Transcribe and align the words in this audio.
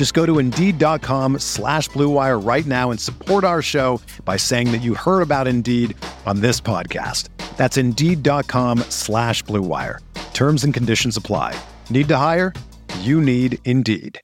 Just 0.00 0.14
go 0.14 0.24
to 0.24 0.38
Indeed.com 0.38 1.40
slash 1.40 1.90
BlueWire 1.90 2.42
right 2.42 2.64
now 2.64 2.90
and 2.90 2.98
support 2.98 3.44
our 3.44 3.60
show 3.60 4.00
by 4.24 4.38
saying 4.38 4.72
that 4.72 4.78
you 4.78 4.94
heard 4.94 5.20
about 5.20 5.46
Indeed 5.46 5.94
on 6.24 6.40
this 6.40 6.58
podcast. 6.58 7.28
That's 7.58 7.76
Indeed.com 7.76 8.78
slash 8.88 9.44
BlueWire. 9.44 9.98
Terms 10.32 10.64
and 10.64 10.72
conditions 10.72 11.18
apply. 11.18 11.54
Need 11.90 12.08
to 12.08 12.16
hire? 12.16 12.54
You 13.00 13.20
need 13.20 13.58
Indeed. 13.66 14.18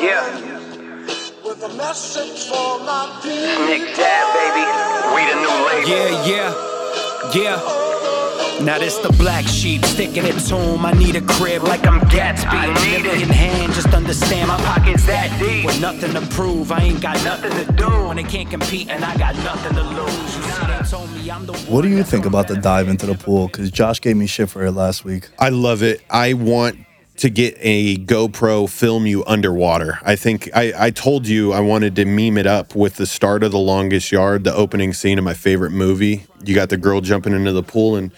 Yeah. 0.00 0.26
Nick 3.68 3.94
Dais, 3.94 4.26
baby. 4.34 4.66
We 5.14 5.22
the 5.22 5.36
new 5.38 5.54
label. 5.68 5.88
Yeah, 5.88 6.26
yeah, 6.26 7.32
yeah. 7.32 7.81
Now 8.60 8.78
this 8.78 8.98
the 8.98 9.08
black 9.18 9.46
sheep 9.46 9.84
sticking 9.84 10.24
it 10.24 10.38
to 10.38 10.56
him. 10.56 10.84
I 10.86 10.92
need 10.92 11.16
a 11.16 11.20
crib 11.20 11.62
like 11.64 11.84
I'm 11.86 12.00
Gatsby. 12.02 12.46
I 12.46 12.66
need 12.86 13.02
Nibble 13.02 13.16
it. 13.16 13.22
in 13.22 13.28
hand, 13.28 13.72
just 13.72 13.92
understand 13.92 14.48
my 14.48 14.56
Pockets 14.58 15.04
that 15.06 15.36
deep. 15.40 15.66
With 15.66 15.80
nothing 15.80 16.12
to 16.12 16.20
prove, 16.34 16.70
I 16.70 16.80
ain't 16.82 17.00
got 17.00 17.22
nothing 17.24 17.50
to 17.50 17.72
do. 17.72 17.88
When 18.06 18.16
they 18.16 18.22
can't 18.22 18.48
compete 18.48 18.88
and 18.88 19.04
I 19.04 19.16
got 19.16 19.34
nothing 19.36 19.74
to 19.74 19.82
lose. 19.82 20.36
You 20.36 20.42
see, 20.42 20.66
they 20.66 20.78
told 20.88 21.10
me 21.12 21.30
I'm 21.30 21.46
the 21.46 21.54
What 21.68 21.82
do 21.82 21.88
you 21.88 22.04
think 22.04 22.24
about 22.24 22.46
the 22.46 22.56
dive 22.56 22.88
into 22.88 23.06
the 23.06 23.14
pool? 23.14 23.48
Because 23.48 23.70
Josh 23.70 24.00
gave 24.00 24.16
me 24.16 24.26
shit 24.28 24.48
for 24.48 24.64
it 24.64 24.72
last 24.72 25.04
week. 25.04 25.30
I 25.40 25.48
love 25.48 25.82
it. 25.82 26.02
I 26.08 26.34
want 26.34 26.78
to 27.16 27.30
get 27.30 27.56
a 27.60 27.96
GoPro 27.98 28.68
film 28.68 29.06
you 29.06 29.24
underwater. 29.26 29.98
I 30.02 30.14
think 30.16 30.48
I, 30.54 30.72
I 30.76 30.90
told 30.90 31.26
you 31.26 31.52
I 31.52 31.60
wanted 31.60 31.96
to 31.96 32.04
meme 32.04 32.38
it 32.38 32.46
up 32.46 32.74
with 32.74 32.96
the 32.96 33.06
start 33.06 33.42
of 33.42 33.52
The 33.52 33.58
Longest 33.58 34.12
Yard, 34.12 34.44
the 34.44 34.54
opening 34.54 34.92
scene 34.92 35.18
of 35.18 35.24
my 35.24 35.34
favorite 35.34 35.72
movie. 35.72 36.26
You 36.44 36.54
got 36.54 36.68
the 36.68 36.76
girl 36.76 37.00
jumping 37.00 37.32
into 37.32 37.52
the 37.52 37.62
pool 37.62 37.96
and 37.96 38.12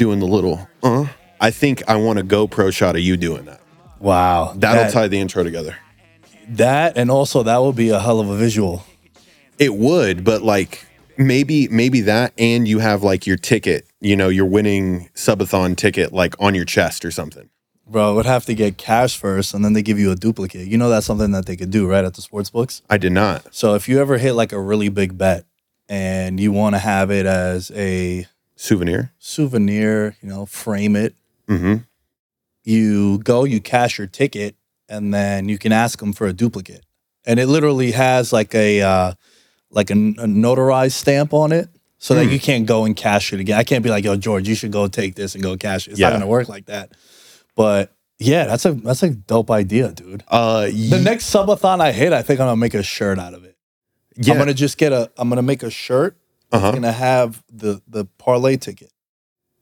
doing 0.00 0.18
the 0.18 0.26
little, 0.26 0.66
uh. 0.82 1.04
I 1.42 1.50
think 1.50 1.82
I 1.86 1.96
want 1.96 2.18
a 2.18 2.22
GoPro 2.22 2.72
shot 2.72 2.96
of 2.96 3.02
you 3.02 3.18
doing 3.18 3.44
that. 3.44 3.60
Wow. 3.98 4.54
That'll 4.56 4.84
that, 4.84 4.92
tie 4.92 5.08
the 5.08 5.20
intro 5.20 5.44
together. 5.44 5.76
that 6.48 6.96
and 6.96 7.10
also 7.10 7.42
that 7.42 7.58
would 7.58 7.76
be 7.76 7.90
a 7.90 8.00
hell 8.00 8.18
of 8.18 8.28
a 8.30 8.36
visual. 8.36 8.82
It 9.58 9.74
would, 9.74 10.24
but 10.24 10.40
like 10.40 10.86
maybe 11.18 11.68
maybe 11.68 12.00
that 12.02 12.32
and 12.38 12.66
you 12.66 12.78
have 12.78 13.02
like 13.02 13.26
your 13.26 13.36
ticket, 13.36 13.86
you 14.00 14.16
know, 14.16 14.30
your 14.30 14.46
winning 14.46 15.10
subathon 15.14 15.76
ticket 15.76 16.14
like 16.14 16.34
on 16.40 16.54
your 16.54 16.64
chest 16.64 17.04
or 17.04 17.10
something. 17.10 17.50
Bro, 17.86 18.12
it 18.12 18.14
would 18.16 18.26
have 18.26 18.46
to 18.46 18.54
get 18.54 18.78
cash 18.78 19.18
first 19.18 19.52
and 19.52 19.62
then 19.62 19.74
they 19.74 19.82
give 19.82 19.98
you 19.98 20.10
a 20.10 20.16
duplicate. 20.16 20.66
You 20.66 20.78
know 20.78 20.88
that's 20.88 21.04
something 21.06 21.32
that 21.32 21.44
they 21.44 21.56
could 21.56 21.70
do, 21.70 21.86
right, 21.86 22.04
at 22.04 22.14
the 22.14 22.22
sports 22.22 22.48
books? 22.48 22.80
I 22.88 22.96
did 22.96 23.12
not. 23.12 23.54
So 23.54 23.74
if 23.74 23.86
you 23.88 24.00
ever 24.00 24.16
hit 24.16 24.32
like 24.32 24.52
a 24.52 24.60
really 24.60 24.88
big 24.88 25.18
bet 25.18 25.44
and 25.90 26.40
you 26.40 26.52
want 26.52 26.74
to 26.74 26.78
have 26.78 27.10
it 27.10 27.26
as 27.26 27.70
a 27.74 28.26
Souvenir. 28.60 29.12
souvenir, 29.18 30.16
you 30.22 30.28
know, 30.28 30.44
frame 30.46 30.94
it, 30.96 31.14
Mm-hmm. 31.48 31.76
you 32.64 33.18
go, 33.18 33.44
you 33.44 33.60
cash 33.60 33.98
your 33.98 34.06
ticket, 34.06 34.54
and 34.88 35.12
then 35.14 35.48
you 35.48 35.58
can 35.58 35.72
ask 35.72 35.98
them 35.98 36.12
for 36.12 36.26
a 36.26 36.32
duplicate. 36.32 36.84
And 37.24 37.40
it 37.40 37.46
literally 37.46 37.92
has 37.92 38.32
like 38.32 38.54
a 38.54 38.82
uh, 38.82 39.12
like 39.70 39.90
a, 39.90 39.94
a 39.94 40.26
notarized 40.26 40.92
stamp 40.92 41.32
on 41.32 41.52
it, 41.52 41.68
so 41.98 42.14
that 42.14 42.26
Hmm. 42.26 42.32
you 42.32 42.40
can't 42.40 42.66
go 42.66 42.84
and 42.84 42.94
cash 42.96 43.32
it 43.32 43.40
again. 43.40 43.58
I 43.58 43.64
can't 43.64 43.82
be 43.84 43.90
like, 43.90 44.04
"Yo, 44.04 44.16
George, 44.16 44.48
you 44.48 44.54
should 44.54 44.72
go 44.72 44.88
take 44.88 45.14
this 45.16 45.34
and 45.34 45.42
go 45.42 45.56
cash 45.56 45.86
it." 45.86 45.92
It's 45.92 46.00
Yeah. 46.00 46.08
not 46.10 46.14
gonna 46.16 46.26
work 46.26 46.48
like 46.48 46.66
that. 46.66 46.92
But 47.56 47.92
yeah, 48.18 48.44
that's 48.44 48.64
a 48.64 48.72
that's 48.72 49.02
a 49.02 49.10
dope 49.10 49.50
idea, 49.50 49.92
dude. 49.92 50.22
Uh 50.28 50.62
The 50.66 50.72
ye- 50.72 51.02
next 51.02 51.32
subathon 51.32 51.80
I 51.80 51.92
hit, 51.92 52.12
I 52.12 52.22
think 52.22 52.40
I'm 52.40 52.46
gonna 52.46 52.56
make 52.56 52.74
a 52.74 52.82
shirt 52.82 53.18
out 53.18 53.34
of 53.34 53.44
it. 53.44 53.56
yeah. 54.16 54.32
I'm 54.34 54.38
gonna 54.38 54.54
just 54.54 54.76
get 54.78 54.92
a. 54.92 55.10
I'm 55.16 55.28
gonna 55.28 55.42
make 55.42 55.62
a 55.62 55.70
shirt. 55.70 56.16
Uh-huh. 56.52 56.68
It's 56.68 56.74
gonna 56.76 56.92
have 56.92 57.42
the 57.52 57.80
the 57.88 58.04
parlay 58.18 58.56
ticket. 58.56 58.90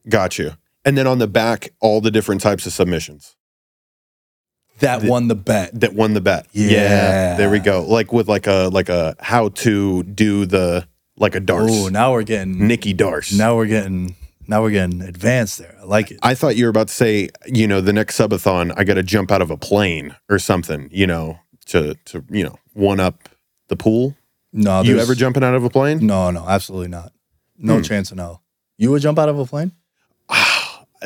Got 0.08 0.38
you. 0.38 0.52
And 0.84 0.96
then 0.96 1.06
on 1.06 1.18
the 1.18 1.26
back, 1.28 1.70
all 1.80 2.00
the 2.00 2.10
different 2.10 2.40
types 2.40 2.64
of 2.66 2.72
submissions 2.72 3.36
That 4.78 5.02
The- 5.02 5.10
won 5.10 5.28
the 5.28 5.34
bet. 5.34 5.78
that 5.80 5.92
won 5.94 6.14
the 6.14 6.20
bet. 6.20 6.46
Yeah. 6.52 7.36
there 7.36 7.50
we 7.50 7.58
go. 7.58 7.82
Like 7.84 8.12
with 8.12 8.28
like 8.28 8.46
a 8.46 8.68
like 8.72 8.88
a 8.88 9.16
how 9.20 9.48
to 9.50 10.02
do 10.04 10.46
the 10.46 10.86
like 11.16 11.34
a 11.34 11.40
darts. 11.40 11.72
Oh, 11.74 11.88
now 11.88 12.12
we're 12.12 12.22
getting 12.22 12.66
Nikki 12.66 12.94
Darce. 12.94 13.36
Now 13.36 13.56
we're 13.56 13.66
getting 13.66 14.14
now 14.46 14.62
we're 14.62 14.70
getting 14.70 15.02
advanced 15.02 15.58
there. 15.58 15.76
I 15.80 15.84
like 15.84 16.10
it. 16.12 16.18
I 16.22 16.34
thought 16.34 16.56
you 16.56 16.64
were 16.64 16.70
about 16.70 16.88
to 16.88 16.94
say, 16.94 17.28
you 17.44 17.66
know, 17.66 17.80
the 17.82 17.92
next 17.92 18.16
subathon, 18.16 18.72
I 18.78 18.84
got 18.84 18.94
to 18.94 19.02
jump 19.02 19.30
out 19.30 19.42
of 19.42 19.50
a 19.50 19.56
plane 19.58 20.14
or 20.30 20.38
something, 20.38 20.88
you 20.92 21.06
know, 21.06 21.40
to 21.66 21.94
to 22.06 22.24
you 22.30 22.44
know 22.44 22.56
one 22.72 23.00
up 23.00 23.28
the 23.68 23.76
pool. 23.76 24.14
No, 24.58 24.82
you 24.82 24.88
there's- 24.94 25.02
ever 25.02 25.14
jumping 25.14 25.44
out 25.44 25.54
of 25.54 25.64
a 25.64 25.70
plane? 25.70 26.04
No, 26.06 26.30
no, 26.30 26.44
absolutely 26.48 26.88
not. 26.88 27.12
No 27.58 27.76
Hmm. 27.76 27.82
chance 27.82 28.10
of 28.10 28.16
no. 28.16 28.40
You 28.76 28.90
would 28.90 29.02
jump 29.02 29.18
out 29.18 29.28
of 29.28 29.38
a 29.38 29.44
plane? 29.46 29.72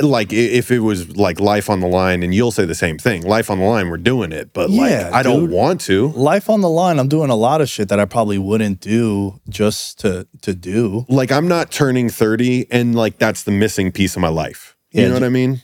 Like 0.01 0.33
i- 0.33 0.37
if 0.37 0.71
it 0.71 0.79
was 0.79 1.19
like 1.19 1.39
life 1.39 1.69
on 1.69 1.81
the 1.81 1.87
line, 1.87 2.23
and 2.23 2.35
you'll 2.35 2.51
say 2.51 2.65
the 2.65 2.75
same 2.75 2.97
thing. 2.97 3.23
Life 3.25 3.51
on 3.51 3.59
the 3.59 3.67
line, 3.67 3.91
we're 3.91 3.99
doing 3.99 4.33
it, 4.33 4.55
but 4.55 4.71
like 4.71 4.91
Yeah, 4.91 5.11
I 5.13 5.23
don't 5.23 5.41
dude. 5.41 5.51
want 5.51 5.83
to. 5.83 6.09
Life 6.17 6.49
on 6.49 6.63
the 6.63 6.69
line. 6.71 6.99
I'm 6.99 7.09
doing 7.09 7.29
a 7.29 7.35
lot 7.37 7.61
of 7.61 7.69
shit 7.69 7.91
that 7.91 8.01
I 8.01 8.07
probably 8.07 8.39
wouldn't 8.39 8.81
do 8.81 9.39
just 9.51 9.99
to 10.01 10.27
to 10.41 10.55
do. 10.55 11.05
like 11.11 11.31
I'm 11.31 11.47
not 11.47 11.71
turning 11.71 12.09
30 12.09 12.69
and 12.71 12.95
like 12.95 13.19
that's 13.19 13.43
the 13.43 13.51
missing 13.51 13.93
piece 13.93 14.17
of 14.17 14.23
my 14.23 14.29
life. 14.31 14.77
You 14.93 15.03
Yeah, 15.03 15.09
know 15.09 15.15
what 15.15 15.25
I 15.25 15.29
mean? 15.29 15.61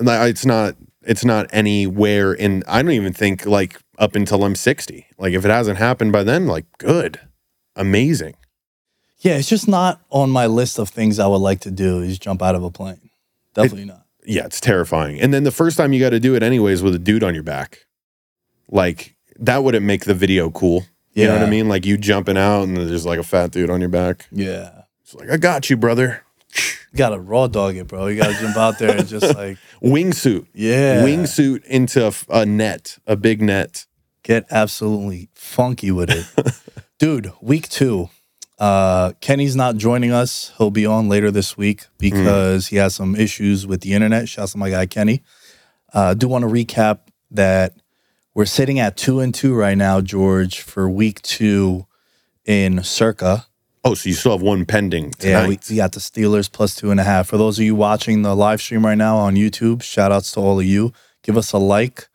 And 0.00 0.10
I- 0.10 0.26
it's 0.26 0.44
not 0.44 0.74
it's 1.06 1.24
not 1.24 1.46
anywhere 1.52 2.32
in 2.34 2.64
I 2.66 2.82
don't 2.82 2.90
even 2.90 3.12
think 3.12 3.46
like 3.46 3.78
up 3.98 4.14
until 4.14 4.44
I'm 4.44 4.54
60. 4.54 5.06
Like 5.18 5.32
if 5.34 5.44
it 5.44 5.50
hasn't 5.50 5.78
happened 5.78 6.12
by 6.12 6.22
then, 6.22 6.46
like 6.46 6.66
good. 6.78 7.20
Amazing. 7.76 8.34
Yeah, 9.18 9.36
it's 9.36 9.48
just 9.48 9.68
not 9.68 10.00
on 10.10 10.30
my 10.30 10.46
list 10.46 10.78
of 10.78 10.90
things 10.90 11.18
I 11.18 11.26
would 11.26 11.38
like 11.38 11.60
to 11.60 11.70
do. 11.70 12.00
Is 12.00 12.18
jump 12.18 12.42
out 12.42 12.54
of 12.54 12.62
a 12.62 12.70
plane. 12.70 13.10
Definitely 13.54 13.86
not. 13.86 14.04
Yeah, 14.26 14.44
it's 14.44 14.60
terrifying. 14.60 15.20
And 15.20 15.32
then 15.32 15.44
the 15.44 15.50
first 15.50 15.76
time 15.76 15.92
you 15.92 16.00
got 16.00 16.10
to 16.10 16.20
do 16.20 16.34
it 16.34 16.42
anyways 16.42 16.82
with 16.82 16.94
a 16.94 16.98
dude 16.98 17.22
on 17.24 17.34
your 17.34 17.42
back. 17.42 17.86
Like 18.68 19.16
that 19.38 19.64
wouldn't 19.64 19.84
make 19.84 20.04
the 20.04 20.14
video 20.14 20.50
cool. 20.50 20.84
You 21.12 21.26
know 21.26 21.34
what 21.34 21.42
I 21.42 21.50
mean? 21.50 21.68
Like 21.68 21.86
you 21.86 21.96
jumping 21.96 22.36
out 22.36 22.64
and 22.64 22.76
there's 22.76 23.06
like 23.06 23.20
a 23.20 23.24
fat 23.24 23.52
dude 23.52 23.70
on 23.70 23.80
your 23.80 23.88
back. 23.88 24.26
Yeah. 24.32 24.82
It's 25.02 25.14
like, 25.14 25.30
I 25.30 25.36
got 25.36 25.70
you, 25.70 25.76
brother. 25.76 26.24
You 26.92 26.96
gotta 26.98 27.18
raw 27.18 27.48
dog 27.48 27.76
it, 27.76 27.88
bro. 27.88 28.06
You 28.06 28.16
gotta 28.16 28.34
jump 28.40 28.56
out 28.56 28.78
there 28.78 28.96
and 28.96 29.08
just 29.08 29.34
like, 29.36 29.58
Wingsuit. 29.82 30.46
yeah. 30.54 31.02
Wingsuit 31.04 31.64
into 31.64 32.12
a 32.28 32.46
net, 32.46 32.98
a 33.06 33.16
big 33.16 33.42
net. 33.42 33.86
get 34.22 34.46
absolutely 34.50 35.28
funky 35.34 35.90
with 35.90 36.10
it. 36.10 36.60
Dude, 36.98 37.32
week 37.40 37.68
two. 37.68 38.10
Uh 38.58 39.12
Kenny's 39.20 39.56
not 39.56 39.76
joining 39.76 40.12
us. 40.12 40.52
He'll 40.58 40.70
be 40.70 40.86
on 40.86 41.08
later 41.08 41.32
this 41.32 41.56
week 41.56 41.86
because 41.98 42.68
he 42.68 42.76
has 42.76 42.94
some 42.94 43.16
issues 43.16 43.66
with 43.66 43.80
the 43.80 43.92
internet. 43.94 44.28
Shouts 44.28 44.52
to 44.52 44.58
my 44.58 44.70
guy 44.70 44.86
Kenny. 44.86 45.22
Uh 45.92 46.14
do 46.14 46.28
want 46.28 46.42
to 46.44 46.48
recap 46.48 47.00
that 47.32 47.74
we're 48.32 48.44
sitting 48.46 48.78
at 48.78 48.96
two 48.96 49.18
and 49.18 49.34
two 49.34 49.54
right 49.54 49.76
now, 49.76 50.00
George, 50.00 50.60
for 50.60 50.88
week 50.88 51.20
two 51.22 51.86
in 52.44 52.82
circa. 52.84 53.46
Oh, 53.86 53.94
so 53.94 54.08
you 54.08 54.14
still 54.14 54.32
have 54.32 54.40
one 54.42 54.64
pending 54.64 55.10
tonight. 55.12 55.42
Yeah, 55.42 55.48
we, 55.48 55.58
we 55.68 55.76
got 55.76 55.92
the 55.92 56.00
Steelers 56.00 56.50
plus 56.50 56.74
two 56.74 56.90
and 56.90 56.98
a 56.98 57.04
half. 57.04 57.28
For 57.28 57.36
those 57.36 57.58
of 57.58 57.64
you 57.64 57.74
watching 57.74 58.22
the 58.22 58.34
live 58.34 58.60
stream 58.62 58.84
right 58.84 58.96
now 58.96 59.18
on 59.18 59.34
YouTube, 59.34 59.82
shout 59.82 60.10
outs 60.10 60.32
to 60.32 60.40
all 60.40 60.58
of 60.58 60.64
you. 60.64 60.92
Give 61.22 61.36
us 61.36 61.52
a 61.52 61.58
like. 61.58 62.08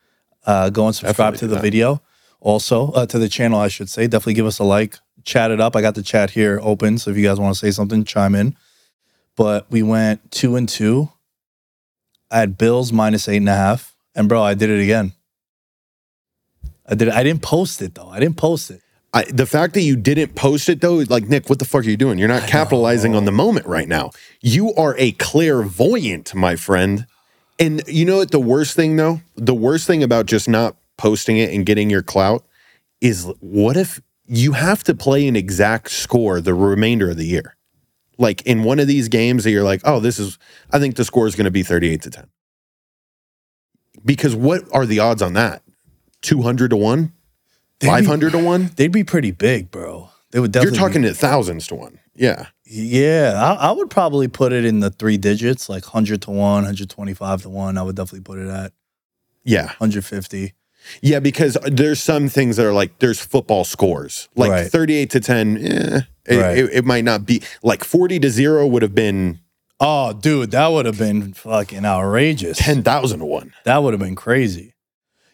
Uh, 0.46 0.70
go 0.72 0.88
and 0.88 0.96
subscribe 0.96 1.34
Definitely 1.34 1.40
to 1.40 1.48
the 1.48 1.56
that. 1.56 1.62
video. 1.62 2.02
Also, 2.40 2.92
uh, 2.94 3.06
to 3.06 3.20
the 3.20 3.30
channel, 3.30 3.60
I 3.60 3.68
should 3.68 3.90
say. 3.90 4.08
Definitely 4.08 4.34
give 4.34 4.48
us 4.48 4.58
a 4.60 4.64
like. 4.64 4.98
Chat 5.26 5.52
it 5.52 5.62
up. 5.62 5.76
I 5.76 5.82
got 5.82 5.94
the 5.94 6.02
chat 6.02 6.32
here 6.32 6.60
open. 6.64 6.98
So 6.98 7.12
if 7.12 7.18
you 7.18 7.24
guys 7.24 7.40
want 7.40 7.54
to 7.54 7.60
say 7.60 7.70
something, 7.70 8.04
chime 8.04 8.34
in. 8.34 8.56
But 9.36 9.70
we 9.70 9.84
went 9.84 10.32
two 10.32 10.56
and 10.56 10.68
two. 10.68 11.10
I 12.32 12.40
had 12.40 12.58
Bills 12.58 12.92
minus 12.92 13.28
eight 13.28 13.38
and 13.38 13.50
a 13.50 13.56
half. 13.56 13.96
And 14.16 14.28
bro, 14.28 14.42
I 14.42 14.54
did 14.56 14.70
it 14.70 14.82
again. 14.82 15.14
I 16.88 16.96
did 16.96 17.10
it. 17.10 17.14
I 17.14 17.22
didn't 17.22 17.44
post 17.44 17.82
it 17.82 17.94
though. 17.94 18.10
I 18.10 18.20
didn't 18.20 18.38
post 18.38 18.72
it. 18.72 18.82
I, 19.14 19.24
the 19.24 19.48
fact 19.48 19.74
that 19.74 19.82
you 19.82 19.96
didn't 19.96 20.36
post 20.36 20.70
it 20.70 20.82
though, 20.82 20.96
like 21.10 21.28
Nick, 21.28 21.50
what 21.50 21.60
the 21.60 21.66
fuck 21.66 21.82
are 21.82 21.90
you 21.90 21.98
doing? 21.98 22.20
You're 22.20 22.28
not 22.28 22.48
capitalizing 22.48 23.16
on 23.16 23.26
the 23.26 23.32
moment 23.32 23.66
right 23.66 23.88
now. 23.88 24.12
You 24.42 24.74
are 24.76 24.96
a 24.98 25.14
clairvoyant, 25.14 26.36
my 26.36 26.56
friend. 26.56 27.08
And 27.58 27.82
you 27.88 28.06
know 28.06 28.18
what? 28.18 28.32
The 28.32 28.40
worst 28.40 28.76
thing 28.76 28.96
though, 28.98 29.22
the 29.36 29.56
worst 29.56 29.88
thing 29.88 30.04
about 30.04 30.28
just 30.28 30.48
not 30.48 30.78
posting 30.98 31.38
it 31.38 31.52
and 31.52 31.66
getting 31.66 31.90
your 31.90 32.04
clout 32.04 32.46
is 33.02 33.32
what 33.40 33.78
if 33.78 34.00
you 34.28 34.52
have 34.52 34.84
to 34.84 34.94
play 34.94 35.28
an 35.28 35.36
exact 35.36 35.90
score 35.90 36.40
the 36.40 36.54
remainder 36.54 37.10
of 37.10 37.18
the 37.18 37.26
year? 37.26 37.56
Like 38.20 38.44
in 38.44 38.64
one 38.64 38.80
of 38.80 38.88
these 38.88 39.08
games 39.08 39.44
that 39.44 39.52
you're 39.52 39.64
like, 39.64 39.82
oh, 39.86 40.00
this 40.00 40.20
is, 40.20 40.38
I 40.72 40.78
think 40.78 40.98
the 40.98 41.06
score 41.06 41.26
is 41.26 41.36
going 41.36 41.46
to 41.46 41.52
be 41.52 41.64
38 41.64 42.02
to 42.04 42.10
10. 42.12 42.28
Because 44.06 44.36
what 44.36 44.64
are 44.72 44.86
the 44.86 45.00
odds 45.00 45.22
on 45.22 45.34
that? 45.34 45.64
200 46.22 46.70
to 46.70 46.78
1? 46.78 47.14
Be- 47.80 47.88
500 47.88 48.32
to 48.34 48.38
1? 48.44 48.72
They'd 48.76 48.92
be 48.92 49.04
pretty 49.04 49.32
big, 49.32 49.72
bro. 49.72 50.10
They 50.32 50.40
would 50.40 50.52
definitely. 50.52 50.78
You're 50.78 50.88
talking 50.88 51.02
be- 51.02 51.08
to 51.10 51.14
thousands 51.14 51.68
to 51.68 51.76
1. 51.76 52.00
Yeah. 52.16 52.48
yeah, 52.66 53.34
I, 53.42 53.70
I 53.70 53.72
would 53.72 53.90
probably 53.90 54.28
put 54.28 54.52
it 54.52 54.66
in 54.66 54.82
the 54.82 54.90
three 54.90 55.16
digits, 55.18 55.70
like 55.70 55.86
hundred 55.86 56.22
to 56.24 56.32
one, 56.32 56.66
hundred 56.66 56.90
twenty-five 56.90 57.44
to 57.44 57.50
one. 57.50 57.78
I 57.78 57.82
would 57.84 57.96
definitely 57.96 58.22
put 58.22 58.40
it 58.40 58.48
at 58.50 58.74
Yeah. 59.46 59.68
hundred 59.68 60.04
fifty. 60.04 60.54
Yeah, 61.02 61.20
because 61.22 61.58
there's 61.66 62.02
some 62.02 62.28
things 62.28 62.58
that 62.58 62.66
are 62.66 62.74
like 62.74 63.00
there's 63.00 63.20
football 63.22 63.64
scores. 63.64 64.28
Like 64.36 64.52
Right. 64.52 64.68
38 64.72 65.10
to 65.12 65.20
10, 65.22 65.58
eh, 65.58 66.02
it, 66.26 66.38
Right. 66.38 66.58
it, 66.58 66.70
it 66.74 66.86
might 66.86 67.06
not 67.06 67.26
be 67.26 67.42
like 67.64 67.84
40 67.86 68.20
to 68.20 68.30
0 68.30 68.68
would 68.68 68.82
have 68.82 68.96
been 68.96 69.40
Oh, 69.80 70.12
dude, 70.12 70.52
that 70.52 70.68
would 70.68 70.86
have 70.86 70.98
been 70.98 71.32
fucking 71.34 71.86
outrageous. 71.86 72.58
10,000 72.58 73.20
to 73.20 73.26
1. 73.26 73.54
That 73.64 73.82
would 73.82 73.94
have 73.94 74.02
been 74.02 74.16
crazy. 74.16 74.74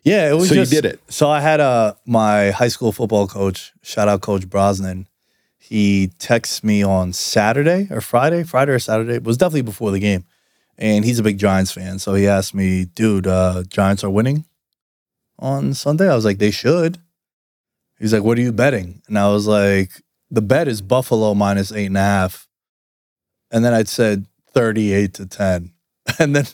Yeah, 0.05 0.29
it 0.29 0.33
was. 0.35 0.49
So 0.49 0.55
you 0.55 0.65
did 0.65 0.85
it. 0.85 1.01
So 1.09 1.29
I 1.29 1.41
had 1.41 1.59
a 1.59 1.97
my 2.05 2.51
high 2.51 2.67
school 2.67 2.91
football 2.91 3.27
coach. 3.27 3.73
Shout 3.81 4.07
out 4.07 4.21
Coach 4.21 4.47
Brosnan. 4.47 5.07
He 5.57 6.11
texts 6.19 6.63
me 6.63 6.83
on 6.83 7.11
Saturday 7.11 7.87
or 7.89 8.01
Friday, 8.01 8.43
Friday 8.43 8.71
or 8.73 8.79
Saturday. 8.79 9.15
It 9.15 9.23
was 9.23 9.35
definitely 9.35 9.63
before 9.63 9.89
the 9.89 9.99
game, 9.99 10.23
and 10.77 11.03
he's 11.03 11.17
a 11.17 11.23
big 11.23 11.39
Giants 11.39 11.71
fan. 11.71 11.97
So 11.97 12.13
he 12.13 12.27
asked 12.27 12.53
me, 12.53 12.85
"Dude, 12.85 13.25
uh, 13.25 13.63
Giants 13.67 14.03
are 14.03 14.09
winning 14.11 14.45
on 15.39 15.73
Sunday." 15.73 16.07
I 16.07 16.15
was 16.15 16.23
like, 16.23 16.37
"They 16.37 16.51
should." 16.51 16.99
He's 17.97 18.13
like, 18.13 18.23
"What 18.23 18.37
are 18.37 18.41
you 18.41 18.51
betting?" 18.51 19.01
And 19.07 19.17
I 19.17 19.29
was 19.29 19.47
like, 19.47 20.03
"The 20.29 20.41
bet 20.43 20.67
is 20.67 20.83
Buffalo 20.83 21.33
minus 21.33 21.71
eight 21.71 21.87
and 21.87 21.97
a 21.97 22.01
half." 22.01 22.47
And 23.49 23.65
then 23.65 23.73
I'd 23.73 23.87
said 23.87 24.27
thirty-eight 24.53 25.15
to 25.15 25.25
ten. 25.25 25.71
And 26.19 26.35
then 26.35 26.45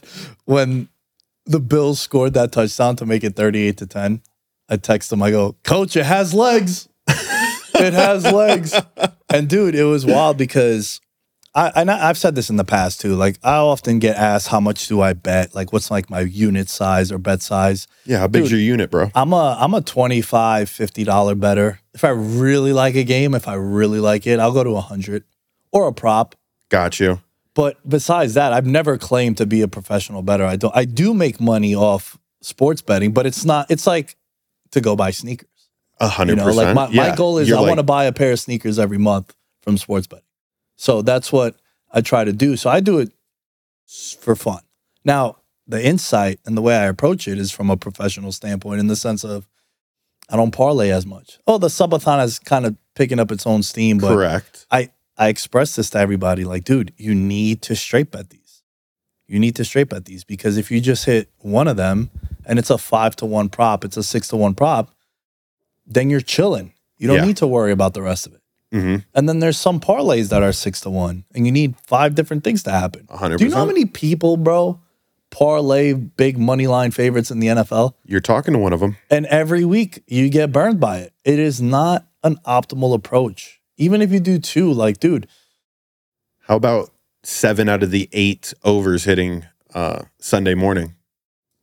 when 0.45 0.87
the 1.45 1.59
Bills 1.59 1.99
scored 1.99 2.33
that 2.33 2.51
touchdown 2.51 2.95
to 2.97 3.05
make 3.05 3.23
it 3.23 3.35
38 3.35 3.77
to 3.77 3.87
10. 3.87 4.21
I 4.69 4.77
text 4.77 5.11
him, 5.11 5.21
I 5.21 5.31
go, 5.31 5.57
Coach, 5.63 5.95
it 5.95 6.05
has 6.05 6.33
legs. 6.33 6.87
it 7.07 7.93
has 7.93 8.23
legs. 8.23 8.73
And 9.29 9.49
dude, 9.49 9.75
it 9.75 9.83
was 9.83 10.05
wild 10.05 10.37
because 10.37 11.01
I, 11.53 11.71
and 11.75 11.91
I, 11.91 12.09
I've 12.09 12.17
said 12.17 12.35
this 12.35 12.49
in 12.49 12.55
the 12.55 12.63
past 12.63 13.01
too. 13.01 13.15
Like, 13.15 13.37
I 13.43 13.55
often 13.55 13.99
get 13.99 14.15
asked, 14.15 14.47
how 14.47 14.61
much 14.61 14.87
do 14.87 15.01
I 15.01 15.13
bet? 15.13 15.53
Like, 15.53 15.73
what's 15.73 15.91
like 15.91 16.09
my 16.09 16.21
unit 16.21 16.69
size 16.69 17.11
or 17.11 17.17
bet 17.17 17.41
size? 17.41 17.87
Yeah, 18.05 18.19
how 18.19 18.27
big's 18.27 18.45
Dude. 18.45 18.59
your 18.59 18.61
unit, 18.61 18.89
bro? 18.89 19.11
I'm 19.13 19.33
a 19.33 19.57
I'm 19.59 19.73
a 19.73 19.81
25 19.81 20.69
50 20.69 21.03
dollar 21.03 21.35
better. 21.35 21.79
If 21.93 22.05
I 22.05 22.09
really 22.09 22.71
like 22.71 22.95
a 22.95 23.03
game, 23.03 23.35
if 23.35 23.47
I 23.47 23.55
really 23.55 23.99
like 23.99 24.25
it, 24.25 24.39
I'll 24.39 24.53
go 24.53 24.63
to 24.63 24.71
100 24.71 25.25
or 25.73 25.87
a 25.87 25.93
prop. 25.93 26.35
Got 26.69 27.01
you. 27.01 27.19
But 27.53 27.77
besides 27.87 28.33
that, 28.35 28.53
I've 28.53 28.65
never 28.65 28.97
claimed 28.97 29.37
to 29.37 29.45
be 29.45 29.61
a 29.61 29.67
professional 29.67 30.21
bettor. 30.21 30.45
I 30.45 30.55
don't. 30.55 30.75
I 30.75 30.85
do 30.85 31.13
make 31.13 31.39
money 31.41 31.75
off 31.75 32.17
sports 32.41 32.81
betting, 32.81 33.11
but 33.11 33.25
it's 33.25 33.43
not. 33.43 33.69
It's 33.69 33.85
like 33.85 34.15
to 34.71 34.79
go 34.81 34.95
buy 34.95 35.11
sneakers. 35.11 35.47
A 35.99 36.07
hundred 36.07 36.39
percent. 36.39 36.55
like 36.55 36.75
my, 36.75 36.87
Yeah. 36.89 37.09
my 37.09 37.15
goal 37.15 37.37
is 37.37 37.47
You're 37.49 37.57
I 37.57 37.61
like- 37.61 37.67
want 37.69 37.79
to 37.79 37.83
buy 37.83 38.05
a 38.05 38.11
pair 38.13 38.31
of 38.31 38.39
sneakers 38.39 38.79
every 38.79 38.97
month 38.97 39.35
from 39.61 39.77
sports 39.77 40.07
betting. 40.07 40.25
So 40.77 41.01
that's 41.01 41.31
what 41.31 41.55
I 41.91 42.01
try 42.01 42.23
to 42.23 42.33
do. 42.33 42.55
So 42.57 42.69
I 42.69 42.79
do 42.79 42.99
it 42.99 43.11
for 44.19 44.35
fun. 44.35 44.61
Now, 45.03 45.37
the 45.67 45.85
insight 45.85 46.39
and 46.45 46.55
the 46.57 46.61
way 46.61 46.75
I 46.75 46.85
approach 46.85 47.27
it 47.27 47.37
is 47.37 47.51
from 47.51 47.69
a 47.69 47.77
professional 47.77 48.31
standpoint 48.31 48.79
in 48.79 48.87
the 48.87 48.95
sense 48.95 49.23
of 49.23 49.47
I 50.29 50.37
don't 50.37 50.51
parlay 50.51 50.89
as 50.89 51.05
much. 51.05 51.39
Oh, 51.45 51.57
the 51.57 51.67
subathon 51.67 52.23
is 52.23 52.39
kind 52.39 52.65
of 52.65 52.77
picking 52.95 53.19
up 53.19 53.31
its 53.31 53.45
own 53.45 53.61
steam, 53.63 53.97
but 53.97 54.07
correct. 54.15 54.65
I 54.71 54.89
I 55.21 55.27
express 55.27 55.75
this 55.75 55.91
to 55.91 55.99
everybody 55.99 56.43
like, 56.45 56.63
dude, 56.63 56.93
you 56.97 57.13
need 57.13 57.61
to 57.63 57.75
straight 57.75 58.09
bet 58.09 58.31
these. 58.31 58.63
You 59.27 59.37
need 59.39 59.55
to 59.57 59.63
straight 59.63 59.89
bet 59.89 60.05
these 60.05 60.23
because 60.23 60.57
if 60.57 60.71
you 60.71 60.81
just 60.81 61.05
hit 61.05 61.29
one 61.37 61.67
of 61.67 61.77
them 61.77 62.09
and 62.43 62.57
it's 62.57 62.71
a 62.71 62.77
five 62.79 63.15
to 63.17 63.27
one 63.27 63.47
prop, 63.47 63.85
it's 63.85 63.97
a 63.97 64.01
six 64.03 64.27
to 64.29 64.35
one 64.35 64.55
prop, 64.55 64.89
then 65.85 66.09
you're 66.09 66.21
chilling. 66.21 66.73
You 66.97 67.07
don't 67.07 67.17
Yeah. 67.17 67.25
need 67.25 67.37
to 67.37 67.45
worry 67.45 67.71
about 67.71 67.93
the 67.93 68.01
rest 68.01 68.25
of 68.25 68.33
it. 68.33 68.41
hmm 68.71 68.95
And 69.13 69.29
then 69.29 69.37
there's 69.39 69.59
some 69.59 69.79
parlays 69.79 70.29
that 70.29 70.41
are 70.41 70.51
six 70.53 70.81
to 70.81 70.89
one, 70.89 71.25
and 71.35 71.45
you 71.45 71.51
need 71.51 71.75
five 71.85 72.15
different 72.15 72.43
things 72.43 72.63
to 72.63 72.71
happen. 72.71 73.05
A 73.09 73.17
hundred 73.17 73.37
Do 73.37 73.43
you 73.45 73.51
know 73.51 73.57
how 73.57 73.65
many 73.65 73.85
people, 73.85 74.37
bro, 74.37 74.79
parlay 75.29 75.93
big 75.93 76.39
money 76.39 76.65
line 76.65 76.89
favorites 76.89 77.29
in 77.29 77.39
the 77.39 77.47
NFL? 77.47 77.93
You're 78.05 78.21
talking 78.21 78.53
to 78.55 78.59
one 78.59 78.73
of 78.73 78.79
them. 78.79 78.97
And 79.11 79.27
every 79.27 79.65
week 79.65 80.01
you 80.07 80.29
get 80.29 80.51
burned 80.51 80.79
by 80.79 80.97
it. 80.97 81.13
It 81.23 81.37
is 81.37 81.61
not 81.61 82.07
an 82.23 82.37
optimal 82.45 82.95
approach. 82.95 83.60
Even 83.81 84.01
if 84.01 84.11
you 84.11 84.19
do 84.19 84.37
two, 84.39 84.71
like, 84.71 84.99
dude, 84.99 85.27
How 86.47 86.55
about 86.55 86.91
seven 87.23 87.67
out 87.67 87.83
of 87.83 87.91
the 87.91 88.07
eight 88.13 88.53
overs 88.63 89.03
hitting 89.05 89.45
uh, 89.73 90.03
Sunday 90.19 90.53
morning? 90.53 90.95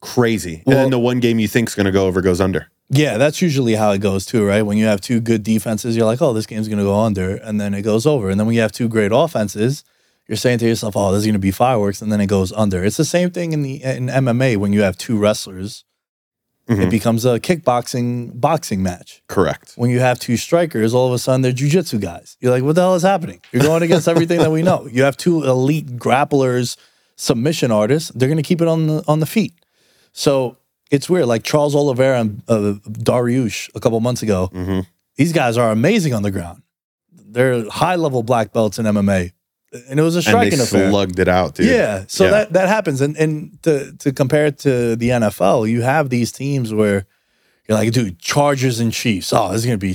Crazy. 0.01 0.63
and 0.67 0.75
then 0.75 0.91
the 0.91 0.99
one 0.99 1.21
game 1.21 1.39
you 1.39 1.49
think's 1.49 1.75
going 1.75 1.87
to 1.87 1.93
go 1.93 2.07
over 2.07 2.21
goes 2.21 2.41
under. 2.41 2.69
Yeah, 2.91 3.19
that's 3.19 3.43
usually 3.43 3.75
how 3.75 3.91
it 3.91 3.99
goes 3.99 4.25
too, 4.25 4.47
right? 4.47 4.63
When 4.63 4.79
you 4.79 4.87
have 4.87 5.01
two 5.01 5.21
good 5.21 5.43
defenses, 5.43 5.97
you're 5.97 6.07
like, 6.07 6.23
oh, 6.23 6.33
this 6.33 6.47
game's 6.47 6.69
going 6.69 6.79
to 6.79 6.85
go 6.85 6.99
under, 6.99 7.37
and 7.37 7.61
then 7.61 7.75
it 7.75 7.83
goes 7.83 8.07
over. 8.07 8.31
And 8.31 8.39
then 8.41 8.47
when 8.47 8.57
you 8.57 8.63
have 8.63 8.73
two 8.73 8.89
great 8.89 9.11
offenses, 9.13 9.85
you're 10.27 10.37
saying 10.37 10.59
to 10.61 10.67
yourself, 10.67 10.97
oh, 10.97 11.13
this 11.13 11.21
is 11.21 11.27
going 11.27 11.35
to 11.35 11.39
be 11.39 11.51
fireworks, 11.51 12.01
and 12.01 12.11
then 12.11 12.21
it 12.21 12.27
goes 12.29 12.53
under. 12.53 12.83
It's 12.85 12.97
the 12.97 13.05
same 13.05 13.31
thing 13.31 13.53
in 13.53 13.63
the 13.63 13.83
in 13.83 14.07
MMA 14.07 14.57
when 14.57 14.73
you 14.73 14.83
have 14.83 14.97
two 14.97 15.19
wrestlers, 15.19 15.85
it 16.69 16.77
Mhm. 16.77 16.91
becomes 16.91 17.25
a 17.25 17.41
kickboxing 17.41 18.39
boxing 18.41 18.83
match. 18.83 19.23
Correct. 19.27 19.73
When 19.77 19.91
you 19.91 20.01
have 20.01 20.19
two 20.19 20.37
strikers, 20.37 20.93
all 20.95 21.07
of 21.09 21.13
a 21.15 21.19
sudden 21.19 21.41
they're 21.43 21.53
jujitsu 21.53 22.01
guys. 22.01 22.37
You're 22.41 22.53
like, 22.53 22.63
what 22.63 22.75
the 22.75 22.83
hell 22.83 22.95
is 22.95 23.03
happening? 23.03 23.41
You're 23.53 23.63
going 23.63 23.83
against 23.83 24.07
everything 24.15 24.39
that 24.41 24.51
we 24.53 24.63
know. 24.63 24.87
You 24.91 25.03
have 25.05 25.17
two 25.17 25.43
elite 25.45 25.97
grapplers, 25.99 26.77
submission 27.17 27.71
artists. 27.71 28.11
They're 28.15 28.29
going 28.29 28.37
to 28.37 28.43
keep 28.43 28.61
it 28.61 28.69
on 28.69 28.87
the 28.87 29.03
on 29.09 29.21
the 29.21 29.27
feet. 29.27 29.55
So 30.13 30.57
it's 30.91 31.09
weird. 31.09 31.27
Like 31.27 31.43
Charles 31.43 31.75
Oliveira 31.75 32.21
and 32.21 32.43
uh, 32.49 32.75
Dariush 32.89 33.71
a 33.75 33.81
couple 33.81 33.99
months 34.01 34.23
ago. 34.23 34.47
hmm 34.53 34.81
These 35.17 35.33
guys 35.33 35.57
are 35.57 35.71
amazing 35.71 36.15
on 36.15 36.23
the 36.23 36.31
ground. 36.31 36.63
They're 37.13 37.69
high 37.69 37.97
level 37.97 38.23
black 38.23 38.53
belts 38.53 38.79
in 38.79 38.87
MMA, 38.87 39.33
and 39.89 40.01
it 40.01 40.03
was 40.03 40.17
a 40.17 40.23
striking 40.23 40.53
And 40.55 40.61
they 40.61 40.65
affair. 40.65 40.91
slugged 40.91 41.19
it 41.19 41.29
out, 41.29 41.55
dude. 41.57 41.67
Yeah, 41.67 42.05
so 42.09 42.25
Yeah. 42.25 42.31
that 42.31 42.53
that 42.55 42.69
happens, 42.69 43.01
and 43.01 43.17
and 43.17 43.63
to 43.63 43.93
to 43.99 44.13
compare 44.13 44.47
it 44.47 44.59
to 44.61 44.97
the 44.97 45.11
NFL, 45.11 45.67
you 45.71 45.83
have 45.83 46.09
these 46.11 46.33
teams 46.33 46.73
where 46.73 47.07
you're 47.69 47.77
like, 47.79 47.93
dude, 47.93 48.19
Chargers 48.19 48.81
and 48.81 48.93
Chiefs. 48.93 49.33
Oh, 49.33 49.49
this 49.53 49.61
is 49.61 49.67
gonna 49.67 49.77
be 49.79 49.95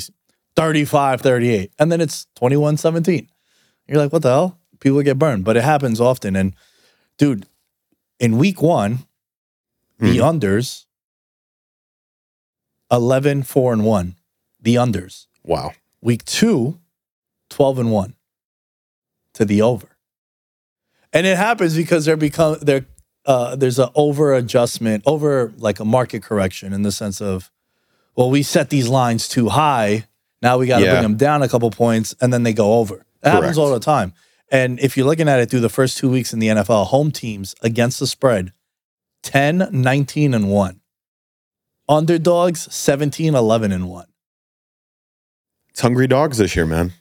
35-38. 0.56 1.72
and 1.80 1.92
then 1.92 2.00
it's 2.02 2.28
21-17. 2.36 3.28
You're 3.88 3.98
like, 3.98 4.14
what 4.14 4.22
the 4.22 4.30
hell? 4.30 4.60
People 4.80 5.02
get 5.02 5.18
burned, 5.18 5.44
but 5.44 5.58
it 5.58 5.64
happens 5.64 6.00
often. 6.00 6.36
And 6.36 6.54
dude, 7.18 7.48
in 8.20 8.38
week 8.38 8.62
one, 8.62 9.00
the 9.98 10.18
Hmm. 10.18 10.24
unders 10.24 10.86
11 12.92 13.44
4 13.44 13.74
and 13.74 13.84
1 13.84 14.16
the 14.62 14.76
unders 14.76 15.26
Wow. 15.44 15.74
week 16.02 16.24
two 16.26 16.80
12 17.50 17.80
and 17.80 17.92
1 17.92 18.16
to 19.34 19.46
the 19.46 19.62
over. 19.62 19.88
And 21.12 21.26
it 21.28 21.38
happens 21.38 21.76
because 21.76 22.06
there 22.06 22.18
become 22.18 22.58
there 22.62 22.86
uh, 23.26 23.56
there's 23.56 23.80
an 23.80 23.90
over 23.96 24.34
adjustment 24.34 25.04
over 25.06 25.54
like 25.58 25.80
a 25.80 25.86
market 25.86 26.24
correction 26.24 26.74
in 26.74 26.82
the 26.82 26.92
sense 26.92 27.22
of 27.22 27.52
well 28.16 28.30
we 28.30 28.44
set 28.44 28.70
these 28.70 28.88
lines 28.90 29.28
too 29.30 29.50
high. 29.50 30.08
Now 30.42 30.58
we 30.58 30.68
got 30.68 30.80
to 30.80 30.86
Yeah. 30.86 30.92
bring 30.94 31.04
them 31.04 31.16
down 31.18 31.42
a 31.42 31.48
couple 31.48 31.70
points 31.72 32.16
and 32.20 32.34
then 32.34 32.44
they 32.44 32.54
go 32.54 32.74
over. 32.80 33.06
It 33.24 33.30
happens 33.30 33.58
all 33.58 33.72
the 33.72 33.80
time. 33.80 34.14
And 34.52 34.80
if 34.82 34.98
you're 34.98 35.06
looking 35.06 35.30
at 35.30 35.40
it 35.40 35.50
through 35.50 35.62
the 35.62 35.70
first 35.70 35.98
two 35.98 36.10
weeks 36.10 36.34
in 36.34 36.40
the 36.40 36.48
nfl 36.48 36.86
home 36.88 37.12
teams 37.12 37.56
against 37.62 38.00
the 38.00 38.08
spread 38.08 38.52
10 39.24 39.70
19 39.72 40.34
and 40.34 40.50
1 40.50 40.82
underdogs 41.88 42.74
17 42.74 43.34
11 43.36 43.72
and 43.72 43.88
1 43.90 44.06
It's 45.70 45.80
hungry 45.82 46.08
dogs 46.08 46.38
this 46.38 46.56
year, 46.56 46.66
man. 46.66 46.94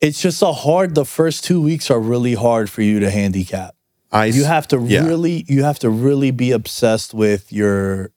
It's 0.00 0.20
just 0.20 0.42
a 0.42 0.52
hard. 0.52 0.94
The 0.94 1.04
first 1.04 1.44
two 1.44 1.60
weeks 1.60 1.90
are 1.90 2.00
really 2.00 2.34
hard 2.34 2.70
for 2.70 2.82
you 2.82 3.00
to 3.00 3.10
handicap. 3.10 3.74
I 4.12 4.26
you 4.26 4.44
have 4.44 4.66
to 4.68 4.80
yeah. 4.80 5.06
really 5.06 5.44
you 5.48 5.62
have 5.62 5.78
to 5.80 5.90
really 5.90 6.30
be 6.30 6.50
obsessed 6.50 7.14
with 7.14 7.52
your 7.52 8.10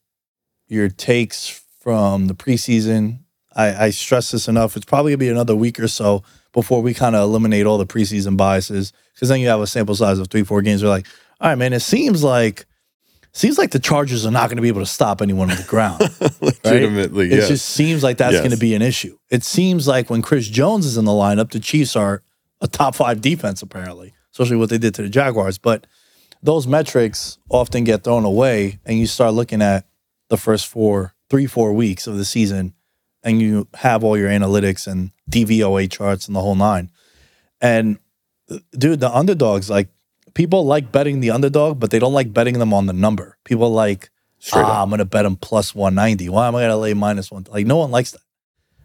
your 0.67 0.89
takes 0.89 1.63
from 1.79 2.27
the 2.27 2.33
preseason. 2.33 3.19
I 3.55 3.85
i 3.85 3.89
stress 3.91 4.31
this 4.31 4.47
enough. 4.47 4.75
It's 4.75 4.85
probably 4.85 5.11
gonna 5.11 5.17
be 5.17 5.29
another 5.29 5.55
week 5.55 5.79
or 5.79 5.87
so 5.87 6.23
before 6.51 6.81
we 6.81 6.93
kind 6.93 7.15
of 7.15 7.23
eliminate 7.23 7.65
all 7.65 7.77
the 7.77 7.85
preseason 7.85 8.37
biases 8.37 8.93
because 9.13 9.29
then 9.29 9.39
you 9.39 9.47
have 9.49 9.61
a 9.61 9.67
sample 9.67 9.95
size 9.95 10.19
of 10.19 10.29
three 10.29 10.43
four 10.43 10.61
games. 10.61 10.81
You're 10.81 10.89
like 10.89 11.05
all 11.39 11.49
right 11.49 11.57
man 11.57 11.73
it 11.73 11.81
seems 11.81 12.23
like 12.23 12.65
seems 13.33 13.57
like 13.57 13.71
the 13.71 13.79
Chargers 13.79 14.25
are 14.25 14.31
not 14.31 14.47
going 14.47 14.57
to 14.57 14.61
be 14.61 14.67
able 14.67 14.81
to 14.81 14.85
stop 14.85 15.21
anyone 15.21 15.49
on 15.51 15.57
the 15.57 15.63
ground. 15.63 15.99
right? 16.21 16.41
Legitimately, 16.63 17.31
It 17.31 17.37
yes. 17.39 17.47
just 17.47 17.65
seems 17.65 18.03
like 18.03 18.17
that's 18.17 18.33
Yes. 18.33 18.41
going 18.41 18.51
to 18.51 18.57
be 18.57 18.75
an 18.75 18.81
issue. 18.81 19.17
It 19.29 19.43
seems 19.43 19.87
like 19.87 20.09
when 20.09 20.21
Chris 20.21 20.47
Jones 20.47 20.85
is 20.85 20.97
in 20.97 21.05
the 21.05 21.11
lineup, 21.11 21.51
the 21.51 21.59
Chiefs 21.59 21.95
are 21.95 22.21
a 22.61 22.67
top 22.67 22.95
five 22.95 23.21
defense, 23.21 23.61
apparently, 23.61 24.13
especially 24.31 24.57
what 24.57 24.69
they 24.69 24.77
did 24.77 24.93
to 24.95 25.01
the 25.03 25.09
Jaguars. 25.09 25.57
But 25.57 25.87
those 26.41 26.67
metrics 26.67 27.37
often 27.49 27.83
get 27.83 28.03
thrown 28.03 28.23
away, 28.23 28.79
and 28.85 28.99
you 28.99 29.07
start 29.07 29.33
looking 29.33 29.61
at 29.61 29.85
the 30.29 30.37
first 30.37 30.67
four, 30.67 31.13
three, 31.29 31.47
four 31.47 31.73
weeks 31.73 32.05
of 32.07 32.17
the 32.17 32.25
season, 32.25 32.73
and 33.23 33.41
you 33.41 33.67
have 33.75 34.03
all 34.03 34.17
your 34.17 34.29
analytics 34.29 34.85
and 34.85 35.11
DVOA 35.29 35.89
charts 35.89 36.27
and 36.27 36.35
the 36.35 36.41
whole 36.41 36.55
nine. 36.55 36.91
And 37.61 37.97
uh, 38.49 38.57
dude, 38.77 38.99
the 38.99 39.09
underdogs, 39.09 39.69
like 39.69 39.87
people 40.33 40.65
like 40.65 40.91
betting 40.91 41.19
the 41.19 41.31
underdog, 41.31 41.79
but 41.79 41.91
they 41.91 41.99
don't 41.99 42.13
like 42.13 42.33
betting 42.33 42.59
them 42.59 42.73
on 42.73 42.85
the 42.85 42.93
number. 42.93 43.37
People 43.43 43.71
like, 43.71 44.09
Straight 44.39 44.65
ah, 44.65 44.83
I'm 44.83 44.89
gonna 44.89 45.05
bet 45.05 45.23
them 45.23 45.37
plus 45.37 45.73
190. 45.73 46.27
Why 46.29 46.47
am 46.47 46.55
I 46.55 46.63
gonna 46.63 46.77
lay 46.77 46.93
minus 46.93 47.31
one? 47.31 47.45
Like 47.49 47.65
no 47.65 47.77
one 47.77 47.91
likes 47.91 48.11
that. 48.11 48.21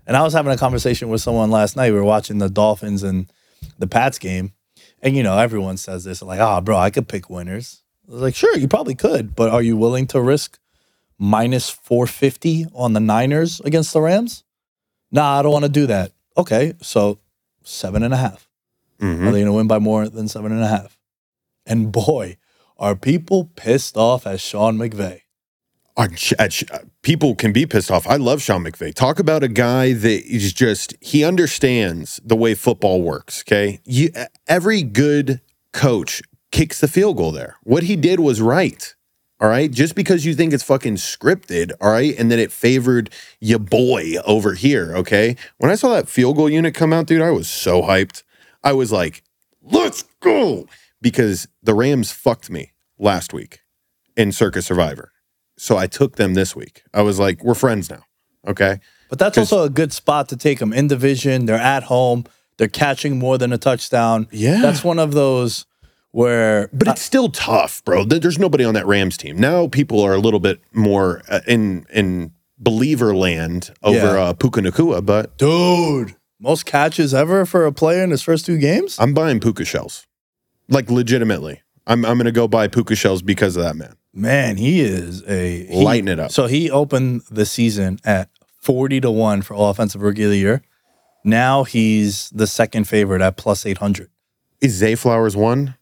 And 0.07 0.17
I 0.17 0.23
was 0.23 0.33
having 0.33 0.53
a 0.53 0.57
conversation 0.57 1.09
with 1.09 1.21
someone 1.21 1.51
last 1.51 1.77
night. 1.77 1.91
We 1.91 1.99
were 1.99 2.05
watching 2.05 2.39
the 2.39 2.49
Dolphins 2.49 3.03
and 3.03 3.31
the 3.79 3.87
Pats 3.89 4.19
game. 4.19 4.53
And 5.03 5.17
you 5.17 5.23
know, 5.23 5.37
everyone 5.37 5.77
says 5.77 6.05
this, 6.05 6.23
like, 6.23 6.41
ah, 6.41 6.61
bro, 6.61 6.77
I 6.77 6.91
could 6.91 7.09
pick 7.09 7.29
winners. 7.29 7.83
I 8.09 8.13
was 8.13 8.23
like, 8.23 8.35
sure, 8.35 8.57
you 8.57 8.69
probably 8.69 8.95
could, 8.95 9.37
but 9.37 9.51
are 9.51 9.63
you 9.63 9.77
willing 9.77 10.07
to 10.09 10.21
risk 10.21 10.59
minus 11.19 11.69
450 11.71 12.67
on 12.75 12.93
the 12.93 13.01
Niners 13.01 13.61
against 13.61 13.93
the 13.93 14.01
Rams? 14.01 14.45
Nah, 15.11 15.39
I 15.39 15.43
don't 15.43 15.53
want 15.53 15.65
to 15.65 15.71
do 15.71 15.87
that. 15.87 16.13
Okay, 16.37 16.75
so 16.81 17.19
seven 17.65 18.03
and 18.03 18.15
a 18.15 18.17
half. 18.17 18.49
Mhm. 19.01 19.23
Are 19.23 19.33
they 19.33 19.41
going 19.41 19.47
to 19.47 19.53
win 19.53 19.67
by 19.67 19.79
more 19.79 20.09
than 20.09 20.29
seven 20.29 20.53
and 20.53 20.63
a 20.63 20.69
half? 20.69 20.98
And 21.69 21.93
boy, 21.93 22.39
are 22.79 22.97
people 22.97 23.51
pissed 23.55 23.97
off 23.97 24.27
at 24.27 24.41
Sean 24.41 24.79
McVay. 24.79 25.21
People 27.03 27.35
can 27.35 27.53
be 27.53 27.67
pissed 27.67 27.91
off. 27.91 28.07
I 28.07 28.17
love 28.17 28.41
Sean 28.41 28.65
McVay. 28.65 28.95
Talk 28.95 29.19
about 29.19 29.43
a 29.43 29.49
guy 29.49 29.93
that 29.93 30.25
is 30.25 30.53
just 30.53 30.95
he 31.01 31.25
understands 31.25 32.21
the 32.25 32.37
way 32.37 32.55
football 32.55 33.03
works. 33.03 33.43
Okay, 33.43 33.81
you, 33.85 34.11
every 34.47 34.83
good 34.83 35.41
coach 35.73 36.23
kicks 36.53 36.81
the 36.81 36.89
field 36.89 37.17
goal 37.17 37.33
there. 37.33 37.57
What 37.65 37.83
he 37.83 37.97
did 37.97 38.21
was 38.21 38.41
right. 38.41 38.95
All 39.41 39.49
right, 39.49 39.71
just 39.71 39.95
because 39.95 40.25
you 40.25 40.35
think 40.35 40.53
it's 40.53 40.65
fucking 40.65 40.97
scripted, 40.97 41.71
all 41.81 41.93
right, 41.93 42.17
and 42.19 42.29
then 42.29 42.41
it 42.41 42.51
favored 42.51 43.11
your 43.41 43.61
boy 43.61 44.15
over 44.25 44.55
here. 44.55 44.97
Okay, 44.97 45.37
when 45.59 45.71
I 45.71 45.77
saw 45.77 45.91
that 45.91 46.09
field 46.09 46.37
goal 46.37 46.49
unit 46.49 46.75
come 46.75 46.93
out, 46.93 47.07
dude, 47.07 47.23
I 47.23 47.31
was 47.31 47.49
so 47.49 47.83
hyped. 47.83 48.23
I 48.65 48.73
was 48.73 48.91
like, 48.93 49.23
"Let's 49.63 50.05
go!" 50.21 50.67
Because 51.01 51.47
the 51.63 51.75
Rams 51.75 52.11
fucked 52.13 52.51
me 52.51 52.73
last 52.99 53.33
week 53.33 53.61
in 54.17 54.33
Circa 54.33 54.63
Survivor. 54.63 55.13
So 55.57 55.77
I 55.77 55.87
took 55.87 56.17
them 56.17 56.35
this 56.35 56.55
week. 56.57 56.83
I 56.95 57.03
was 57.03 57.19
like, 57.19 57.43
we're 57.45 57.55
friends 57.55 57.91
now. 57.91 58.03
Okay. 58.47 58.81
But 59.09 59.19
that's 59.19 59.39
also 59.39 59.63
a 59.65 59.71
good 59.71 59.93
spot 59.93 60.29
to 60.31 60.37
take 60.37 60.59
them 60.59 60.73
in 60.73 60.87
division. 60.89 61.47
They're 61.47 61.57
at 61.57 61.85
home. 61.85 62.25
They're 62.57 62.69
catching 62.69 63.19
more 63.19 63.39
than 63.39 63.53
a 63.53 63.59
touchdown. 63.59 64.27
Yeah. 64.33 64.61
That's 64.61 64.83
one 64.85 64.99
of 64.99 65.13
those 65.13 65.65
where 66.11 66.69
But 66.73 66.89
it's 66.89 67.03
still 67.03 67.29
tough, 67.29 67.85
bro. 67.85 68.05
There's 68.05 68.39
nobody 68.39 68.65
on 68.65 68.75
that 68.75 68.87
Rams 68.87 69.17
team. 69.17 69.39
Now 69.39 69.69
people 69.69 70.01
are 70.01 70.15
a 70.15 70.19
little 70.19 70.41
bit 70.41 70.61
more 70.73 71.23
uh, 71.29 71.41
in 71.47 71.87
in 71.93 72.33
believer 72.59 73.15
land 73.15 73.71
over 73.85 73.97
Yeah. 73.97 74.23
uh, 74.23 74.33
Puka 74.33 74.61
Nacua, 74.61 75.05
but 75.05 75.37
dude, 75.39 76.17
most 76.41 76.67
catches 76.67 77.15
ever 77.15 77.47
for 77.47 77.67
a 77.67 77.73
player 77.73 78.03
in 78.03 78.11
his 78.11 78.23
first 78.23 78.47
two 78.47 78.59
games. 78.59 78.97
I'm 78.99 79.15
buying 79.15 79.39
Puka 79.39 79.65
shells. 79.65 80.08
Like 80.69 80.91
legitimately. 80.91 81.63
I'm 81.87 82.05
I'm 82.05 82.19
gonna 82.19 82.33
go 82.33 82.47
buy 82.49 82.69
Puka 82.69 82.95
shells 82.97 83.23
because 83.23 83.57
of 83.57 83.63
that 83.65 83.77
man. 83.77 83.95
Man, 84.13 84.57
he 84.57 84.81
is 84.81 85.23
a 85.27 85.67
he- 85.67 85.83
Lighten 85.83 86.09
it 86.09 86.21
up. 86.21 86.31
So 86.33 86.47
he 86.47 86.71
opened 86.71 87.23
the 87.31 87.47
season 87.47 87.99
at 88.05 88.29
forty 88.61 89.01
to 89.01 89.11
one 89.11 89.43
for 89.43 89.55
all 89.55 89.71
offensive 89.71 90.03
rookie 90.03 90.25
of 90.25 90.31
the 90.31 90.39
year. 90.39 90.63
Now 91.25 91.65
he's 91.65 92.31
the 92.31 92.47
second 92.47 92.85
favorite 92.85 93.23
at 93.23 93.37
plus 93.37 93.65
eight 93.67 93.79
hundred. 93.79 94.11
Is 94.61 94.75
Zay 94.75 94.95
Flowers 94.95 95.37
one? 95.37 95.77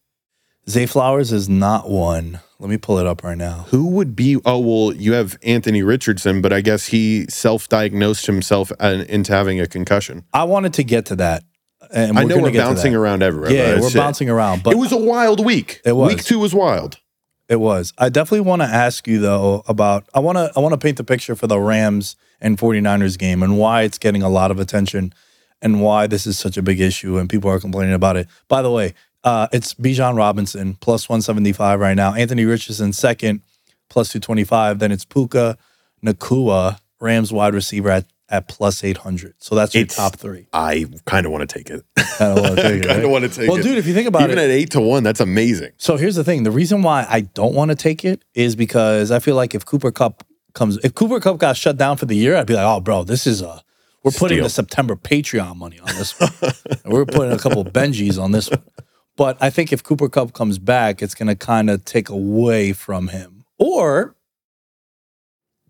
Zay 0.68 0.86
Flowers 0.86 1.32
is 1.32 1.48
not 1.48 1.88
one. 1.88 2.40
Let 2.58 2.70
me 2.70 2.76
pull 2.78 2.98
it 2.98 3.06
up 3.06 3.22
right 3.22 3.36
now. 3.36 3.66
Who 3.70 3.86
would 3.90 4.16
be? 4.16 4.40
Oh 4.44 4.58
well, 4.58 4.94
you 4.94 5.12
have 5.12 5.38
Anthony 5.42 5.82
Richardson, 5.82 6.40
but 6.40 6.52
I 6.52 6.60
guess 6.60 6.86
he 6.86 7.26
self-diagnosed 7.28 8.26
himself 8.26 8.72
uh, 8.80 9.04
into 9.08 9.32
having 9.32 9.60
a 9.60 9.66
concussion. 9.66 10.24
I 10.32 10.44
wanted 10.44 10.72
to 10.74 10.84
get 10.84 11.06
to 11.06 11.16
that. 11.16 11.44
And 11.96 12.18
I 12.18 12.24
know 12.24 12.38
we're 12.38 12.52
bouncing 12.52 12.94
around 12.94 13.22
everywhere. 13.22 13.50
Yeah, 13.50 13.80
we're 13.80 13.88
it. 13.88 13.94
bouncing 13.94 14.28
around. 14.28 14.62
But 14.62 14.74
it 14.74 14.76
was 14.76 14.92
a 14.92 14.98
wild 14.98 15.44
week. 15.44 15.80
It 15.82 15.92
was. 15.92 16.14
Week 16.14 16.22
two 16.22 16.38
was 16.38 16.54
wild. 16.54 16.98
It 17.48 17.56
was. 17.56 17.94
I 17.96 18.10
definitely 18.10 18.40
want 18.40 18.60
to 18.60 18.66
ask 18.66 19.08
you 19.08 19.18
though 19.18 19.62
about 19.66 20.04
I 20.12 20.20
want 20.20 20.36
to 20.36 20.52
I 20.54 20.60
want 20.60 20.74
to 20.74 20.78
paint 20.78 20.98
the 20.98 21.04
picture 21.04 21.34
for 21.34 21.46
the 21.46 21.58
Rams 21.58 22.16
and 22.40 22.58
49ers 22.58 23.18
game 23.18 23.42
and 23.42 23.56
why 23.56 23.82
it's 23.82 23.96
getting 23.96 24.22
a 24.22 24.28
lot 24.28 24.50
of 24.50 24.60
attention 24.60 25.14
and 25.62 25.80
why 25.80 26.06
this 26.06 26.26
is 26.26 26.38
such 26.38 26.58
a 26.58 26.62
big 26.62 26.80
issue 26.80 27.16
and 27.16 27.30
people 27.30 27.50
are 27.50 27.60
complaining 27.60 27.94
about 27.94 28.16
it. 28.16 28.28
By 28.48 28.60
the 28.60 28.70
way, 28.70 28.94
uh, 29.24 29.48
it's 29.52 29.72
Bijan 29.74 30.16
Robinson 30.16 30.74
plus 30.74 31.08
175 31.08 31.80
right 31.80 31.96
now. 31.96 32.12
Anthony 32.12 32.44
Richardson 32.44 32.92
second 32.92 33.40
plus 33.88 34.08
225. 34.08 34.80
Then 34.80 34.92
it's 34.92 35.06
Puka 35.06 35.56
Nacua, 36.04 36.78
Rams 37.00 37.32
wide 37.32 37.54
receiver 37.54 37.88
at 37.90 38.04
at 38.28 38.48
plus 38.48 38.82
800. 38.82 39.34
So 39.38 39.54
that's 39.54 39.74
your 39.74 39.82
It's- 39.82 39.96
top 39.96 40.16
three. 40.16 40.48
I 40.52 40.86
kind 41.04 41.26
of 41.26 41.32
want 41.32 41.48
to 41.48 41.54
take 41.58 41.70
it. 41.70 41.84
I 42.20 42.32
want 42.34 42.46
to 42.46 42.56
take 42.56 42.82
it. 42.82 42.86
kind 42.86 42.96
right? 42.98 43.04
of 43.04 43.10
want 43.10 43.22
to 43.24 43.28
take 43.28 43.48
Well, 43.48 43.58
it. 43.58 43.62
Well, 43.62 43.62
dude, 43.62 43.78
if 43.78 43.86
you 43.86 43.94
think 43.94 44.08
about 44.08 44.22
even 44.22 44.38
it, 44.38 44.42
Even 44.42 44.50
at 44.50 44.56
eight 44.56 44.70
to 44.72 44.80
one, 44.80 45.02
that's 45.02 45.20
amazing. 45.20 45.72
So 45.76 45.96
here's 45.96 46.16
the 46.16 46.24
thing: 46.24 46.42
the 46.42 46.50
reason 46.50 46.82
why 46.82 47.06
I 47.08 47.20
don't 47.20 47.54
want 47.54 47.70
to 47.70 47.74
take 47.76 48.04
it 48.04 48.24
is 48.34 48.56
because 48.56 49.10
I 49.10 49.18
feel 49.20 49.36
like 49.36 49.54
if 49.54 49.64
Cooper 49.64 49.90
Kupp 49.92 50.24
comes, 50.54 50.78
if 50.78 50.94
Cooper 50.94 51.20
Kupp 51.20 51.38
got 51.38 51.56
shut 51.56 51.76
down 51.76 51.96
for 51.98 52.06
the 52.06 52.16
year, 52.16 52.34
I'd 52.36 52.46
be 52.46 52.54
like, 52.54 52.64
oh, 52.66 52.80
bro, 52.80 53.04
this 53.04 53.26
is 53.26 53.42
a 53.42 53.62
we're 54.02 54.12
putting 54.12 54.36
Steal. 54.38 54.44
the 54.44 54.50
September 54.50 54.96
Patreon 54.96 55.56
money 55.56 55.78
on 55.80 55.86
this 55.96 56.18
one. 56.20 56.30
We're 56.84 57.04
putting 57.06 57.32
a 57.32 57.38
couple 57.38 57.64
Benjis 57.64 58.22
on 58.22 58.30
this 58.30 58.48
one. 58.48 58.62
But 59.16 59.36
I 59.40 59.50
think 59.50 59.72
if 59.72 59.82
Cooper 59.82 60.08
Kupp 60.08 60.32
comes 60.32 60.60
back, 60.60 61.02
it's 61.02 61.14
going 61.14 61.26
to 61.26 61.34
kind 61.34 61.68
of 61.68 61.84
take 61.84 62.08
away 62.08 62.72
from 62.72 63.08
him, 63.08 63.44
or 63.58 64.14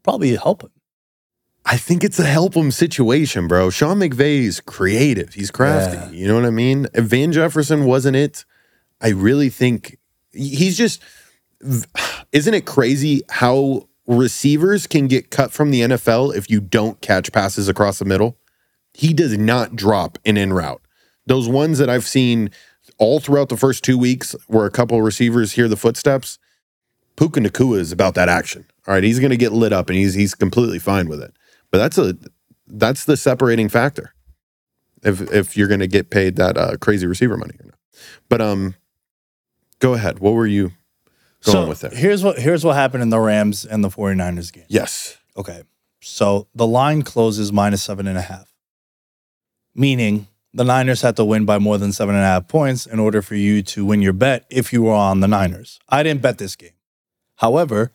probably 0.03 0.37
help 0.37 0.63
him. 0.65 0.71
I 1.69 1.77
think 1.77 2.05
it's 2.05 2.21
a 2.21 2.25
help 2.25 2.55
him 2.55 2.71
situation, 2.71 3.49
bro. 3.49 3.71
Sean 3.71 3.99
McVay's 3.99 4.61
creative. 4.61 5.35
He's 5.35 5.51
crafty. 5.51 5.97
Yeah. 5.97 6.11
You 6.11 6.29
know 6.29 6.37
what 6.37 6.45
I 6.45 6.51
mean? 6.51 6.87
If 6.95 7.07
Van 7.07 7.33
Jefferson 7.33 7.85
wasn't 7.85 8.17
it, 8.17 8.45
I 9.01 9.09
really 9.09 9.51
think 9.51 9.99
he's 10.33 10.79
just. 10.79 11.03
Isn't 12.33 12.55
it 12.55 12.67
crazy 12.67 13.23
how 13.31 13.89
receivers 14.07 14.87
can 14.87 15.09
get 15.09 15.31
cut 15.31 15.51
from 15.51 15.73
the 15.73 15.81
NFL 15.81 16.37
if 16.37 16.49
you 16.49 16.61
don't 16.61 17.01
catch 17.01 17.33
passes 17.33 17.69
across 17.69 17.99
the 17.99 18.05
middle? 18.05 18.39
He 18.95 19.13
does 19.13 19.37
not 19.37 19.75
drop 19.75 20.19
an 20.25 20.37
in 20.37 20.53
route. 20.53 20.81
Those 21.27 21.49
ones 21.49 21.79
that 21.79 21.91
I've 21.91 22.07
seen 22.07 22.51
all 22.99 23.19
throughout 23.19 23.49
the 23.49 23.57
first 23.57 23.83
two 23.83 23.99
weeks, 23.99 24.37
where 24.47 24.67
a 24.67 24.71
couple 24.71 24.99
of 24.99 25.05
receivers 25.05 25.53
hear 25.53 25.67
the 25.67 25.77
footsteps, 25.77 26.39
Puka 27.17 27.41
Nacua 27.41 27.79
is 27.79 27.91
about 27.91 28.15
that 28.15 28.29
action. 28.29 28.67
All 28.87 28.95
right, 28.95 29.03
he's 29.03 29.19
going 29.19 29.31
to 29.31 29.37
get 29.37 29.53
lit 29.53 29.73
up, 29.73 29.91
and 29.91 29.99
he's 29.99 30.15
he's 30.15 30.35
completely 30.35 30.79
fine 30.79 31.09
with 31.09 31.21
it. 31.21 31.35
But 31.77 31.83
that's 31.83 31.99
a 31.99 32.17
that's 32.67 33.05
the 33.05 33.19
separating 33.19 33.69
factor. 33.69 34.15
If 35.03 35.21
if 35.31 35.59
you're 35.59 35.69
going 35.69 35.81
to 35.81 35.87
get 35.87 36.09
paid 36.09 36.37
that 36.37 36.57
uh, 36.57 36.79
crazy 36.79 37.07
receiver 37.07 37.37
money 37.37 37.53
or 37.61 37.67
not. 37.67 37.79
But 38.31 38.41
um, 38.41 38.77
go 39.79 39.93
ahead. 39.93 40.21
What 40.21 40.33
were 40.33 40.47
you 40.47 40.73
going 41.45 41.65
so 41.65 41.69
with 41.69 41.81
there? 41.81 41.91
here's 41.91 42.25
what 42.25 42.39
here's 42.39 42.65
what 42.65 42.77
happened 42.77 43.03
in 43.03 43.11
the 43.11 43.21
Rams 43.21 43.67
and 43.67 43.85
the 43.85 43.91
49ers 43.91 44.51
game. 44.51 44.65
Yes. 44.69 45.19
Okay. 45.37 45.65
So 46.01 46.49
the 46.55 46.67
line 46.67 47.03
closes 47.03 47.53
minus 47.53 47.83
seven 47.83 48.07
and 48.07 48.17
a 48.17 48.23
half, 48.23 48.55
meaning 49.75 50.29
the 50.55 50.65
Niners 50.65 51.03
had 51.03 51.17
to 51.17 51.27
win 51.27 51.45
by 51.45 51.59
more 51.59 51.77
than 51.77 51.93
seven 51.93 52.15
and 52.15 52.25
a 52.25 52.27
half 52.27 52.49
points 52.49 52.87
in 52.87 52.99
order 52.99 53.21
for 53.21 53.35
you 53.35 53.61
to 53.65 53.85
win 53.85 54.01
your 54.01 54.15
bet 54.15 54.47
if 54.49 54.73
you 54.73 54.85
were 54.85 54.95
on 54.95 55.21
the 55.21 55.29
Niners. 55.29 55.79
I 55.91 56.03
didn't 56.03 56.23
bet 56.23 56.39
this 56.39 56.57
game. 56.57 56.71
However, 57.35 57.93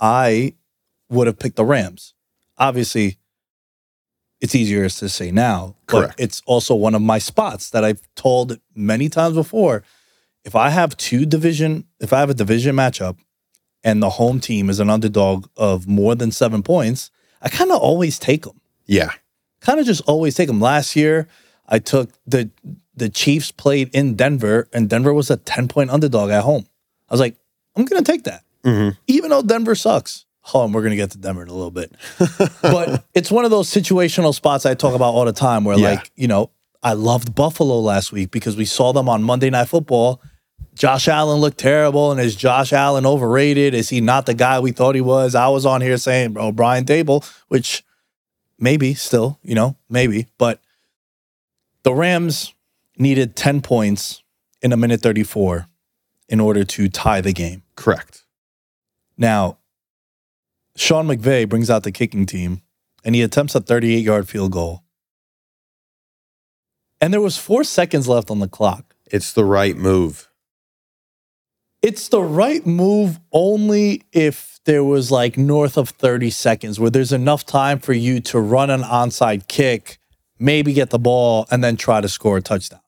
I 0.00 0.54
would 1.08 1.28
have 1.28 1.38
picked 1.38 1.54
the 1.54 1.64
Rams. 1.64 2.14
Obviously, 2.60 3.18
it's 4.40 4.54
easier 4.54 4.88
to 4.88 5.08
say 5.08 5.30
now, 5.30 5.76
Correct. 5.86 6.14
but 6.16 6.22
it's 6.24 6.42
also 6.46 6.74
one 6.74 6.94
of 6.94 7.02
my 7.02 7.18
spots 7.18 7.70
that 7.70 7.84
I've 7.84 8.02
told 8.14 8.58
many 8.74 9.08
times 9.08 9.34
before. 9.34 9.82
If 10.44 10.54
I 10.54 10.70
have 10.70 10.96
two 10.96 11.26
division, 11.26 11.84
if 12.00 12.12
I 12.12 12.20
have 12.20 12.30
a 12.30 12.34
division 12.34 12.76
matchup 12.76 13.18
and 13.82 14.02
the 14.02 14.10
home 14.10 14.40
team 14.40 14.70
is 14.70 14.78
an 14.80 14.88
underdog 14.88 15.46
of 15.56 15.86
more 15.88 16.14
than 16.14 16.30
seven 16.30 16.62
points, 16.62 17.10
I 17.42 17.48
kind 17.48 17.70
of 17.72 17.78
always 17.80 18.18
take 18.18 18.44
them. 18.44 18.60
Yeah. 18.86 19.10
Kind 19.60 19.80
of 19.80 19.86
just 19.86 20.02
always 20.06 20.34
take 20.34 20.46
them. 20.46 20.60
Last 20.60 20.96
year, 20.96 21.28
I 21.68 21.78
took 21.78 22.10
the 22.26 22.50
the 22.94 23.08
Chiefs 23.08 23.50
played 23.50 23.88
in 23.94 24.14
Denver, 24.14 24.68
and 24.74 24.88
Denver 24.90 25.14
was 25.14 25.30
a 25.30 25.36
ten 25.38 25.68
point 25.68 25.90
underdog 25.90 26.30
at 26.30 26.42
home. 26.44 26.66
I 27.08 27.14
was 27.14 27.20
like, 27.20 27.36
I'm 27.76 27.84
gonna 27.86 28.02
take 28.02 28.24
that, 28.24 28.44
Mhm. 28.64 28.96
even 29.06 29.30
though 29.30 29.42
Denver 29.42 29.74
sucks. 29.74 30.24
Oh, 30.54 30.64
and 30.64 30.74
we're 30.74 30.82
gonna 30.82 30.96
get 30.96 31.10
to 31.12 31.18
Denver 31.18 31.42
in 31.42 31.48
a 31.48 31.54
little 31.54 31.70
bit, 31.70 31.92
but 32.62 33.04
it's 33.14 33.30
one 33.30 33.44
of 33.44 33.50
those 33.50 33.68
situational 33.68 34.34
spots 34.34 34.64
I 34.66 34.74
talk 34.74 34.94
about 34.94 35.14
all 35.14 35.24
the 35.24 35.32
time, 35.32 35.64
where 35.64 35.78
Yeah. 35.78 35.90
like 35.90 36.10
you 36.16 36.28
know, 36.28 36.50
I 36.82 36.94
loved 36.94 37.34
Buffalo 37.34 37.78
last 37.80 38.10
week 38.12 38.30
because 38.30 38.56
we 38.56 38.64
saw 38.64 38.92
them 38.92 39.08
on 39.08 39.22
Monday 39.22 39.50
Night 39.50 39.66
Football 39.68 40.20
Josh 40.74 41.08
Allen 41.08 41.40
looked 41.40 41.58
terrible, 41.58 42.10
and 42.10 42.20
is 42.20 42.34
Josh 42.34 42.72
Allen 42.72 43.04
overrated? 43.04 43.74
Is 43.74 43.90
he 43.90 44.00
not 44.00 44.24
the 44.24 44.32
guy 44.34 44.60
we 44.60 44.72
thought 44.72 44.94
he 44.94 45.00
was? 45.02 45.34
I 45.34 45.48
was 45.48 45.66
on 45.66 45.82
here 45.82 45.98
saying, 45.98 46.32
bro, 46.32 46.52
Brian 46.52 46.84
Daboll, 46.86 47.28
which 47.48 47.84
maybe 48.58 48.94
still, 48.94 49.38
you 49.42 49.54
know, 49.54 49.76
maybe, 49.90 50.28
but 50.38 50.60
the 51.82 51.92
Rams 51.92 52.54
needed 52.96 53.36
10 53.36 53.60
points 53.62 54.22
in 54.62 54.72
a 54.72 54.76
minute 54.76 55.02
34 55.02 55.66
in 56.28 56.40
order 56.40 56.64
to 56.64 56.88
tie 56.88 57.20
the 57.20 57.32
game. 57.32 57.62
Correct. 57.74 58.24
Now, 59.18 59.58
Sean 60.76 61.06
McVay 61.06 61.48
brings 61.48 61.70
out 61.70 61.82
the 61.82 61.92
kicking 61.92 62.26
team 62.26 62.62
and 63.04 63.14
he 63.14 63.22
attempts 63.22 63.54
a 63.54 63.60
38 63.60 63.98
yard 63.98 64.28
field 64.28 64.52
goal. 64.52 64.82
And 67.00 67.12
there 67.12 67.20
was 67.20 67.38
four 67.38 67.64
seconds 67.64 68.08
left 68.08 68.30
on 68.30 68.40
the 68.40 68.48
clock. 68.48 68.94
It's 69.06 69.32
the 69.32 69.44
right 69.44 69.76
move. 69.76 70.28
It's 71.82 72.08
the 72.08 72.22
right 72.22 72.66
move 72.66 73.18
only 73.32 74.02
if 74.12 74.60
there 74.66 74.84
was 74.84 75.10
like 75.10 75.38
north 75.38 75.78
of 75.78 75.88
30 75.88 76.28
seconds 76.28 76.78
where 76.78 76.90
there's 76.90 77.12
enough 77.12 77.46
time 77.46 77.78
for 77.78 77.94
you 77.94 78.20
to 78.20 78.38
run 78.38 78.68
an 78.68 78.82
onside 78.82 79.48
kick, 79.48 79.98
maybe 80.38 80.74
get 80.74 80.90
the 80.90 80.98
ball, 80.98 81.46
and 81.50 81.64
then 81.64 81.76
try 81.76 82.02
to 82.02 82.08
score 82.08 82.36
a 82.36 82.42
touchdown. 82.42 82.80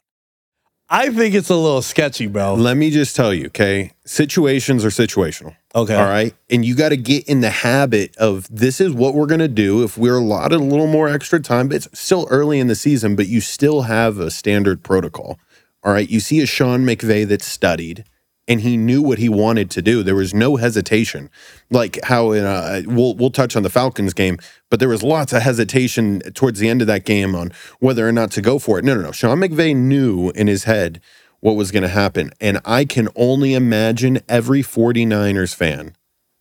I 0.90 1.08
think 1.08 1.34
it's 1.34 1.48
a 1.48 1.56
little 1.56 1.80
sketchy, 1.80 2.26
bro. 2.26 2.54
Let 2.54 2.76
me 2.76 2.90
just 2.90 3.16
tell 3.16 3.32
you, 3.32 3.46
okay? 3.46 3.92
Situations 4.04 4.84
are 4.84 4.90
situational. 4.90 5.56
Okay. 5.74 5.94
All 5.94 6.04
right. 6.04 6.34
And 6.50 6.64
you 6.64 6.74
got 6.74 6.90
to 6.90 6.96
get 6.96 7.26
in 7.28 7.40
the 7.40 7.50
habit 7.50 8.16
of 8.18 8.46
this 8.50 8.80
is 8.80 8.92
what 8.92 9.14
we're 9.14 9.26
going 9.26 9.40
to 9.40 9.48
do. 9.48 9.82
If 9.82 9.96
we're 9.96 10.16
allotted 10.16 10.56
a 10.56 10.64
little 10.64 10.86
more 10.86 11.08
extra 11.08 11.40
time, 11.40 11.68
but 11.68 11.76
it's 11.76 11.88
still 11.98 12.26
early 12.30 12.58
in 12.60 12.66
the 12.66 12.74
season, 12.74 13.16
but 13.16 13.26
you 13.26 13.40
still 13.40 13.82
have 13.82 14.18
a 14.18 14.30
standard 14.30 14.82
protocol. 14.82 15.38
All 15.82 15.92
right. 15.92 16.08
You 16.08 16.20
see 16.20 16.40
a 16.40 16.46
Sean 16.46 16.84
McVay 16.84 17.26
that's 17.26 17.46
studied 17.46 18.04
and 18.48 18.60
he 18.60 18.76
knew 18.76 19.00
what 19.02 19.18
he 19.18 19.28
wanted 19.28 19.70
to 19.70 19.82
do. 19.82 20.02
There 20.02 20.14
was 20.14 20.34
no 20.34 20.56
hesitation. 20.56 21.30
Like 21.70 22.02
how 22.04 22.32
in 22.32 22.44
a, 22.44 22.82
we'll 22.86 23.14
we'll 23.14 23.30
touch 23.30 23.56
on 23.56 23.62
the 23.62 23.70
Falcons 23.70 24.12
game, 24.12 24.38
but 24.68 24.80
there 24.80 24.88
was 24.88 25.02
lots 25.02 25.32
of 25.32 25.42
hesitation 25.42 26.20
towards 26.32 26.58
the 26.58 26.68
end 26.68 26.80
of 26.80 26.86
that 26.88 27.04
game 27.04 27.34
on 27.34 27.52
whether 27.78 28.06
or 28.06 28.12
not 28.12 28.30
to 28.32 28.42
go 28.42 28.58
for 28.58 28.78
it. 28.78 28.84
No, 28.84 28.94
no, 28.94 29.02
no. 29.02 29.12
Sean 29.12 29.38
McVay 29.38 29.76
knew 29.76 30.30
in 30.30 30.48
his 30.48 30.64
head 30.64 31.00
what 31.42 31.56
was 31.56 31.72
going 31.72 31.82
to 31.82 31.88
happen. 31.88 32.30
And 32.40 32.60
I 32.64 32.84
can 32.84 33.08
only 33.16 33.54
imagine 33.54 34.20
every 34.28 34.62
49ers 34.62 35.52
fan 35.52 35.96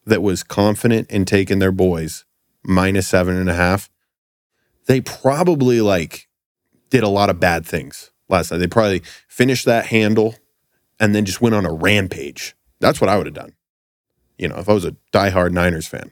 that 0.06 0.22
was 0.22 0.44
confident 0.44 1.10
in 1.10 1.26
taking 1.26 1.58
their 1.58 1.72
boys 1.72 2.24
minus 2.64 3.08
seven 3.08 3.36
and 3.36 3.50
a 3.50 3.56
half. 3.56 3.90
They 4.86 5.02
probably 5.02 5.82
like 5.82 6.30
did 6.92 7.02
a 7.02 7.10
lot 7.10 7.32
of 7.32 7.40
bad 7.40 7.66
things 7.66 8.12
last 8.30 8.52
night. 8.52 8.60
They 8.60 8.68
probably 8.68 9.02
finished 9.28 9.66
that 9.66 9.88
handle 9.88 10.36
and 11.00 11.16
then 11.16 11.26
just 11.26 11.42
went 11.42 11.56
on 11.56 11.66
a 11.66 11.74
rampage. 11.74 12.56
That's 12.80 13.02
what 13.02 13.10
I 13.10 13.18
would 13.18 13.26
have 13.26 13.34
done. 13.34 13.54
You 14.38 14.50
know, 14.50 14.58
if 14.58 14.70
I 14.70 14.74
was 14.74 14.86
a 14.86 14.96
diehard 15.12 15.52
Niners 15.52 15.88
fan. 15.88 16.12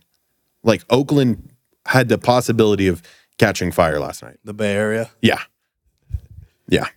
Like 0.64 0.84
Oakland 0.90 1.52
had 1.86 2.10
the 2.10 2.18
possibility 2.18 2.88
of 2.88 3.04
catching 3.38 3.72
fire 3.72 4.00
last 4.00 4.24
night. 4.24 4.38
The 4.44 4.54
Bay 4.54 4.74
Area. 4.74 5.12
Yeah. 5.22 5.44
Yeah. 6.68 6.88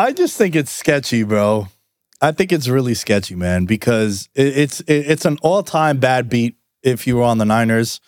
I 0.00 0.12
just 0.12 0.38
think 0.38 0.56
it's 0.56 0.72
sketchy, 0.72 1.24
bro. 1.24 1.68
I 2.22 2.32
think 2.32 2.52
it's 2.52 2.68
really 2.68 2.94
sketchy, 2.94 3.34
man, 3.34 3.66
because 3.66 4.30
it, 4.34 4.56
it's 4.56 4.80
it, 4.80 5.10
it's 5.10 5.26
an 5.26 5.36
all 5.42 5.62
time 5.62 5.98
bad 5.98 6.30
beat. 6.30 6.56
If 6.82 7.06
you 7.06 7.16
were 7.16 7.22
on 7.22 7.36
the 7.36 7.44
Niners, 7.44 8.00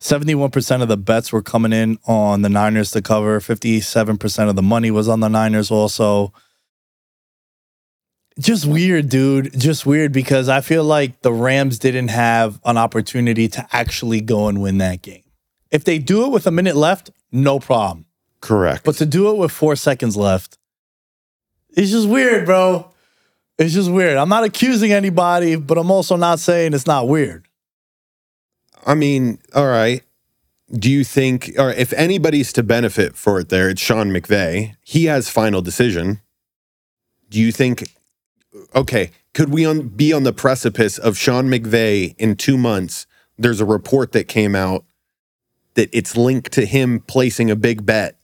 seventy 0.00 0.34
one 0.34 0.50
percent 0.50 0.82
of 0.82 0.90
the 0.90 0.98
bets 0.98 1.32
were 1.32 1.40
coming 1.40 1.72
in 1.72 1.98
on 2.04 2.42
the 2.42 2.50
Niners 2.50 2.90
to 2.90 3.00
cover. 3.00 3.40
Fifty 3.40 3.80
seven 3.80 4.18
percent 4.18 4.50
of 4.50 4.56
the 4.56 4.62
money 4.62 4.90
was 4.90 5.08
on 5.08 5.20
the 5.20 5.28
Niners. 5.28 5.70
Also, 5.70 6.34
just 8.38 8.66
weird, 8.66 9.08
dude. 9.08 9.58
Just 9.58 9.86
weird 9.86 10.12
because 10.12 10.50
I 10.50 10.60
feel 10.60 10.84
like 10.84 11.22
the 11.22 11.32
Rams 11.32 11.78
didn't 11.78 12.08
have 12.08 12.60
an 12.66 12.76
opportunity 12.76 13.48
to 13.48 13.66
actually 13.72 14.20
go 14.20 14.48
and 14.48 14.60
win 14.60 14.76
that 14.76 15.00
game. 15.00 15.24
If 15.70 15.84
they 15.84 15.98
do 15.98 16.26
it 16.26 16.32
with 16.32 16.46
a 16.46 16.50
minute 16.50 16.76
left, 16.76 17.08
no 17.32 17.60
problem. 17.60 18.04
Correct. 18.42 18.84
But 18.84 18.96
to 18.96 19.06
do 19.06 19.30
it 19.30 19.38
with 19.38 19.52
four 19.52 19.74
seconds 19.74 20.18
left, 20.18 20.58
it's 21.74 21.90
just 21.90 22.08
weird, 22.08 22.46
bro. 22.46 22.90
It's 23.58 23.74
just 23.74 23.90
weird. 23.90 24.16
I'm 24.16 24.28
not 24.28 24.44
accusing 24.44 24.92
anybody, 24.92 25.56
but 25.56 25.76
I'm 25.76 25.90
also 25.90 26.16
not 26.16 26.40
saying 26.40 26.72
it's 26.72 26.86
not 26.86 27.08
weird. 27.08 27.46
I 28.86 28.94
mean, 28.94 29.38
all 29.54 29.66
right. 29.66 30.02
Do 30.72 30.90
you 30.90 31.04
think, 31.04 31.52
or 31.58 31.70
if 31.70 31.92
anybody's 31.92 32.52
to 32.54 32.62
benefit 32.62 33.16
for 33.16 33.40
it 33.40 33.48
there, 33.48 33.68
it's 33.68 33.80
Sean 33.82 34.10
McVay. 34.10 34.76
He 34.82 35.06
has 35.06 35.28
final 35.28 35.60
decision. 35.60 36.20
Do 37.28 37.38
you 37.38 37.52
think, 37.52 37.90
okay, 38.74 39.10
could 39.34 39.50
we 39.50 39.66
on, 39.66 39.88
be 39.88 40.12
on 40.12 40.22
the 40.22 40.32
precipice 40.32 40.96
of 40.96 41.18
Sean 41.18 41.48
McVay 41.48 42.14
in 42.18 42.36
two 42.36 42.56
months? 42.56 43.06
There's 43.36 43.60
a 43.60 43.64
report 43.64 44.12
that 44.12 44.28
came 44.28 44.54
out 44.54 44.84
that 45.74 45.90
it's 45.92 46.16
linked 46.16 46.52
to 46.52 46.66
him 46.66 47.00
placing 47.00 47.50
a 47.50 47.56
big 47.56 47.84
bet 47.84 48.18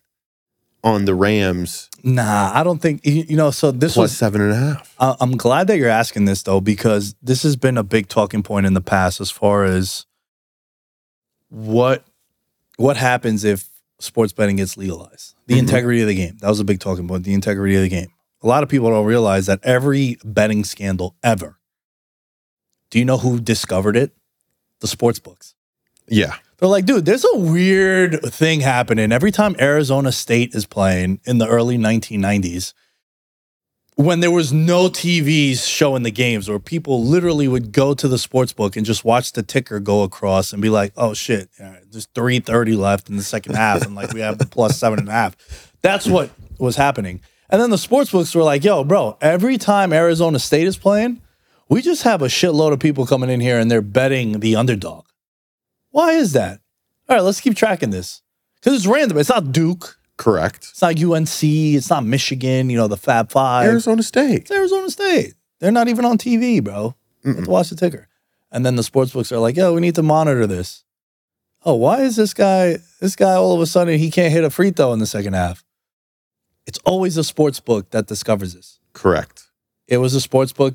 on 0.82 1.04
the 1.04 1.14
Rams 1.14 1.90
Nah, 2.08 2.52
I 2.54 2.62
don't 2.62 2.80
think 2.80 3.04
you 3.04 3.24
you 3.28 3.36
know. 3.36 3.50
So 3.50 3.72
this 3.72 3.94
plus 3.94 4.04
was. 4.10 4.16
seven 4.16 4.40
and 4.40 4.52
a 4.52 4.56
half. 4.56 4.94
I- 5.00 5.16
I'm 5.20 5.36
glad 5.36 5.66
that 5.66 5.76
you're 5.78 5.88
asking 5.90 6.24
this 6.26 6.42
though, 6.44 6.60
because 6.60 7.16
this 7.20 7.42
has 7.42 7.56
been 7.56 7.76
a 7.76 7.82
big 7.82 8.06
talking 8.08 8.44
point 8.44 8.64
in 8.64 8.74
the 8.74 8.80
past 8.80 9.20
as 9.20 9.30
far 9.30 9.64
as 9.64 10.06
what 11.48 12.04
what 12.76 12.96
happens 12.96 13.42
if 13.42 13.68
sports 13.98 14.32
betting 14.32 14.56
gets 14.56 14.76
legalized. 14.76 15.34
The 15.46 15.54
Mhm. 15.54 15.58
integrity 15.58 16.00
of 16.02 16.06
the 16.08 16.14
game. 16.14 16.36
That 16.40 16.48
was 16.48 16.60
a 16.60 16.64
big 16.64 16.78
talking 16.80 17.08
point. 17.08 17.24
The 17.24 17.34
integrity 17.34 17.74
of 17.74 17.82
the 17.82 17.88
game. 17.88 18.08
A 18.42 18.46
lot 18.46 18.62
of 18.62 18.68
people 18.68 18.88
don't 18.90 19.06
realize 19.06 19.46
that 19.46 19.58
every 19.64 20.18
betting 20.24 20.62
scandal 20.64 21.16
ever. 21.24 21.58
Do 22.90 22.98
you 23.00 23.04
know 23.04 23.18
who 23.18 23.40
discovered 23.40 23.96
it? 23.96 24.12
The 24.80 24.86
sports 24.86 25.18
books. 25.18 25.54
Yeah. 26.06 26.34
They're 26.58 26.68
like, 26.68 26.86
dude, 26.86 27.04
there's 27.04 27.24
a 27.24 27.36
weird 27.36 28.22
thing 28.22 28.60
happening 28.60 29.12
every 29.12 29.30
time 29.30 29.56
Arizona 29.60 30.10
State 30.12 30.54
is 30.54 30.66
playing 30.66 31.20
in 31.24 31.38
the 31.38 31.46
early 31.46 31.76
1990s 31.76 32.72
when 33.96 34.20
there 34.20 34.30
was 34.30 34.52
no 34.52 34.88
TVs 34.88 35.66
showing 35.66 36.02
the 36.02 36.10
games, 36.10 36.50
or 36.50 36.60
people 36.60 37.02
literally 37.02 37.48
would 37.48 37.72
go 37.72 37.94
to 37.94 38.06
the 38.06 38.18
sports 38.18 38.52
book 38.52 38.76
and 38.76 38.84
just 38.84 39.06
watch 39.06 39.32
the 39.32 39.42
ticker 39.42 39.80
go 39.80 40.02
across 40.02 40.52
and 40.52 40.60
be 40.60 40.68
like, 40.68 40.92
oh 40.98 41.14
shit, 41.14 41.48
right, 41.58 41.80
there's 41.90 42.06
330 42.14 42.76
left 42.76 43.08
in 43.08 43.16
the 43.16 43.22
second 43.22 43.54
half, 43.54 43.82
and 43.82 43.94
like 43.94 44.12
we 44.12 44.20
have 44.20 44.38
plus 44.50 44.78
seven 44.78 44.98
and 44.98 45.08
a 45.08 45.12
half. 45.12 45.72
That's 45.80 46.06
what 46.06 46.30
was 46.58 46.76
happening. 46.76 47.22
And 47.48 47.60
then 47.60 47.70
the 47.70 47.78
sports 47.78 48.10
books 48.10 48.34
were 48.34 48.42
like, 48.42 48.64
yo, 48.64 48.84
bro, 48.84 49.16
every 49.22 49.56
time 49.56 49.94
Arizona 49.94 50.38
State 50.38 50.66
is 50.66 50.76
playing, 50.76 51.22
we 51.70 51.80
just 51.80 52.02
have 52.02 52.20
a 52.20 52.26
shitload 52.26 52.72
of 52.72 52.80
people 52.80 53.06
coming 53.06 53.30
in 53.30 53.40
here 53.40 53.58
and 53.58 53.70
they're 53.70 53.80
betting 53.80 54.40
the 54.40 54.56
underdog. 54.56 55.05
Why 55.96 56.12
is 56.12 56.34
that? 56.34 56.60
All 57.08 57.16
right, 57.16 57.22
let's 57.22 57.40
keep 57.40 57.56
tracking 57.56 57.88
this. 57.88 58.20
Because 58.56 58.74
it's 58.74 58.86
random. 58.86 59.16
It's 59.16 59.30
not 59.30 59.50
Duke. 59.50 59.98
Correct. 60.18 60.68
It's 60.70 60.82
not 60.82 61.02
UNC. 61.02 61.42
It's 61.42 61.88
not 61.88 62.04
Michigan, 62.04 62.68
you 62.68 62.76
know, 62.76 62.86
the 62.86 62.98
Fab 62.98 63.30
Five. 63.30 63.64
Arizona 63.64 64.02
State. 64.02 64.42
It's 64.42 64.50
Arizona 64.50 64.90
State. 64.90 65.32
They're 65.58 65.72
not 65.72 65.88
even 65.88 66.04
on 66.04 66.18
TV, 66.18 66.62
bro. 66.62 66.94
Have 67.24 67.44
to 67.44 67.50
watch 67.50 67.70
the 67.70 67.76
ticker. 67.76 68.08
And 68.52 68.66
then 68.66 68.76
the 68.76 68.82
sports 68.82 69.12
books 69.12 69.32
are 69.32 69.38
like, 69.38 69.56
yo, 69.56 69.72
we 69.72 69.80
need 69.80 69.94
to 69.94 70.02
monitor 70.02 70.46
this. 70.46 70.84
Oh, 71.64 71.76
why 71.76 72.02
is 72.02 72.16
this 72.16 72.34
guy, 72.34 72.76
this 73.00 73.16
guy 73.16 73.32
all 73.32 73.54
of 73.54 73.62
a 73.62 73.66
sudden 73.66 73.98
he 73.98 74.10
can't 74.10 74.30
hit 74.30 74.44
a 74.44 74.50
free 74.50 74.72
throw 74.72 74.92
in 74.92 74.98
the 74.98 75.06
second 75.06 75.32
half? 75.32 75.64
It's 76.66 76.78
always 76.84 77.16
a 77.16 77.24
sports 77.24 77.58
book 77.58 77.88
that 77.92 78.06
discovers 78.06 78.52
this. 78.52 78.80
Correct. 78.92 79.44
It 79.88 79.96
was 79.96 80.12
a 80.12 80.20
sports 80.20 80.52
book. 80.52 80.74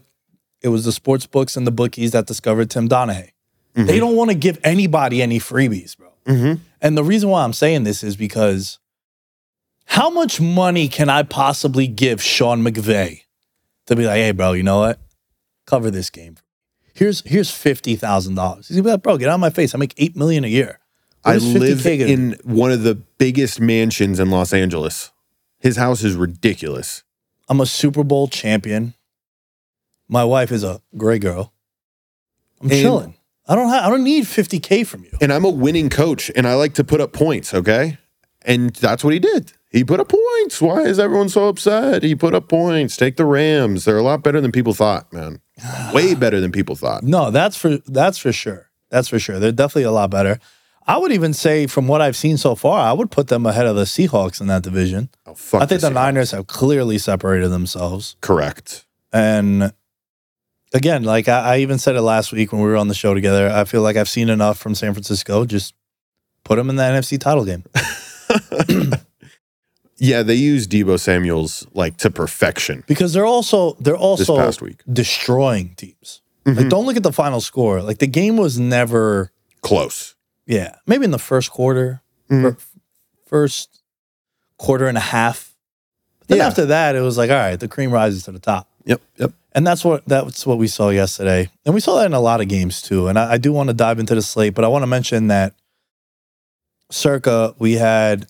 It 0.64 0.70
was 0.70 0.84
the 0.84 0.92
sports 0.92 1.28
books 1.28 1.56
and 1.56 1.68
the 1.68 1.72
bookies 1.72 2.10
that 2.14 2.26
discovered 2.26 2.72
Tim 2.72 2.90
Donaghy. 2.90 3.31
Mhm. 3.76 3.88
They 3.88 4.00
don't 4.00 4.16
want 4.16 4.30
to 4.32 4.36
give 4.36 4.60
anybody 4.64 5.22
any 5.22 5.40
freebies, 5.40 5.98
bro. 5.98 6.10
Mm-hmm. 6.26 6.62
And 6.82 6.98
the 6.98 7.04
reason 7.04 7.30
why 7.30 7.44
I'm 7.44 7.54
saying 7.54 7.84
this 7.84 8.04
is 8.04 8.16
because 8.16 8.80
how 9.86 10.10
much 10.10 10.40
money 10.42 10.88
can 10.88 11.10
I 11.10 11.24
possibly 11.24 11.88
give 11.88 12.22
Sean 12.22 12.64
McVay 12.64 13.22
to 13.88 13.96
be 13.96 14.06
like, 14.06 14.16
hey, 14.18 14.32
bro, 14.32 14.54
you 14.54 14.64
know 14.64 14.80
what? 14.80 15.00
Cover 15.66 15.90
this 15.92 16.10
game. 16.10 16.36
Here's 16.94 17.22
here's 17.22 17.50
fifty 17.50 17.96
thousand 17.96 18.36
dollars. 18.36 18.68
He's 18.68 18.78
gonna 18.78 18.84
be 18.84 18.92
like, 18.92 19.04
bro, 19.04 19.18
get 19.18 19.30
out 19.30 19.36
of 19.36 19.40
my 19.40 19.50
face. 19.50 19.74
I 19.74 19.78
make 19.78 19.94
eight 19.98 20.16
million 20.16 20.44
a 20.44 20.48
year. 20.48 20.80
What 21.24 21.34
I 21.36 21.38
live 21.38 21.78
50K 21.80 22.08
in 22.10 22.38
one 22.44 22.72
of 22.72 22.84
the 22.84 22.96
biggest 22.96 23.60
mansions 23.62 24.20
in 24.20 24.30
Los 24.32 24.54
Angeles. 24.54 25.12
His 25.60 25.78
house 25.78 26.04
is 26.04 26.16
ridiculous. 26.16 27.04
I'm 27.48 27.62
a 27.62 27.66
Super 27.66 28.04
Bowl 28.04 28.28
champion. 28.28 28.96
My 30.10 30.24
wife 30.26 30.52
is 30.52 30.64
a 30.64 30.82
gray 30.98 31.20
girl. 31.20 31.54
I'm 32.60 32.72
And- 32.72 32.82
chilling. 32.82 33.14
I 33.52 33.56
don't 33.56 33.68
have, 33.68 33.84
I 33.84 33.90
don't 33.90 34.06
need 34.06 34.24
50K 34.24 34.88
from 34.88 35.04
you. 35.04 35.12
And 35.20 35.34
I'm 35.34 35.44
a 35.44 35.50
winning 35.50 35.90
coach 35.90 36.32
and 36.38 36.48
I 36.48 36.54
like 36.54 36.74
to 36.76 36.86
put 36.86 37.02
up 37.02 37.12
points, 37.12 37.54
okay? 37.54 37.98
And 38.44 38.74
that's 38.76 39.04
what 39.04 39.12
he 39.12 39.20
did. 39.20 39.52
He 39.70 39.84
put 39.84 40.00
up 40.00 40.08
points. 40.08 40.62
Why 40.62 40.84
is 40.84 41.00
everyone 41.00 41.28
so 41.28 41.50
upset? 41.50 42.02
He 42.02 42.16
put 42.16 42.34
up 42.34 42.48
points. 42.48 42.96
Take 42.96 43.18
the 43.18 43.26
Rams. 43.26 43.84
They're 43.84 43.98
a 43.98 44.04
lot 44.04 44.24
better 44.24 44.40
than 44.40 44.54
people 44.54 44.74
thought, 44.74 45.12
man. 45.12 45.42
Way 45.94 46.16
better 46.16 46.40
than 46.40 46.54
people 46.54 46.78
thought. 46.78 47.04
No, 47.04 47.30
that's 47.30 47.58
for 47.58 47.80
that's 47.88 48.18
for 48.18 48.32
sure. 48.32 48.70
That's 48.90 49.10
for 49.10 49.20
sure. 49.20 49.38
They're 49.38 49.52
definitely 49.52 49.84
a 49.84 49.92
lot 49.92 50.12
better. 50.12 50.40
I 50.88 50.98
would 50.98 51.12
even 51.12 51.34
say, 51.34 51.68
from 51.68 51.90
what 51.90 52.02
I've 52.02 52.16
seen 52.16 52.38
so 52.38 52.56
far, 52.56 52.80
I 52.80 52.94
would 52.94 53.12
put 53.12 53.28
them 53.28 53.46
ahead 53.46 53.66
of 53.66 53.76
the 53.76 53.84
Seahawks 53.84 54.40
in 54.40 54.48
that 54.48 54.64
division. 54.64 55.10
Oh, 55.26 55.34
fuck 55.36 55.62
I 55.62 55.66
think 55.66 55.82
the 55.82 55.90
Seahawks. 55.90 55.94
Niners 55.94 56.32
have 56.32 56.48
clearly 56.48 56.98
separated 56.98 57.50
themselves, 57.50 58.16
Correct. 58.22 58.86
and 59.12 59.74
again, 60.74 61.04
like 61.04 61.28
I, 61.28 61.56
I 61.56 61.58
even 61.60 61.78
said 61.78 61.96
it 61.96 62.02
last 62.02 62.32
week 62.32 62.52
when 62.52 62.62
we 62.62 62.68
were 62.68 62.78
on 62.78 62.88
the 62.88 62.94
show 62.94 63.14
together. 63.14 63.50
I 63.50 63.64
feel 63.66 63.82
like 63.82 63.96
I've 63.98 64.10
seen 64.10 64.30
enough 64.30 64.58
from 64.58 64.76
San 64.76 64.94
Francisco. 64.94 65.46
Just 65.46 65.74
put 66.44 66.56
them 66.58 66.70
in 66.70 66.76
the 66.76 66.84
NFC 66.84 67.20
title 67.20 67.46
game. 67.46 67.64
Yeah, 70.04 70.24
they 70.24 70.34
use 70.34 70.68
Deebo 70.68 71.00
Samuels 71.00 71.68
like 71.76 71.98
to 71.98 72.10
perfection 72.10 72.84
because 72.88 73.14
they're 73.14 73.26
also 73.26 73.74
they're 73.74 73.96
also 73.96 74.36
this 74.36 74.44
past 74.46 74.62
week. 74.62 74.82
destroying 74.92 75.76
teams. 75.76 76.22
Mhm. 76.44 76.58
Like, 76.58 76.70
don't 76.70 76.88
look 76.88 76.98
at 76.98 77.04
the 77.04 77.12
final 77.14 77.40
score. 77.40 77.84
Like 77.84 78.00
the 78.00 78.08
game 78.08 78.36
was 78.36 78.58
never, 78.58 79.32
Close. 79.62 80.16
yeah, 80.48 80.78
maybe 80.88 81.06
in 81.06 81.12
the 81.12 81.20
first 81.20 81.52
quarter, 81.52 82.02
Mhm. 82.32 82.42
fir- 82.42 82.58
first 83.28 83.84
quarter 84.58 84.88
and 84.88 84.98
a 84.98 85.02
half. 85.02 85.56
But 86.22 86.30
then 86.30 86.38
Yeah. 86.40 86.48
after 86.48 86.66
that, 86.66 86.96
it 86.96 87.02
was 87.02 87.20
like, 87.20 87.30
all 87.30 87.36
right, 87.38 87.60
the 87.60 87.68
cream 87.68 87.92
rises 87.92 88.24
to 88.24 88.32
the 88.32 88.40
top, 88.40 88.68
Yep. 88.86 89.02
Yep. 89.18 89.34
And 89.54 89.66
that's 89.66 89.84
what 89.84 90.06
that's 90.06 90.46
what 90.46 90.58
we 90.58 90.68
saw 90.68 90.90
yesterday, 90.90 91.50
and 91.66 91.74
we 91.74 91.82
saw 91.82 91.98
that 92.00 92.06
in 92.06 92.14
a 92.14 92.20
lot 92.20 92.42
of 92.42 92.48
games 92.48 92.82
too. 92.82 93.08
And 93.08 93.18
I, 93.18 93.34
I 93.34 93.38
do 93.38 93.52
want 93.52 93.70
to 93.70 93.74
dive 93.74 94.00
into 94.00 94.16
the 94.16 94.22
slate, 94.22 94.54
but 94.54 94.64
I 94.64 94.68
want 94.68 94.84
to 94.84 94.88
mention 94.88 95.28
that 95.28 95.54
circa 96.90 97.56
we 97.60 97.74
had 97.74 98.28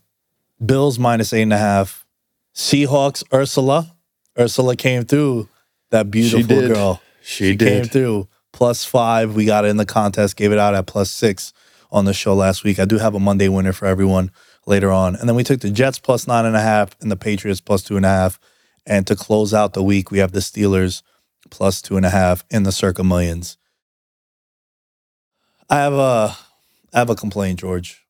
Bills 0.64 1.00
minus 1.00 1.34
eight 1.34 1.44
and 1.44 1.54
a 1.54 1.58
half, 1.58 2.06
Seahawks 2.54 3.24
Ursula, 3.34 3.96
Ursula 4.38 4.76
came 4.76 5.04
through 5.04 5.50
that 5.90 6.10
beautiful 6.10 6.48
did. 6.48 6.74
girl. 6.74 7.02
She, 7.22 7.56
came 7.56 7.84
did. 7.84 7.92
through 7.92 8.28
plus 8.52 8.84
five. 8.84 9.36
We 9.36 9.46
got 9.46 9.66
it 9.66 9.70
in 9.70 9.78
the 9.78 9.86
contest, 9.86 10.36
gave 10.36 10.52
it 10.52 10.58
out 10.58 10.74
at 10.74 10.88
plus 10.88 11.12
six 11.12 11.54
on 11.92 12.06
the 12.06 12.14
show 12.14 12.34
last 12.34 12.64
week. 12.64 12.80
I 12.80 12.86
do 12.86 12.98
have 12.98 13.14
a 13.14 13.20
Monday 13.20 13.50
winner 13.50 13.74
for 13.74 13.86
everyone 13.86 14.32
later 14.66 14.92
on. 14.92 15.16
And 15.16 15.28
then 15.28 15.36
we 15.36 15.44
took 15.44 15.62
the 15.62 15.70
Jets 15.70 16.00
plus 16.00 16.28
nine 16.28 16.46
and 16.46 16.56
a 16.56 16.62
half 16.62 16.96
and 17.02 17.12
the 17.12 17.16
Patriots 17.16 17.62
plus 17.62 17.84
two 17.84 17.98
and 17.98 18.06
a 18.06 18.10
half. 18.10 18.40
And 18.86 19.06
to 19.08 19.16
close 19.16 19.54
out 19.54 19.74
the 19.74 19.84
week, 19.84 20.10
we 20.10 20.20
have 20.20 20.32
the 20.32 20.40
Steelers 20.40 21.04
plus 21.52 21.82
two 21.82 21.98
and 21.98 22.06
a 22.06 22.10
half 22.10 22.44
in 22.50 22.64
the 22.64 22.72
circa 22.72 23.04
millions. 23.04 23.58
I 25.70 25.76
have 25.78 25.94
a 25.94 26.36
I 26.94 27.00
have 27.00 27.10
a 27.10 27.16
complaint, 27.16 27.60
George. 27.60 28.06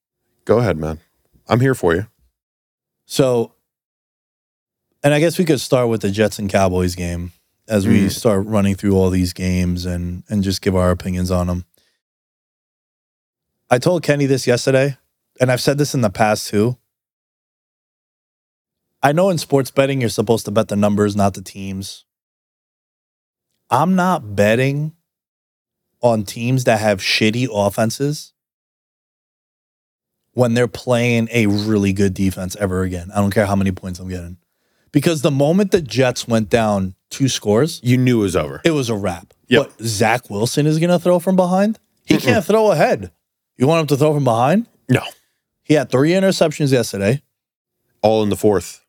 Go 0.45 0.59
ahead, 0.59 0.77
man. 0.77 0.99
I'm 1.47 1.59
here 1.59 1.75
for 1.75 1.93
you. 1.93 2.07
So, 3.05 3.53
and 5.03 5.13
I 5.13 5.19
guess 5.19 5.37
we 5.37 5.45
could 5.45 5.59
start 5.59 5.89
with 5.89 6.01
the 6.01 6.09
Jets 6.09 6.39
and 6.39 6.49
Cowboys 6.49 6.95
game 6.95 7.33
as 7.67 7.85
we 7.87 8.05
Mm. 8.07 8.11
start 8.11 8.45
running 8.47 8.75
through 8.75 8.95
all 8.95 9.09
these 9.09 9.33
games 9.33 9.85
and 9.85 10.23
and 10.29 10.43
just 10.43 10.61
give 10.61 10.75
our 10.75 10.91
opinions 10.91 11.29
on 11.29 11.47
them. 11.47 11.65
I 13.69 13.77
told 13.77 14.03
Kenny 14.03 14.25
this 14.25 14.47
yesterday, 14.47 14.97
and 15.39 15.51
I've 15.51 15.61
said 15.61 15.77
this 15.77 15.93
in 15.93 16.01
the 16.01 16.09
past 16.09 16.47
too. 16.47 16.77
I 19.03 19.11
know 19.13 19.29
in 19.29 19.37
sports 19.37 19.71
betting 19.71 19.99
you're 20.01 20.09
supposed 20.09 20.45
to 20.45 20.51
bet 20.51 20.67
the 20.67 20.75
numbers, 20.75 21.15
not 21.15 21.33
the 21.33 21.41
teams. 21.41 22.05
I'm 23.71 23.95
not 23.95 24.35
betting 24.35 24.93
on 26.01 26.23
teams 26.25 26.65
that 26.65 26.79
have 26.81 26.99
shitty 26.99 27.47
offenses 27.51 28.33
when 30.33 30.53
they're 30.53 30.67
playing 30.67 31.27
a 31.31 31.47
really 31.47 31.93
good 31.93 32.13
defense 32.13 32.55
ever 32.57 32.83
again. 32.83 33.09
I 33.13 33.19
don't 33.19 33.31
care 33.33 33.45
how 33.45 33.55
many 33.55 33.71
points 33.71 33.99
I'm 33.99 34.09
getting. 34.09 34.37
Because 34.91 35.21
the 35.21 35.31
moment 35.31 35.71
the 35.71 35.81
Jets 35.81 36.27
went 36.27 36.49
down 36.49 36.95
two 37.09 37.29
scores, 37.29 37.79
You 37.83 37.97
knew 37.97 38.19
it 38.19 38.23
was 38.23 38.35
over. 38.35 38.61
it 38.65 38.71
was 38.71 38.89
a 38.89 38.95
wrap. 38.95 39.33
Yep. 39.47 39.71
But 39.77 39.85
Zach 39.85 40.29
Wilson 40.29 40.65
is 40.67 40.79
going 40.79 40.89
to 40.89 40.99
throw 40.99 41.19
from 41.19 41.35
behind? 41.35 41.79
He 42.05 42.17
can't 42.17 42.43
throw 42.43 42.71
ahead. 42.71 43.11
You 43.57 43.67
want 43.67 43.81
him 43.81 43.87
to 43.87 43.97
throw 43.97 44.13
from 44.13 44.23
behind? 44.23 44.67
No. 44.89 45.01
He 45.63 45.75
had 45.75 45.89
three 45.89 46.11
interceptions 46.11 46.71
yesterday. 46.73 47.21
All 48.01 48.23
in 48.23 48.29
the 48.29 48.35
fourth. 48.35 48.83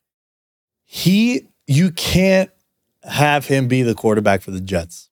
He, 0.85 1.49
you 1.66 1.90
can't 1.90 2.51
have 3.05 3.47
him 3.47 3.69
be 3.69 3.83
the 3.83 3.95
quarterback 3.95 4.43
for 4.43 4.51
the 4.51 4.61
Jets. 4.61 5.09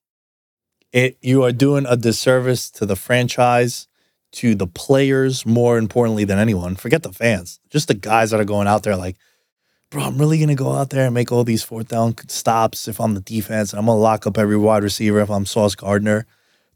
It, 0.91 1.17
you 1.21 1.43
are 1.43 1.51
doing 1.51 1.85
a 1.87 1.95
disservice 1.95 2.69
to 2.71 2.85
the 2.85 2.95
franchise, 2.95 3.87
to 4.33 4.55
the 4.55 4.67
players, 4.67 5.45
more 5.45 5.77
importantly 5.77 6.25
than 6.25 6.37
anyone. 6.37 6.75
Forget 6.75 7.03
the 7.03 7.13
fans, 7.13 7.59
just 7.69 7.87
the 7.87 7.93
guys 7.93 8.31
that 8.31 8.39
are 8.39 8.45
going 8.45 8.67
out 8.67 8.83
there 8.83 8.95
like, 8.95 9.15
bro, 9.89 10.03
I'm 10.03 10.17
really 10.17 10.37
going 10.37 10.49
to 10.49 10.55
go 10.55 10.71
out 10.73 10.89
there 10.89 11.05
and 11.05 11.13
make 11.13 11.31
all 11.31 11.43
these 11.43 11.63
fourth 11.63 11.89
down 11.89 12.15
stops 12.27 12.87
if 12.87 12.99
I'm 12.99 13.13
the 13.13 13.21
defense, 13.21 13.71
and 13.71 13.79
I'm 13.79 13.85
going 13.85 13.97
to 13.97 14.01
lock 14.01 14.27
up 14.27 14.37
every 14.37 14.57
wide 14.57 14.83
receiver 14.83 15.19
if 15.19 15.29
I'm 15.29 15.45
Sauce 15.45 15.75
Gardner 15.75 16.25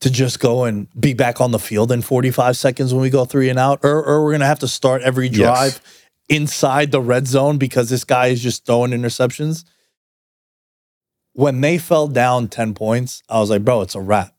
to 0.02 0.10
just 0.10 0.40
go 0.42 0.66
and 0.66 0.88
be 1.00 1.14
back 1.14 1.40
on 1.40 1.52
the 1.52 1.60
field 1.60 1.92
in 1.92 2.02
45 2.02 2.58
seconds 2.58 2.94
when 2.94 3.02
we 3.02 3.10
go 3.10 3.24
three 3.26 3.50
and 3.50 3.58
out, 3.60 3.80
or, 3.84 4.04
or 4.04 4.24
we're 4.24 4.32
going 4.32 4.42
to 4.42 4.46
have 4.48 4.60
to 4.60 4.68
start 4.68 5.02
every 5.02 5.28
Yes. 5.28 5.36
drive 5.38 5.82
inside 6.28 6.92
the 6.92 7.00
red 7.02 7.28
zone 7.28 7.58
because 7.58 7.90
this 7.90 8.04
guy 8.04 8.28
is 8.28 8.42
just 8.42 8.66
throwing 8.66 8.92
interceptions. 8.92 9.64
When 11.36 11.62
they 11.62 11.78
fell 11.78 12.08
down 12.08 12.48
10 12.48 12.74
points, 12.74 13.22
I 13.30 13.40
was 13.40 13.50
like, 13.50 13.64
bro, 13.64 13.82
it's 13.82 13.94
a 13.96 14.00
wrap. 14.02 14.34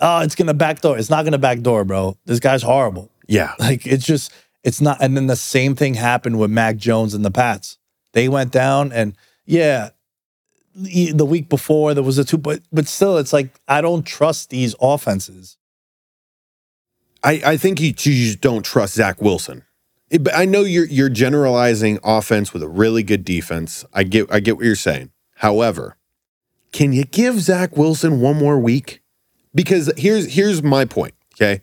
Oh, 0.00 0.20
it's 0.20 0.34
gonna 0.34 0.54
backdoor. 0.54 0.96
It's 0.98 1.10
not 1.10 1.24
gonna 1.24 1.38
backdoor, 1.38 1.84
bro. 1.84 2.16
This 2.24 2.40
guy's 2.40 2.62
horrible. 2.62 3.10
Yeah. 3.26 3.52
Like 3.58 3.86
it's 3.86 4.06
just, 4.06 4.32
it's 4.64 4.80
not. 4.80 4.98
And 5.00 5.16
then 5.16 5.26
the 5.26 5.36
same 5.36 5.74
thing 5.74 5.94
happened 5.94 6.38
with 6.38 6.50
Mac 6.50 6.76
Jones 6.76 7.14
and 7.14 7.24
the 7.24 7.30
Pats. 7.30 7.76
They 8.12 8.28
went 8.28 8.52
down, 8.52 8.90
and 8.90 9.14
yeah, 9.44 9.90
the 10.74 11.26
week 11.26 11.48
before 11.50 11.92
there 11.92 12.02
was 12.02 12.16
a 12.18 12.24
two, 12.24 12.38
but 12.38 12.60
but 12.72 12.86
still, 12.88 13.18
it's 13.18 13.32
like 13.34 13.60
I 13.68 13.80
don't 13.82 14.04
trust 14.06 14.48
these 14.50 14.74
offenses. 14.80 15.58
I, 17.22 17.42
I 17.44 17.56
think 17.58 17.80
you, 17.80 17.88
you 17.88 17.92
just 17.92 18.40
don't 18.40 18.62
trust 18.64 18.94
Zach 18.94 19.20
Wilson. 19.20 19.64
It- 20.10 20.24
but 20.24 20.34
I 20.34 20.46
know 20.46 20.62
you're 20.62 20.86
you're 20.86 21.10
generalizing 21.10 21.98
offense 22.02 22.52
with 22.54 22.62
a 22.62 22.68
really 22.68 23.02
good 23.02 23.24
defense. 23.26 23.84
I 23.92 24.04
get 24.04 24.32
I 24.32 24.40
get 24.40 24.56
what 24.56 24.64
you're 24.64 24.74
saying. 24.74 25.10
However, 25.36 25.97
can 26.72 26.92
you 26.92 27.04
give 27.04 27.40
Zach 27.40 27.76
Wilson 27.76 28.20
one 28.20 28.36
more 28.36 28.58
week? 28.58 29.02
Because 29.54 29.92
here's 29.96 30.34
here's 30.34 30.62
my 30.62 30.84
point. 30.84 31.14
Okay, 31.34 31.62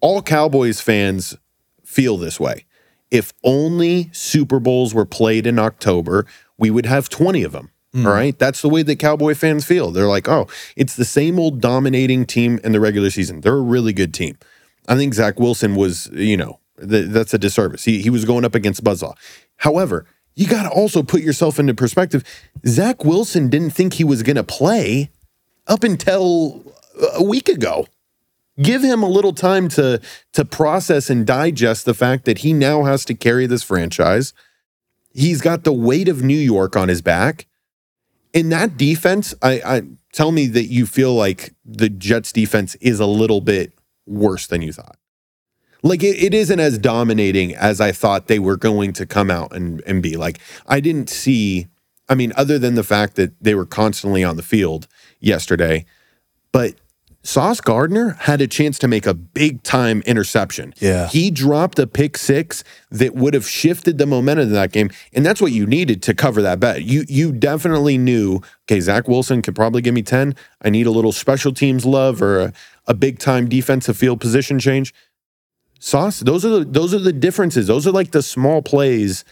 all 0.00 0.22
Cowboys 0.22 0.80
fans 0.80 1.36
feel 1.84 2.16
this 2.16 2.38
way. 2.38 2.66
If 3.10 3.32
only 3.42 4.10
Super 4.12 4.60
Bowls 4.60 4.92
were 4.94 5.06
played 5.06 5.46
in 5.46 5.58
October, 5.58 6.26
we 6.58 6.70
would 6.70 6.86
have 6.86 7.08
20 7.08 7.42
of 7.42 7.52
them. 7.52 7.70
Hmm. 7.92 8.06
All 8.06 8.12
right. 8.12 8.38
That's 8.38 8.60
the 8.60 8.68
way 8.68 8.82
that 8.82 8.98
Cowboy 8.98 9.34
fans 9.34 9.64
feel. 9.64 9.90
They're 9.90 10.06
like, 10.06 10.28
oh, 10.28 10.46
it's 10.76 10.96
the 10.96 11.06
same 11.06 11.38
old 11.38 11.60
dominating 11.60 12.26
team 12.26 12.60
in 12.62 12.72
the 12.72 12.80
regular 12.80 13.10
season. 13.10 13.40
They're 13.40 13.54
a 13.54 13.62
really 13.62 13.94
good 13.94 14.12
team. 14.12 14.36
I 14.88 14.96
think 14.96 15.14
Zach 15.14 15.40
Wilson 15.40 15.74
was, 15.74 16.10
you 16.12 16.36
know, 16.36 16.60
th- 16.78 17.08
that's 17.08 17.32
a 17.32 17.38
disservice. 17.38 17.84
He, 17.84 18.02
he 18.02 18.10
was 18.10 18.24
going 18.24 18.44
up 18.44 18.54
against 18.54 18.84
Buzzsaw. 18.84 19.14
However, 19.56 20.06
you 20.38 20.46
got 20.46 20.62
to 20.62 20.70
also 20.70 21.02
put 21.02 21.20
yourself 21.20 21.58
into 21.58 21.74
perspective. 21.74 22.22
Zach 22.64 23.04
Wilson 23.04 23.50
didn't 23.50 23.70
think 23.70 23.94
he 23.94 24.04
was 24.04 24.22
going 24.22 24.36
to 24.36 24.44
play 24.44 25.10
up 25.66 25.82
until 25.82 26.62
uh, 27.02 27.08
a 27.14 27.24
week 27.24 27.48
ago. 27.48 27.88
Give 28.62 28.84
him 28.84 29.02
a 29.02 29.08
little 29.08 29.32
time 29.32 29.68
to 29.70 30.00
to 30.34 30.44
process 30.44 31.10
and 31.10 31.26
digest 31.26 31.86
the 31.86 31.94
fact 31.94 32.24
that 32.24 32.38
he 32.38 32.52
now 32.52 32.84
has 32.84 33.04
to 33.06 33.14
carry 33.14 33.46
this 33.46 33.64
franchise. 33.64 34.32
He's 35.12 35.40
got 35.40 35.64
the 35.64 35.72
weight 35.72 36.08
of 36.08 36.22
New 36.22 36.38
York 36.38 36.76
on 36.76 36.88
his 36.88 37.02
back. 37.02 37.46
In 38.32 38.48
that 38.50 38.76
defense, 38.76 39.34
I, 39.42 39.60
I 39.64 39.82
tell 40.12 40.30
me 40.30 40.46
that 40.48 40.66
you 40.66 40.86
feel 40.86 41.14
like 41.14 41.52
the 41.64 41.88
Jets 41.88 42.30
defense 42.30 42.76
is 42.76 43.00
a 43.00 43.06
little 43.06 43.40
bit 43.40 43.72
worse 44.06 44.46
than 44.46 44.62
you 44.62 44.72
thought. 44.72 44.97
Like 45.82 46.02
it, 46.02 46.22
it 46.22 46.34
isn't 46.34 46.58
as 46.60 46.78
dominating 46.78 47.54
as 47.54 47.80
I 47.80 47.92
thought 47.92 48.26
they 48.26 48.38
were 48.38 48.56
going 48.56 48.92
to 48.94 49.06
come 49.06 49.30
out 49.30 49.54
and, 49.54 49.82
and 49.86 50.02
be. 50.02 50.16
Like 50.16 50.40
I 50.66 50.80
didn't 50.80 51.10
see, 51.10 51.68
I 52.08 52.14
mean, 52.14 52.32
other 52.36 52.58
than 52.58 52.74
the 52.74 52.84
fact 52.84 53.16
that 53.16 53.32
they 53.40 53.54
were 53.54 53.66
constantly 53.66 54.24
on 54.24 54.36
the 54.36 54.42
field 54.42 54.88
yesterday, 55.20 55.84
but 56.52 56.74
Sauce 57.28 57.60
Gardner 57.60 58.10
had 58.20 58.40
a 58.40 58.46
chance 58.46 58.78
to 58.78 58.88
make 58.88 59.06
a 59.06 59.12
big 59.12 59.62
time 59.62 60.02
interception. 60.06 60.72
Yeah. 60.78 61.08
He 61.08 61.30
dropped 61.30 61.78
a 61.78 61.86
pick 61.86 62.16
six 62.16 62.64
that 62.90 63.14
would 63.14 63.34
have 63.34 63.46
shifted 63.46 63.98
the 63.98 64.06
momentum 64.06 64.46
of 64.46 64.52
that 64.52 64.72
game. 64.72 64.90
And 65.12 65.26
that's 65.26 65.40
what 65.40 65.52
you 65.52 65.66
needed 65.66 66.02
to 66.04 66.14
cover 66.14 66.40
that 66.42 66.60
bet. 66.60 66.84
You 66.84 67.04
you 67.08 67.32
definitely 67.32 67.98
knew, 67.98 68.40
okay, 68.64 68.80
Zach 68.80 69.08
Wilson 69.08 69.42
could 69.42 69.56
probably 69.56 69.82
give 69.82 69.94
me 69.94 70.02
10. 70.02 70.36
I 70.62 70.70
need 70.70 70.86
a 70.86 70.90
little 70.90 71.12
special 71.12 71.52
teams 71.52 71.84
love 71.84 72.22
or 72.22 72.40
a, 72.40 72.52
a 72.86 72.94
big 72.94 73.18
time 73.18 73.48
defensive 73.48 73.96
field 73.96 74.20
position 74.20 74.58
change. 74.58 74.94
Sauce, 75.78 76.20
those 76.20 76.44
are 76.44 76.50
the 76.50 76.64
those 76.64 76.92
are 76.92 76.98
the 76.98 77.12
differences. 77.12 77.66
Those 77.66 77.86
are 77.86 77.92
like 77.92 78.10
the 78.10 78.22
small 78.22 78.62
plays 78.62 79.24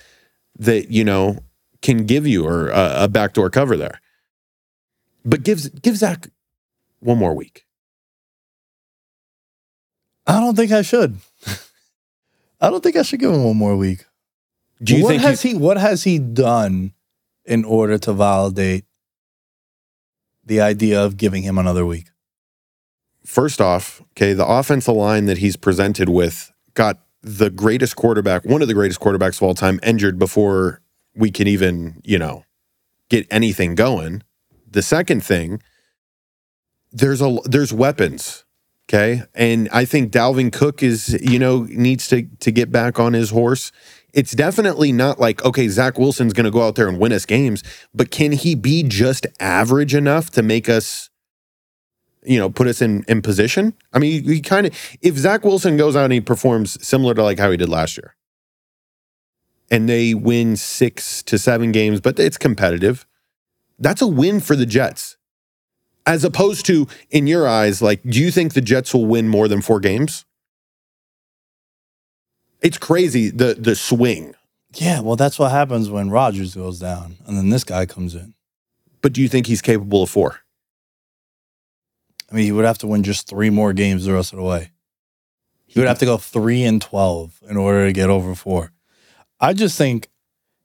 that, 0.59 0.90
you 0.90 1.04
know, 1.04 1.38
can 1.82 2.06
give 2.06 2.26
you 2.26 2.46
or 2.46 2.68
a, 2.68 3.04
a 3.04 3.09
backdoor 3.09 3.50
cover 3.50 3.76
there. 3.76 4.00
But 5.24 5.42
gives 5.42 5.68
give 5.68 5.96
Zach 5.96 6.28
one 7.00 7.18
more 7.18 7.35
week. 7.35 7.64
I 10.26 10.40
don't 10.40 10.56
think 10.56 10.72
I 10.72 10.82
should. 10.82 11.18
I 12.61 12.70
don't 12.70 12.82
think 12.82 12.96
I 12.96 13.02
should 13.02 13.20
give 13.20 13.32
him 13.32 13.44
one 13.44 13.56
more 13.56 13.76
week. 13.76 14.06
Do 14.82 14.96
you 14.96 15.02
what 15.02 15.11
think 15.11 15.22
has 15.22 15.42
he, 15.42 15.50
he 15.50 15.54
what 15.56 15.78
has 15.78 16.04
he 16.04 16.18
done 16.18 16.92
in 17.44 17.64
order 17.64 17.98
to 17.98 18.12
validate 18.12 18.85
the 20.44 20.61
idea 20.61 21.04
of 21.04 21.16
giving 21.16 21.42
him 21.42 21.59
another 21.59 21.85
week? 21.85 22.06
First 23.27 23.61
off, 23.61 24.01
okay, 24.12 24.33
the 24.33 24.47
offensive 24.47 24.95
line 24.95 25.27
that 25.27 25.39
he's 25.39 25.57
presented 25.57 26.09
with 26.09 26.53
got 26.75 27.01
the 27.23 27.51
greatest 27.51 27.97
quarterback, 27.97 28.45
one 28.45 28.62
of 28.62 28.69
the 28.69 28.75
greatest 28.75 29.01
quarterbacks 29.01 29.37
of 29.37 29.43
all 29.43 29.55
time, 29.55 29.81
injured 29.83 30.19
before 30.19 30.81
we 31.15 31.31
can 31.31 31.49
even, 31.49 32.01
you 32.05 32.19
know, 32.19 32.45
get 33.09 33.27
anything 33.31 33.75
going. 33.75 34.23
The 34.71 34.83
second 34.83 35.25
thing, 35.25 35.61
there's 36.93 37.21
a 37.21 37.39
there's 37.45 37.73
weapons. 37.73 38.45
Okay. 38.89 39.23
And 39.35 39.69
I 39.73 39.85
think 39.85 40.12
Dalvin 40.12 40.53
Cook 40.53 40.83
is, 40.83 41.19
you 41.21 41.39
know, 41.39 41.67
needs 41.69 42.07
to 42.09 42.29
to 42.41 42.53
get 42.53 42.71
back 42.71 43.01
on 43.01 43.15
his 43.15 43.31
horse. 43.31 43.73
It's 44.12 44.33
definitely 44.33 44.93
not 44.93 45.19
like, 45.19 45.45
okay, 45.45 45.69
Zach 45.69 45.99
Wilson's 45.99 46.33
gonna 46.33 46.53
go 46.53 46.62
out 46.62 46.77
there 46.77 46.89
and 46.89 46.99
win 46.99 47.12
us 47.12 47.27
games, 47.27 47.62
but 47.93 48.11
can 48.11 48.33
he 48.33 48.55
be 48.55 48.83
just 48.85 49.27
average 49.41 49.95
enough 49.95 50.31
to 50.31 50.43
make 50.43 50.69
us, 50.69 51.11
you 52.27 52.39
know, 52.39 52.51
put 52.51 52.67
us 52.67 52.83
in 52.83 53.05
in 53.09 53.23
position? 53.23 53.75
I 53.93 53.99
mean, 53.99 54.25
he 54.25 54.41
kind 54.41 54.67
of 54.67 54.75
if 55.01 55.17
Zach 55.17 55.45
Wilson 55.45 55.77
goes 55.77 55.97
out 55.97 56.05
and 56.05 56.12
he 56.12 56.21
performs 56.21 56.85
similar 56.87 57.15
to 57.15 57.23
like 57.23 57.39
how 57.39 57.51
he 57.51 57.57
did 57.57 57.69
last 57.69 57.97
year, 57.97 58.15
and 59.71 59.89
they 59.89 60.15
win 60.15 60.57
six 60.57 61.23
to 61.25 61.39
seven 61.39 61.73
games, 61.73 62.01
but 62.01 62.19
it's 62.19 62.39
competitive, 62.39 63.07
that's 63.79 64.03
a 64.03 64.07
win 64.07 64.41
for 64.41 64.57
the 64.57 64.67
Jets 64.67 65.17
as 66.07 66.25
opposed 66.25 66.65
to 66.67 66.87
in 67.11 67.27
your 67.27 67.47
eyes 67.49 67.83
like 67.83 68.01
do 68.05 68.21
you 68.21 68.31
think 68.31 68.55
the 68.55 68.61
jets 68.61 68.95
will 68.95 69.07
win 69.07 69.29
more 69.29 69.49
than 69.49 69.61
four 69.61 69.81
games 69.81 70.25
it's 72.62 72.79
crazy 72.79 73.29
the 73.29 73.55
the 73.59 73.75
swing 73.75 74.35
Yeah, 74.75 75.01
well, 75.01 75.17
that's 75.17 75.39
what 75.39 75.51
happens 75.51 75.89
when 75.91 76.11
Rodgers 76.11 76.55
goes 76.55 76.79
down 76.79 77.17
and 77.27 77.37
then 77.37 77.51
this 77.51 77.65
guy 77.65 77.87
comes 77.87 78.15
in. 78.15 78.35
but 79.03 79.12
do 79.12 79.21
you 79.21 79.29
think 79.29 79.47
he's 79.47 79.62
capable 79.62 80.03
of 80.03 80.11
four 80.11 80.41
I 82.37 82.38
mean, 82.38 82.44
he 82.44 82.53
would 82.53 82.66
have 82.66 82.77
to 82.79 82.87
win 82.87 83.03
just 83.03 83.29
three 83.29 83.49
more 83.49 83.72
games 83.72 84.05
the 84.05 84.12
rest 84.12 84.35
of 84.35 84.37
the 84.37 84.42
way. 84.42 84.70
He 85.64 85.81
would 85.81 85.88
have 85.88 86.01
to 86.01 86.05
go 86.05 86.18
three 86.18 86.64
and 86.64 86.83
12 86.83 87.40
in 87.49 87.57
order 87.57 87.87
to 87.87 87.94
get 87.94 88.11
over 88.11 88.35
four. 88.35 88.72
I 89.40 89.55
just 89.55 89.79
think, 89.79 90.11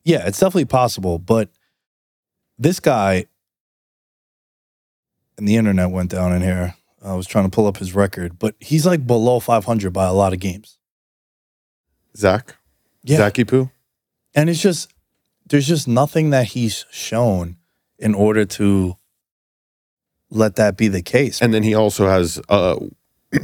yeah, 0.04 0.28
it's 0.28 0.38
definitely 0.38 0.66
possible, 0.66 1.18
but 1.18 1.48
this 2.60 2.82
guy, 2.82 3.28
and 5.38 5.48
the 5.48 5.56
internet 5.56 5.92
went 5.92 6.12
down 6.12 6.34
in 6.34 6.42
here. 6.42 6.76
I 7.02 7.14
was 7.14 7.26
trying 7.26 7.46
to 7.46 7.56
pull 7.56 7.68
up 7.68 7.78
his 7.78 7.96
record, 7.96 8.38
but 8.38 8.56
he's 8.60 8.86
like 8.86 9.08
below 9.08 9.40
500 9.40 9.94
by 9.94 10.08
a 10.08 10.14
lot 10.14 10.34
of 10.34 10.42
games. 10.42 10.78
zach 12.18 12.58
Yeah. 13.06 13.16
zachy 13.16 13.46
poo 13.46 13.72
And 14.36 14.50
it's 14.50 14.62
just, 14.62 14.94
there's 15.48 15.70
just 15.70 15.88
nothing 15.88 16.32
that 16.32 16.48
he's 16.48 16.86
shown 16.92 17.56
in 17.98 18.14
order 18.14 18.44
to 18.44 18.98
let 20.32 20.56
that 20.56 20.78
be 20.78 20.88
the 20.88 21.02
case. 21.02 21.42
and 21.42 21.54
then 21.54 21.62
he 21.64 21.76
also 21.76 22.08
has 22.08 22.42
uh 22.50 22.78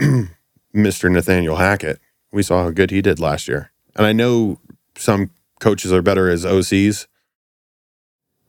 mr 0.73 1.12
nathaniel 1.12 1.56
hackett 1.58 2.00
we 2.32 2.41
saw 2.43 2.63
how 2.63 2.71
good 2.71 2.91
he 2.91 3.02
did 3.02 3.19
last 3.19 3.47
year 3.47 3.71
and 3.95 4.06
i 4.06 4.12
know 4.13 4.60
some 4.97 5.30
coaches 5.60 5.91
are 5.93 6.02
better 6.02 6.30
as 6.30 6.45
ocs 6.45 7.08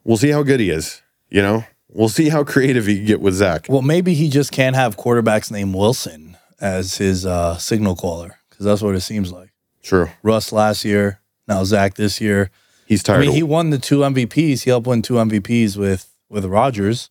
we'll 0.05 0.17
see 0.17 0.31
how 0.31 0.43
good 0.43 0.61
he 0.61 0.71
is 0.71 1.03
you 1.31 1.43
know 1.43 1.65
we'll 1.89 2.09
see 2.09 2.29
how 2.29 2.45
creative 2.45 2.87
he 2.87 2.97
can 2.97 3.07
get 3.07 3.21
with 3.21 3.35
zach 3.35 3.67
Well, 3.69 3.83
maybe 3.83 4.15
he 4.15 4.29
just 4.29 4.53
can't 4.53 4.77
have 4.77 4.97
quarterbacks 4.97 5.51
named 5.51 5.75
Wilson 5.75 6.37
as 6.61 6.97
his 6.99 7.25
uh, 7.25 7.57
signal 7.57 7.95
caller 7.97 8.37
because 8.51 8.65
that's 8.67 8.83
what 8.83 8.95
it 8.95 9.01
seems 9.01 9.33
like. 9.33 9.51
true 9.83 10.09
Russ 10.23 10.53
last 10.53 10.85
year, 10.85 11.21
now 11.47 11.65
Zach 11.65 11.95
this 11.95 12.21
year. 12.21 12.51
he's 12.87 13.03
I 13.05 13.15
tired 13.15 13.21
mean, 13.21 13.33
he 13.33 13.43
won 13.43 13.71
the 13.71 13.79
two 13.79 14.01
MVPs. 14.01 14.65
He 14.65 14.71
helped 14.71 14.87
win 14.87 15.01
two 15.03 15.15
MVPs 15.15 15.77
with 15.77 16.13
with 16.29 16.45
Rodgers. 16.45 17.11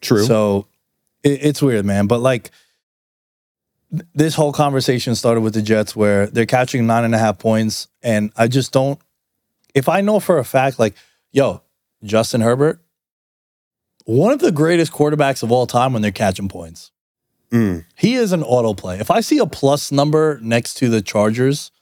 True 0.00 0.24
So 0.24 0.66
it, 1.22 1.38
it's 1.42 1.62
weird, 1.62 1.84
man. 1.84 2.06
But 2.06 2.20
like 2.20 2.50
th- 3.90 4.04
this 4.14 4.34
whole 4.34 4.52
conversation 4.52 5.14
started 5.14 5.40
with 5.40 5.54
the 5.54 5.62
Jets 5.62 5.94
where 5.94 6.26
they're 6.26 6.46
catching 6.46 6.86
nine 6.86 7.04
and 7.04 7.14
a 7.14 7.18
half 7.18 7.38
points, 7.38 7.88
and 8.02 8.32
I 8.36 8.48
just 8.48 8.72
don't. 8.72 8.98
If 9.74 9.88
I 9.88 10.00
know 10.00 10.20
for 10.20 10.38
a 10.38 10.44
fact, 10.44 10.78
like, 10.78 10.94
yo, 11.32 11.62
Justin 12.02 12.40
Herbert, 12.40 12.80
one 14.04 14.32
of 14.32 14.40
the 14.40 14.52
greatest 14.52 14.92
quarterbacks 14.92 15.42
of 15.42 15.52
all 15.52 15.66
time 15.66 15.92
when 15.92 16.02
they're 16.02 16.10
catching 16.10 16.48
points. 16.48 16.90
Mm. 17.52 17.84
He 17.96 18.14
is 18.14 18.32
an 18.32 18.42
auto 18.42 18.74
play. 18.74 19.00
If 19.00 19.10
I 19.10 19.20
see 19.20 19.38
a 19.38 19.46
plus 19.46 19.90
number 19.90 20.38
next 20.40 20.74
to 20.74 20.88
the 20.88 21.02
Chargers, 21.02 21.72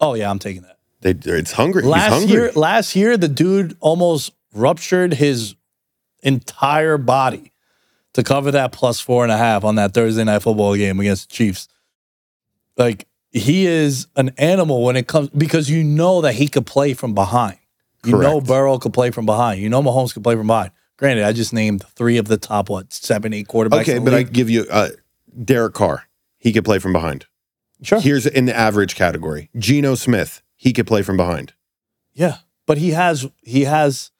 oh 0.00 0.14
yeah, 0.14 0.30
I'm 0.30 0.38
taking 0.38 0.62
that. 0.62 0.78
They, 1.00 1.10
it's 1.10 1.52
hungry. 1.52 1.82
Last 1.82 2.12
hungry. 2.12 2.32
year, 2.32 2.52
last 2.52 2.96
year, 2.96 3.16
the 3.16 3.28
dude 3.28 3.76
almost 3.80 4.32
ruptured 4.52 5.14
his 5.14 5.54
entire 6.22 6.98
body 6.98 7.52
to 8.14 8.22
cover 8.22 8.50
that 8.50 8.72
plus 8.72 9.00
four 9.00 9.22
and 9.22 9.32
a 9.32 9.36
half 9.36 9.64
on 9.64 9.76
that 9.76 9.94
Thursday 9.94 10.24
night 10.24 10.42
football 10.42 10.74
game 10.76 10.98
against 11.00 11.28
the 11.28 11.34
Chiefs. 11.34 11.68
Like 12.76 13.06
he 13.30 13.66
is 13.66 14.06
an 14.16 14.30
animal 14.38 14.82
when 14.84 14.96
it 14.96 15.06
comes 15.06 15.28
because 15.30 15.68
you 15.68 15.84
know 15.84 16.20
that 16.22 16.34
he 16.34 16.48
could 16.48 16.66
play 16.66 16.94
from 16.94 17.14
behind. 17.14 17.58
You 18.04 18.16
know 18.16 18.40
Burrow 18.40 18.78
could 18.78 18.92
play 18.92 19.10
from 19.10 19.26
behind. 19.26 19.60
You 19.60 19.68
know 19.68 19.82
Mahomes 19.82 20.14
could 20.14 20.22
play 20.22 20.36
from 20.36 20.46
behind. 20.46 20.70
Granted, 20.96 21.24
I 21.24 21.32
just 21.32 21.52
named 21.52 21.84
three 21.94 22.16
of 22.18 22.26
the 22.26 22.36
top 22.36 22.68
what 22.68 22.92
seven, 22.92 23.32
eight 23.32 23.48
quarterbacks. 23.48 23.82
okay, 23.82 23.98
but 23.98 24.14
I 24.14 24.22
give 24.22 24.50
you 24.50 24.66
uh, 24.70 24.90
Derek 25.44 25.74
Carr. 25.74 26.04
He 26.38 26.52
could 26.52 26.64
play 26.64 26.78
from 26.78 26.92
behind. 26.92 27.26
sure, 27.82 28.00
Here's 28.00 28.26
in 28.26 28.46
the 28.46 28.56
average 28.56 28.94
category. 28.94 29.50
Geno 29.56 29.94
Smith. 29.94 30.42
He 30.56 30.72
could 30.72 30.86
play 30.88 31.02
from 31.02 31.16
behind. 31.16 31.52
Yeah, 32.12 32.38
but 32.66 32.78
he 32.78 32.90
has 32.90 33.26
he 33.42 33.64
has 33.64 34.10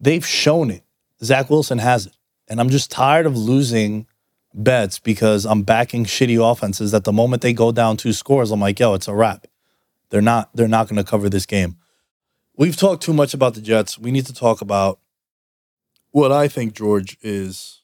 they've 0.00 0.26
shown 0.26 0.70
it. 0.70 0.84
Zach 1.22 1.50
Wilson 1.50 1.78
has 1.78 2.06
it, 2.06 2.15
and 2.48 2.60
I'm 2.60 2.70
just 2.70 2.90
tired 2.90 3.26
of 3.26 3.36
losing 3.36 4.06
bets 4.54 4.98
because 4.98 5.44
I'm 5.44 5.62
backing 5.62 6.04
shitty 6.04 6.40
offenses. 6.40 6.92
That 6.92 7.04
the 7.04 7.12
moment 7.12 7.42
they 7.42 7.52
go 7.52 7.72
down 7.72 7.96
two 7.96 8.12
scores, 8.12 8.50
I'm 8.50 8.60
like, 8.60 8.78
yo, 8.78 8.94
it's 8.94 9.08
a 9.08 9.14
wrap. 9.14 9.46
They're 10.10 10.22
not 10.22 10.50
they're 10.54 10.68
not 10.68 10.88
going 10.88 11.02
to 11.02 11.08
cover 11.08 11.28
this 11.28 11.46
game. 11.46 11.76
We've 12.56 12.76
talked 12.76 13.02
too 13.02 13.12
much 13.12 13.34
about 13.34 13.54
the 13.54 13.60
Jets. 13.60 13.98
We 13.98 14.10
need 14.10 14.26
to 14.26 14.34
talk 14.34 14.60
about 14.60 14.98
what 16.10 16.32
I 16.32 16.48
think 16.48 16.74
George 16.74 17.18
is. 17.20 17.82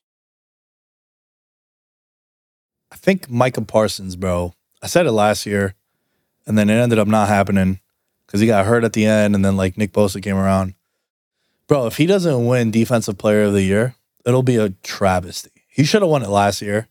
I 2.90 2.96
think 2.96 3.28
Micah 3.28 3.62
Parsons, 3.62 4.16
bro. 4.16 4.54
I 4.82 4.86
said 4.86 5.06
it 5.06 5.12
last 5.12 5.46
year, 5.46 5.74
and 6.46 6.56
then 6.56 6.70
it 6.70 6.74
ended 6.74 6.98
up 6.98 7.08
not 7.08 7.28
happening 7.28 7.80
because 8.26 8.40
he 8.40 8.46
got 8.46 8.66
hurt 8.66 8.84
at 8.84 8.94
the 8.94 9.04
end, 9.04 9.34
and 9.34 9.44
then 9.44 9.56
like 9.56 9.76
Nick 9.76 9.92
Bosa 9.92 10.22
came 10.22 10.36
around. 10.36 10.74
Bro, 11.66 11.86
if 11.86 11.96
he 11.96 12.06
doesn't 12.06 12.46
win 12.46 12.70
Defensive 12.70 13.18
Player 13.18 13.42
of 13.44 13.52
the 13.52 13.62
Year, 13.62 13.94
it'll 14.26 14.42
be 14.42 14.56
a 14.56 14.70
travesty. 14.82 15.50
He 15.68 15.84
should 15.84 16.02
have 16.02 16.10
won 16.10 16.22
it 16.22 16.28
last 16.28 16.62
year, 16.62 16.88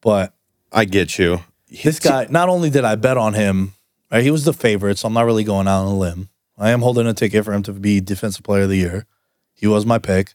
but 0.00 0.34
I 0.72 0.84
get 0.84 1.18
you. 1.18 1.40
this 1.68 2.00
guy. 2.00 2.26
Not 2.30 2.48
only 2.48 2.70
did 2.70 2.84
I 2.84 2.96
bet 2.96 3.16
on 3.16 3.34
him, 3.34 3.74
right? 4.10 4.22
He 4.22 4.30
was 4.30 4.44
the 4.44 4.52
favorite, 4.52 4.98
so 4.98 5.08
I'm 5.08 5.14
not 5.14 5.26
really 5.26 5.44
going 5.44 5.68
out 5.68 5.84
on 5.84 5.86
a 5.86 5.96
limb. 5.98 6.28
I 6.56 6.70
am 6.70 6.82
holding 6.82 7.06
a 7.06 7.14
ticket 7.14 7.44
for 7.44 7.52
him 7.52 7.62
to 7.64 7.72
be 7.72 8.00
Defensive 8.00 8.44
Player 8.44 8.62
of 8.62 8.68
the 8.68 8.76
Year. 8.76 9.06
He 9.54 9.66
was 9.66 9.86
my 9.86 9.98
pick. 9.98 10.34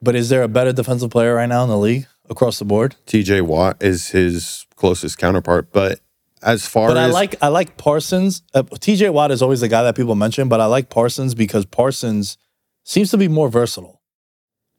But 0.00 0.16
is 0.16 0.28
there 0.28 0.42
a 0.42 0.48
better 0.48 0.72
defensive 0.72 1.10
player 1.10 1.34
right 1.34 1.48
now 1.48 1.62
in 1.62 1.68
the 1.68 1.78
league 1.78 2.06
across 2.28 2.58
the 2.58 2.64
board? 2.64 2.96
TJ 3.06 3.42
Watt 3.42 3.80
is 3.80 4.08
his 4.08 4.66
closest 4.74 5.16
counterpart, 5.18 5.70
but 5.72 6.00
as 6.42 6.66
far 6.66 6.88
But 6.88 6.96
I 6.96 7.04
as 7.04 7.14
like 7.14 7.36
I 7.40 7.48
like 7.48 7.76
Parsons. 7.76 8.42
Uh, 8.52 8.62
TJ 8.64 9.12
Watt 9.12 9.30
is 9.30 9.42
always 9.42 9.60
the 9.60 9.68
guy 9.68 9.84
that 9.84 9.94
people 9.94 10.16
mention, 10.16 10.48
but 10.48 10.60
I 10.60 10.66
like 10.66 10.90
Parsons 10.90 11.36
because 11.36 11.64
Parsons 11.64 12.36
seems 12.82 13.12
to 13.12 13.16
be 13.16 13.28
more 13.28 13.48
versatile. 13.48 14.01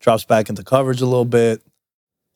Drops 0.04 0.26
back 0.26 0.50
into 0.50 0.64
coverage 0.64 1.02
a 1.02 1.06
little 1.06 1.26
bit. 1.26 1.62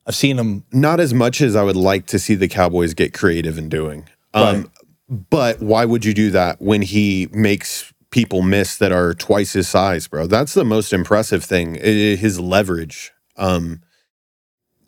I've 0.06 0.16
seen 0.16 0.40
him. 0.40 0.64
not 0.72 1.02
as 1.02 1.14
much 1.14 1.42
as 1.42 1.54
I 1.56 1.64
would 1.64 1.76
like 1.76 2.06
to 2.08 2.18
see 2.18 2.34
the 2.34 2.48
Cowboys 2.48 2.94
get 2.94 3.14
creative 3.14 3.58
in 3.58 3.68
doing. 3.68 4.08
Um, 4.34 4.72
But 5.10 5.62
why 5.62 5.84
would 5.84 6.06
you 6.06 6.14
do 6.14 6.32
that 6.32 6.62
when 6.62 6.82
he 6.82 7.28
makes 7.32 7.94
people 8.10 8.42
miss 8.42 8.78
that 8.78 8.94
are 8.94 9.14
twice 9.14 9.52
his 9.52 9.68
size, 9.68 10.08
bro? 10.08 10.28
That's 10.28 10.54
the 10.54 10.64
most 10.64 10.94
impressive 10.94 11.44
thing. 11.44 11.76
His 11.76 12.40
leverage. 12.40 13.12
Um, 13.36 13.82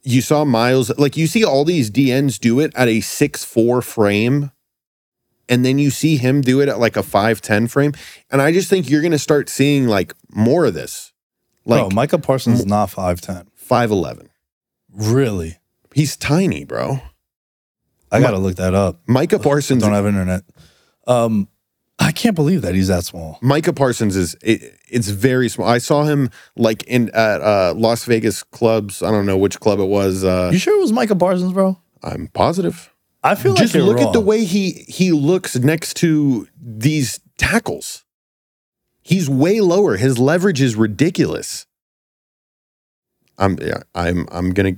you 0.03 0.21
saw 0.21 0.45
Miles, 0.45 0.97
like 0.97 1.17
you 1.17 1.27
see 1.27 1.43
all 1.43 1.65
these 1.65 1.91
DNs 1.91 2.39
do 2.39 2.61
it 2.61 2.71
at 2.75 2.87
a 2.87 3.01
six 3.01 3.43
four 3.43 3.81
frame, 3.81 4.51
and 5.49 5.65
then 5.65 5.79
you 5.79 5.89
see 5.89 6.15
him 6.15 6.39
do 6.39 6.61
it 6.61 6.69
at 6.69 6.79
like 6.79 6.95
a 6.95 7.03
five 7.03 7.41
ten 7.41 7.67
frame, 7.67 7.91
and 8.31 8.41
I 8.41 8.53
just 8.53 8.69
think 8.69 8.89
you're 8.89 9.01
gonna 9.01 9.19
start 9.19 9.49
seeing 9.49 9.87
like 9.87 10.13
more 10.31 10.65
of 10.65 10.73
this, 10.73 11.08
like 11.65 11.81
Bro, 11.81 11.89
Micah 11.91 12.19
Parsons 12.19 12.59
is 12.61 12.65
not 12.65 12.89
five 12.89 13.21
ten. 13.21 13.47
five 13.55 13.91
eleven. 13.91 14.29
Really? 14.91 15.57
He's 15.93 16.17
tiny, 16.17 16.63
bro. 16.65 16.99
I 18.11 18.19
gotta 18.19 18.37
look 18.39 18.55
that 18.55 18.73
up. 18.73 19.01
Micah 19.07 19.39
Parsons 19.39 19.83
Don't 19.83 19.93
have 19.93 20.05
internet. 20.05 20.43
Um, 21.05 21.47
I 21.99 22.11
can't 22.11 22.35
believe 22.35 22.61
that 22.61 22.73
he's 22.75 22.87
that 22.87 23.03
small. 23.03 23.37
Micah 23.41 23.73
Parsons 23.73 24.15
is 24.15 24.35
it, 24.41 24.79
it's 24.89 25.09
very 25.09 25.49
small. 25.49 25.67
I 25.67 25.79
saw 25.79 26.03
him 26.03 26.29
like 26.55 26.83
in 26.83 27.09
at 27.09 27.41
uh, 27.41 27.73
Las 27.75 28.05
Vegas 28.05 28.41
clubs. 28.41 29.03
I 29.03 29.11
don't 29.11 29.25
know 29.25 29.37
which 29.37 29.59
club 29.59 29.79
it 29.79 29.85
was. 29.85 30.23
Uh, 30.23 30.49
You 30.51 30.57
sure 30.57 30.77
it 30.77 30.81
was 30.81 30.91
Micah 30.93 31.15
Parsons, 31.15 31.53
bro? 31.53 31.77
I'm 32.01 32.27
positive. 32.29 32.91
I 33.21 33.35
feel 33.35 33.53
Just 33.53 33.73
like 33.75 33.83
you're 33.83 33.83
look 33.83 33.99
at 33.99 34.13
the 34.13 34.21
way 34.21 34.45
he 34.45 34.85
he 34.87 35.11
looks 35.11 35.57
next 35.57 35.95
to 35.97 36.47
these 36.59 37.19
tackles. 37.37 38.05
He's 39.09 39.27
way 39.27 39.59
lower. 39.59 39.97
His 39.97 40.19
leverage 40.19 40.61
is 40.61 40.75
ridiculous. 40.75 41.65
I'm 43.39 43.57
yeah, 43.59 43.81
I'm 43.95 44.27
I'm 44.31 44.51
gonna 44.51 44.75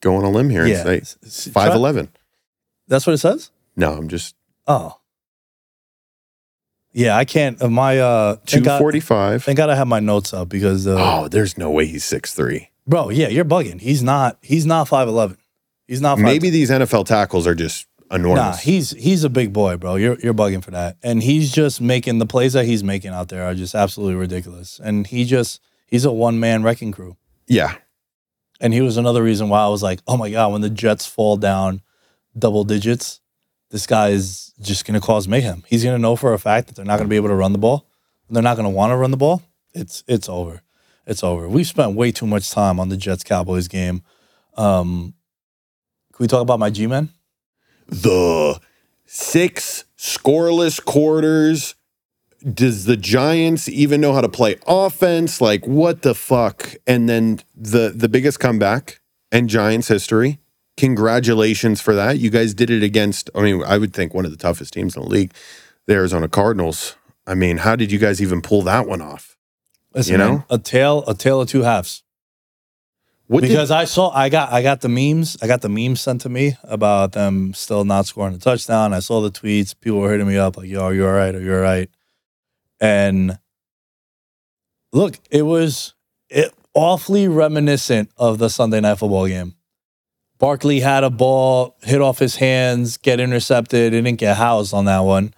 go 0.00 0.16
on 0.16 0.24
a 0.24 0.30
limb 0.30 0.50
here 0.50 0.66
Yeah, 0.66 0.84
and 0.84 1.06
say 1.06 1.50
five 1.52 1.72
eleven. 1.72 2.08
That's 2.88 3.06
what 3.06 3.12
it 3.12 3.18
says. 3.18 3.52
No, 3.76 3.92
I'm 3.92 4.08
just 4.08 4.34
Oh, 4.66 4.98
yeah. 6.92 7.16
I 7.16 7.24
can't. 7.24 7.62
uh, 7.62 7.68
My 7.68 8.00
uh, 8.00 8.36
two 8.46 8.64
forty 8.64 8.98
five. 8.98 9.44
thank 9.44 9.58
God 9.58 9.70
I 9.70 9.76
have 9.76 9.86
my 9.86 10.00
notes 10.00 10.34
up 10.34 10.48
because 10.48 10.88
uh, 10.88 10.96
Oh, 10.98 11.28
there's 11.28 11.56
no 11.56 11.70
way 11.70 11.86
he's 11.86 12.04
six 12.04 12.34
three. 12.34 12.70
Bro, 12.84 13.10
yeah, 13.10 13.28
you're 13.28 13.44
bugging. 13.44 13.80
He's 13.80 14.02
not. 14.02 14.38
He's 14.42 14.66
not 14.66 14.88
five 14.88 15.06
eleven. 15.06 15.36
He's 15.86 16.00
not. 16.00 16.18
5'10". 16.18 16.22
Maybe 16.22 16.50
these 16.50 16.68
NFL 16.70 17.06
tackles 17.06 17.46
are 17.46 17.54
just 17.54 17.86
enormous. 18.12 18.42
Nah, 18.44 18.56
he's 18.56 18.90
he's 18.92 19.24
a 19.24 19.30
big 19.30 19.52
boy, 19.52 19.76
bro. 19.76 19.96
You're 19.96 20.18
you're 20.20 20.34
bugging 20.34 20.62
for 20.62 20.70
that. 20.72 20.96
And 21.02 21.22
he's 21.22 21.50
just 21.52 21.80
making 21.80 22.18
the 22.18 22.26
plays 22.26 22.52
that 22.52 22.64
he's 22.66 22.84
making 22.84 23.10
out 23.12 23.28
there 23.28 23.44
are 23.44 23.54
just 23.54 23.74
absolutely 23.74 24.16
ridiculous. 24.16 24.80
And 24.82 25.06
he 25.06 25.24
just 25.24 25.60
he's 25.86 26.04
a 26.04 26.12
one 26.12 26.38
man 26.40 26.62
wrecking 26.62 26.92
crew. 26.92 27.16
yeah. 27.46 27.76
And 28.60 28.72
he 28.72 28.80
was 28.80 28.96
another 28.96 29.24
reason 29.24 29.48
why 29.48 29.60
I 29.60 29.68
was 29.68 29.82
like, 29.82 29.98
oh 30.06 30.16
my 30.16 30.30
god, 30.30 30.52
when 30.52 30.60
the 30.60 30.70
Jets 30.70 31.04
fall 31.04 31.36
down 31.36 31.82
double 32.38 32.62
digits, 32.62 33.20
this 33.70 33.88
guy 33.88 34.10
is 34.10 34.52
just 34.60 34.84
going 34.86 34.94
to 35.00 35.04
cause 35.04 35.26
mayhem. 35.26 35.64
He's 35.66 35.82
going 35.82 35.96
to 35.96 36.00
know 36.00 36.14
for 36.14 36.32
a 36.32 36.38
fact 36.38 36.68
that 36.68 36.76
they're 36.76 36.84
not 36.84 36.98
going 36.98 37.08
to 37.08 37.10
be 37.10 37.16
able 37.16 37.30
to 37.30 37.34
run 37.34 37.50
the 37.52 37.58
ball. 37.58 37.88
And 38.28 38.36
they're 38.36 38.42
not 38.42 38.56
going 38.56 38.66
to 38.68 38.70
want 38.70 38.92
to 38.92 38.96
run 38.96 39.10
the 39.10 39.16
ball. 39.16 39.42
It's 39.74 40.04
it's 40.06 40.28
over. 40.28 40.62
It's 41.06 41.24
over. 41.24 41.48
We've 41.48 41.66
spent 41.66 41.96
way 41.96 42.12
too 42.12 42.26
much 42.26 42.50
time 42.52 42.78
on 42.78 42.88
the 42.88 42.96
Jets 42.96 43.24
Cowboys 43.24 43.66
game. 43.66 44.02
Um, 44.56 45.14
can 46.12 46.22
we 46.22 46.28
talk 46.28 46.42
about 46.42 46.60
my 46.60 46.70
G 46.70 46.86
men? 46.86 47.08
The 47.88 48.60
six 49.04 49.84
scoreless 49.96 50.84
quarters. 50.84 51.74
Does 52.54 52.86
the 52.86 52.96
Giants 52.96 53.68
even 53.68 54.00
know 54.00 54.12
how 54.12 54.20
to 54.20 54.28
play 54.28 54.56
offense? 54.66 55.40
Like 55.40 55.64
what 55.64 56.02
the 56.02 56.14
fuck? 56.14 56.74
And 56.86 57.08
then 57.08 57.40
the 57.54 57.92
the 57.94 58.08
biggest 58.08 58.40
comeback 58.40 59.00
in 59.30 59.46
Giants 59.46 59.86
history. 59.88 60.40
Congratulations 60.76 61.80
for 61.80 61.94
that. 61.94 62.18
You 62.18 62.30
guys 62.30 62.52
did 62.52 62.68
it 62.68 62.82
against 62.82 63.30
I 63.34 63.42
mean, 63.42 63.62
I 63.64 63.78
would 63.78 63.92
think 63.94 64.12
one 64.12 64.24
of 64.24 64.32
the 64.32 64.36
toughest 64.36 64.72
teams 64.72 64.96
in 64.96 65.02
the 65.02 65.08
league, 65.08 65.32
the 65.86 65.94
Arizona 65.94 66.28
Cardinals. 66.28 66.96
I 67.26 67.34
mean, 67.34 67.58
how 67.58 67.76
did 67.76 67.92
you 67.92 67.98
guys 68.00 68.20
even 68.20 68.42
pull 68.42 68.62
that 68.62 68.88
one 68.88 69.00
off? 69.00 69.36
Listen, 69.94 70.12
You 70.12 70.18
know? 70.18 70.30
man, 70.30 70.44
a 70.50 70.58
tale, 70.58 71.04
a 71.06 71.14
tale 71.14 71.40
of 71.42 71.48
two 71.48 71.62
halves. 71.62 72.02
What 73.32 73.40
because 73.40 73.70
did, 73.70 73.76
I 73.76 73.84
saw 73.86 74.10
I 74.10 74.28
got 74.28 74.52
I 74.52 74.62
got 74.62 74.82
the 74.82 74.90
memes 74.90 75.38
I 75.40 75.46
got 75.46 75.62
the 75.62 75.70
memes 75.70 76.02
sent 76.02 76.20
to 76.20 76.28
me 76.28 76.58
about 76.64 77.12
them 77.12 77.54
still 77.54 77.82
not 77.82 78.04
scoring 78.04 78.34
a 78.34 78.38
touchdown. 78.38 78.92
I 78.92 78.98
saw 78.98 79.22
the 79.22 79.30
tweets. 79.30 79.74
People 79.80 80.00
were 80.00 80.12
hitting 80.12 80.26
me 80.26 80.36
up 80.36 80.58
like, 80.58 80.68
"Yo, 80.68 80.82
are 80.82 80.92
you 80.92 81.06
all 81.06 81.12
right? 81.12 81.34
Are 81.34 81.40
you 81.40 81.54
all 81.54 81.60
right?" 81.60 81.88
And 82.78 83.38
look, 84.92 85.18
it 85.30 85.42
was 85.42 85.94
it 86.28 86.52
awfully 86.74 87.26
reminiscent 87.26 88.10
of 88.18 88.36
the 88.36 88.50
Sunday 88.50 88.80
night 88.80 88.98
football 88.98 89.26
game. 89.26 89.54
Barkley 90.38 90.80
had 90.80 91.02
a 91.02 91.08
ball 91.08 91.76
hit 91.80 92.02
off 92.02 92.18
his 92.18 92.36
hands, 92.36 92.98
get 92.98 93.18
intercepted, 93.18 93.94
and 93.94 94.04
didn't 94.04 94.18
get 94.18 94.36
housed 94.36 94.74
on 94.74 94.84
that 94.84 95.00
one. 95.00 95.32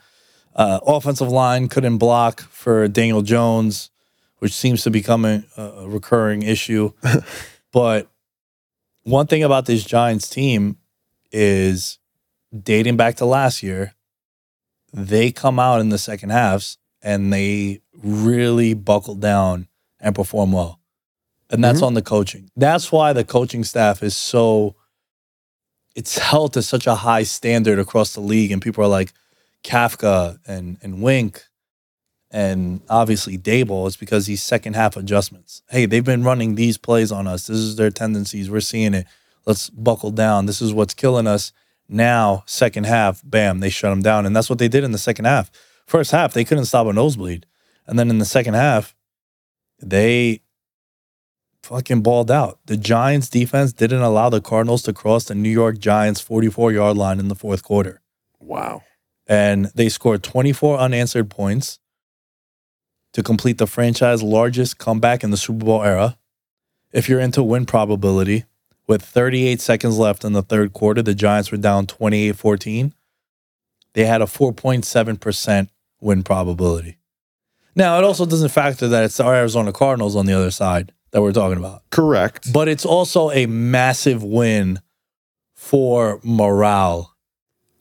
Uh, 0.56 0.80
offensive 0.84 1.28
line 1.28 1.68
couldn't 1.68 1.98
block 1.98 2.40
for 2.40 2.88
Daniel 2.88 3.22
Jones, 3.22 3.90
which 4.38 4.52
seems 4.52 4.82
to 4.82 4.90
become 4.90 5.24
a, 5.24 5.44
a 5.56 5.88
recurring 5.88 6.42
issue. 6.42 6.90
but 7.74 8.08
one 9.02 9.26
thing 9.26 9.42
about 9.42 9.66
this 9.66 9.82
Giants 9.84 10.30
team 10.30 10.78
is 11.32 11.98
dating 12.56 12.96
back 12.96 13.16
to 13.16 13.24
last 13.24 13.64
year, 13.64 13.94
they 14.92 15.32
come 15.32 15.58
out 15.58 15.80
in 15.80 15.88
the 15.88 15.98
second 15.98 16.30
halves 16.30 16.78
and 17.02 17.32
they 17.32 17.82
really 18.00 18.74
buckle 18.74 19.16
down 19.16 19.66
and 19.98 20.14
perform 20.14 20.52
well. 20.52 20.78
And 21.50 21.64
that's 21.64 21.78
mm-hmm. 21.78 21.86
on 21.86 21.94
the 21.94 22.02
coaching. 22.02 22.48
That's 22.54 22.92
why 22.92 23.12
the 23.12 23.24
coaching 23.24 23.64
staff 23.64 24.04
is 24.04 24.16
so 24.16 24.76
it's 25.96 26.16
held 26.16 26.52
to 26.52 26.62
such 26.62 26.86
a 26.86 26.94
high 26.94 27.24
standard 27.24 27.80
across 27.80 28.14
the 28.14 28.20
league. 28.20 28.52
And 28.52 28.62
people 28.62 28.84
are 28.84 28.88
like 28.88 29.12
Kafka 29.64 30.38
and 30.46 30.78
and 30.80 31.02
Wink 31.02 31.44
and 32.34 32.80
obviously 32.90 33.38
Daboll 33.38 33.86
is 33.86 33.96
because 33.96 34.26
these 34.26 34.42
second 34.42 34.74
half 34.74 34.96
adjustments. 34.96 35.62
Hey, 35.70 35.86
they've 35.86 36.04
been 36.04 36.24
running 36.24 36.56
these 36.56 36.76
plays 36.76 37.12
on 37.12 37.28
us. 37.28 37.46
This 37.46 37.58
is 37.58 37.76
their 37.76 37.92
tendencies. 37.92 38.50
We're 38.50 38.58
seeing 38.58 38.92
it. 38.92 39.06
Let's 39.46 39.70
buckle 39.70 40.10
down. 40.10 40.46
This 40.46 40.60
is 40.60 40.74
what's 40.74 40.94
killing 40.94 41.28
us. 41.28 41.52
Now, 41.88 42.42
second 42.46 42.86
half, 42.86 43.22
bam, 43.24 43.60
they 43.60 43.70
shut 43.70 43.92
them 43.92 44.02
down. 44.02 44.26
And 44.26 44.34
that's 44.34 44.50
what 44.50 44.58
they 44.58 44.66
did 44.66 44.82
in 44.82 44.90
the 44.90 44.98
second 44.98 45.26
half. 45.26 45.48
First 45.86 46.10
half, 46.10 46.32
they 46.32 46.44
couldn't 46.44 46.64
stop 46.64 46.88
a 46.88 46.92
nosebleed. 46.92 47.46
And 47.86 48.00
then 48.00 48.10
in 48.10 48.18
the 48.18 48.24
second 48.24 48.54
half, 48.54 48.96
they 49.80 50.40
fucking 51.62 52.02
balled 52.02 52.32
out. 52.32 52.58
The 52.66 52.76
Giants 52.76 53.28
defense 53.28 53.72
didn't 53.72 54.02
allow 54.02 54.28
the 54.28 54.40
Cardinals 54.40 54.82
to 54.82 54.92
cross 54.92 55.26
the 55.26 55.36
New 55.36 55.50
York 55.50 55.78
Giants 55.78 56.20
44 56.20 56.72
yard 56.72 56.96
line 56.96 57.20
in 57.20 57.28
the 57.28 57.36
fourth 57.36 57.62
quarter. 57.62 58.00
wow. 58.40 58.82
And 59.26 59.70
they 59.74 59.88
scored 59.88 60.22
24 60.22 60.76
unanswered 60.78 61.30
points 61.30 61.78
to 63.14 63.22
complete 63.22 63.58
the 63.58 63.66
franchise 63.66 64.22
largest 64.22 64.78
comeback 64.78 65.24
in 65.24 65.30
the 65.30 65.36
Super 65.36 65.64
Bowl 65.64 65.82
era. 65.82 66.18
If 66.92 67.08
you're 67.08 67.20
into 67.20 67.42
win 67.42 67.64
probability, 67.64 68.44
with 68.86 69.02
38 69.02 69.60
seconds 69.60 69.98
left 69.98 70.24
in 70.24 70.32
the 70.34 70.42
third 70.42 70.72
quarter, 70.72 71.00
the 71.00 71.14
Giants 71.14 71.50
were 71.50 71.58
down 71.58 71.86
28 71.86 72.36
14. 72.36 72.92
They 73.94 74.04
had 74.04 74.20
a 74.20 74.26
4.7% 74.26 75.68
win 76.00 76.22
probability. 76.22 76.98
Now, 77.76 77.98
it 77.98 78.04
also 78.04 78.26
doesn't 78.26 78.50
factor 78.50 78.88
that 78.88 79.04
it's 79.04 79.16
the 79.16 79.24
Arizona 79.26 79.72
Cardinals 79.72 80.16
on 80.16 80.26
the 80.26 80.32
other 80.32 80.50
side 80.50 80.92
that 81.12 81.22
we're 81.22 81.32
talking 81.32 81.58
about, 81.58 81.82
Correct. 81.90 82.52
but 82.52 82.68
it's 82.68 82.84
also 82.84 83.30
a 83.30 83.46
massive 83.46 84.22
win 84.22 84.80
for 85.54 86.20
morale. 86.22 87.13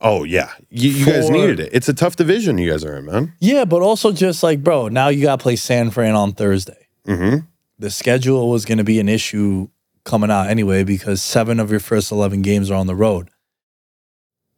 Oh 0.04 0.26
yeah, 0.26 0.52
you, 0.70 0.90
you 0.92 1.06
guys 1.06 1.30
needed 1.30 1.62
it. 1.62 1.70
It's 1.72 1.88
a 1.88 1.94
tough 1.94 2.18
division 2.18 2.58
you 2.58 2.70
guys 2.70 2.84
are 2.84 2.98
in, 2.98 3.06
man. 3.06 3.34
Yeah, 3.40 3.64
but 3.64 3.82
also 3.82 4.12
just 4.12 4.44
like, 4.44 4.62
bro, 4.62 4.90
now 4.90 5.08
you 5.08 5.24
got 5.24 5.40
to 5.40 5.44
play 5.44 5.56
San 5.56 5.90
Fran 5.92 6.14
on 6.14 6.34
Thursday. 6.34 6.88
Mm-hmm. 7.08 7.46
the 7.80 7.90
schedule 7.90 8.50
was 8.50 8.64
going 8.64 8.78
to 8.78 8.84
be 8.86 8.98
an 8.98 9.10
issue 9.10 9.68
coming 10.06 10.32
out 10.32 10.50
anyway 10.50 10.86
because 10.86 11.22
seven 11.22 11.60
of 11.60 11.70
your 11.70 11.82
first 11.82 12.14
11 12.14 12.42
games 12.42 12.72
are 12.72 12.76
on 12.76 12.88
the 12.88 12.96
road. 12.96 13.30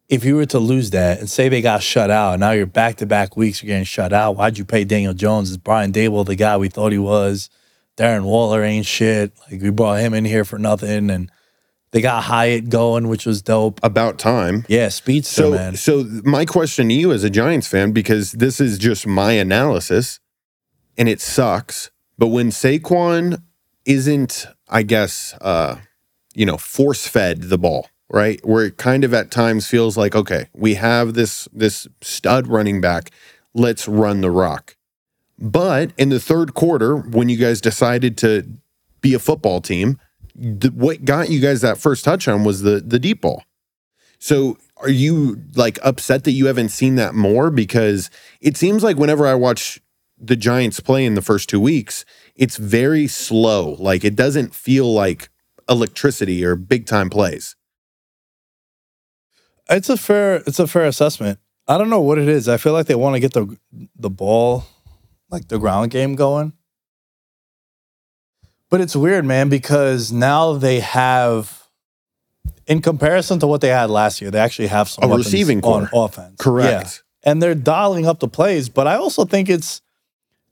If 0.08 0.24
you 0.24 0.36
were 0.36 0.46
to 0.46 0.60
lose 0.60 0.90
that 0.90 1.18
and 1.18 1.28
say 1.28 1.48
they 1.48 1.60
got 1.60 1.82
shut 1.82 2.08
out, 2.08 2.38
now 2.38 2.52
you're 2.52 2.66
back 2.66 2.96
to 2.96 3.06
back 3.06 3.36
weeks, 3.36 3.62
you're 3.62 3.68
getting 3.68 3.84
shut 3.84 4.12
out. 4.12 4.36
Why'd 4.36 4.58
you 4.58 4.64
pay 4.64 4.84
Daniel 4.84 5.12
Jones? 5.12 5.50
Is 5.50 5.56
Brian 5.56 5.92
Daboll 5.92 6.24
the 6.24 6.36
guy 6.36 6.56
we 6.56 6.68
thought 6.68 6.92
he 6.92 6.98
was? 6.98 7.50
Darren 7.96 8.22
Waller 8.24 8.62
ain't 8.62 8.86
shit. 8.86 9.32
Like 9.50 9.60
we 9.60 9.70
brought 9.70 9.98
him 9.98 10.14
in 10.14 10.24
here 10.24 10.44
for 10.44 10.58
nothing. 10.58 11.10
And 11.10 11.32
they 11.92 12.00
got 12.00 12.24
Hyatt 12.24 12.68
going, 12.68 13.08
which 13.08 13.24
was 13.26 13.42
dope. 13.42 13.80
About 13.82 14.18
time. 14.18 14.64
Yeah, 14.68 14.88
speedster, 14.88 15.42
So, 15.42 15.50
man. 15.52 15.76
so 15.76 16.04
my 16.24 16.44
question 16.44 16.88
to 16.88 16.94
you 16.94 17.12
as 17.12 17.24
a 17.24 17.30
Giants 17.30 17.68
fan, 17.68 17.92
because 17.92 18.32
this 18.32 18.60
is 18.60 18.76
just 18.78 19.06
my 19.06 19.32
analysis, 19.32 20.20
and 20.98 21.08
it 21.08 21.20
sucks. 21.20 21.90
But 22.18 22.28
when 22.28 22.50
Saquon 22.50 23.42
isn't, 23.84 24.46
I 24.68 24.82
guess, 24.82 25.34
uh, 25.40 25.76
you 26.34 26.44
know, 26.44 26.56
force 26.56 27.06
fed 27.06 27.42
the 27.44 27.58
ball, 27.58 27.88
right? 28.10 28.44
Where 28.44 28.64
it 28.64 28.76
kind 28.76 29.04
of 29.04 29.14
at 29.14 29.30
times 29.30 29.66
feels 29.66 29.96
like, 29.96 30.14
okay, 30.14 30.48
we 30.54 30.74
have 30.74 31.14
this 31.14 31.48
this 31.52 31.86
stud 32.02 32.46
running 32.46 32.80
back, 32.80 33.10
let's 33.54 33.86
run 33.88 34.20
the 34.20 34.30
rock. 34.30 34.76
But 35.38 35.92
in 35.98 36.08
the 36.08 36.20
third 36.20 36.54
quarter, 36.54 36.96
when 36.96 37.28
you 37.28 37.36
guys 37.36 37.60
decided 37.60 38.16
to 38.18 38.46
be 39.02 39.14
a 39.14 39.18
football 39.18 39.60
team, 39.60 39.98
what 40.36 41.04
got 41.04 41.30
you 41.30 41.40
guys 41.40 41.60
that 41.62 41.78
first 41.78 42.04
touchdown 42.04 42.44
was 42.44 42.62
the 42.62 42.80
the 42.80 42.98
deep 42.98 43.22
ball. 43.22 43.44
So 44.18 44.58
are 44.78 44.90
you 44.90 45.42
like 45.54 45.78
upset 45.82 46.24
that 46.24 46.32
you 46.32 46.46
haven't 46.46 46.70
seen 46.70 46.96
that 46.96 47.14
more? 47.14 47.50
Because 47.50 48.10
it 48.40 48.56
seems 48.56 48.82
like 48.82 48.96
whenever 48.96 49.26
I 49.26 49.34
watch 49.34 49.80
the 50.18 50.36
Giants 50.36 50.80
play 50.80 51.04
in 51.04 51.14
the 51.14 51.22
first 51.22 51.48
two 51.48 51.60
weeks, 51.60 52.04
it's 52.34 52.56
very 52.56 53.06
slow. 53.06 53.76
Like 53.78 54.04
it 54.04 54.16
doesn't 54.16 54.54
feel 54.54 54.92
like 54.92 55.28
electricity 55.68 56.44
or 56.44 56.56
big 56.56 56.86
time 56.86 57.10
plays. 57.10 57.56
It's 59.68 59.88
a 59.88 59.96
fair 59.96 60.36
it's 60.46 60.58
a 60.58 60.66
fair 60.66 60.86
assessment. 60.86 61.38
I 61.68 61.78
don't 61.78 61.90
know 61.90 62.00
what 62.00 62.18
it 62.18 62.28
is. 62.28 62.48
I 62.48 62.56
feel 62.56 62.72
like 62.72 62.86
they 62.86 62.94
want 62.94 63.14
to 63.14 63.20
get 63.20 63.32
the 63.32 63.58
the 63.96 64.10
ball 64.10 64.64
like 65.30 65.48
the 65.48 65.58
ground 65.58 65.90
game 65.90 66.14
going. 66.14 66.52
But 68.70 68.80
it's 68.80 68.96
weird, 68.96 69.24
man, 69.24 69.48
because 69.48 70.10
now 70.12 70.54
they 70.54 70.80
have 70.80 71.68
in 72.66 72.82
comparison 72.82 73.38
to 73.40 73.46
what 73.46 73.60
they 73.60 73.68
had 73.68 73.90
last 73.90 74.20
year, 74.20 74.30
they 74.30 74.40
actually 74.40 74.68
have 74.68 74.88
some 74.88 75.10
A 75.10 75.16
receiving 75.16 75.62
on 75.64 75.86
core. 75.86 76.04
offense. 76.06 76.34
Correct. 76.38 77.02
Yeah. 77.24 77.30
And 77.30 77.42
they're 77.42 77.54
dialing 77.54 78.06
up 78.06 78.20
the 78.20 78.28
plays, 78.28 78.68
but 78.68 78.86
I 78.86 78.96
also 78.96 79.24
think 79.24 79.48
it's 79.48 79.82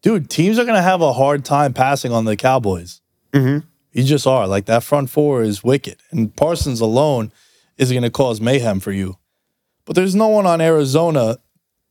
dude, 0.02 0.28
teams 0.28 0.58
are 0.58 0.64
going 0.64 0.76
to 0.76 0.82
have 0.82 1.00
a 1.00 1.12
hard 1.12 1.44
time 1.44 1.72
passing 1.72 2.12
on 2.12 2.24
the 2.26 2.36
Cowboys. 2.36 3.00
Mm-hmm. 3.32 3.66
You 3.92 4.04
just 4.04 4.26
are. 4.26 4.46
Like 4.46 4.66
that 4.66 4.82
front 4.82 5.08
four 5.08 5.42
is 5.42 5.64
wicked. 5.64 5.96
And 6.10 6.34
Parsons 6.36 6.80
alone 6.80 7.32
is 7.78 7.90
going 7.90 8.02
to 8.02 8.10
cause 8.10 8.40
mayhem 8.40 8.80
for 8.80 8.92
you. 8.92 9.16
But 9.86 9.96
there's 9.96 10.14
no 10.14 10.28
one 10.28 10.46
on 10.46 10.60
Arizona 10.60 11.38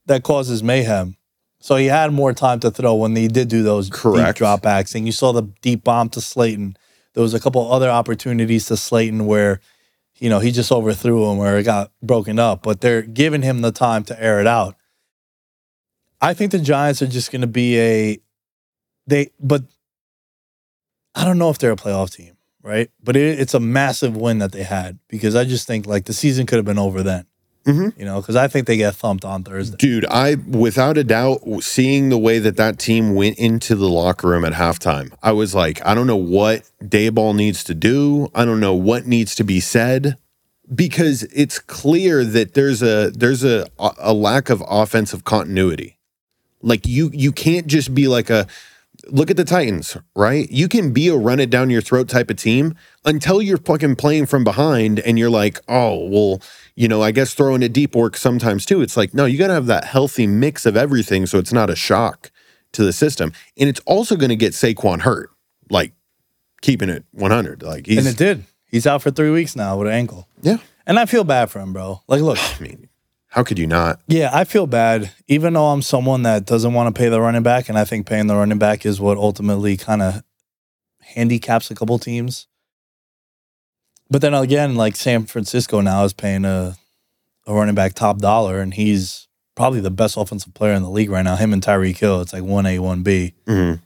that 0.06 0.24
causes 0.24 0.62
mayhem. 0.62 1.18
So 1.64 1.78
he 1.78 1.86
had 1.86 2.12
more 2.12 2.34
time 2.34 2.60
to 2.60 2.72
throw 2.72 2.94
when 2.96 3.16
he 3.16 3.30
did 3.30 3.48
do 3.48 3.64
those 3.64 3.90
Correct. 3.90 4.38
deep 4.38 4.46
dropbacks. 4.46 4.96
And 4.96 5.06
you 5.06 5.14
saw 5.14 5.32
the 5.32 5.44
deep 5.62 5.86
bomb 5.86 6.10
to 6.10 6.20
Slayton. 6.20 6.76
There 7.14 7.24
was 7.24 7.34
a 7.34 7.40
couple 7.40 7.72
other 7.72 7.90
opportunities 7.90 8.66
to 8.66 8.76
Slayton 8.76 9.28
where, 9.28 9.62
you 10.18 10.30
know, 10.30 10.40
he 10.40 10.52
just 10.52 10.74
overthrew 10.74 11.32
him 11.32 11.40
or 11.40 11.58
it 11.58 11.64
got 11.64 11.94
broken 12.02 12.38
up. 12.38 12.64
But 12.64 12.82
they're 12.82 13.02
giving 13.02 13.44
him 13.44 13.62
the 13.62 13.72
time 13.72 14.04
to 14.06 14.22
air 14.22 14.42
it 14.42 14.46
out. 14.46 14.76
I 16.20 16.34
think 16.34 16.52
the 16.52 16.60
Giants 16.60 17.02
are 17.02 17.08
just 17.08 17.32
going 17.32 17.40
to 17.40 17.48
be 17.48 17.80
a 17.80 18.18
they, 19.08 19.30
but 19.40 19.64
I 21.16 21.24
don't 21.24 21.38
know 21.38 21.50
if 21.50 21.60
they're 21.60 21.72
a 21.72 21.78
playoff 21.78 22.14
team, 22.14 22.36
right? 22.62 22.92
But 23.02 23.16
it, 23.16 23.40
it's 23.40 23.54
a 23.54 23.62
massive 23.62 24.18
win 24.18 24.40
that 24.40 24.52
they 24.52 24.64
had 24.64 25.00
because 25.08 25.34
I 25.34 25.46
just 25.46 25.66
think 25.66 25.86
like 25.86 26.06
the 26.06 26.14
season 26.14 26.46
could 26.46 26.58
have 26.58 26.66
been 26.66 26.78
over 26.78 27.04
then. 27.04 27.26
Mhm. 27.66 27.98
You 27.98 28.06
know, 28.06 28.20
because 28.20 28.36
I 28.36 28.48
think 28.48 28.68
they 28.68 28.76
get 28.76 28.96
thumped 28.96 29.24
on 29.24 29.44
Thursday. 29.44 29.78
Dude, 29.78 30.06
I 30.06 30.36
without 30.36 30.98
a 30.98 31.04
doubt 31.04 31.42
seeing 31.62 32.10
the 32.10 32.18
way 32.18 32.40
that 32.40 32.58
that 32.58 32.78
team 32.78 33.16
went 33.16 33.38
into 33.38 33.76
the 33.76 33.88
locker 33.88 34.28
room 34.28 34.44
at 34.44 34.54
halftime, 34.54 35.12
I 35.24 35.32
was 35.32 35.56
like, 35.56 35.86
I 35.86 35.96
don't 35.96 36.08
know 36.08 36.18
what 36.18 36.64
Daboll 36.84 37.36
needs 37.36 37.64
to 37.66 37.74
do. 37.74 38.30
I 38.36 38.44
don't 38.44 38.60
know 38.60 38.74
what 38.74 39.08
needs 39.08 39.34
to 39.36 39.44
be 39.46 39.62
said 39.62 40.18
because 40.74 41.24
it's 41.34 41.60
clear 41.60 42.26
that 42.26 42.54
there's 42.54 42.82
a 42.82 43.12
there's 43.12 43.44
a 43.46 43.68
a 43.80 44.14
lack 44.14 44.50
of 44.50 44.62
offensive 44.68 45.24
continuity. 45.24 45.98
Like 46.62 46.86
you 46.86 47.12
you 47.14 47.32
can't 47.32 47.68
just 47.68 47.94
be 47.96 48.08
like 48.10 48.30
a 48.30 48.46
look 49.08 49.30
at 49.30 49.38
the 49.38 49.44
Titans, 49.44 49.98
right? 50.16 50.50
You 50.50 50.68
can 50.68 50.94
be 50.94 51.08
a 51.10 51.16
run 51.16 51.40
it 51.40 51.50
down 51.50 51.70
your 51.70 51.82
throat 51.82 52.08
type 52.08 52.30
of 52.30 52.38
team 52.38 52.76
until 53.06 53.42
you're 53.42 53.58
fucking 53.58 53.96
playing 53.98 54.26
from 54.28 54.44
behind 54.44 55.00
and 55.00 55.20
you're 55.20 55.30
like, 55.30 55.60
oh, 55.68 56.08
well, 56.08 56.42
you 56.76 56.88
know, 56.88 57.02
I 57.02 57.12
guess 57.12 57.34
throwing 57.34 57.64
it 57.64 57.74
deep 57.74 57.96
works 57.96 58.22
sometimes 58.22 58.66
too. 58.66 58.82
It's 58.82 58.96
like, 58.96 59.14
no, 59.14 59.26
you 59.26 59.38
got 59.38 59.48
to 59.48 59.54
have 59.54 59.66
that 59.68 59.86
healthy 59.86 60.26
mix 60.28 60.66
of 60.66 60.78
everything 60.78 61.26
so 61.26 61.38
it's 61.38 61.54
not 61.54 61.70
a 61.70 61.76
shock 61.76 62.32
to 62.74 62.84
the 62.84 62.94
system. 62.94 63.34
And 63.58 63.70
it's 63.70 63.82
also 63.86 64.16
going 64.16 64.30
to 64.30 64.36
get 64.36 64.54
Saquon 64.54 65.02
hurt, 65.02 65.30
like 65.70 65.94
keeping 66.62 66.90
it 66.90 67.04
100. 67.12 67.62
Like 67.62 67.86
he's, 67.88 67.98
And 67.98 68.08
it 68.08 68.18
did. 68.18 68.46
He's 68.72 68.88
out 68.88 69.02
for 69.02 69.12
three 69.12 69.30
weeks 69.30 69.56
now 69.56 69.78
with 69.78 69.88
an 69.88 69.94
ankle. 69.94 70.28
yeah. 70.42 70.58
And 70.86 71.00
I 71.00 71.06
feel 71.06 71.24
bad 71.24 71.50
for 71.50 71.60
him, 71.62 71.72
bro. 71.72 72.02
Like, 72.08 72.22
look, 72.22 72.38
I 72.60 72.62
mean, 72.62 72.90
how 73.34 73.44
could 73.44 73.58
you 73.58 73.66
not? 73.68 74.00
yeah, 74.08 74.30
I 74.32 74.44
feel 74.44 74.68
bad, 74.68 75.12
even 75.28 75.54
though 75.54 75.68
I'm 75.68 75.82
someone 75.82 76.22
that 76.24 76.46
doesn't 76.46 76.74
want 76.74 76.94
to 76.94 77.00
pay 77.00 77.10
the 77.10 77.20
running 77.20 77.42
back. 77.44 77.68
And 77.70 77.78
I 77.78 77.84
think 77.84 78.06
paying 78.06 78.28
the 78.28 78.36
running 78.36 78.60
back 78.60 78.86
is 78.86 79.02
what 79.02 79.18
ultimately 79.18 79.76
kind 79.76 80.02
of 80.04 80.24
handicaps 81.02 81.72
a 81.72 81.76
couple 81.76 81.98
teams. 82.00 82.48
But 84.10 84.22
then 84.22 84.34
again, 84.36 84.76
like 84.76 84.96
San 84.96 85.26
Francisco 85.26 85.82
now 85.82 86.04
is 86.04 86.14
paying 86.14 86.46
a, 86.46 86.76
a 87.48 87.54
running 87.54 87.74
back 87.76 87.94
top 87.96 88.20
dollar, 88.20 88.60
and 88.60 88.74
he's 88.74 89.28
probably 89.56 89.80
the 89.80 89.90
best 89.92 90.16
offensive 90.18 90.54
player 90.54 90.74
in 90.74 90.84
the 90.84 90.90
league 90.90 91.10
right 91.10 91.24
now. 91.24 91.36
Him 91.36 91.54
and 91.54 91.62
Tyreek 91.64 91.98
Hill, 91.98 92.22
it's 92.22 92.34
like 92.34 92.44
1A, 92.44 92.78
1B. 92.80 93.34
Mhm. 93.46 93.82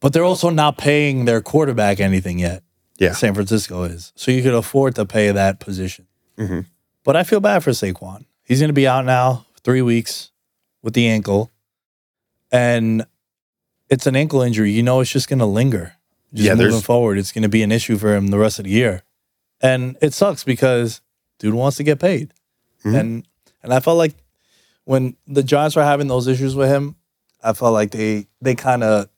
But 0.00 0.12
they're 0.12 0.24
also 0.24 0.50
not 0.50 0.76
paying 0.78 1.24
their 1.24 1.40
quarterback 1.40 2.00
anything 2.00 2.38
yet. 2.38 2.62
Yeah. 2.98 3.12
San 3.12 3.34
Francisco 3.34 3.84
is. 3.84 4.12
So 4.16 4.30
you 4.32 4.42
could 4.42 4.54
afford 4.54 4.94
to 4.96 5.04
pay 5.04 5.30
that 5.32 5.60
position. 5.60 6.06
Mhm. 6.36 6.66
But 7.08 7.16
I 7.16 7.22
feel 7.22 7.40
bad 7.40 7.64
for 7.64 7.70
Saquon. 7.70 8.26
He's 8.44 8.60
going 8.60 8.68
to 8.68 8.74
be 8.74 8.86
out 8.86 9.06
now 9.06 9.46
three 9.64 9.80
weeks 9.80 10.30
with 10.82 10.92
the 10.92 11.08
ankle. 11.08 11.50
And 12.52 13.06
it's 13.88 14.06
an 14.06 14.14
ankle 14.14 14.42
injury. 14.42 14.72
You 14.72 14.82
know, 14.82 15.00
it's 15.00 15.10
just 15.10 15.26
going 15.26 15.38
to 15.38 15.46
linger. 15.46 15.94
Just 16.34 16.46
Yeah, 16.46 16.54
moving 16.54 16.82
forward, 16.82 17.16
it's 17.16 17.32
going 17.32 17.44
to 17.44 17.48
be 17.48 17.62
an 17.62 17.72
issue 17.72 17.96
for 17.96 18.14
him 18.14 18.26
the 18.26 18.36
rest 18.36 18.58
of 18.58 18.66
the 18.66 18.72
year. 18.72 19.04
And 19.62 19.96
it 20.02 20.12
sucks 20.12 20.44
because 20.44 21.00
dude 21.38 21.54
wants 21.54 21.78
to 21.78 21.82
get 21.82 21.98
paid. 21.98 22.34
Mhm. 22.84 23.00
And 23.00 23.26
and 23.62 23.72
I 23.72 23.80
felt 23.80 23.96
like 23.96 24.14
when 24.84 25.16
the 25.26 25.42
Giants 25.42 25.76
were 25.76 25.84
having 25.84 26.08
those 26.08 26.26
issues 26.26 26.54
with 26.54 26.68
him, 26.68 26.94
I 27.42 27.54
felt 27.54 27.72
like 27.72 27.90
they 27.90 28.26
they 28.42 28.54
kind 28.54 28.84
of 28.84 29.08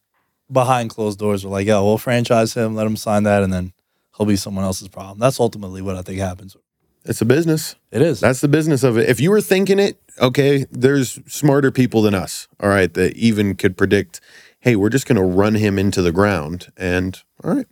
behind 0.49 0.91
closed 0.91 1.19
doors 1.19 1.45
were 1.45 1.51
like, 1.51 1.67
"Yo, 1.67 1.85
we'll 1.85 1.99
franchise 1.99 2.55
him, 2.55 2.77
let 2.77 2.87
him 2.87 2.97
sign 2.97 3.25
that, 3.25 3.43
and 3.43 3.53
then 3.53 3.73
he'll 4.17 4.27
be 4.27 4.37
someone 4.37 4.65
else's 4.65 4.87
problem." 4.87 5.19
That's 5.19 5.41
ultimately 5.41 5.83
what 5.83 5.97
I 5.97 6.03
think 6.03 6.21
happens. 6.21 6.57
It's 7.05 7.21
a 7.21 7.25
business. 7.25 7.77
It 7.91 8.03
is. 8.03 8.21
That's 8.21 8.41
the 8.41 8.49
business 8.49 8.83
of 8.83 8.99
it. 8.99 9.09
If 9.09 9.21
you 9.21 9.31
were 9.31 9.41
thinking 9.41 9.79
it, 9.79 10.01
okay, 10.21 10.67
there's 10.71 11.19
smarter 11.33 11.71
people 11.71 12.03
than 12.03 12.15
us, 12.15 12.47
all 12.61 12.69
right, 12.69 12.93
that 12.95 13.17
even 13.17 13.55
could 13.57 13.77
predict, 13.77 14.21
hey, 14.61 14.77
we're 14.77 14.91
just 14.91 15.07
going 15.07 15.17
to 15.17 15.23
run 15.23 15.55
him 15.55 15.79
into 15.79 16.03
the 16.03 16.13
ground. 16.13 16.71
And 16.77 17.21
all 17.43 17.55
right. 17.55 17.67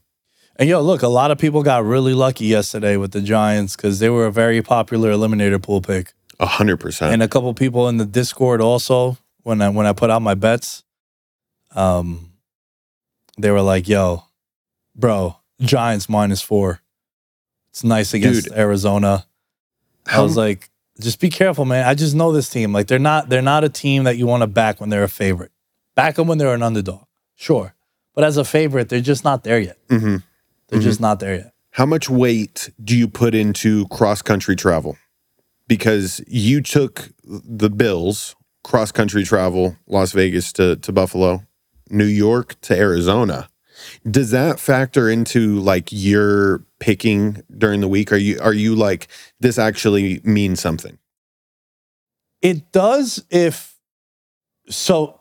and 0.56 0.68
yo, 0.68 0.80
look, 0.80 1.02
a 1.02 1.08
lot 1.08 1.30
of 1.30 1.36
people 1.38 1.62
got 1.62 1.84
really 1.84 2.14
lucky 2.14 2.46
yesterday 2.46 2.96
with 2.96 3.12
the 3.12 3.20
Giants 3.20 3.76
because 3.76 3.98
they 3.98 4.08
were 4.08 4.26
a 4.26 4.32
very 4.32 4.62
popular 4.62 5.10
eliminator 5.12 5.62
pool 5.62 5.82
pick, 5.82 6.14
A 6.40 6.46
hundred 6.46 6.78
percent. 6.78 7.12
and 7.12 7.22
a 7.22 7.28
couple 7.28 7.52
people 7.52 7.86
in 7.88 7.98
the 7.98 8.06
Discord 8.06 8.60
also 8.62 9.18
when 9.42 9.60
I 9.60 9.68
when 9.68 9.86
I 9.86 9.92
put 9.92 10.08
out 10.10 10.22
my 10.22 10.34
bets, 10.34 10.84
um, 11.74 12.32
they 13.38 13.50
were 13.50 13.62
like, 13.62 13.88
"Yo, 13.88 14.24
bro, 14.96 15.36
Giants 15.60 16.08
minus 16.08 16.40
four. 16.42 16.80
It's 17.78 17.84
nice 17.84 18.12
against 18.12 18.48
Dude. 18.48 18.58
Arizona." 18.58 19.24
I 20.06 20.20
was 20.20 20.36
like, 20.36 20.70
just 21.00 21.20
be 21.20 21.28
careful, 21.28 21.64
man. 21.64 21.86
I 21.86 21.94
just 21.94 22.14
know 22.14 22.32
this 22.32 22.50
team. 22.50 22.72
Like 22.72 22.88
they're 22.88 22.98
not 22.98 23.28
they're 23.28 23.42
not 23.42 23.62
a 23.62 23.68
team 23.68 24.04
that 24.04 24.16
you 24.16 24.26
want 24.26 24.42
to 24.42 24.46
back 24.46 24.80
when 24.80 24.90
they're 24.90 25.04
a 25.04 25.08
favorite. 25.08 25.52
Back 25.94 26.16
them 26.16 26.26
when 26.26 26.38
they're 26.38 26.54
an 26.54 26.62
underdog, 26.62 27.04
sure. 27.36 27.74
But 28.14 28.24
as 28.24 28.36
a 28.36 28.44
favorite, 28.44 28.88
they're 28.88 29.00
just 29.00 29.22
not 29.22 29.44
there 29.44 29.60
yet. 29.60 29.78
Mm-hmm. 29.88 30.16
They're 30.68 30.80
just 30.80 31.00
not 31.00 31.20
there 31.20 31.34
yet. 31.36 31.52
How 31.70 31.86
much 31.86 32.10
weight 32.10 32.70
do 32.82 32.96
you 32.96 33.06
put 33.06 33.34
into 33.34 33.86
cross 33.88 34.22
country 34.22 34.56
travel? 34.56 34.96
Because 35.68 36.20
you 36.26 36.60
took 36.62 37.10
the 37.24 37.70
Bills 37.70 38.34
cross 38.64 38.90
country 38.90 39.22
travel, 39.22 39.76
Las 39.86 40.12
Vegas 40.12 40.52
to, 40.54 40.76
to 40.76 40.92
Buffalo, 40.92 41.44
New 41.90 42.04
York 42.06 42.60
to 42.62 42.76
Arizona. 42.76 43.48
Does 44.10 44.30
that 44.30 44.58
factor 44.60 45.08
into 45.08 45.58
like 45.60 45.88
your 45.90 46.64
picking 46.80 47.42
during 47.56 47.80
the 47.80 47.88
week? 47.88 48.12
Are 48.12 48.16
you 48.16 48.38
are 48.40 48.52
you 48.54 48.74
like 48.74 49.08
this 49.40 49.58
actually 49.58 50.20
means 50.24 50.60
something? 50.60 50.98
It 52.42 52.72
does 52.72 53.24
if 53.30 53.76
so. 54.68 55.18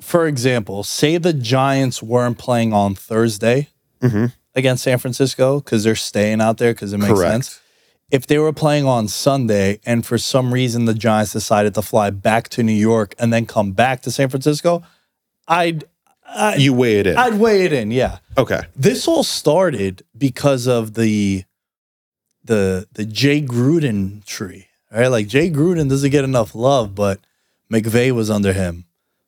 For 0.00 0.26
example, 0.26 0.82
say 0.82 1.18
the 1.18 1.34
Giants 1.34 2.02
weren't 2.02 2.38
playing 2.38 2.72
on 2.72 2.94
Thursday 2.94 3.68
Mhm. 4.00 4.32
against 4.54 4.84
San 4.84 4.98
Francisco 4.98 5.60
because 5.60 5.84
they're 5.84 5.94
staying 5.94 6.40
out 6.40 6.56
there 6.56 6.72
because 6.72 6.94
it 6.94 6.98
makes 6.98 7.12
Correct. 7.12 7.32
sense. 7.32 7.60
If 8.10 8.26
they 8.26 8.38
were 8.38 8.52
playing 8.54 8.86
on 8.86 9.08
Sunday 9.08 9.78
and 9.84 10.04
for 10.06 10.16
some 10.16 10.54
reason 10.54 10.86
the 10.86 10.94
Giants 10.94 11.32
decided 11.32 11.74
to 11.74 11.82
fly 11.82 12.08
back 12.08 12.48
to 12.50 12.62
New 12.62 12.72
York 12.72 13.14
and 13.18 13.30
then 13.30 13.44
come 13.44 13.72
back 13.72 14.00
to 14.02 14.10
San 14.10 14.30
Francisco, 14.30 14.82
I'd 15.46 15.84
I'd, 16.34 16.60
You 16.60 16.72
weigh 16.72 17.00
it 17.00 17.06
in. 17.06 17.16
I'd 17.16 17.34
weigh 17.34 17.64
it 17.64 17.72
in. 17.72 17.90
Yeah, 17.90 18.18
okay. 18.38 18.62
this 18.76 19.06
all 19.08 19.22
started 19.24 20.02
because 20.16 20.66
of 20.66 20.94
the 20.94 21.44
the 22.44 22.86
the 22.92 23.04
Jay 23.04 23.42
Gruden 23.42 24.24
tree, 24.24 24.68
right? 24.90 25.08
Like 25.08 25.26
Jay 25.28 25.50
Gruden 25.50 25.88
doesn't 25.88 26.10
get 26.10 26.24
enough 26.24 26.54
love, 26.54 26.94
but 26.94 27.20
McVay 27.72 28.12
was 28.12 28.30
under 28.30 28.52
him, 28.52 28.86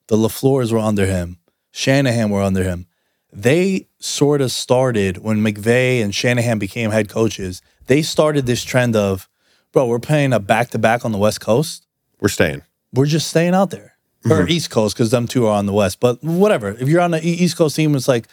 the 0.08 0.16
Lafleurs 0.16 0.72
were 0.72 0.78
under 0.78 1.06
him, 1.06 1.38
Shanahan 1.70 2.30
were 2.30 2.42
under 2.42 2.62
him. 2.64 2.86
They 3.32 3.88
sort 3.98 4.40
of 4.42 4.52
started 4.52 5.18
when 5.18 5.38
McVay 5.38 6.02
and 6.02 6.14
Shanahan 6.14 6.58
became 6.58 6.90
head 6.90 7.08
coaches. 7.08 7.62
They 7.86 8.02
started 8.02 8.44
this 8.46 8.62
trend 8.62 8.94
of, 8.94 9.28
bro, 9.72 9.86
we're 9.86 9.98
playing 9.98 10.32
a 10.34 10.38
back 10.40 10.68
to 10.70 10.78
back 10.78 11.04
on 11.04 11.12
the 11.12 11.18
West 11.18 11.40
Coast 11.40 11.86
We're 12.20 12.28
staying. 12.28 12.62
we're 12.92 13.06
just 13.06 13.28
staying 13.28 13.54
out 13.54 13.70
there 13.70 13.91
or 14.30 14.46
East 14.48 14.70
Coast 14.70 14.94
because 14.96 15.10
them 15.10 15.26
two 15.26 15.46
are 15.46 15.56
on 15.56 15.66
the 15.66 15.72
West. 15.72 16.00
But 16.00 16.22
whatever, 16.22 16.70
if 16.70 16.88
you're 16.88 17.00
on 17.00 17.10
the 17.12 17.24
East 17.26 17.56
Coast 17.56 17.76
team, 17.76 17.94
it's 17.94 18.08
like, 18.08 18.26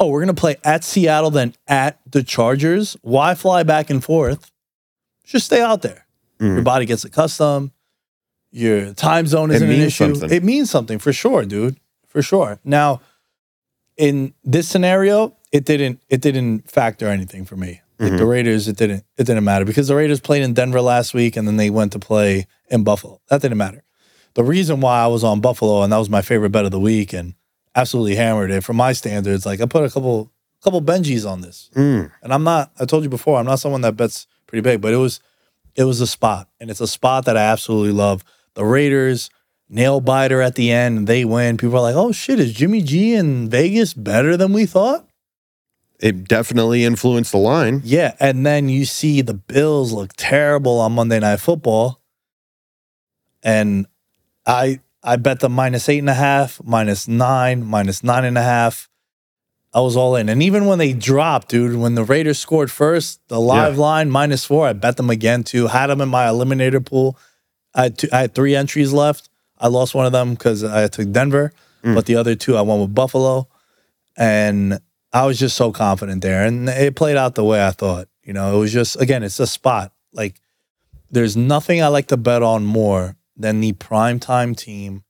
oh, 0.00 0.08
we're 0.08 0.20
gonna 0.20 0.34
play 0.34 0.56
at 0.64 0.84
Seattle, 0.84 1.30
then 1.30 1.54
at 1.68 1.98
the 2.10 2.22
Chargers. 2.22 2.96
Why 3.02 3.34
fly 3.34 3.62
back 3.62 3.90
and 3.90 4.02
forth? 4.02 4.50
Just 5.24 5.46
stay 5.46 5.60
out 5.60 5.82
there. 5.82 6.06
Mhm. 6.40 6.54
Your 6.54 6.62
body 6.62 6.84
gets 6.86 7.04
accustomed. 7.04 7.70
Your 8.50 8.92
time 8.94 9.26
zone 9.26 9.50
isn't 9.50 9.68
an 9.70 9.80
issue. 9.80 10.14
something. 10.14 10.30
It 10.36 10.44
means 10.44 10.70
something 10.70 10.98
for 10.98 11.12
sure, 11.12 11.44
dude, 11.44 11.76
for 12.06 12.20
sure. 12.20 12.58
Now, 12.64 13.00
in 13.96 14.34
this 14.44 14.68
scenario, 14.68 15.36
it 15.52 15.64
didn't 15.64 16.00
it 16.08 16.20
didn't 16.20 16.70
factor 16.70 17.08
anything 17.08 17.44
for 17.44 17.56
me. 17.56 17.80
Like 17.98 18.16
the 18.16 18.26
Raiders, 18.26 18.66
it 18.66 18.76
didn't 18.76 19.04
it 19.16 19.24
didn't 19.28 19.44
matter 19.44 19.64
because 19.64 19.86
the 19.86 19.94
Raiders 19.94 20.18
played 20.18 20.42
in 20.42 20.54
Denver 20.54 20.80
last 20.80 21.14
week 21.14 21.36
and 21.36 21.46
then 21.46 21.56
they 21.56 21.70
went 21.70 21.92
to 21.92 22.00
play 22.00 22.46
in 22.68 22.82
Buffalo. 22.82 23.20
That 23.28 23.42
didn't 23.42 23.58
matter. 23.58 23.84
The 24.34 24.44
reason 24.44 24.80
why 24.80 25.02
I 25.02 25.06
was 25.06 25.24
on 25.24 25.40
Buffalo 25.40 25.82
and 25.82 25.92
that 25.92 25.98
was 25.98 26.10
my 26.10 26.22
favorite 26.22 26.50
bet 26.50 26.64
of 26.64 26.70
the 26.70 26.80
week 26.80 27.12
and 27.12 27.34
absolutely 27.74 28.16
hammered 28.16 28.50
it 28.50 28.64
for 28.64 28.72
my 28.72 28.92
standards, 28.92 29.46
like 29.46 29.60
I 29.60 29.66
put 29.66 29.84
a 29.84 29.90
couple 29.90 30.30
couple 30.62 30.80
Benjis 30.80 31.28
on 31.28 31.40
this. 31.40 31.70
Mm. 31.74 32.10
And 32.22 32.32
I'm 32.32 32.44
not, 32.44 32.70
I 32.78 32.84
told 32.84 33.02
you 33.02 33.10
before, 33.10 33.38
I'm 33.38 33.46
not 33.46 33.58
someone 33.58 33.80
that 33.80 33.96
bets 33.96 34.26
pretty 34.46 34.62
big, 34.62 34.80
but 34.80 34.92
it 34.92 34.98
was 34.98 35.20
it 35.74 35.84
was 35.84 36.00
a 36.00 36.06
spot. 36.06 36.48
And 36.60 36.70
it's 36.70 36.80
a 36.80 36.86
spot 36.86 37.24
that 37.24 37.36
I 37.36 37.42
absolutely 37.42 37.92
love. 37.92 38.24
The 38.54 38.64
Raiders, 38.64 39.30
nail 39.68 40.00
biter 40.00 40.42
at 40.42 40.54
the 40.54 40.70
end, 40.70 41.06
they 41.06 41.24
win. 41.24 41.56
People 41.56 41.76
are 41.76 41.82
like, 41.82 41.96
oh 41.96 42.12
shit, 42.12 42.38
is 42.38 42.52
Jimmy 42.52 42.82
G 42.82 43.14
in 43.14 43.48
Vegas 43.48 43.94
better 43.94 44.36
than 44.36 44.52
we 44.52 44.66
thought? 44.66 45.08
It 45.98 46.24
definitely 46.24 46.84
influenced 46.84 47.32
the 47.32 47.38
line. 47.38 47.80
Yeah. 47.84 48.14
And 48.18 48.44
then 48.44 48.68
you 48.68 48.84
see 48.84 49.22
the 49.22 49.34
Bills 49.34 49.92
look 49.92 50.12
terrible 50.16 50.80
on 50.80 50.92
Monday 50.92 51.20
Night 51.20 51.40
Football. 51.40 52.00
And 53.42 53.86
I 54.46 54.80
I 55.02 55.16
bet 55.16 55.40
them 55.40 55.52
minus 55.52 55.88
eight 55.88 55.98
and 55.98 56.10
a 56.10 56.14
half, 56.14 56.60
minus 56.64 57.08
nine, 57.08 57.64
minus 57.64 58.04
nine 58.04 58.24
and 58.24 58.38
a 58.38 58.42
half. 58.42 58.88
I 59.74 59.80
was 59.80 59.96
all 59.96 60.16
in. 60.16 60.28
And 60.28 60.42
even 60.42 60.66
when 60.66 60.78
they 60.78 60.92
dropped, 60.92 61.48
dude, 61.48 61.76
when 61.76 61.94
the 61.94 62.04
Raiders 62.04 62.38
scored 62.38 62.70
first, 62.70 63.20
the 63.28 63.40
live 63.40 63.78
line 63.78 64.10
minus 64.10 64.44
four, 64.44 64.66
I 64.66 64.74
bet 64.74 64.98
them 64.98 65.08
again 65.08 65.44
too. 65.44 65.66
Had 65.66 65.86
them 65.86 66.02
in 66.02 66.10
my 66.10 66.26
eliminator 66.26 66.84
pool. 66.84 67.18
I 67.74 67.84
had, 67.84 67.98
two, 67.98 68.08
I 68.12 68.20
had 68.20 68.34
three 68.34 68.54
entries 68.54 68.92
left. 68.92 69.30
I 69.58 69.68
lost 69.68 69.94
one 69.94 70.04
of 70.04 70.12
them 70.12 70.34
because 70.34 70.62
I 70.62 70.88
took 70.88 71.10
Denver, 71.10 71.52
mm. 71.82 71.94
but 71.94 72.04
the 72.04 72.16
other 72.16 72.34
two 72.34 72.56
I 72.56 72.60
went 72.60 72.82
with 72.82 72.94
Buffalo. 72.94 73.48
And 74.16 74.78
I 75.12 75.24
was 75.24 75.38
just 75.38 75.56
so 75.56 75.72
confident 75.72 76.22
there, 76.22 76.44
and 76.44 76.68
it 76.68 76.96
played 76.96 77.16
out 77.16 77.34
the 77.34 77.44
way 77.44 77.66
I 77.66 77.70
thought. 77.70 78.08
You 78.22 78.34
know, 78.34 78.54
it 78.54 78.58
was 78.58 78.72
just 78.72 79.00
again, 79.00 79.22
it's 79.22 79.40
a 79.40 79.46
spot. 79.46 79.92
Like, 80.12 80.34
there's 81.10 81.36
nothing 81.36 81.82
I 81.82 81.88
like 81.88 82.08
to 82.08 82.18
bet 82.18 82.42
on 82.42 82.64
more 82.64 83.16
than 83.36 83.60
the 83.60 83.72
primetime 83.74 84.56
team 84.56 85.04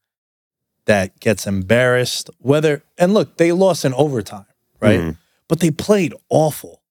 that 0.86 1.18
gets 1.20 1.46
embarrassed. 1.46 2.30
Whether 2.38 2.82
and 2.98 3.14
look, 3.14 3.36
they 3.36 3.52
lost 3.52 3.84
in 3.84 3.94
overtime, 3.94 4.46
right? 4.80 5.00
Mhm. 5.00 5.16
But 5.48 5.60
they 5.60 5.70
played 5.70 6.14
awful. 6.28 6.82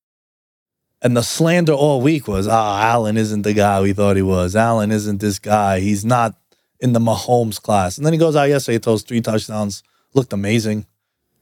And 1.01 1.17
the 1.17 1.23
slander 1.23 1.73
all 1.73 1.99
week 1.99 2.27
was, 2.27 2.47
ah, 2.47 2.82
Allen 2.84 3.17
isn't 3.17 3.41
the 3.41 3.53
guy 3.53 3.82
we 3.82 3.91
thought 3.91 4.15
he 4.17 4.21
was. 4.21 4.55
Allen 4.55 4.91
isn't 4.91 5.19
this 5.19 5.39
guy. 5.39 5.79
He's 5.79 6.05
not 6.05 6.36
in 6.79 6.93
the 6.93 6.99
Mahomes 6.99 7.59
class. 7.59 7.97
And 7.97 8.05
then 8.05 8.13
he 8.13 8.19
goes 8.19 8.36
out 8.36 8.49
yesterday, 8.49 8.77
throws 8.77 9.01
three 9.01 9.21
touchdowns, 9.21 9.82
looked 10.13 10.32
amazing. 10.32 10.86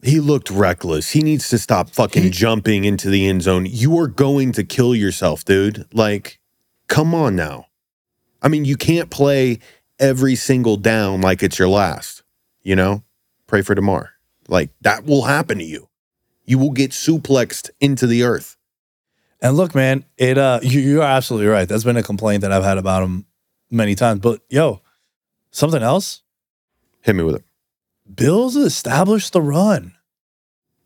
He 0.01 0.21
looked 0.21 0.49
reckless. 0.49 1.09
He 1.11 1.21
needs 1.21 1.49
to 1.49 1.57
stop 1.57 1.89
fucking 1.89 2.31
jumping 2.31 2.85
into 2.85 3.09
the 3.09 3.27
end 3.27 3.41
zone. 3.41 3.65
You 3.65 3.97
are 3.99 4.07
going 4.07 4.53
to 4.53 4.63
kill 4.63 4.95
yourself, 4.95 5.43
dude. 5.43 5.85
Like, 5.93 6.39
come 6.87 7.13
on 7.13 7.35
now. 7.35 7.65
I 8.41 8.47
mean, 8.47 8.63
you 8.63 8.77
can't 8.77 9.09
play 9.09 9.59
every 9.99 10.35
single 10.35 10.77
down 10.77 11.21
like 11.21 11.43
it's 11.43 11.59
your 11.59 11.69
last. 11.69 12.23
You 12.63 12.75
know? 12.75 13.03
Pray 13.47 13.61
for 13.61 13.75
tomorrow. 13.75 14.09
Like, 14.47 14.71
that 14.81 15.05
will 15.05 15.23
happen 15.23 15.57
to 15.59 15.63
you. 15.63 15.89
You 16.45 16.57
will 16.57 16.71
get 16.71 16.91
suplexed 16.91 17.69
into 17.79 18.07
the 18.07 18.23
earth. 18.23 18.57
And 19.41 19.55
look, 19.55 19.73
man, 19.73 20.05
it 20.17 20.37
uh 20.37 20.59
you, 20.61 20.79
you're 20.79 21.03
absolutely 21.03 21.47
right. 21.47 21.67
That's 21.67 21.83
been 21.83 21.97
a 21.97 22.03
complaint 22.03 22.41
that 22.41 22.51
I've 22.51 22.63
had 22.63 22.77
about 22.77 23.03
him 23.03 23.25
many 23.69 23.95
times. 23.95 24.19
But 24.19 24.41
yo, 24.49 24.81
something 25.51 25.81
else. 25.81 26.21
Hit 27.01 27.15
me 27.15 27.23
with 27.23 27.35
it. 27.35 27.43
Bills 28.13 28.55
established 28.55 29.33
the 29.33 29.41
run. 29.41 29.95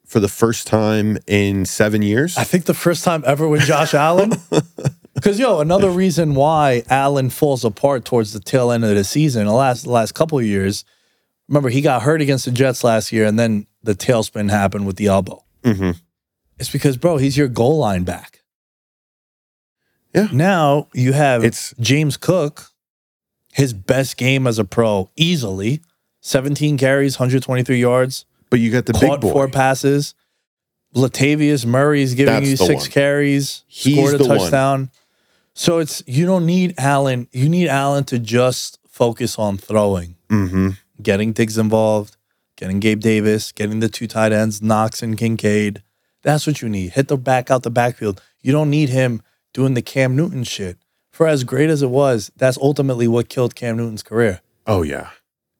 For 0.05 0.20
the 0.20 0.28
first 0.28 0.68
time 0.68 1.18
in 1.26 1.66
seven 1.66 2.03
years? 2.03 2.38
I 2.38 2.43
think 2.43 2.66
the 2.66 2.76
first 2.76 3.03
time 3.03 3.24
ever 3.26 3.47
with 3.47 3.61
Josh 3.61 3.95
Allen. 3.95 4.34
Because 5.24 5.39
yo, 5.39 5.59
another 5.61 5.89
reason 5.89 6.36
why 6.36 6.84
Allen 6.89 7.30
falls 7.30 7.63
apart 7.63 8.03
towards 8.03 8.34
the 8.34 8.41
tail 8.41 8.71
end 8.71 8.84
of 8.84 8.93
the 8.93 9.05
season, 9.05 9.45
the 9.45 9.53
last 9.53 9.84
the 9.84 9.89
last 9.89 10.11
couple 10.13 10.38
of 10.38 10.43
years. 10.45 10.84
Remember, 11.47 11.69
he 11.69 11.80
got 11.82 12.01
hurt 12.01 12.21
against 12.21 12.43
the 12.45 12.51
Jets 12.51 12.84
last 12.84 13.11
year, 13.13 13.26
and 13.26 13.39
then 13.39 13.67
the 13.84 13.93
tailspin 13.95 14.49
happened 14.49 14.86
with 14.86 14.97
the 14.97 15.07
elbow. 15.07 15.43
hmm 15.63 15.91
It's 16.59 16.69
because, 16.69 16.97
bro, 16.97 17.17
he's 17.17 17.38
your 17.38 17.47
goal 17.47 17.78
line 17.78 18.03
back. 18.03 18.41
Yeah. 20.13 20.28
Now 20.32 20.88
you 20.93 21.13
have 21.13 21.43
It's- 21.43 21.74
James 21.80 22.17
Cook, 22.17 22.71
his 23.53 23.74
best 23.74 24.17
game 24.17 24.45
as 24.45 24.59
a 24.59 24.65
pro, 24.65 25.09
easily 25.15 25.82
17 26.21 26.78
carries, 26.78 27.17
123 27.19 27.80
yards, 27.80 28.26
But 28.49 28.59
you 28.59 28.71
got 28.71 28.86
the 28.86 28.93
caught 28.93 29.01
big 29.01 29.21
boy. 29.21 29.32
four 29.32 29.47
passes. 29.47 30.15
Latavius 30.95 31.65
Murray's 31.65 32.13
giving 32.13 32.34
That's 32.36 32.47
you 32.49 32.55
six 32.57 32.84
one. 32.84 32.91
carries, 32.91 33.63
He's 33.67 33.95
scored 33.95 34.15
a 34.15 34.17
the 34.19 34.28
one. 34.30 34.38
So 35.54 35.80
it's 35.80 36.04
you 36.08 36.26
don't 36.26 36.45
need 36.45 36.74
Allen. 36.78 37.28
You 37.32 37.47
need 37.49 37.68
Allen 37.68 38.04
to 38.06 38.20
just 38.20 38.80
focus 38.88 39.38
on 39.38 39.58
throwing, 39.58 40.16
hmm 40.30 40.70
getting 41.01 41.34
Diggs 41.34 41.58
involved, 41.58 42.16
getting 42.56 42.80
Gabe 42.80 43.01
Davis, 43.01 43.51
getting 43.51 43.80
the 43.80 43.89
two 43.89 44.08
tight 44.08 44.32
ends, 44.32 44.62
Knox 44.62 45.01
and 45.01 45.18
Kincaid. 45.18 45.84
That's 46.22 46.47
what 46.47 46.62
you 46.62 46.70
need. 46.70 46.91
Hit 46.91 47.08
the 47.10 47.18
back 47.18 47.51
out 47.51 47.64
the 47.64 47.72
backfield. 47.72 48.22
You 48.41 48.51
don't 48.51 48.70
need 48.70 48.89
him 48.89 49.22
doing 49.54 49.74
the 49.74 49.82
Cam 49.82 50.16
Newton 50.16 50.43
shit. 50.43 50.78
For 51.12 51.28
as 51.28 51.43
great 51.43 51.70
as 51.70 51.82
it 51.82 51.89
was, 51.89 52.32
that's 52.38 52.58
ultimately 52.58 53.08
what 53.08 53.28
killed 53.28 53.56
Cam 53.56 53.78
Newton's 53.78 54.04
career. 54.04 54.41
Oh, 54.66 54.82
yeah. 54.84 55.10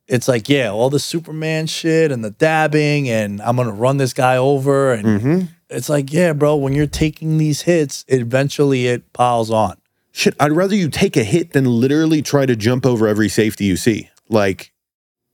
It's 0.08 0.28
like, 0.28 0.48
yeah, 0.48 0.70
all 0.70 0.90
the 0.90 1.00
Superman 1.00 1.68
shit 1.68 2.12
and 2.12 2.24
the 2.24 2.32
dabbing, 2.32 3.10
and 3.10 3.42
I'm 3.42 3.56
gonna 3.58 3.72
run 3.72 3.98
this 3.98 4.14
guy 4.14 4.38
over, 4.38 4.94
and 4.94 5.22
hmm 5.22 5.42
it's 5.70 5.90
like, 5.90 6.14
yeah, 6.14 6.34
bro, 6.34 6.56
when 6.56 6.74
you're 6.74 6.86
taking 6.86 7.40
these 7.40 7.64
hits, 7.64 8.06
eventually 8.08 8.86
it 8.88 9.12
piles 9.12 9.50
on. 9.50 9.76
Shit, 10.14 10.36
I'd 10.40 10.52
rather 10.52 10.76
you 10.76 10.90
take 10.90 11.18
a 11.18 11.24
hit 11.24 11.52
than 11.54 11.66
literally 11.66 12.22
try 12.22 12.46
to 12.46 12.56
jump 12.56 12.86
over 12.86 13.08
every 13.08 13.28
safety 13.30 13.66
you 13.66 13.76
see. 13.76 14.10
Like, 14.30 14.72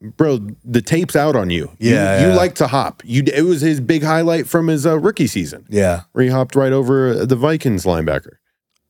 bro, 0.02 0.40
the 0.64 0.82
tape's 0.82 1.16
out 1.16 1.36
on 1.36 1.50
you. 1.50 1.72
You- 1.78 1.92
Yeah, 1.94 2.30
you, 2.30 2.34
like 2.36 2.56
to 2.56 2.68
hop. 2.68 3.04
You, 3.06 3.24
it 3.34 3.42
was 3.44 3.60
his 3.62 3.82
big 3.82 4.04
highlight 4.04 4.48
from 4.48 4.68
his 4.68 4.86
uh, 4.88 4.98
rookie 4.98 5.28
season 5.28 5.66
Yeah. 5.70 6.04
where 6.14 6.24
he 6.24 6.30
hopped 6.32 6.56
right 6.56 6.72
over 6.72 7.26
the 7.26 7.36
Vikings 7.36 7.84
linebacker. 7.84 8.38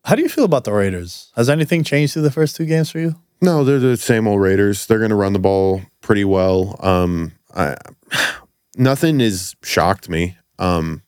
How 0.06 0.16
do 0.16 0.22
you 0.22 0.30
feel 0.30 0.46
about 0.46 0.64
the 0.64 0.72
Raiders? 0.72 1.32
Has 1.36 1.50
anything 1.50 1.84
changed 1.84 2.14
through 2.14 2.22
the 2.22 2.32
first 2.32 2.56
two 2.56 2.66
games 2.66 2.90
for 2.92 3.00
you? 3.00 3.16
No, 3.42 3.64
they're 3.64 3.80
the 3.80 3.98
same 3.98 4.28
old 4.28 4.42
Raiders. 4.42 4.86
They're 4.86 5.00
going 5.00 5.10
to 5.10 5.16
run 5.16 5.34
the 5.34 5.40
ball 5.40 5.82
pretty 6.02 6.24
well. 6.24 6.78
Um, 6.82 7.32
I, 7.56 7.76
nothing 8.78 9.20
has 9.20 9.56
shocked 9.64 10.08
me. 10.10 10.38
Um, 10.58 11.02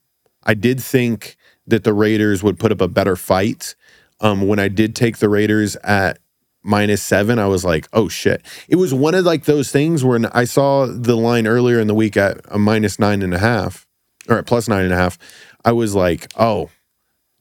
I 0.44 0.54
did 0.54 0.82
think 0.82 1.38
that 1.68 1.84
the 1.84 1.94
Raiders 1.94 2.42
would 2.44 2.58
put 2.60 2.72
up 2.72 2.82
a 2.82 2.88
better 2.88 3.16
fight. 3.16 3.76
Um, 4.22 4.48
when 4.48 4.60
I 4.60 4.68
did 4.68 4.96
take 4.96 5.18
the 5.18 5.30
Raiders 5.30 5.76
at 5.78 6.20
minus 6.64 7.02
seven, 7.02 7.40
I 7.40 7.48
was 7.48 7.66
like, 7.66 7.88
oh 7.92 8.08
shit. 8.08 8.44
It 8.70 8.76
was 8.76 8.94
one 8.94 9.16
of 9.16 9.26
like 9.26 9.46
those 9.46 9.72
things 9.72 10.06
where 10.06 10.20
I 10.34 10.46
saw 10.46 10.86
the 10.86 11.18
line 11.18 11.48
earlier 11.48 11.80
in 11.80 11.88
the 11.88 11.96
week 11.96 12.16
at 12.16 12.40
a 12.50 12.60
minus 12.60 13.00
nine 13.00 13.22
and 13.22 13.34
a 13.34 13.40
half 13.40 13.88
or 14.30 14.38
at 14.38 14.46
plus 14.46 14.68
nine 14.68 14.84
and 14.84 14.94
a 14.94 14.98
half. 14.98 15.18
I 15.66 15.72
was 15.72 15.96
like, 15.96 16.32
oh, 16.38 16.70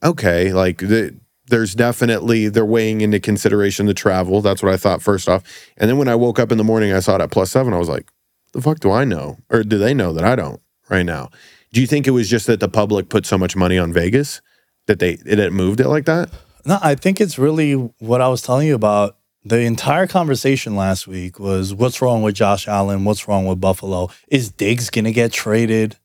okay. 0.03 0.53
Like 0.53 0.79
the, 0.79 1.15
there's 1.47 1.75
definitely 1.75 2.49
they're 2.49 2.65
weighing 2.65 3.01
into 3.01 3.19
consideration 3.19 3.85
the 3.85 3.93
travel. 3.93 4.41
That's 4.41 4.63
what 4.63 4.73
I 4.73 4.77
thought 4.77 5.01
first 5.01 5.29
off. 5.29 5.43
And 5.77 5.89
then 5.89 5.97
when 5.97 6.07
I 6.07 6.15
woke 6.15 6.39
up 6.39 6.51
in 6.51 6.57
the 6.57 6.63
morning, 6.63 6.93
I 6.93 6.99
saw 6.99 7.15
it 7.15 7.21
at 7.21 7.31
plus 7.31 7.51
seven. 7.51 7.73
I 7.73 7.77
was 7.77 7.89
like, 7.89 8.09
the 8.53 8.61
fuck 8.61 8.79
do 8.79 8.91
I 8.91 9.05
know? 9.05 9.37
Or 9.49 9.63
do 9.63 9.77
they 9.77 9.93
know 9.93 10.13
that 10.13 10.23
I 10.23 10.35
don't 10.35 10.61
right 10.89 11.05
now? 11.05 11.29
Do 11.73 11.79
you 11.79 11.87
think 11.87 12.07
it 12.07 12.11
was 12.11 12.29
just 12.29 12.47
that 12.47 12.59
the 12.59 12.67
public 12.67 13.09
put 13.09 13.25
so 13.25 13.37
much 13.37 13.55
money 13.55 13.77
on 13.77 13.93
Vegas 13.93 14.41
that 14.87 14.99
they 14.99 15.13
it 15.25 15.53
moved 15.53 15.79
it 15.79 15.87
like 15.87 16.05
that? 16.05 16.29
No, 16.65 16.77
I 16.81 16.95
think 16.95 17.19
it's 17.21 17.37
really 17.37 17.73
what 17.73 18.21
I 18.21 18.27
was 18.27 18.41
telling 18.41 18.67
you 18.67 18.75
about. 18.75 19.17
The 19.43 19.61
entire 19.61 20.05
conversation 20.05 20.75
last 20.75 21.07
week 21.07 21.39
was 21.39 21.73
what's 21.73 21.99
wrong 22.01 22.21
with 22.21 22.35
Josh 22.35 22.67
Allen? 22.67 23.05
What's 23.05 23.27
wrong 23.27 23.47
with 23.47 23.59
Buffalo? 23.59 24.09
Is 24.27 24.51
Diggs 24.51 24.91
gonna 24.91 25.11
get 25.11 25.31
traded? 25.33 25.97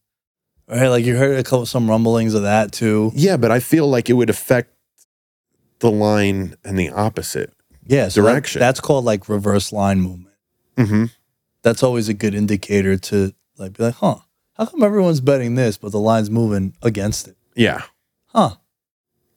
Right, 0.68 0.88
like 0.88 1.04
you 1.04 1.16
heard 1.16 1.38
a 1.38 1.42
couple 1.44 1.66
some 1.66 1.88
rumblings 1.88 2.32
of 2.34 2.42
that 2.42 2.72
too. 2.72 3.12
Yeah, 3.14 3.36
but 3.36 3.50
I 3.50 3.60
feel 3.60 3.86
like 3.88 4.08
it 4.08 4.14
would 4.14 4.30
affect 4.30 4.72
the 5.80 5.90
line 5.90 6.54
and 6.64 6.78
the 6.78 6.88
opposite. 6.90 7.52
Yeah, 7.86 8.08
so 8.08 8.22
that- 8.22 8.30
Direction. 8.32 8.58
that's 8.60 8.80
called 8.80 9.04
like 9.04 9.28
reverse 9.28 9.70
line 9.72 10.00
movement. 10.00 10.34
Mm-hmm. 10.78 11.04
That's 11.62 11.82
always 11.82 12.08
a 12.08 12.14
good 12.14 12.34
indicator 12.34 12.96
to 12.96 13.34
like 13.58 13.76
be 13.76 13.84
like, 13.84 13.94
huh? 13.96 14.16
How 14.54 14.64
come 14.64 14.82
everyone's 14.82 15.20
betting 15.20 15.56
this, 15.56 15.76
but 15.76 15.92
the 15.92 16.00
line's 16.00 16.30
moving 16.30 16.74
against 16.82 17.28
it? 17.28 17.36
Yeah. 17.54 17.82
Huh? 18.28 18.56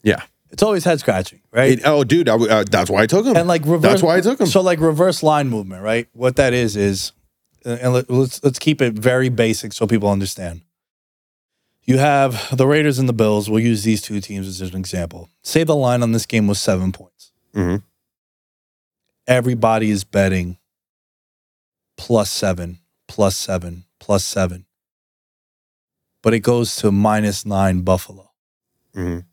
Yeah. 0.03 0.23
It's 0.51 0.63
always 0.63 0.83
head 0.83 0.99
scratching, 0.99 1.41
right? 1.51 1.73
It- 1.73 1.81
oh, 1.85 2.03
dude, 2.03 2.27
I 2.29 2.33
uh, 2.35 2.63
that's 2.69 2.89
why 2.89 3.03
I 3.03 3.05
took 3.07 3.25
him. 3.25 3.35
and 3.35 3.47
like 3.47 3.63
reverse. 3.65 3.81
That's 3.91 4.03
why 4.03 4.17
I 4.17 4.21
took 4.21 4.39
him. 4.39 4.47
So 4.47 4.61
like 4.61 4.79
reverse 4.79 5.21
line 5.23 5.49
movement, 5.49 5.83
right? 5.83 6.07
What 6.13 6.35
that 6.37 6.53
is 6.53 6.75
is, 6.75 7.11
and 7.65 7.93
let, 7.93 8.09
let's 8.09 8.43
let's 8.43 8.57
keep 8.59 8.81
it 8.81 8.93
very 8.93 9.29
basic 9.29 9.73
so 9.73 9.85
people 9.87 10.09
understand. 10.09 10.61
You 11.83 11.97
have 11.97 12.55
the 12.55 12.67
Raiders 12.67 12.99
and 12.99 13.07
the 13.09 13.13
Bills. 13.13 13.49
We'll 13.49 13.61
use 13.61 13.83
these 13.83 14.01
two 14.01 14.19
teams 14.21 14.47
as 14.47 14.61
an 14.61 14.75
example. 14.77 15.29
Say 15.43 15.63
the 15.63 15.75
line 15.75 16.03
on 16.03 16.11
this 16.11 16.25
game 16.25 16.45
was 16.47 16.59
seven 16.59 16.91
points. 16.91 17.31
Mhm. 17.55 17.83
Everybody 19.27 19.89
is 19.91 20.03
betting 20.03 20.57
plus 21.97 22.31
seven, 22.31 22.79
plus 23.07 23.35
seven, 23.35 23.85
plus 23.99 24.25
seven. 24.25 24.65
But 26.21 26.33
it 26.33 26.39
goes 26.39 26.75
to 26.77 26.91
minus 26.91 27.45
nine 27.45 27.81
Buffalo. 27.81 28.31
Mhm. 28.95 29.25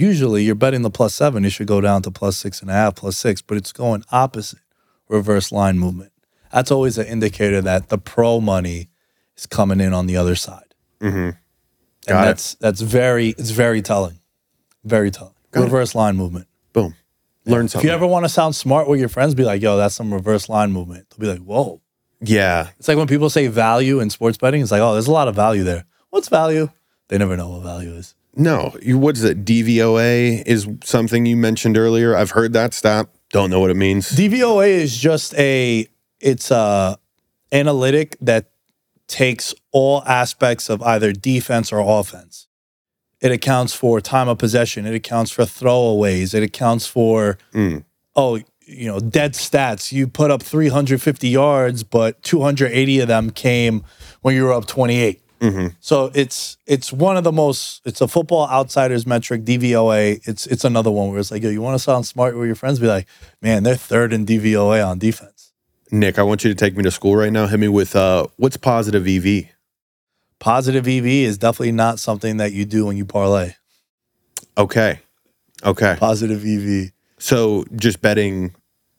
Usually 0.00 0.44
you're 0.44 0.54
betting 0.54 0.80
the 0.82 0.90
plus 0.90 1.14
seven, 1.14 1.44
it 1.44 1.50
should 1.50 1.66
go 1.66 1.80
down 1.82 2.00
to 2.02 2.10
plus 2.10 2.36
six 2.38 2.62
and 2.62 2.70
a 2.70 2.72
half, 2.72 2.94
plus 2.96 3.18
six, 3.18 3.42
but 3.42 3.58
it's 3.58 3.70
going 3.72 4.02
opposite 4.10 4.60
reverse 5.08 5.52
line 5.52 5.78
movement. 5.78 6.10
That's 6.52 6.70
always 6.70 6.96
an 6.96 7.06
indicator 7.06 7.60
that 7.60 7.90
the 7.90 7.98
pro 7.98 8.40
money 8.40 8.88
is 9.36 9.44
coming 9.46 9.78
in 9.80 9.92
on 9.92 10.06
the 10.06 10.16
other 10.16 10.34
side. 10.34 10.74
Mhm. 11.00 11.12
And 11.12 11.36
Got 12.06 12.22
it. 12.22 12.26
that's 12.26 12.54
that's 12.54 12.80
very 12.80 13.28
it's 13.30 13.50
very 13.50 13.82
telling. 13.82 14.18
Very 14.84 15.10
telling. 15.10 15.34
Got 15.50 15.60
it. 15.60 15.64
reverse 15.64 15.94
line 15.94 16.16
movement. 16.16 16.46
Boom. 16.72 16.94
Learn 17.44 17.68
something. 17.68 17.86
If 17.86 17.90
you 17.90 17.94
ever 17.94 18.06
want 18.06 18.24
to 18.24 18.28
sound 18.30 18.56
smart 18.56 18.88
with 18.88 19.00
your 19.00 19.08
friends, 19.10 19.34
be 19.34 19.44
like, 19.44 19.60
yo, 19.60 19.76
that's 19.76 19.94
some 19.94 20.14
reverse 20.14 20.48
line 20.48 20.72
movement. 20.72 21.10
They'll 21.10 21.20
be 21.20 21.38
like, 21.38 21.44
whoa. 21.46 21.80
yeah. 22.22 22.68
It's 22.78 22.88
like 22.88 22.96
when 22.96 23.06
people 23.06 23.28
say 23.28 23.48
value 23.48 24.00
in 24.00 24.08
sports 24.10 24.38
betting, 24.38 24.62
it's 24.62 24.70
like, 24.70 24.80
oh, 24.80 24.92
there's 24.94 25.08
a 25.08 25.12
lot 25.12 25.28
of 25.28 25.34
value 25.34 25.62
there. 25.64 25.84
What's 26.08 26.28
value? 26.28 26.70
They 27.08 27.18
never 27.18 27.36
know 27.36 27.50
what 27.50 27.62
value 27.62 27.92
is. 27.92 28.14
No, 28.36 28.76
what 28.86 29.16
is 29.16 29.24
it? 29.24 29.44
DVOA 29.44 30.42
is 30.46 30.68
something 30.84 31.26
you 31.26 31.36
mentioned 31.36 31.76
earlier. 31.76 32.16
I've 32.16 32.30
heard 32.30 32.52
that 32.52 32.72
stat. 32.74 33.08
Don't 33.32 33.50
know 33.50 33.60
what 33.60 33.70
it 33.70 33.76
means. 33.76 34.10
DVOA 34.10 34.68
is 34.68 34.96
just 34.96 35.34
a 35.34 35.86
it's 36.20 36.50
a 36.50 36.98
analytic 37.52 38.16
that 38.20 38.50
takes 39.08 39.54
all 39.72 40.02
aspects 40.04 40.68
of 40.68 40.82
either 40.82 41.12
defense 41.12 41.72
or 41.72 41.80
offense. 41.80 42.46
It 43.20 43.32
accounts 43.32 43.74
for 43.74 44.00
time 44.00 44.28
of 44.28 44.38
possession. 44.38 44.86
It 44.86 44.94
accounts 44.94 45.30
for 45.30 45.42
throwaways. 45.42 46.32
It 46.34 46.42
accounts 46.42 46.86
for 46.86 47.36
Mm. 47.52 47.84
oh, 48.16 48.40
you 48.66 48.86
know, 48.86 49.00
dead 49.00 49.32
stats. 49.34 49.90
You 49.90 50.06
put 50.06 50.30
up 50.30 50.42
350 50.42 51.28
yards, 51.28 51.82
but 51.82 52.22
280 52.22 53.00
of 53.00 53.08
them 53.08 53.30
came 53.30 53.82
when 54.22 54.34
you 54.36 54.44
were 54.44 54.52
up 54.52 54.66
28. 54.66 55.20
Mhm. 55.40 55.74
So 55.80 56.10
it's 56.14 56.58
it's 56.66 56.92
one 56.92 57.16
of 57.16 57.24
the 57.24 57.32
most 57.32 57.80
it's 57.86 58.00
a 58.00 58.08
football 58.08 58.46
outsiders 58.48 59.06
metric 59.06 59.44
DVOA. 59.44 60.20
It's 60.28 60.46
it's 60.46 60.64
another 60.64 60.90
one 60.90 61.08
where 61.10 61.18
it's 61.18 61.30
like, 61.30 61.42
yo, 61.42 61.48
you 61.48 61.62
want 61.62 61.74
to 61.74 61.78
sound 61.82 62.06
smart 62.06 62.36
with 62.36 62.46
your 62.46 62.54
friends? 62.54 62.78
Be 62.78 62.86
like, 62.86 63.06
man, 63.40 63.62
they're 63.62 63.74
third 63.76 64.12
in 64.12 64.26
DVOA 64.26 64.86
on 64.86 64.98
defense. 64.98 65.52
Nick, 65.90 66.18
I 66.18 66.22
want 66.22 66.44
you 66.44 66.50
to 66.50 66.54
take 66.54 66.76
me 66.76 66.82
to 66.84 66.90
school 66.90 67.16
right 67.16 67.32
now. 67.32 67.46
Hit 67.46 67.58
me 67.58 67.68
with 67.68 67.96
uh, 67.96 68.26
what's 68.36 68.56
positive 68.58 69.08
EV? 69.08 69.46
Positive 70.38 70.86
EV 70.86 71.06
is 71.06 71.38
definitely 71.38 71.72
not 71.72 71.98
something 71.98 72.36
that 72.36 72.52
you 72.52 72.64
do 72.64 72.86
when 72.86 72.96
you 72.96 73.04
parlay. 73.04 73.54
Okay. 74.56 75.00
Okay. 75.64 75.96
Positive 75.98 76.44
EV. 76.44 76.92
So 77.18 77.64
just 77.76 78.00
betting 78.00 78.54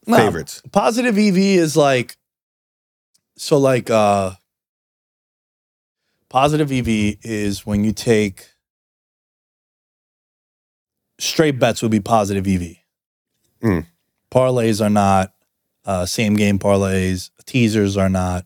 No, 0.05 0.17
favorites. 0.17 0.61
Positive 0.71 1.17
EV 1.17 1.37
is 1.37 1.77
like 1.77 2.17
so 3.37 3.57
like 3.57 3.89
uh 3.89 4.31
positive 6.31 6.71
EV 6.71 7.17
is 7.23 7.65
when 7.65 7.83
you 7.83 7.91
take 7.91 8.47
straight 11.19 11.59
bets 11.59 11.81
would 11.81 11.91
be 11.91 11.99
positive 11.99 12.47
EV. 12.47 12.77
Mm. 13.61 13.85
Parlays 14.31 14.83
are 14.83 14.89
not 14.89 15.33
uh 15.85 16.05
same 16.05 16.35
game 16.35 16.57
parlays, 16.57 17.31
teasers 17.45 17.97
are 17.97 18.09
not. 18.09 18.45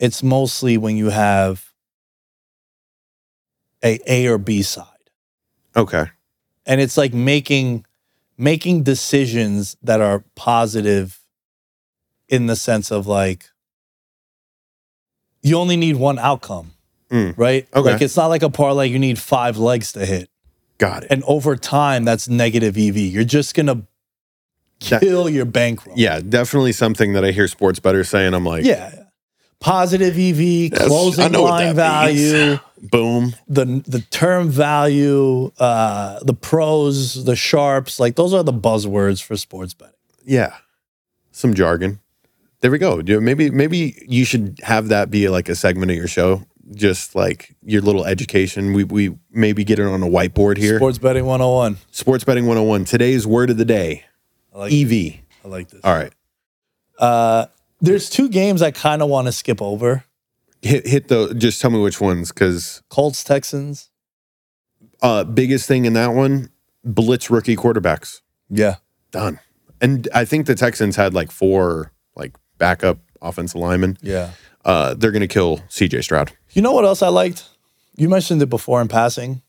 It's 0.00 0.20
mostly 0.22 0.76
when 0.76 0.96
you 0.96 1.10
have 1.10 1.72
a 3.84 4.00
A 4.06 4.26
or 4.26 4.38
B 4.38 4.62
side 4.62 4.86
Okay. 5.76 6.06
and 6.66 6.80
it's 6.80 6.96
like 6.96 7.14
making 7.14 7.86
making 8.36 8.82
decisions 8.82 9.76
that 9.80 10.00
are 10.00 10.24
positive 10.34 11.20
in 12.28 12.46
the 12.46 12.56
sense 12.56 12.90
of 12.90 13.06
like 13.06 13.50
you 15.40 15.56
only 15.56 15.76
need 15.76 15.96
one 15.96 16.18
outcome 16.18 16.72
Mm. 17.12 17.34
right 17.36 17.68
Okay. 17.74 17.92
like 17.92 18.00
it's 18.02 18.16
not 18.16 18.26
like 18.28 18.42
a 18.42 18.48
parlay 18.50 18.88
you 18.88 18.98
need 18.98 19.18
five 19.18 19.58
legs 19.58 19.92
to 19.92 20.06
hit 20.06 20.30
Got 20.78 21.04
it. 21.04 21.08
and 21.10 21.22
over 21.24 21.56
time 21.56 22.04
that's 22.04 22.26
negative 22.28 22.76
ev 22.78 22.96
you're 22.96 23.22
just 23.24 23.54
gonna 23.54 23.82
That- 24.88 25.00
kill 25.02 25.28
your 25.28 25.44
bankroll 25.44 25.94
Yeah, 25.98 26.20
definitely 26.20 26.72
something 26.72 27.12
that 27.12 27.24
I 27.24 27.30
hear 27.30 27.46
sports 27.48 27.78
bettors 27.78 28.08
saying. 28.08 28.34
I'm 28.34 28.44
like, 28.46 28.64
yeah 28.64 28.94
positive 29.60 30.18
ev 30.18 30.72
closing 30.88 31.32
line 31.34 31.76
that 31.76 32.06
means. 32.06 32.32
value 32.32 32.58
boom. 32.90 33.34
the 33.46 33.64
the 33.86 34.00
term 34.10 34.48
value 34.48 35.52
uh 35.58 36.18
the 36.24 36.34
pros 36.34 37.24
the 37.24 37.36
sharps 37.36 38.00
like 38.00 38.16
those 38.16 38.34
are 38.34 38.42
the 38.42 38.52
buzzwords 38.52 39.22
for 39.22 39.36
sports 39.36 39.72
betting 39.74 39.94
Yeah. 40.24 40.54
Some 41.30 41.54
jargon. 41.54 42.00
There 42.60 42.70
we 42.70 42.78
go. 42.78 43.00
Maybe 43.04 43.50
maybe 43.50 44.04
you 44.06 44.24
should 44.24 44.58
have 44.62 44.88
that 44.88 45.10
be 45.10 45.28
like 45.28 45.48
a 45.48 45.54
segment 45.56 45.90
of 45.90 45.96
your 45.96 46.06
show. 46.08 46.42
Just 46.74 47.14
like 47.14 47.54
your 47.62 47.82
little 47.82 48.04
education. 48.04 48.72
We 48.72 48.84
we 48.84 49.16
maybe 49.30 49.64
get 49.64 49.78
it 49.78 49.86
on 49.86 50.02
a 50.02 50.06
whiteboard 50.06 50.56
here. 50.56 50.78
Sports 50.78 50.98
betting 50.98 51.26
101. 51.26 51.76
Sports 51.90 52.24
betting 52.24 52.46
101. 52.46 52.84
Today's 52.84 53.26
word 53.26 53.50
of 53.50 53.56
the 53.56 53.64
day. 53.64 54.04
I 54.54 54.58
like 54.58 54.72
EV. 54.72 54.92
I 55.44 55.48
like 55.48 55.68
this. 55.70 55.80
All 55.84 55.94
right. 55.94 56.12
Uh 56.98 57.46
there's 57.80 58.08
two 58.08 58.28
games 58.28 58.62
I 58.62 58.70
kind 58.70 59.02
of 59.02 59.08
want 59.08 59.26
to 59.26 59.32
skip 59.32 59.60
over. 59.60 60.04
Hit 60.62 60.86
hit 60.86 61.08
the 61.08 61.34
just 61.34 61.60
tell 61.60 61.70
me 61.70 61.80
which 61.80 62.00
ones 62.00 62.30
cuz 62.32 62.82
Colts 62.88 63.24
Texans. 63.24 63.90
uh 65.02 65.24
biggest 65.24 65.66
thing 65.66 65.84
in 65.84 65.92
that 65.94 66.14
one, 66.14 66.50
blitz 66.84 67.30
rookie 67.30 67.56
quarterbacks. 67.56 68.20
Yeah. 68.48 68.76
Done. 69.10 69.40
And 69.80 70.08
I 70.14 70.24
think 70.24 70.46
the 70.46 70.54
Texans 70.54 70.96
had 70.96 71.12
like 71.12 71.30
four 71.32 71.92
like 72.14 72.36
backup 72.58 72.98
offensive 73.20 73.60
linemen. 73.60 73.98
Yeah. 74.00 74.30
Uh 74.64 74.94
they're 74.94 75.10
going 75.10 75.20
to 75.22 75.26
kill 75.28 75.58
CJ 75.68 76.04
Stroud. 76.04 76.30
You 76.52 76.62
know 76.62 76.72
what 76.72 76.84
else 76.84 77.02
I 77.02 77.08
liked? 77.08 77.48
You 77.96 78.08
mentioned 78.08 78.42
it 78.42 78.46
before 78.50 78.80
in 78.80 78.88
passing. 78.88 79.42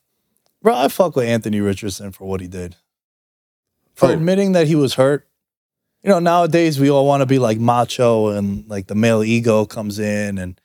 Bro, 0.62 0.76
I 0.76 0.88
fuck 0.88 1.16
with 1.16 1.28
Anthony 1.28 1.60
Richardson 1.60 2.12
for 2.12 2.26
what 2.26 2.42
he 2.42 2.48
did. 2.48 2.76
For 3.96 4.08
Oh. 4.10 4.12
admitting 4.14 4.54
that 4.54 4.68
he 4.68 4.76
was 4.76 4.94
hurt. 4.96 5.28
You 6.02 6.10
know, 6.10 6.20
nowadays 6.20 6.80
we 6.80 6.90
all 6.90 7.06
want 7.06 7.22
to 7.22 7.26
be 7.26 7.40
like 7.40 7.60
macho 7.60 8.30
and 8.30 8.68
like 8.70 8.88
the 8.88 8.96
male 8.96 9.24
ego 9.24 9.66
comes 9.66 10.00
in 10.00 10.38
and 10.38 10.60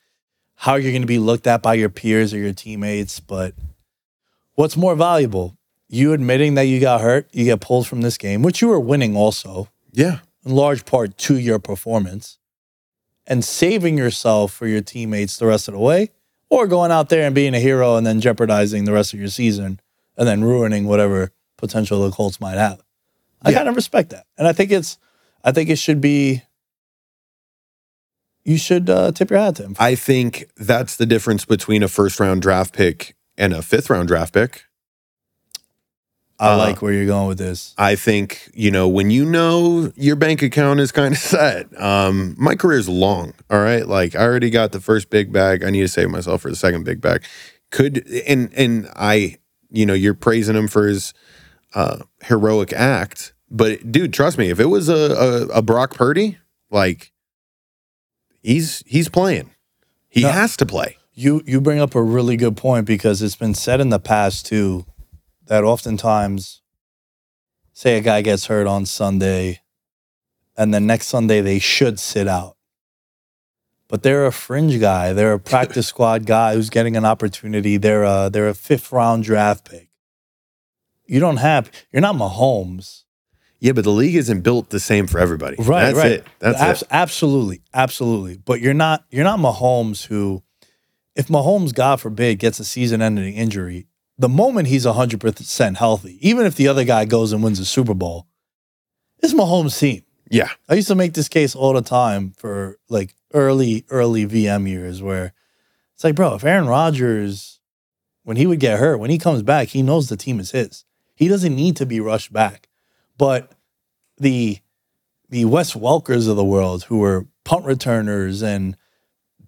how 0.56 0.74
you're 0.74 0.90
going 0.92 1.02
to 1.02 1.06
be 1.06 1.18
looked 1.18 1.46
at 1.46 1.62
by 1.62 1.74
your 1.74 1.88
peers 1.88 2.34
or 2.34 2.38
your 2.38 2.52
teammates. 2.52 3.20
But 3.20 3.54
what's 4.54 4.76
more 4.76 4.96
valuable? 4.96 5.56
You 5.88 6.12
admitting 6.12 6.54
that 6.54 6.62
you 6.64 6.80
got 6.80 7.00
hurt, 7.00 7.28
you 7.32 7.44
get 7.44 7.60
pulled 7.60 7.86
from 7.86 8.00
this 8.02 8.18
game, 8.18 8.42
which 8.42 8.60
you 8.60 8.68
were 8.68 8.80
winning 8.80 9.16
also. 9.16 9.68
Yeah. 9.92 10.18
in 10.44 10.54
large 10.54 10.84
part 10.84 11.16
to 11.18 11.36
your 11.38 11.58
performance 11.58 12.38
and 13.26 13.44
saving 13.44 13.98
yourself 13.98 14.52
for 14.52 14.66
your 14.66 14.80
teammates 14.80 15.36
the 15.36 15.46
rest 15.46 15.66
of 15.68 15.74
the 15.74 15.80
way, 15.80 16.10
or 16.50 16.66
going 16.66 16.90
out 16.90 17.08
there 17.08 17.26
and 17.26 17.34
being 17.34 17.54
a 17.54 17.60
hero 17.60 17.96
and 17.96 18.06
then 18.06 18.20
jeopardizing 18.20 18.84
the 18.84 18.92
rest 18.92 19.12
of 19.12 19.20
your 19.20 19.28
season 19.28 19.80
and 20.16 20.26
then 20.26 20.42
ruining 20.42 20.86
whatever 20.86 21.30
potential 21.56 22.02
the 22.04 22.14
Colts 22.14 22.40
might 22.40 22.56
have. 22.56 22.82
I 23.42 23.50
Yeah. 23.50 23.58
kind 23.58 23.68
of 23.68 23.76
respect 23.76 24.10
that. 24.10 24.26
And 24.36 24.48
I 24.48 24.52
think 24.52 24.70
it's, 24.70 24.98
I 25.44 25.52
think 25.52 25.68
it 25.70 25.78
should 25.78 26.00
be, 26.00 26.42
you 28.44 28.56
should 28.56 28.88
uh, 28.88 29.12
tip 29.12 29.30
your 29.30 29.38
hat 29.38 29.56
to 29.56 29.64
him. 29.64 29.76
I 29.78 29.94
think 29.94 30.48
that's 30.56 30.96
the 30.96 31.06
difference 31.06 31.44
between 31.44 31.82
a 31.82 31.88
first 31.88 32.18
round 32.18 32.40
draft 32.42 32.72
pick 32.74 33.14
and 33.36 33.52
a 33.52 33.60
fifth 33.62 33.90
round 33.90 34.08
draft 34.08 34.32
pick. 34.32 34.64
I 36.40 36.52
uh, 36.54 36.58
like 36.58 36.82
where 36.82 36.92
you're 36.92 37.06
going 37.06 37.26
with 37.28 37.38
this. 37.38 37.74
I 37.78 37.96
think, 37.96 38.48
you 38.54 38.70
know, 38.70 38.86
when 38.88 39.10
you 39.10 39.24
know 39.24 39.92
your 39.96 40.14
bank 40.16 40.40
account 40.42 40.78
is 40.80 40.92
kind 40.92 41.12
of 41.14 41.18
set, 41.34 41.66
um, 41.80 42.36
my 42.38 42.54
career's 42.54 42.88
long. 42.88 43.32
All 43.50 43.58
right. 43.60 43.86
Like 43.86 44.14
I 44.14 44.22
already 44.22 44.50
got 44.50 44.72
the 44.72 44.80
first 44.80 45.10
big 45.10 45.32
bag. 45.32 45.64
I 45.64 45.70
need 45.70 45.80
to 45.80 45.88
save 45.88 46.10
myself 46.10 46.42
for 46.42 46.50
the 46.50 46.56
second 46.56 46.84
big 46.84 47.00
bag. 47.00 47.24
Could 47.70 48.06
and 48.26 48.52
and 48.54 48.88
I, 48.94 49.36
you 49.70 49.84
know, 49.84 49.94
you're 49.94 50.14
praising 50.14 50.56
him 50.56 50.68
for 50.68 50.86
his 50.86 51.12
uh 51.74 51.98
heroic 52.22 52.72
act. 52.72 53.34
But 53.50 53.90
dude, 53.90 54.12
trust 54.12 54.38
me, 54.38 54.48
if 54.50 54.60
it 54.60 54.66
was 54.66 54.88
a, 54.88 54.94
a, 54.94 55.58
a 55.58 55.62
Brock 55.62 55.94
Purdy, 55.94 56.38
like 56.70 57.12
he's 58.42 58.82
he's 58.86 59.08
playing. 59.08 59.50
He 60.08 60.22
No. 60.22 60.30
has 60.30 60.56
to 60.58 60.66
play. 60.66 60.96
You 61.12 61.42
you 61.46 61.60
bring 61.60 61.80
up 61.80 61.94
a 61.94 62.02
really 62.02 62.36
good 62.36 62.56
point 62.56 62.86
because 62.86 63.22
it's 63.22 63.36
been 63.36 63.54
said 63.54 63.80
in 63.80 63.88
the 63.90 63.98
past 63.98 64.46
too 64.46 64.86
that 65.48 65.64
oftentimes 65.64 66.62
say 67.72 67.98
a 67.98 68.00
guy 68.00 68.22
gets 68.22 68.46
hurt 68.46 68.66
on 68.66 68.86
Sunday 68.86 69.60
and 70.56 70.74
then 70.74 70.86
next 70.86 71.06
Sunday 71.06 71.40
they 71.40 71.58
should 71.58 71.98
sit 72.00 72.26
out. 72.28 72.56
But 73.88 74.02
they're 74.02 74.26
a 74.26 74.32
fringe 74.32 74.78
guy. 74.80 75.12
They're 75.12 75.32
a 75.32 75.40
practice 75.40 75.86
squad 75.92 76.26
guy 76.26 76.54
who's 76.54 76.68
getting 76.68 76.96
an 76.96 77.04
opportunity. 77.06 77.76
They're 77.78 78.04
a 78.04 78.28
they're 78.30 78.48
a 78.48 78.54
fifth 78.54 78.92
round 78.92 79.24
draft 79.24 79.70
pick. 79.70 79.88
You 81.06 81.20
don't 81.20 81.38
have 81.38 81.70
you're 81.92 82.02
not 82.02 82.16
Mahomes. 82.16 83.04
Yeah, 83.60 83.72
but 83.72 83.82
the 83.84 83.90
league 83.90 84.14
isn't 84.14 84.42
built 84.42 84.70
the 84.70 84.78
same 84.78 85.06
for 85.08 85.18
everybody. 85.18 85.56
Right, 85.58 85.86
That's 85.86 85.96
right. 85.96 86.12
it. 86.12 86.26
That's 86.38 86.60
Abs- 86.60 86.82
it. 86.82 86.88
Absolutely, 86.92 87.62
absolutely. 87.74 88.36
But 88.36 88.60
you're 88.60 88.74
not 88.74 89.04
you're 89.10 89.24
not 89.24 89.38
Mahomes 89.40 90.06
who, 90.06 90.42
if 91.16 91.26
Mahomes, 91.28 91.74
God 91.74 92.00
forbid, 92.00 92.38
gets 92.38 92.60
a 92.60 92.64
season-ending 92.64 93.34
injury, 93.34 93.88
the 94.18 94.28
moment 94.28 94.68
he's 94.68 94.84
hundred 94.84 95.20
percent 95.20 95.76
healthy, 95.76 96.18
even 96.26 96.44
if 96.44 96.56
the 96.56 96.68
other 96.68 96.84
guy 96.84 97.04
goes 97.04 97.32
and 97.32 97.42
wins 97.42 97.60
a 97.60 97.64
Super 97.64 97.94
Bowl, 97.94 98.26
it's 99.20 99.32
Mahomes' 99.32 99.78
team. 99.78 100.02
Yeah. 100.30 100.50
I 100.68 100.74
used 100.74 100.88
to 100.88 100.94
make 100.94 101.14
this 101.14 101.28
case 101.28 101.54
all 101.54 101.72
the 101.72 101.82
time 101.82 102.32
for 102.36 102.78
like 102.88 103.14
early 103.32 103.84
early 103.90 104.26
VM 104.26 104.68
years 104.68 105.02
where 105.02 105.32
it's 105.94 106.04
like, 106.04 106.14
bro, 106.14 106.34
if 106.34 106.44
Aaron 106.44 106.66
Rodgers, 106.66 107.60
when 108.24 108.36
he 108.36 108.46
would 108.46 108.60
get 108.60 108.78
hurt, 108.78 108.98
when 108.98 109.10
he 109.10 109.18
comes 109.18 109.42
back, 109.42 109.68
he 109.68 109.82
knows 109.82 110.08
the 110.08 110.16
team 110.16 110.38
is 110.38 110.50
his. 110.50 110.84
He 111.14 111.28
doesn't 111.28 111.56
need 111.56 111.76
to 111.76 111.86
be 111.86 112.00
rushed 112.00 112.32
back. 112.32 112.68
But 113.16 113.52
the 114.18 114.58
the 115.28 115.44
Wes 115.44 115.74
Welkers 115.74 116.28
of 116.28 116.36
the 116.36 116.44
world 116.44 116.84
who 116.84 116.98
were 116.98 117.26
punt 117.44 117.64
returners 117.64 118.42
and 118.42 118.76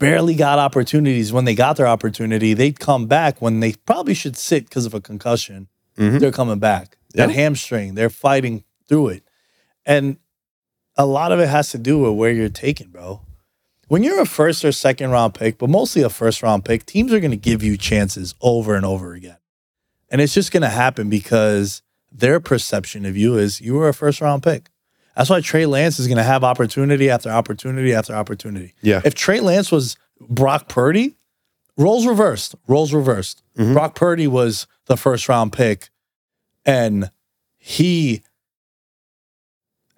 barely 0.00 0.34
got 0.34 0.58
opportunities 0.58 1.32
when 1.32 1.44
they 1.44 1.54
got 1.54 1.76
their 1.76 1.86
opportunity, 1.86 2.54
they'd 2.54 2.80
come 2.80 3.06
back 3.06 3.40
when 3.40 3.60
they 3.60 3.74
probably 3.86 4.14
should 4.14 4.36
sit 4.36 4.64
because 4.64 4.86
of 4.86 4.94
a 4.94 5.00
concussion. 5.00 5.68
Mhm. 5.96 6.18
They're 6.18 6.32
coming 6.32 6.58
back. 6.58 6.98
Yeah. 7.14 7.26
That 7.26 7.34
hamstring, 7.34 7.94
they're 7.94 8.10
fighting 8.10 8.64
through 8.88 9.08
it. 9.08 9.22
And 9.86 10.16
a 10.96 11.06
lot 11.06 11.30
of 11.32 11.38
it 11.38 11.48
has 11.48 11.70
to 11.70 11.78
do 11.78 11.98
with 11.98 12.14
where 12.14 12.32
you're 12.32 12.48
taken, 12.48 12.88
bro. 12.90 13.22
When 13.88 14.02
you're 14.02 14.20
a 14.20 14.26
first 14.26 14.64
or 14.64 14.72
second 14.72 15.10
round 15.10 15.34
pick, 15.34 15.58
but 15.58 15.68
mostly 15.70 16.02
a 16.02 16.08
first 16.08 16.42
round 16.42 16.64
pick, 16.64 16.86
teams 16.86 17.12
are 17.12 17.20
going 17.20 17.30
to 17.32 17.36
give 17.36 17.62
you 17.62 17.76
chances 17.76 18.34
over 18.40 18.74
and 18.74 18.84
over 18.86 19.14
again. 19.14 19.36
And 20.10 20.20
it's 20.20 20.34
just 20.34 20.52
going 20.52 20.62
to 20.62 20.68
happen 20.68 21.08
because 21.08 21.82
their 22.12 22.40
perception 22.40 23.04
of 23.04 23.16
you 23.16 23.36
is 23.36 23.60
you 23.60 23.74
were 23.74 23.88
a 23.88 23.94
first 23.94 24.20
round 24.20 24.42
pick. 24.42 24.70
That's 25.20 25.28
why 25.28 25.42
Trey 25.42 25.66
Lance 25.66 25.98
is 25.98 26.06
going 26.06 26.16
to 26.16 26.22
have 26.22 26.42
opportunity 26.42 27.10
after 27.10 27.28
opportunity 27.28 27.92
after 27.92 28.14
opportunity. 28.14 28.72
Yeah. 28.80 29.02
If 29.04 29.14
Trey 29.14 29.40
Lance 29.40 29.70
was 29.70 29.98
Brock 30.18 30.70
Purdy, 30.70 31.18
roles 31.76 32.06
reversed, 32.06 32.54
roles 32.66 32.94
reversed. 32.94 33.42
Mhm. 33.58 33.74
Brock 33.74 33.94
Purdy 33.94 34.26
was 34.26 34.66
the 34.86 34.96
first 34.96 35.28
round 35.28 35.52
pick 35.52 35.90
and 36.64 37.10
he 37.58 38.22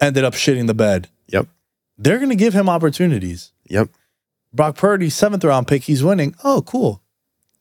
ended 0.01 0.25
up 0.25 0.33
shitting 0.33 0.67
the 0.67 0.73
bed. 0.73 1.07
Yep. 1.29 1.47
They're 1.97 2.17
going 2.17 2.27
to 2.27 2.35
give 2.35 2.53
him 2.53 2.67
opportunities. 2.67 3.53
Yep. 3.69 3.87
Brock 4.53 4.75
Purdy, 4.75 5.09
seventh 5.09 5.45
round 5.45 5.69
pick, 5.69 5.83
he's 5.83 6.03
winning. 6.03 6.35
Oh, 6.43 6.63
cool. 6.63 7.01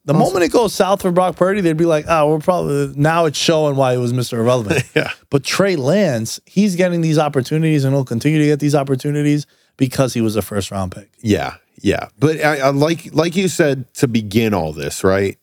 The 0.04 0.14
moment 0.14 0.44
it 0.44 0.50
goes 0.50 0.74
south 0.74 1.02
for 1.02 1.12
Brock 1.12 1.36
Purdy, 1.36 1.60
they'd 1.60 1.76
be 1.76 1.84
like, 1.84 2.06
oh, 2.08 2.30
we're 2.30 2.40
probably 2.40 2.92
now 2.96 3.26
it's 3.26 3.38
showing 3.38 3.76
why 3.76 3.92
he 3.92 3.98
was 3.98 4.12
Mr. 4.12 4.34
Irrelevant. 4.34 4.82
Yeah. 4.94 5.10
But 5.30 5.44
Trey 5.44 5.76
Lance, 5.76 6.40
he's 6.44 6.76
getting 6.76 7.00
these 7.00 7.18
opportunities 7.18 7.84
and 7.84 7.94
he'll 7.94 8.04
continue 8.04 8.38
to 8.40 8.44
get 8.44 8.60
these 8.60 8.74
opportunities 8.74 9.46
because 9.76 10.12
he 10.12 10.20
was 10.20 10.36
a 10.36 10.42
first 10.42 10.70
round 10.70 10.92
pick. 10.92 11.10
Yeah, 11.20 11.56
yeah. 11.80 12.08
But 12.18 12.44
I, 12.44 12.58
I 12.58 12.70
like 12.70 13.14
like 13.14 13.36
you 13.36 13.48
said 13.48 13.92
to 13.94 14.08
begin 14.08 14.52
all 14.54 14.72
this, 14.72 15.02
right? 15.04 15.38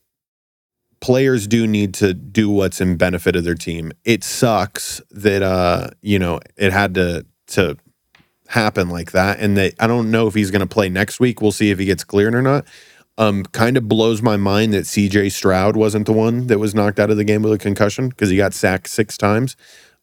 Players 0.99 1.47
do 1.47 1.65
need 1.65 1.93
to 1.95 2.13
do 2.13 2.49
what's 2.49 2.81
in 2.81 2.97
benefit 2.97 3.35
of 3.35 3.43
their 3.43 3.55
team. 3.55 3.91
It 4.03 4.23
sucks 4.23 5.01
that 5.11 5.41
uh, 5.41 5.89
you 6.01 6.19
know, 6.19 6.41
it 6.57 6.71
had 6.71 6.93
to 6.95 7.25
to 7.47 7.77
happen 8.47 8.89
like 8.89 9.11
that. 9.13 9.39
And 9.39 9.57
that 9.57 9.75
I 9.79 9.87
don't 9.87 10.11
know 10.11 10.27
if 10.27 10.33
he's 10.33 10.51
gonna 10.51 10.67
play 10.67 10.89
next 10.89 11.19
week. 11.19 11.41
We'll 11.41 11.51
see 11.51 11.71
if 11.71 11.79
he 11.79 11.85
gets 11.85 12.03
cleared 12.03 12.35
or 12.35 12.41
not. 12.41 12.65
Um, 13.19 13.43
kind 13.43 13.75
of 13.75 13.89
blows 13.89 14.21
my 14.21 14.37
mind 14.37 14.73
that 14.73 14.85
CJ 14.85 15.33
Stroud 15.33 15.75
wasn't 15.75 16.05
the 16.05 16.13
one 16.13 16.47
that 16.47 16.57
was 16.57 16.73
knocked 16.73 16.99
out 16.99 17.11
of 17.11 17.17
the 17.17 17.25
game 17.25 17.43
with 17.43 17.51
a 17.51 17.57
concussion 17.57 18.07
because 18.07 18.29
he 18.29 18.37
got 18.37 18.53
sacked 18.53 18.89
six 18.89 19.17
times. 19.17 19.57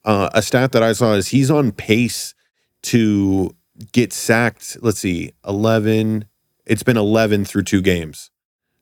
Uh, 0.04 0.28
a 0.34 0.42
stat 0.42 0.72
that 0.72 0.82
I 0.82 0.92
saw 0.92 1.14
is 1.14 1.28
he's 1.28 1.50
on 1.50 1.72
pace 1.72 2.34
to 2.82 3.56
get 3.92 4.12
sacked. 4.12 4.76
Let's 4.80 5.00
see, 5.00 5.32
11. 5.46 6.26
It's 6.66 6.82
been 6.82 6.96
11 6.96 7.44
through 7.44 7.62
two 7.62 7.80
games. 7.80 8.30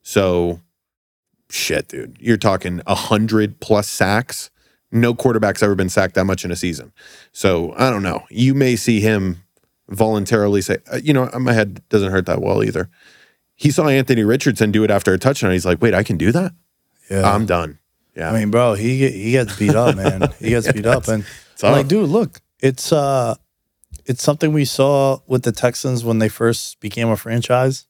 So, 0.02 0.60
shit, 1.48 1.88
dude. 1.88 2.16
You're 2.20 2.36
talking 2.36 2.82
100 2.86 3.60
plus 3.60 3.88
sacks. 3.88 4.50
No 4.92 5.14
quarterback's 5.14 5.62
ever 5.62 5.74
been 5.74 5.88
sacked 5.88 6.14
that 6.14 6.24
much 6.24 6.44
in 6.44 6.50
a 6.50 6.56
season. 6.56 6.92
So, 7.32 7.72
I 7.76 7.90
don't 7.90 8.02
know. 8.02 8.24
You 8.30 8.54
may 8.54 8.76
see 8.76 9.00
him 9.00 9.44
voluntarily 9.88 10.60
say, 10.60 10.78
uh, 10.92 11.00
you 11.02 11.12
know, 11.12 11.30
my 11.38 11.52
head 11.52 11.86
doesn't 11.88 12.10
hurt 12.10 12.26
that 12.26 12.40
well 12.40 12.62
either. 12.64 12.90
He 13.54 13.70
saw 13.70 13.88
Anthony 13.88 14.24
Richardson 14.24 14.72
do 14.72 14.84
it 14.84 14.90
after 14.90 15.12
a 15.12 15.18
touchdown. 15.18 15.52
He's 15.52 15.66
like, 15.66 15.80
wait, 15.80 15.94
I 15.94 16.02
can 16.02 16.16
do 16.16 16.32
that? 16.32 16.52
Yeah. 17.10 17.30
I'm 17.32 17.46
done. 17.46 17.78
Yeah. 18.16 18.30
I 18.30 18.38
mean, 18.38 18.50
bro, 18.50 18.74
he 18.74 19.08
he 19.10 19.32
gets 19.32 19.58
beat 19.58 19.74
up, 19.74 19.96
man. 19.96 20.28
He 20.38 20.50
gets 20.50 20.70
beat 20.72 20.86
up, 20.86 21.08
and 21.08 21.24
tough. 21.56 21.72
like, 21.72 21.88
dude, 21.88 22.08
look, 22.08 22.40
it's 22.60 22.92
uh, 22.92 23.34
it's 24.06 24.22
something 24.22 24.52
we 24.52 24.64
saw 24.64 25.18
with 25.26 25.42
the 25.42 25.52
Texans 25.52 26.04
when 26.04 26.18
they 26.18 26.28
first 26.28 26.80
became 26.80 27.08
a 27.08 27.16
franchise, 27.16 27.86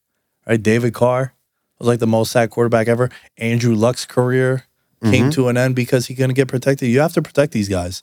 right? 0.47 0.63
David 0.63 0.95
Carr 0.95 1.35
was 1.79 1.89
like 1.89 1.99
the 1.99 2.07
most 2.07 2.33
sacked 2.33 2.53
quarterback 2.53 2.89
ever. 2.89 3.11
Andrew 3.37 3.75
Luck's 3.75 4.07
career 4.07 4.65
came 5.03 5.31
to 5.31 5.49
an 5.49 5.59
end 5.59 5.77
because 5.77 6.07
he 6.07 6.15
couldn't 6.15 6.33
get 6.33 6.49
protected. 6.49 6.89
You 6.89 7.01
have 7.01 7.13
to 7.13 7.21
protect 7.21 7.53
these 7.53 7.69
guys. 7.69 8.03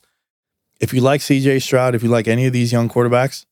If 0.78 0.92
you 0.94 1.00
like 1.00 1.20
C.J. 1.20 1.58
Stroud, 1.58 1.96
if 1.96 2.02
you 2.04 2.08
like 2.08 2.28
any 2.28 2.46
of 2.46 2.52
these 2.52 2.70
young 2.70 2.88
quarterbacks, 2.88 3.44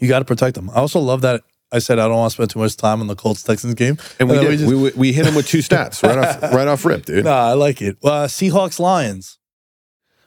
you 0.00 0.08
got 0.08 0.18
to 0.18 0.26
protect 0.26 0.54
them. 0.54 0.68
I 0.70 0.74
also 0.74 1.00
love 1.00 1.22
that. 1.22 1.42
I 1.72 1.78
said 1.78 1.98
I 1.98 2.08
don't 2.08 2.16
want 2.16 2.30
to 2.32 2.34
spend 2.34 2.50
too 2.50 2.58
much 2.58 2.76
time 2.76 3.00
on 3.00 3.06
the 3.06 3.14
Colts 3.14 3.42
Texans 3.42 3.74
game, 3.74 3.96
and 4.18 4.28
we, 4.28 4.38
did. 4.38 4.58
just- 4.58 4.72
we, 4.74 4.90
we 4.96 5.12
hit 5.12 5.26
him 5.26 5.34
with 5.34 5.46
two 5.46 5.58
stats 5.58 6.02
right 6.02 6.18
off 6.18 6.42
right 6.54 6.66
off 6.68 6.84
rip, 6.84 7.04
dude. 7.06 7.24
Nah, 7.24 7.48
I 7.48 7.52
like 7.52 7.80
it. 7.80 7.96
Uh, 8.02 8.26
Seahawks 8.26 8.78
Lions. 8.80 9.38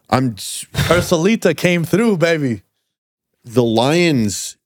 I'm 0.09 0.35
Ursulita 0.35 1.55
came 1.57 1.83
through, 1.85 2.17
baby. 2.17 2.61
the 3.43 3.63
Lions, 3.63 4.57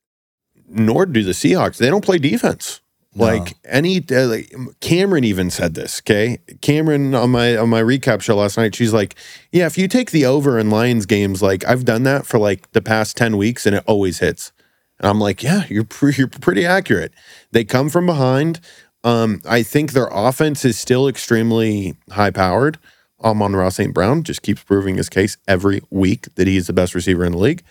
nor 0.67 1.05
do 1.05 1.23
the 1.23 1.31
Seahawks. 1.31 1.77
They 1.77 1.89
don't 1.89 2.03
play 2.03 2.17
defense. 2.17 2.81
No. 3.15 3.25
Like 3.25 3.55
any, 3.65 4.03
uh, 4.11 4.27
like, 4.27 4.53
Cameron 4.79 5.23
even 5.23 5.49
said 5.49 5.73
this. 5.73 6.01
Okay, 6.03 6.37
Cameron 6.61 7.15
on 7.15 7.31
my 7.31 7.57
on 7.57 7.69
my 7.69 7.81
recap 7.81 8.21
show 8.21 8.35
last 8.35 8.57
night. 8.57 8.75
She's 8.75 8.93
like, 8.93 9.15
"Yeah, 9.51 9.65
if 9.65 9.77
you 9.77 9.87
take 9.87 10.11
the 10.11 10.25
over 10.25 10.59
in 10.59 10.69
Lions 10.69 11.07
games, 11.07 11.41
like 11.41 11.65
I've 11.65 11.85
done 11.85 12.03
that 12.03 12.27
for 12.27 12.37
like 12.37 12.71
the 12.73 12.81
past 12.81 13.17
ten 13.17 13.35
weeks, 13.37 13.65
and 13.65 13.75
it 13.75 13.83
always 13.87 14.19
hits." 14.19 14.51
And 14.99 15.09
I'm 15.09 15.19
like, 15.19 15.43
"Yeah, 15.43 15.63
you're 15.69 15.83
pre- 15.83 16.13
you're 16.17 16.27
pretty 16.27 16.65
accurate." 16.65 17.13
They 17.51 17.63
come 17.63 17.89
from 17.89 18.05
behind. 18.05 18.59
Um, 19.03 19.41
I 19.47 19.63
think 19.63 19.91
their 19.91 20.09
offense 20.11 20.65
is 20.65 20.77
still 20.77 21.07
extremely 21.07 21.95
high 22.11 22.31
powered. 22.31 22.77
Amon-Ra 23.23 23.69
St. 23.69 23.93
Brown 23.93 24.23
just 24.23 24.41
keeps 24.41 24.63
proving 24.63 24.95
his 24.95 25.09
case 25.09 25.37
every 25.47 25.81
week 25.89 26.27
that 26.35 26.47
he's 26.47 26.67
the 26.67 26.73
best 26.73 26.93
receiver 26.93 27.25
in 27.25 27.31
the 27.31 27.37
league 27.37 27.63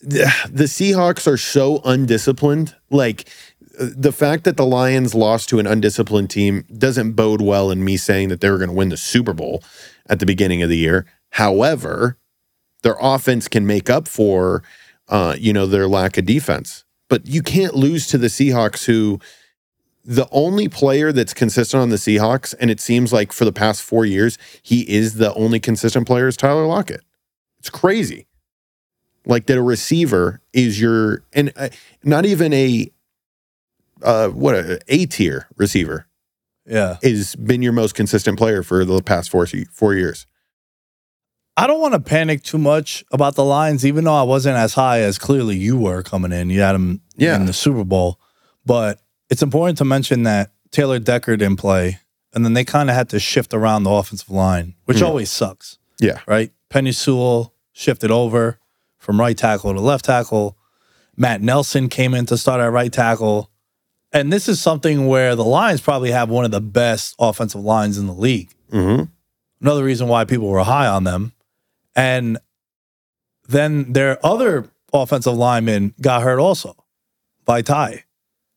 the 0.00 0.30
the 0.50 0.64
Seahawks 0.64 1.26
are 1.26 1.36
so 1.36 1.80
undisciplined. 1.84 2.74
Like 2.90 3.28
the 3.78 4.12
fact 4.12 4.44
that 4.44 4.56
the 4.56 4.66
Lions 4.66 5.14
lost 5.14 5.48
to 5.50 5.58
an 5.58 5.66
undisciplined 5.66 6.30
team 6.30 6.64
doesn't 6.76 7.12
bode 7.12 7.42
well 7.42 7.70
in 7.70 7.84
me 7.84 7.96
saying 7.96 8.28
that 8.28 8.40
they 8.40 8.50
were 8.50 8.58
going 8.58 8.70
to 8.70 8.76
win 8.76 8.88
the 8.88 8.96
Super 8.96 9.34
Bowl 9.34 9.62
at 10.08 10.20
the 10.20 10.26
beginning 10.26 10.62
of 10.62 10.68
the 10.68 10.78
year. 10.78 11.06
However, 11.30 12.16
their 12.82 12.96
offense 13.00 13.48
can 13.48 13.66
make 13.66 13.90
up 13.90 14.08
for 14.08 14.62
uh, 15.08 15.36
you 15.38 15.52
know 15.52 15.66
their 15.66 15.88
lack 15.88 16.16
of 16.18 16.24
defense. 16.26 16.84
But 17.08 17.26
you 17.26 17.42
can't 17.42 17.74
lose 17.74 18.06
to 18.08 18.18
the 18.18 18.26
Seahawks 18.26 18.86
who 18.86 19.20
the 20.04 20.28
only 20.30 20.68
player 20.68 21.12
that's 21.12 21.34
consistent 21.34 21.80
on 21.80 21.90
the 21.90 21.96
Seahawks, 21.96 22.54
and 22.60 22.70
it 22.70 22.80
seems 22.80 23.12
like 23.12 23.32
for 23.32 23.44
the 23.44 23.52
past 23.52 23.82
four 23.82 24.04
years, 24.04 24.38
he 24.62 24.80
is 24.88 25.14
the 25.14 25.32
only 25.34 25.58
consistent 25.60 26.06
player 26.06 26.28
is 26.28 26.36
Tyler 26.36 26.66
Lockett. 26.66 27.02
It's 27.58 27.70
crazy 27.70 28.26
like 29.24 29.46
that 29.46 29.58
a 29.58 29.62
receiver 29.62 30.40
is 30.52 30.80
your 30.80 31.22
and 31.32 31.52
uh, 31.56 31.68
not 32.04 32.24
even 32.24 32.52
a 32.52 32.90
uh 34.02 34.28
what 34.28 34.54
a 34.54 34.78
A 34.88 35.06
tier 35.06 35.48
receiver 35.56 36.06
Yeah. 36.64 36.98
is 37.02 37.34
been 37.34 37.62
your 37.62 37.72
most 37.72 37.94
consistent 37.96 38.38
player 38.38 38.62
for 38.62 38.84
the 38.84 39.02
past 39.02 39.30
four 39.30 39.46
four 39.72 39.94
years. 39.94 40.26
I 41.56 41.66
don't 41.66 41.80
want 41.80 41.94
to 41.94 42.00
panic 42.00 42.42
too 42.42 42.58
much 42.58 43.04
about 43.10 43.34
the 43.34 43.44
Lions, 43.44 43.86
even 43.86 44.04
though 44.04 44.14
I 44.14 44.22
wasn't 44.24 44.56
as 44.56 44.74
high 44.74 45.00
as 45.00 45.18
clearly 45.18 45.56
you 45.56 45.76
were 45.78 46.02
coming 46.02 46.32
in. 46.32 46.50
You 46.50 46.60
had 46.60 46.72
them 46.72 47.00
Yeah. 47.16 47.36
in 47.36 47.46
the 47.46 47.52
Super 47.54 47.84
Bowl. 47.84 48.20
But 48.66 49.00
it's 49.30 49.42
important 49.42 49.78
to 49.78 49.84
mention 49.84 50.24
that 50.24 50.50
Taylor 50.70 50.98
Decker 50.98 51.36
didn't 51.36 51.58
play. 51.58 52.00
And 52.34 52.44
then 52.44 52.52
they 52.52 52.64
kind 52.64 52.90
of 52.90 52.96
had 52.96 53.08
to 53.10 53.18
shift 53.20 53.54
around 53.54 53.84
the 53.84 53.90
offensive 53.90 54.28
line, 54.30 54.74
which 54.84 54.98
Mm. 54.98 55.06
always 55.06 55.30
sucks, 55.30 55.78
Yeah, 55.98 56.18
right? 56.26 56.52
Penei 56.68 56.94
Sewell 56.94 57.54
shifted 57.72 58.10
over 58.10 58.58
from 58.98 59.18
right 59.18 59.38
tackle 59.38 59.72
to 59.72 59.80
left 59.80 60.04
tackle. 60.04 60.58
Matt 61.16 61.40
Nelson 61.40 61.88
came 61.88 62.12
in 62.12 62.26
to 62.26 62.36
start 62.36 62.60
at 62.60 62.70
right 62.70 62.92
tackle. 62.92 63.50
And 64.12 64.30
this 64.30 64.48
is 64.48 64.60
something 64.60 65.06
where 65.06 65.34
the 65.34 65.44
Lions 65.44 65.80
probably 65.80 66.10
have 66.10 66.28
one 66.28 66.44
of 66.44 66.50
the 66.50 66.60
best 66.60 67.14
offensive 67.18 67.62
lines 67.62 67.96
in 67.96 68.06
the 68.06 68.12
league. 68.12 68.50
hmm 68.70 69.04
another 69.62 69.84
reason 69.84 70.06
why 70.06 70.24
people 70.26 70.48
were 70.48 70.62
high 70.64 70.86
on 70.86 71.04
them. 71.04 71.32
And 71.96 72.38
then 73.48 73.92
their 73.92 74.24
other 74.24 74.70
offensive 74.92 75.34
lineman 75.34 75.94
got 76.00 76.22
hurt 76.22 76.38
also 76.38 76.76
Vaitai. 77.46 78.02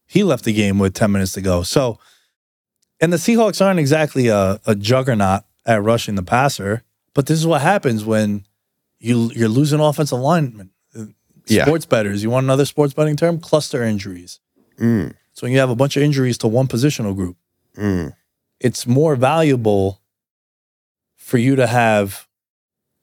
He 0.05 0.23
left 0.23 0.43
the 0.43 0.53
game 0.53 0.77
with 0.79 0.93
10 0.93 1.11
minutes 1.11 1.31
to 1.33 1.41
go. 1.41 1.63
So, 1.63 1.99
and 2.99 3.13
the 3.13 3.17
Seahawks 3.17 3.65
aren't 3.65 3.79
exactly 3.79 4.27
a, 4.27 4.59
a 4.65 4.75
juggernaut 4.75 5.43
at 5.65 5.81
rushing 5.83 6.15
the 6.15 6.23
passer, 6.23 6.83
but 7.13 7.27
this 7.27 7.39
is 7.39 7.47
what 7.47 7.61
happens 7.61 8.03
when 8.03 8.45
you 8.99 9.31
you're 9.33 9.47
losing 9.49 9.79
offensive 9.79 10.19
linemen. 10.19 10.71
Yeah. 11.47 11.65
Sports 11.65 11.85
betters, 11.85 12.21
you 12.21 12.29
want 12.29 12.43
another 12.43 12.65
sports 12.65 12.93
betting 12.93 13.15
term? 13.15 13.39
Cluster 13.39 13.83
injuries. 13.83 14.39
Mm. 14.79 15.15
So 15.33 15.45
when 15.45 15.51
you 15.51 15.57
have 15.59 15.69
a 15.71 15.75
bunch 15.75 15.97
of 15.97 16.03
injuries 16.03 16.37
to 16.39 16.47
one 16.47 16.67
positional 16.67 17.15
group, 17.15 17.37
Mm. 17.77 18.13
it's 18.59 18.85
more 18.85 19.15
valuable 19.15 20.01
for 21.15 21.37
you 21.37 21.55
to 21.55 21.65
have 21.65 22.27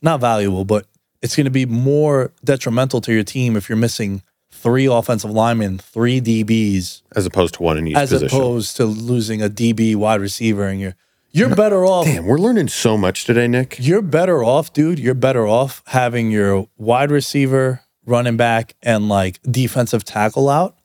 not 0.06 0.20
valuable, 0.20 0.64
but 0.64 0.86
it's 1.20 1.36
going 1.36 1.44
to 1.44 1.50
be 1.50 1.66
more 1.66 2.32
detrimental 2.42 3.02
to 3.02 3.12
your 3.12 3.24
team 3.24 3.56
if 3.56 3.68
you're 3.68 3.76
missing 3.76 4.22
three 4.50 4.86
offensive 4.86 5.30
linemen, 5.30 5.78
three 5.78 6.20
DBs, 6.20 7.02
as 7.14 7.26
opposed 7.26 7.54
to 7.54 7.62
one 7.62 7.76
in 7.76 7.88
each 7.88 7.96
as 7.96 8.10
position. 8.10 8.38
opposed 8.38 8.76
to 8.76 8.86
losing 8.86 9.42
a 9.42 9.50
DB 9.50 9.94
wide 9.94 10.20
receiver, 10.20 10.66
and 10.66 10.80
you're 10.80 10.96
you're 11.30 11.54
better 11.54 11.84
off. 11.84 12.06
Damn, 12.06 12.24
we're 12.24 12.38
learning 12.38 12.68
so 12.68 12.96
much 12.96 13.24
today, 13.26 13.46
Nick. 13.46 13.76
You're 13.78 14.00
better 14.00 14.42
off, 14.42 14.72
dude. 14.72 14.98
You're 14.98 15.14
better 15.14 15.46
off 15.46 15.82
having 15.86 16.30
your 16.30 16.66
wide 16.78 17.10
receiver, 17.10 17.82
running 18.06 18.38
back, 18.38 18.74
and 18.82 19.08
like 19.08 19.40
defensive 19.42 20.02
tackle 20.04 20.48
out 20.48 20.78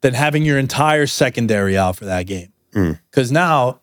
than 0.00 0.14
having 0.14 0.44
your 0.44 0.58
entire 0.58 1.06
secondary 1.06 1.76
out 1.76 1.96
for 1.96 2.06
that 2.06 2.26
game. 2.26 2.52
Mm. 2.72 3.00
Because 3.10 3.30
now 3.30 3.80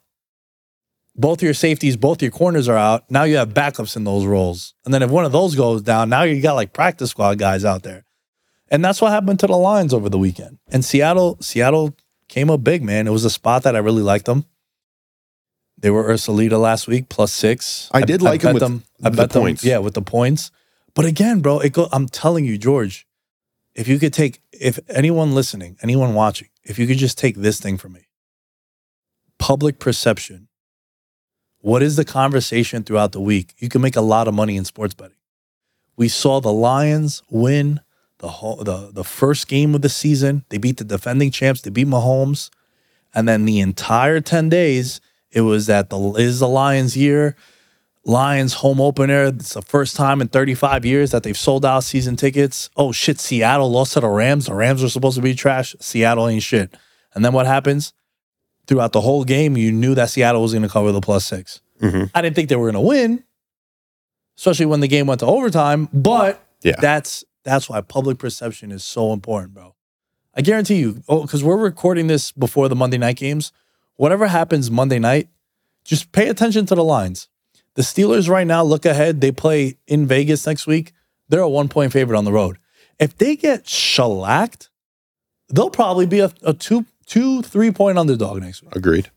both 1.16 1.42
your 1.42 1.54
safeties, 1.54 1.96
both 1.98 2.22
your 2.22 2.32
corners 2.32 2.68
are 2.68 2.78
out. 2.78 3.10
Now 3.10 3.24
you 3.24 3.38
have 3.38 3.54
backups 3.54 3.96
in 3.96 4.04
those 4.04 4.26
roles. 4.26 4.74
And 4.84 4.94
then 4.94 5.02
if 5.02 5.10
one 5.10 5.26
of 5.26 5.32
those 5.32 5.56
goes 5.56 5.82
down, 5.82 6.10
now 6.10 6.24
you 6.24 6.42
got 6.42 6.54
like 6.56 6.74
practice 6.74 7.12
squad 7.12 7.38
guys 7.40 7.64
out 7.64 7.84
there. 7.84 8.06
And 8.70 8.84
that's 8.84 9.02
what 9.02 9.12
happened 9.12 9.40
to 9.40 9.48
the 9.48 9.56
Lions 9.58 9.94
over 9.94 10.10
the 10.10 10.18
weekend. 10.18 10.58
And 10.72 10.84
Seattle, 10.84 11.38
Seattle 11.40 11.96
came 12.28 12.50
up 12.50 12.64
big, 12.64 12.84
man. 12.84 13.08
It 13.08 13.12
was 13.12 13.24
a 13.24 13.30
spot 13.30 13.64
that 13.64 13.76
I 13.76 13.80
really 13.80 14.02
liked 14.02 14.26
them. 14.26 14.46
They 15.78 15.90
were 15.90 16.04
Ursulita 16.04 16.60
last 16.60 16.88
week, 16.88 17.10
plus 17.10 17.32
six. 17.32 17.90
I 17.94 18.02
did 18.02 18.22
like 18.22 18.44
'em 18.44 18.54
bet 18.54 18.62
with 18.62 18.84
I 19.04 19.10
the 19.10 19.18
bet 19.18 19.30
them, 19.32 19.42
points. 19.44 19.64
yeah, 19.64 19.78
with 19.78 19.94
the 19.94 20.02
points. 20.02 20.50
But 20.96 21.06
again, 21.06 21.42
bro, 21.42 21.60
it 21.60 21.74
go, 21.74 21.88
I'm 21.92 22.08
telling 22.08 22.46
you, 22.46 22.58
George, 22.58 23.06
if 23.76 23.88
you 23.88 24.00
could 24.00 24.14
take, 24.14 24.42
if 24.52 24.80
anyone 24.90 25.36
listening, 25.36 25.78
anyone 25.84 26.14
watching, 26.14 26.48
if 26.64 26.80
you 26.80 26.88
could 26.88 26.98
just 26.98 27.18
take 27.18 27.36
this 27.36 27.60
thing 27.60 27.78
from 27.78 27.94
me, 27.94 28.08
public 29.38 29.80
perception. 29.80 30.48
What 31.66 31.82
is 31.82 31.96
the 31.96 32.06
conversation 32.06 32.84
throughout 32.84 33.12
the 33.12 33.20
week? 33.20 33.56
You 33.58 33.70
can 33.70 33.82
make 33.82 33.96
a 33.96 34.02
lot 34.02 34.28
of 34.28 34.36
money 34.36 34.56
in 34.56 34.66
sports 34.66 34.94
betting. 34.94 35.18
We 35.98 36.10
saw 36.10 36.40
the 36.40 36.54
Lions 36.54 37.24
win 37.28 37.80
the 38.20 38.28
whole, 38.28 38.58
the 38.58 38.92
the 38.94 39.04
first 39.04 39.48
game 39.48 39.74
of 39.74 39.82
the 39.82 39.90
season. 39.90 40.46
They 40.50 40.60
beat 40.60 40.78
the 40.78 40.84
defending 40.84 41.32
champs. 41.32 41.62
They 41.62 41.72
beat 41.72 41.88
Mahomes, 41.88 42.52
And 43.16 43.28
then 43.28 43.46
the 43.46 43.62
entire 43.62 44.22
10 44.22 44.48
days, 44.48 45.02
it 45.32 45.42
was 45.42 45.66
that 45.66 45.90
the 45.90 45.98
is 46.20 46.40
the 46.40 46.48
Lions 46.48 46.96
year. 46.96 47.36
Lions 48.04 48.54
home 48.54 48.80
opener. 48.80 49.24
It's 49.24 49.56
the 49.56 49.64
first 49.64 49.96
time 49.96 50.22
in 50.22 50.28
35 50.28 50.86
years 50.86 51.10
that 51.10 51.24
they've 51.24 51.36
sold 51.36 51.66
out 51.66 51.84
season 51.84 52.16
tickets. 52.16 52.70
Oh 52.78 52.92
shit, 52.92 53.20
Seattle 53.20 53.72
lost 53.72 53.94
to 53.94 54.02
the 54.02 54.08
Rams. 54.08 54.46
The 54.46 54.54
Rams 54.54 54.84
were 54.84 54.90
supposed 54.90 55.16
to 55.16 55.24
be 55.24 55.34
trash. 55.34 55.76
Seattle 55.80 56.28
ain't 56.28 56.44
shit. 56.44 56.78
And 57.16 57.26
then 57.26 57.34
what 57.34 57.48
happens? 57.48 57.92
Throughout 58.68 58.92
the 58.94 59.02
whole 59.02 59.24
game, 59.24 59.56
you 59.58 59.72
knew 59.72 59.94
that 59.96 60.10
Seattle 60.10 60.42
was 60.42 60.52
going 60.54 60.64
to 60.64 60.70
cover 60.70 60.92
the 60.92 61.02
plus 61.02 61.26
6 61.26 61.62
Mhm. 61.82 62.10
I 62.16 62.22
didn't 62.22 62.36
think 62.36 62.50
they 62.50 62.56
were 62.56 62.72
going 62.72 62.82
to 62.84 62.88
win, 62.88 63.24
especially 64.38 64.66
when 64.66 64.80
the 64.80 64.88
game 64.88 65.08
went 65.08 65.20
to 65.20 65.26
overtime. 65.26 65.90
But 65.94 66.42
Yeah. 66.64 66.76
that's 66.80 67.24
that's 67.44 67.70
why 67.70 67.80
public 67.82 68.18
perception 68.18 68.72
is 68.72 68.84
so 68.84 69.14
important, 69.14 69.54
bro. 69.54 69.76
I 70.34 70.42
guarantee 70.42 70.76
you, 70.78 71.04
oh, 71.08 71.22
because 71.22 71.44
we're 71.44 71.58
recording 71.58 72.08
this 72.08 72.32
before 72.32 72.68
the 72.70 72.76
Monday 72.76 72.98
night 72.98 73.18
games. 73.18 73.52
Whatever 73.98 74.28
happens 74.28 74.72
Monday 74.72 74.98
night, 75.00 75.30
just 75.84 76.12
pay 76.12 76.28
attention 76.28 76.66
to 76.66 76.76
the 76.76 76.84
lines. 76.84 77.28
The 77.76 77.84
Steelers 77.84 78.28
right 78.28 78.48
now 78.48 78.64
look 78.64 78.84
ahead. 78.86 79.22
They 79.22 79.32
play 79.32 79.78
in 79.86 80.08
Vegas 80.08 80.46
next 80.48 80.66
week. 80.66 80.92
They're 81.30 81.40
a 81.42 81.50
one 81.50 81.68
point 81.70 81.92
favorite 81.94 82.18
on 82.18 82.26
the 82.26 82.32
road. 82.32 82.58
If 83.00 83.16
they 83.18 83.36
get 83.36 83.68
shellacked, 83.68 84.70
they'll 85.50 85.70
probably 85.70 86.06
be 86.08 86.20
a, 86.20 86.32
a 86.42 86.54
two, 86.54 86.86
two, 87.06 87.42
three 87.42 87.72
point 87.72 87.98
underdog 87.98 88.42
next 88.42 88.62
week. 88.64 88.76
Agreed. 88.76 89.12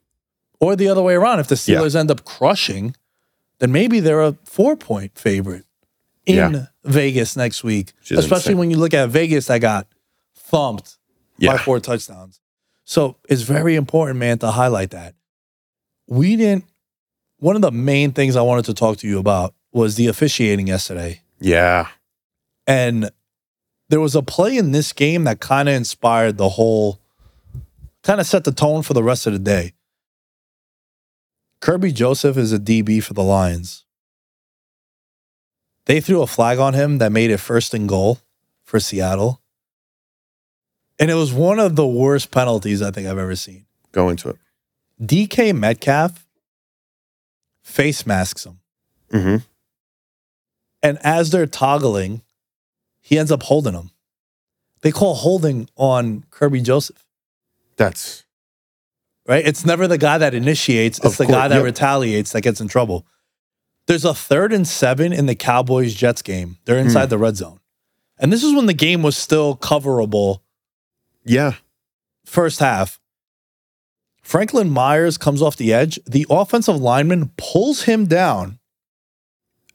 Or 0.60 0.74
the 0.76 0.88
other 0.88 1.02
way 1.02 1.14
around. 1.14 1.40
If 1.40 1.48
the 1.48 1.54
Yeah. 1.66 1.78
Steelers 1.78 1.94
end 1.94 2.10
up 2.10 2.24
crushing, 2.24 2.94
then 3.60 3.72
maybe 3.72 4.00
they're 4.00 4.22
a 4.22 4.36
four 4.44 4.76
point 4.76 5.16
favorite 5.18 5.64
in 6.26 6.52
Yeah. 6.52 6.66
Vegas 6.84 7.36
next 7.36 7.62
week. 7.64 7.92
Especially 8.10 8.36
insane. 8.52 8.58
when 8.58 8.70
you 8.70 8.76
look 8.76 8.94
at 8.94 9.08
Vegas 9.08 9.46
that 9.46 9.60
got 9.60 9.86
thumped 10.34 10.96
Yeah. 11.38 11.52
by 11.52 11.58
four 11.58 11.80
touchdowns. 11.80 12.40
So 12.84 13.16
it's 13.28 13.42
very 13.42 13.74
important, 13.76 14.18
man, 14.18 14.38
to 14.38 14.50
highlight 14.50 14.90
that. 14.90 15.14
We 16.08 16.36
didn't, 16.36 16.64
one 17.38 17.54
of 17.54 17.62
the 17.62 17.70
main 17.70 18.12
things 18.12 18.34
I 18.34 18.42
wanted 18.42 18.64
to 18.66 18.74
talk 18.74 18.96
to 18.98 19.06
you 19.06 19.18
about 19.18 19.54
was 19.72 19.96
the 19.96 20.06
officiating 20.06 20.66
yesterday. 20.66 21.20
Yeah. 21.40 21.88
And 22.66 23.10
there 23.90 24.00
was 24.00 24.14
a 24.14 24.22
play 24.22 24.56
in 24.56 24.72
this 24.72 24.92
game 24.92 25.24
that 25.24 25.38
kind 25.40 25.68
of 25.68 25.74
inspired 25.74 26.38
the 26.38 26.48
whole, 26.50 26.98
kind 28.08 28.20
of 28.22 28.26
set 28.26 28.44
the 28.44 28.52
tone 28.52 28.82
for 28.82 28.94
the 28.94 29.02
rest 29.02 29.26
of 29.26 29.34
the 29.34 29.38
day. 29.38 29.74
Kerby 31.60 31.92
Joseph 31.92 32.38
is 32.38 32.54
a 32.54 32.58
DB 32.58 33.02
for 33.02 33.12
the 33.12 33.22
Lions. 33.22 33.84
They 35.84 36.00
threw 36.00 36.22
a 36.22 36.26
flag 36.26 36.58
on 36.58 36.72
him 36.72 36.96
that 36.98 37.12
made 37.12 37.30
it 37.30 37.36
first 37.36 37.74
and 37.74 37.86
goal 37.86 38.20
for 38.64 38.80
Seattle. 38.80 39.42
And 40.98 41.10
it 41.10 41.16
was 41.16 41.34
one 41.34 41.58
of 41.58 41.76
the 41.76 41.86
worst 41.86 42.30
penalties 42.30 42.80
I 42.80 42.92
think 42.92 43.06
I've 43.06 43.18
ever 43.18 43.36
seen. 43.36 43.66
Go 43.92 44.08
into 44.08 44.30
it. 44.30 44.36
DK 45.02 45.54
Metcalf 45.54 46.26
face 47.62 48.06
masks 48.06 48.46
him. 48.46 48.60
hmm 49.10 49.36
And 50.82 50.98
as 51.04 51.28
they're 51.28 51.46
toggling, 51.46 52.22
he 53.02 53.18
ends 53.18 53.30
up 53.30 53.42
holding 53.42 53.74
him. 53.74 53.90
They 54.80 54.92
call 54.92 55.14
holding 55.14 55.68
on 55.76 56.24
Kerby 56.30 56.62
Joseph, 56.62 57.04
That's 57.78 58.24
right? 59.26 59.46
It's 59.46 59.64
never 59.64 59.88
the 59.88 59.96
guy 59.98 60.18
that 60.18 60.34
initiates, 60.34 60.98
it's 60.98 61.16
the 61.16 61.24
course, 61.24 61.34
guy 61.36 61.48
that 61.48 61.56
yep. 61.56 61.64
retaliates 61.64 62.32
that 62.32 62.42
gets 62.42 62.60
in 62.60 62.68
trouble. 62.68 63.06
There's 63.86 64.04
a 64.04 64.12
third 64.12 64.52
and 64.52 64.68
seven 64.68 65.14
in 65.14 65.24
the 65.24 65.34
Cowboys 65.34 65.94
Jets 65.94 66.20
game. 66.20 66.58
They're 66.66 66.76
inside 66.78 67.04
Hmm. 67.04 67.10
the 67.10 67.18
red 67.18 67.36
zone. 67.36 67.60
And 68.18 68.30
this 68.32 68.42
is 68.44 68.52
when 68.52 68.66
the 68.66 68.74
game 68.74 69.02
was 69.02 69.16
still 69.16 69.56
coverable 69.56 70.40
yeah. 71.24 71.54
first 72.26 72.58
half. 72.58 73.00
Franklin 74.22 74.68
Myers 74.68 75.16
comes 75.16 75.40
off 75.40 75.56
the 75.56 75.72
edge. 75.72 75.98
The 76.06 76.26
offensive 76.28 76.76
lineman 76.76 77.30
pulls 77.38 77.84
him 77.84 78.04
down 78.06 78.58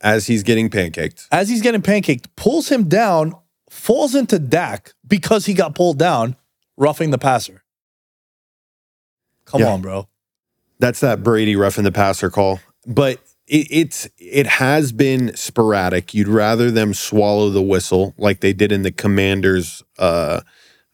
As 0.00 0.26
he's 0.28 0.42
getting 0.44 0.68
pancaked. 0.70 1.26
as 1.32 1.48
he's 1.48 1.62
getting 1.62 1.82
pancaked, 1.82 2.26
pulls 2.36 2.68
him 2.70 2.88
down, 2.88 3.32
falls 3.68 4.14
into 4.14 4.38
Dak 4.38 4.92
because 5.06 5.46
he 5.46 5.54
got 5.54 5.74
pulled 5.74 5.98
down, 5.98 6.36
roughing 6.76 7.10
the 7.10 7.18
passer. 7.18 7.63
Come 9.54 9.60
Yeah. 9.62 9.72
on, 9.74 9.82
bro. 9.82 10.08
That's 10.80 10.98
that 11.00 11.22
Brady 11.22 11.54
roughing 11.54 11.84
the 11.84 11.92
passer 11.92 12.28
call. 12.28 12.58
But 12.86 13.20
it, 13.46 13.68
it's 13.70 14.08
it 14.18 14.46
has 14.48 14.90
been 14.90 15.34
sporadic. 15.36 16.12
You'd 16.12 16.26
rather 16.26 16.72
them 16.72 16.92
swallow 16.92 17.50
the 17.50 17.62
whistle 17.62 18.14
like 18.18 18.40
they 18.40 18.52
did 18.52 18.72
in 18.72 18.82
the 18.82 18.90
Commanders 18.90 19.80
uh, 19.96 20.40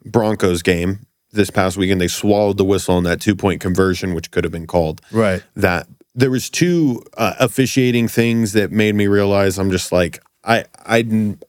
Broncos 0.05 0.61
game 0.63 1.07
this 1.33 1.49
past 1.49 1.79
weekend. 1.79 2.03
They 2.03 2.09
swallowed 2.09 2.59
the 2.59 2.65
whistle 2.67 2.97
on 2.97 3.05
that 3.05 3.23
two 3.23 3.35
point 3.35 3.63
conversion, 3.63 4.13
which 4.13 4.31
could 4.31 4.45
have 4.45 4.53
been 4.53 4.67
called. 4.67 5.01
Right. 5.11 5.43
That 5.57 5.87
there 6.15 6.31
was 6.31 6.51
two 6.51 7.03
uh, 7.17 7.35
officiating 7.41 8.09
things 8.09 8.53
that 8.53 8.71
made 8.71 8.95
me 8.95 9.07
realize 9.07 9.59
I'm 9.59 9.71
just 9.71 9.91
like 9.91 10.23
I 10.45 10.67
I 10.85 10.99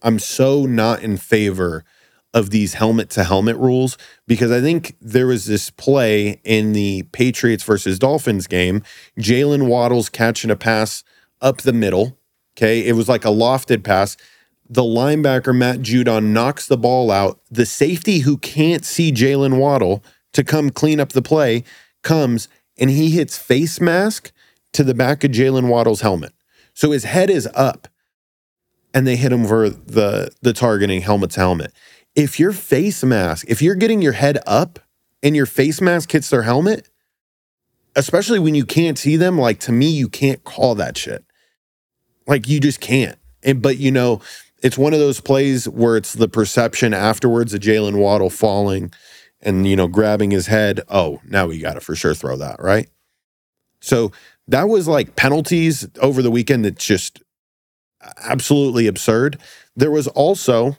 I'm 0.02 0.18
so 0.20 0.66
not 0.66 1.04
in 1.04 1.18
favor 1.18 1.84
of 2.34 2.50
these 2.50 2.76
helmet 2.76 3.10
to 3.10 3.24
helmet 3.24 3.58
rules 3.58 3.98
because 4.26 4.52
I 4.52 4.62
think 4.62 4.96
there 5.02 5.28
was 5.28 5.46
this 5.46 5.70
play 5.70 6.40
in 6.44 6.72
the 6.74 7.04
Patriots 7.12 7.64
versus 7.64 8.00
Dolphins 8.00 8.48
game. 8.48 8.84
Jaylen 9.20 9.68
Waddles 9.68 10.10
catching 10.10 10.52
a 10.52 10.56
pass 10.56 11.04
up 11.42 11.58
the 11.58 11.74
middle. 11.74 12.18
Okay. 12.58 12.86
It 12.88 12.94
was 12.94 13.10
like 13.10 13.26
a 13.26 13.30
lofted 13.30 13.84
pass. 13.84 14.16
The 14.70 14.84
linebacker, 14.84 15.56
Matt 15.56 15.80
Judon, 15.80 16.28
knocks 16.28 16.68
the 16.68 16.78
ball 16.78 17.12
out. 17.12 17.42
The 17.50 17.66
safety 17.66 18.20
who 18.20 18.38
can't 18.38 18.86
see 18.86 19.12
Jaylen 19.12 19.58
Waddle 19.58 20.02
to 20.32 20.44
come 20.44 20.70
clean 20.70 21.02
up 21.02 21.10
the 21.10 21.22
play 21.22 21.66
comes 22.02 22.48
and 22.78 22.90
he 22.90 23.12
hits 23.12 23.38
face 23.38 23.82
mask 23.82 24.32
to 24.72 24.84
the 24.86 24.94
back 24.94 25.26
of 25.26 25.32
Jaylen 25.32 25.68
Waddle's 25.68 26.02
helmet. 26.02 26.34
So 26.74 26.92
his 26.92 27.04
head 27.04 27.30
is 27.30 27.50
up 27.54 27.90
and 28.94 29.06
they 29.06 29.16
hit 29.16 29.32
him 29.32 29.46
for 29.46 29.70
the 29.70 30.32
the 30.42 30.54
targeting 30.54 31.02
helmet 31.02 31.32
to 31.32 31.40
helmet. 31.42 31.74
If 32.16 32.40
your 32.40 32.52
face 32.52 33.04
mask, 33.04 33.46
if 33.48 33.62
you're 33.62 33.76
getting 33.76 34.02
your 34.02 34.14
head 34.14 34.40
up 34.46 34.80
and 35.24 35.36
your 35.36 35.46
face 35.46 35.80
mask 35.80 36.12
hits 36.12 36.30
their 36.30 36.44
helmet, 36.44 36.90
especially 37.96 38.40
when 38.40 38.56
you 38.56 38.66
can't 38.66 38.98
see 38.98 39.16
them, 39.16 39.38
like 39.38 39.60
to 39.62 39.72
me, 39.72 39.90
you 39.90 40.10
can't 40.10 40.44
call 40.44 40.76
that 40.76 40.98
shit. 40.98 41.24
Like 42.28 42.48
you 42.48 42.60
just 42.60 42.82
can't. 42.82 43.18
And 43.44 43.62
but 43.62 43.78
you 43.78 43.92
know, 43.92 44.22
it's 44.62 44.78
one 44.78 44.94
of 44.94 45.00
those 45.00 45.20
plays 45.20 45.68
where 45.68 45.98
it's 45.98 46.14
the 46.14 46.28
perception 46.28 46.94
afterwards 46.94 47.54
of 47.54 47.62
Jaylen 47.62 47.98
Waddle 47.98 48.30
falling 48.30 48.92
and 49.42 49.68
you 49.68 49.76
know 49.76 49.88
grabbing 49.88 50.32
his 50.32 50.48
head. 50.48 50.82
Oh, 50.90 51.22
now 51.26 51.48
we 51.48 51.60
got 51.60 51.74
to 51.74 51.82
for 51.82 51.96
sure 51.96 52.14
throw 52.14 52.36
that 52.38 52.58
right. 52.60 52.90
So 53.80 54.12
that 54.48 54.70
was 54.70 54.88
like 54.88 55.16
penalties 55.16 55.88
over 56.00 56.22
the 56.22 56.32
weekend. 56.32 56.66
That's 56.66 56.86
just 56.86 57.22
absolutely 58.24 58.88
absurd. 58.88 59.40
There 59.76 59.92
was 59.92 60.08
also 60.08 60.78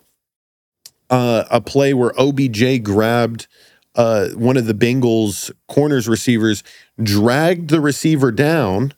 uh, 1.12 1.44
a 1.50 1.60
play 1.60 1.94
where 1.94 2.18
OBJ 2.18 2.82
grabbed 2.82 3.46
uh, 3.94 4.30
one 4.30 4.56
of 4.56 4.66
the 4.66 4.74
Bengals 4.74 5.52
corners 5.68 6.08
receivers, 6.08 6.64
dragged 7.00 7.68
the 7.68 7.80
receiver 7.80 8.32
down, 8.32 8.94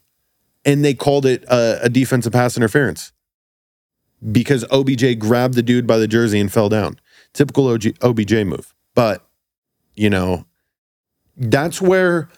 and 0.65 0.85
they 0.85 0.95
called 0.95 1.27
it 1.27 1.43
a, 1.49 1.81
a 1.83 1.89
defensive 1.89 2.33
pass 2.33 2.57
interference 2.57 3.13
because 4.33 4.65
OBJ 4.71 5.19
grabbed 5.19 5.55
the 5.55 5.63
dude 5.63 5.87
by 5.87 5.99
the 5.99 6.07
jersey 6.07 6.39
and 6.39 6.53
fell 6.53 6.69
down. 6.69 6.99
Typical 7.33 7.67
OG, 7.67 7.97
OBJ 8.01 8.33
move. 8.45 8.73
But, 8.95 9.27
you 9.97 10.09
know, 10.09 10.47
that's 11.37 11.83
where, 11.83 12.29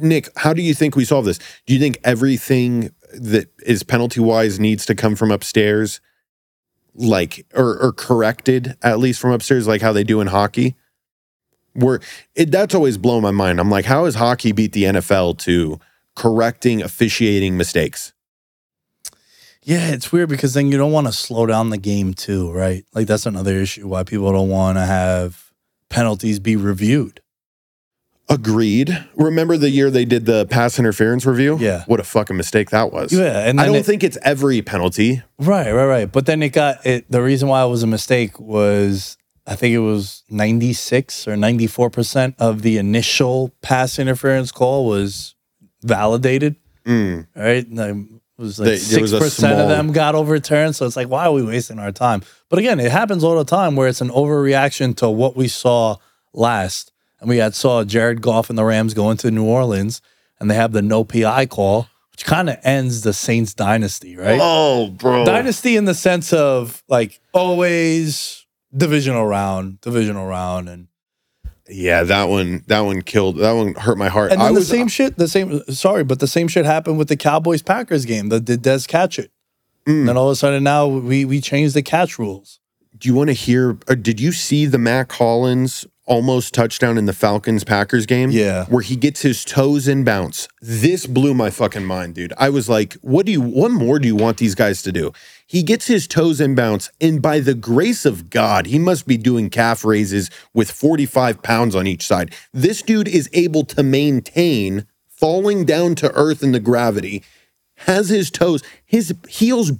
Nick, 0.00 0.28
how 0.36 0.52
do 0.52 0.62
you 0.62 0.72
think 0.72 0.94
we 0.94 1.04
solve 1.04 1.24
this? 1.24 1.38
Do 1.66 1.74
you 1.74 1.80
think 1.80 1.98
everything 2.04 2.92
that 3.12 3.48
is 3.64 3.82
penalty 3.82 4.20
wise 4.20 4.60
needs 4.60 4.86
to 4.86 4.94
come 4.94 5.16
from 5.16 5.32
upstairs? 5.32 6.00
Like 6.96 7.46
or, 7.54 7.78
or 7.78 7.92
corrected 7.92 8.76
at 8.82 8.98
least 8.98 9.20
from 9.20 9.32
upstairs 9.32 9.66
like 9.66 9.82
how 9.82 9.92
they 9.92 10.04
do 10.04 10.20
in 10.20 10.26
hockey 10.26 10.74
where 11.74 12.00
it 12.34 12.50
that's 12.50 12.74
always 12.74 12.96
blown 12.98 13.22
my 13.22 13.30
mind 13.30 13.60
i'm 13.60 13.70
like 13.70 13.84
how 13.84 14.04
has 14.06 14.14
hockey 14.14 14.52
beat 14.52 14.72
the 14.72 14.84
nfl 14.84 15.36
to 15.36 15.78
correcting 16.14 16.82
officiating 16.82 17.56
mistakes 17.56 18.12
Yeah, 19.62 19.88
it's 19.90 20.12
weird 20.12 20.28
because 20.28 20.54
then 20.54 20.68
you 20.70 20.78
don't 20.78 20.92
want 20.92 21.08
to 21.08 21.12
slow 21.12 21.44
down 21.44 21.70
the 21.70 21.78
game 21.78 22.14
too, 22.14 22.52
right? 22.52 22.84
Like 22.94 23.08
that's 23.08 23.26
another 23.26 23.56
issue 23.56 23.88
why 23.88 24.04
people 24.04 24.30
don't 24.32 24.48
want 24.48 24.78
to 24.78 24.86
have 24.86 25.50
penalties 25.90 26.38
be 26.38 26.54
reviewed. 26.54 27.20
Agreed 28.28 29.04
remember 29.14 29.56
the 29.56 29.70
year 29.70 29.88
they 29.90 30.04
did 30.04 30.26
the 30.26 30.46
pass 30.46 30.78
interference 30.78 31.24
review 31.24 31.56
Yeah. 31.60 31.84
what 31.86 32.00
a 32.00 32.04
fucking 32.04 32.36
mistake 32.36 32.70
that 32.70 32.92
was 32.92 33.12
Yeah, 33.12 33.46
and 33.48 33.60
i 33.60 33.66
don't 33.66 33.76
it- 33.76 33.86
think 33.86 34.02
it's 34.02 34.18
every 34.22 34.62
penalty 34.62 35.22
Right, 35.38 35.70
right, 35.70 35.84
right. 35.86 36.10
But 36.10 36.24
then 36.26 36.42
it 36.42 36.48
got 36.54 36.84
it. 36.86 37.10
The 37.10 37.20
reason 37.22 37.48
why 37.48 37.62
it 37.62 37.68
was 37.68 37.82
a 37.82 37.86
mistake 37.86 38.40
was 38.40 39.18
I 39.46 39.54
think 39.54 39.74
it 39.74 39.78
was 39.80 40.22
ninety 40.30 40.72
six 40.72 41.28
or 41.28 41.36
ninety 41.36 41.66
four 41.66 41.90
percent 41.90 42.34
of 42.38 42.62
the 42.62 42.78
initial 42.78 43.52
pass 43.62 43.98
interference 43.98 44.50
call 44.50 44.86
was 44.86 45.34
validated. 45.82 46.56
Mm. 46.86 47.26
Right, 47.36 47.66
and 47.68 47.78
it 47.78 48.42
was 48.42 48.58
like 48.58 48.78
six 48.78 49.12
percent 49.12 49.60
of 49.60 49.68
them 49.68 49.92
got 49.92 50.14
overturned. 50.14 50.74
So 50.74 50.86
it's 50.86 50.96
like, 50.96 51.08
why 51.08 51.26
are 51.26 51.32
we 51.32 51.42
wasting 51.42 51.78
our 51.78 51.92
time? 51.92 52.22
But 52.48 52.58
again, 52.58 52.80
it 52.80 52.90
happens 52.90 53.22
all 53.22 53.36
the 53.36 53.44
time 53.44 53.76
where 53.76 53.88
it's 53.88 54.00
an 54.00 54.08
overreaction 54.08 54.96
to 54.96 55.10
what 55.10 55.36
we 55.36 55.48
saw 55.48 55.96
last. 56.32 56.92
And 57.26 57.30
we 57.30 57.38
had 57.38 57.56
saw 57.56 57.82
Jared 57.82 58.22
Goff 58.22 58.50
and 58.50 58.56
the 58.56 58.62
Rams 58.62 58.94
going 58.94 59.16
to 59.16 59.32
New 59.32 59.42
Orleans, 59.44 60.00
and 60.38 60.48
they 60.48 60.54
have 60.54 60.70
the 60.70 60.80
no 60.80 61.02
PI 61.02 61.46
call, 61.46 61.88
which 62.12 62.24
kind 62.24 62.48
of 62.48 62.56
ends 62.62 63.02
the 63.02 63.12
Saints 63.12 63.52
dynasty, 63.52 64.16
right? 64.16 64.38
Oh, 64.40 64.90
bro. 64.90 65.24
Dynasty 65.24 65.76
in 65.76 65.86
the 65.86 65.94
sense 65.94 66.32
of 66.32 66.84
like 66.86 67.20
always 67.32 68.46
divisional 68.76 69.26
round, 69.26 69.80
divisional 69.80 70.24
round, 70.24 70.68
and 70.68 70.86
Yeah, 71.68 72.04
that 72.04 72.28
one 72.28 72.62
that 72.68 72.82
one 72.82 73.02
killed 73.02 73.38
that 73.38 73.50
one 73.54 73.74
hurt 73.74 73.98
my 73.98 74.06
heart. 74.08 74.30
and 74.30 74.40
then 74.40 74.46
I 74.46 74.50
the 74.50 74.60
was 74.60 74.68
same 74.68 74.86
shit. 74.86 75.18
The 75.18 75.26
same. 75.26 75.60
Sorry, 75.64 76.04
but 76.04 76.20
the 76.20 76.28
same 76.28 76.46
shit 76.46 76.64
happened 76.64 76.96
with 76.96 77.08
the 77.08 77.16
Cowboys 77.16 77.60
Packers 77.60 78.04
game. 78.04 78.28
The 78.28 78.38
did 78.38 78.62
Dez 78.62 78.86
catch 78.86 79.18
it? 79.18 79.32
Mm. 79.84 80.06
Then 80.06 80.16
all 80.16 80.28
of 80.28 80.32
a 80.34 80.36
sudden 80.36 80.62
now 80.62 80.86
we 80.86 81.24
we 81.24 81.40
changed 81.40 81.74
the 81.74 81.82
catch 81.82 82.20
rules. 82.20 82.60
Do 82.96 83.08
you 83.08 83.14
want 83.14 83.28
to 83.28 83.34
hear 83.34 83.78
or 83.88 83.96
did 83.96 84.20
you 84.20 84.32
see 84.32 84.66
the 84.66 84.78
Mack 84.78 85.12
Hollins 85.12 85.86
almost 86.06 86.54
touchdown 86.54 86.96
in 86.96 87.06
the 87.06 87.12
Falcons 87.12 87.64
Packers 87.64 88.06
game? 88.06 88.30
Yeah. 88.30 88.64
Where 88.66 88.82
he 88.82 88.96
gets 88.96 89.22
his 89.22 89.44
toes 89.44 89.88
in 89.88 90.04
bounce. 90.04 90.48
This 90.62 91.06
blew 91.06 91.34
my 91.34 91.50
fucking 91.50 91.84
mind, 91.84 92.14
dude. 92.14 92.32
I 92.38 92.48
was 92.48 92.68
like, 92.68 92.94
what 93.02 93.26
do 93.26 93.32
you 93.32 93.40
what 93.40 93.70
more 93.70 93.98
do 93.98 94.06
you 94.06 94.16
want 94.16 94.38
these 94.38 94.54
guys 94.54 94.82
to 94.82 94.92
do? 94.92 95.12
He 95.46 95.62
gets 95.62 95.86
his 95.86 96.06
toes 96.08 96.40
in 96.40 96.54
bounce, 96.54 96.90
and 97.00 97.20
by 97.20 97.40
the 97.40 97.54
grace 97.54 98.04
of 98.04 98.30
God, 98.30 98.66
he 98.66 98.78
must 98.78 99.06
be 99.06 99.16
doing 99.16 99.50
calf 99.50 99.84
raises 99.84 100.30
with 100.54 100.70
45 100.70 101.42
pounds 101.42 101.76
on 101.76 101.86
each 101.86 102.06
side. 102.06 102.34
This 102.52 102.82
dude 102.82 103.08
is 103.08 103.28
able 103.32 103.64
to 103.66 103.82
maintain 103.82 104.86
falling 105.08 105.64
down 105.64 105.94
to 105.96 106.12
earth 106.14 106.42
in 106.42 106.52
the 106.52 106.60
gravity, 106.60 107.22
has 107.80 108.08
his 108.08 108.30
toes, 108.30 108.62
his 108.84 109.14
heels 109.28 109.72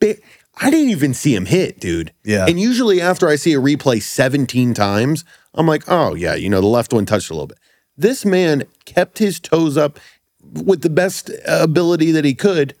big. 0.00 0.22
I 0.56 0.70
didn't 0.70 0.90
even 0.90 1.14
see 1.14 1.34
him 1.34 1.46
hit, 1.46 1.80
dude. 1.80 2.12
Yeah. 2.22 2.46
And 2.46 2.60
usually 2.60 3.00
after 3.00 3.28
I 3.28 3.36
see 3.36 3.54
a 3.54 3.60
replay 3.60 4.00
17 4.00 4.74
times, 4.74 5.24
I'm 5.54 5.66
like, 5.66 5.84
oh, 5.88 6.14
yeah, 6.14 6.34
you 6.34 6.48
know, 6.48 6.60
the 6.60 6.66
left 6.66 6.92
one 6.92 7.06
touched 7.06 7.30
a 7.30 7.34
little 7.34 7.48
bit. 7.48 7.58
This 7.96 8.24
man 8.24 8.64
kept 8.84 9.18
his 9.18 9.40
toes 9.40 9.76
up 9.76 9.98
with 10.42 10.82
the 10.82 10.90
best 10.90 11.30
ability 11.46 12.12
that 12.12 12.24
he 12.24 12.34
could, 12.34 12.74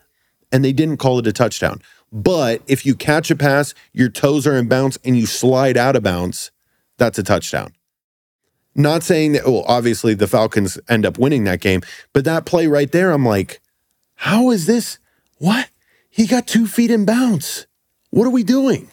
and 0.52 0.64
they 0.64 0.72
didn't 0.72 0.98
call 0.98 1.18
it 1.18 1.26
a 1.26 1.32
touchdown. 1.32 1.82
But 2.12 2.62
if 2.68 2.86
you 2.86 2.94
catch 2.94 3.30
a 3.30 3.36
pass, 3.36 3.74
your 3.92 4.08
toes 4.08 4.46
are 4.46 4.56
in 4.56 4.68
bounce, 4.68 4.98
and 5.04 5.16
you 5.16 5.26
slide 5.26 5.76
out 5.76 5.96
of 5.96 6.02
bounds, 6.02 6.52
that's 6.96 7.18
a 7.18 7.24
touchdown. 7.24 7.72
Not 8.76 9.02
saying 9.02 9.32
that, 9.32 9.46
well, 9.46 9.64
obviously 9.66 10.14
the 10.14 10.26
Falcons 10.26 10.78
end 10.88 11.06
up 11.06 11.18
winning 11.18 11.44
that 11.44 11.60
game, 11.60 11.82
but 12.12 12.24
that 12.24 12.44
play 12.44 12.66
right 12.66 12.90
there, 12.90 13.12
I'm 13.12 13.24
like, 13.24 13.60
how 14.16 14.50
is 14.50 14.66
this? 14.66 14.98
What? 15.38 15.70
He 16.16 16.28
got 16.28 16.46
two 16.46 16.68
feet 16.68 16.92
in 16.92 17.04
bounce. 17.04 17.66
What 18.10 18.24
are 18.24 18.30
we 18.30 18.44
doing? 18.44 18.88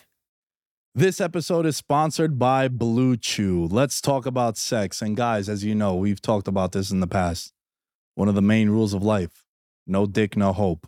This 0.95 1.21
episode 1.21 1.67
is 1.67 1.77
sponsored 1.77 2.39
by 2.39 2.67
Blue 2.67 3.15
Chew. 3.15 3.67
Let's 3.67 4.01
talk 4.01 4.25
about 4.25 4.57
sex. 4.57 5.03
And 5.03 5.15
guys, 5.15 5.47
as 5.47 5.63
you 5.63 5.75
know, 5.75 5.93
we've 5.93 6.19
talked 6.19 6.47
about 6.47 6.71
this 6.71 6.89
in 6.89 6.99
the 6.99 7.05
past. 7.05 7.53
One 8.15 8.27
of 8.27 8.33
the 8.33 8.41
main 8.41 8.71
rules 8.71 8.95
of 8.95 9.03
life 9.03 9.45
no 9.85 10.07
dick, 10.07 10.35
no 10.35 10.51
hope. 10.51 10.87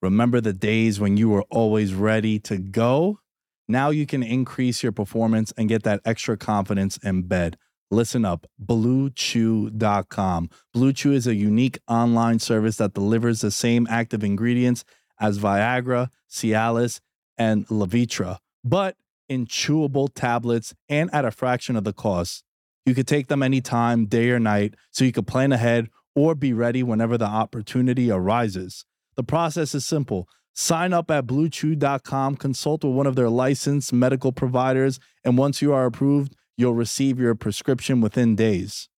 Remember 0.00 0.40
the 0.40 0.52
days 0.52 0.98
when 0.98 1.16
you 1.16 1.28
were 1.28 1.44
always 1.48 1.94
ready 1.94 2.40
to 2.40 2.58
go? 2.58 3.20
Now 3.68 3.90
you 3.90 4.04
can 4.04 4.24
increase 4.24 4.82
your 4.82 4.90
performance 4.90 5.52
and 5.56 5.68
get 5.68 5.84
that 5.84 6.00
extra 6.04 6.36
confidence 6.36 6.96
in 7.04 7.28
bed. 7.28 7.56
Listen 7.88 8.24
up, 8.24 8.46
bluechew.com. 8.60 10.50
Blue 10.74 10.92
Chew 10.92 11.12
is 11.12 11.28
a 11.28 11.36
unique 11.36 11.78
online 11.86 12.40
service 12.40 12.78
that 12.78 12.94
delivers 12.94 13.42
the 13.42 13.52
same 13.52 13.86
active 13.88 14.24
ingredients 14.24 14.84
as 15.20 15.38
Viagra, 15.38 16.08
Cialis, 16.30 17.00
and 17.38 17.66
Levitra, 17.68 18.38
but 18.64 18.96
in 19.28 19.46
chewable 19.46 20.08
tablets 20.14 20.74
and 20.88 21.12
at 21.14 21.24
a 21.24 21.30
fraction 21.30 21.76
of 21.76 21.84
the 21.84 21.92
cost. 21.92 22.44
You 22.84 22.94
could 22.94 23.06
take 23.06 23.28
them 23.28 23.42
anytime, 23.42 24.06
day 24.06 24.30
or 24.30 24.38
night, 24.38 24.74
so 24.90 25.04
you 25.04 25.12
could 25.12 25.26
plan 25.26 25.52
ahead 25.52 25.88
or 26.14 26.34
be 26.34 26.52
ready 26.52 26.82
whenever 26.82 27.16
the 27.16 27.26
opportunity 27.26 28.10
arises. 28.10 28.84
The 29.16 29.22
process 29.22 29.74
is 29.74 29.86
simple. 29.86 30.28
Sign 30.54 30.92
up 30.92 31.10
at 31.10 31.26
bluechew.com, 31.26 32.36
consult 32.36 32.84
with 32.84 32.92
one 32.92 33.06
of 33.06 33.16
their 33.16 33.30
licensed 33.30 33.92
medical 33.92 34.32
providers, 34.32 34.98
and 35.24 35.38
once 35.38 35.62
you 35.62 35.72
are 35.72 35.86
approved, 35.86 36.34
you'll 36.56 36.74
receive 36.74 37.18
your 37.18 37.34
prescription 37.34 38.00
within 38.00 38.36
days. 38.36 38.88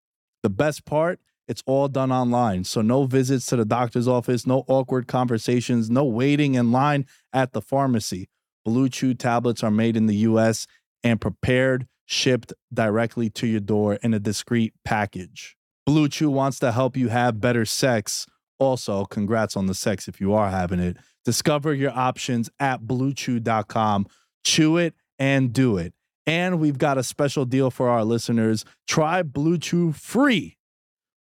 The 0.42 0.50
best 0.50 0.84
part, 0.84 1.20
it's 1.46 1.62
all 1.66 1.88
done 1.88 2.10
online. 2.10 2.64
So 2.64 2.80
no 2.80 3.04
visits 3.04 3.46
to 3.46 3.56
the 3.56 3.64
doctor's 3.64 4.08
office, 4.08 4.46
no 4.46 4.64
awkward 4.66 5.06
conversations, 5.06 5.90
no 5.90 6.04
waiting 6.04 6.54
in 6.54 6.72
line 6.72 7.06
at 7.32 7.52
the 7.52 7.60
pharmacy. 7.60 8.28
Blue 8.64 8.88
Chew 8.88 9.14
tablets 9.14 9.62
are 9.62 9.70
made 9.70 9.96
in 9.96 10.06
the 10.06 10.16
US 10.16 10.66
and 11.02 11.20
prepared, 11.20 11.86
shipped 12.06 12.52
directly 12.72 13.28
to 13.30 13.46
your 13.46 13.60
door 13.60 13.94
in 13.96 14.14
a 14.14 14.18
discreet 14.18 14.72
package. 14.84 15.56
Blue 15.84 16.08
Chew 16.08 16.30
wants 16.30 16.58
to 16.60 16.72
help 16.72 16.96
you 16.96 17.08
have 17.08 17.40
better 17.40 17.66
sex. 17.66 18.26
Also, 18.58 19.04
congrats 19.04 19.56
on 19.56 19.66
the 19.66 19.74
sex 19.74 20.08
if 20.08 20.20
you 20.20 20.32
are 20.32 20.50
having 20.50 20.80
it. 20.80 20.96
Discover 21.24 21.74
your 21.74 21.90
options 21.90 22.48
at 22.58 22.82
bluechew.com. 22.82 24.06
Chew 24.44 24.76
it 24.78 24.94
and 25.18 25.52
do 25.52 25.76
it. 25.76 25.92
And 26.26 26.58
we've 26.58 26.78
got 26.78 26.96
a 26.96 27.02
special 27.02 27.44
deal 27.44 27.70
for 27.70 27.90
our 27.90 28.04
listeners. 28.04 28.64
Try 28.86 29.22
Blue 29.22 29.58
Chew 29.58 29.92
free 29.92 30.56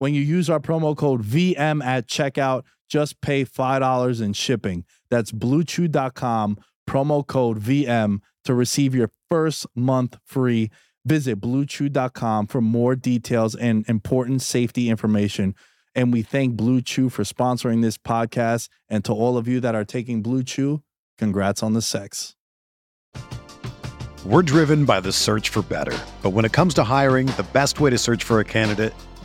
when 0.03 0.13
you 0.13 0.19
use 0.19 0.49
our 0.49 0.59
promo 0.59 0.97
code 0.97 1.23
VM 1.23 1.81
at 1.81 2.07
checkout. 2.07 2.63
Just 2.89 3.21
pay 3.21 3.45
$5 3.45 4.21
in 4.21 4.33
shipping. 4.33 4.83
That's 5.09 5.31
bluechew.com, 5.31 6.57
promo 6.85 7.25
code 7.25 7.61
VM 7.61 8.19
to 8.43 8.53
receive 8.53 8.93
your 8.93 9.09
first 9.31 9.65
month 9.77 10.17
free. 10.25 10.69
Visit 11.05 11.39
bluechew.com 11.39 12.47
for 12.47 12.59
more 12.59 12.97
details 12.97 13.55
and 13.55 13.87
important 13.87 14.41
safety 14.41 14.89
information. 14.89 15.55
And 15.95 16.11
we 16.11 16.21
thank 16.21 16.57
Blue 16.57 16.81
Chew 16.81 17.07
for 17.07 17.23
sponsoring 17.23 17.81
this 17.81 17.97
podcast. 17.97 18.67
And 18.89 19.05
to 19.05 19.13
all 19.13 19.37
of 19.37 19.47
you 19.47 19.61
that 19.61 19.73
are 19.73 19.85
taking 19.85 20.21
Blue 20.21 20.43
Chew, 20.43 20.83
congrats 21.17 21.63
on 21.63 21.71
the 21.71 21.81
sex. 21.81 22.35
We're 24.25 24.41
driven 24.41 24.83
by 24.83 24.99
the 24.99 25.13
search 25.13 25.47
for 25.47 25.61
better. 25.61 25.97
But 26.21 26.31
when 26.31 26.43
it 26.43 26.51
comes 26.51 26.73
to 26.73 26.83
hiring, 26.83 27.27
the 27.27 27.47
best 27.53 27.79
way 27.79 27.89
to 27.89 27.97
search 27.97 28.25
for 28.25 28.41
a 28.41 28.43
candidate 28.43 28.93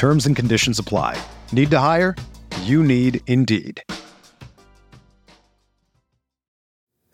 Terms 0.00 0.24
and 0.24 0.34
conditions 0.34 0.78
apply. 0.78 1.22
Need 1.52 1.70
to 1.72 1.78
hire? 1.78 2.16
You 2.62 2.82
need 2.82 3.20
Indeed. 3.26 3.82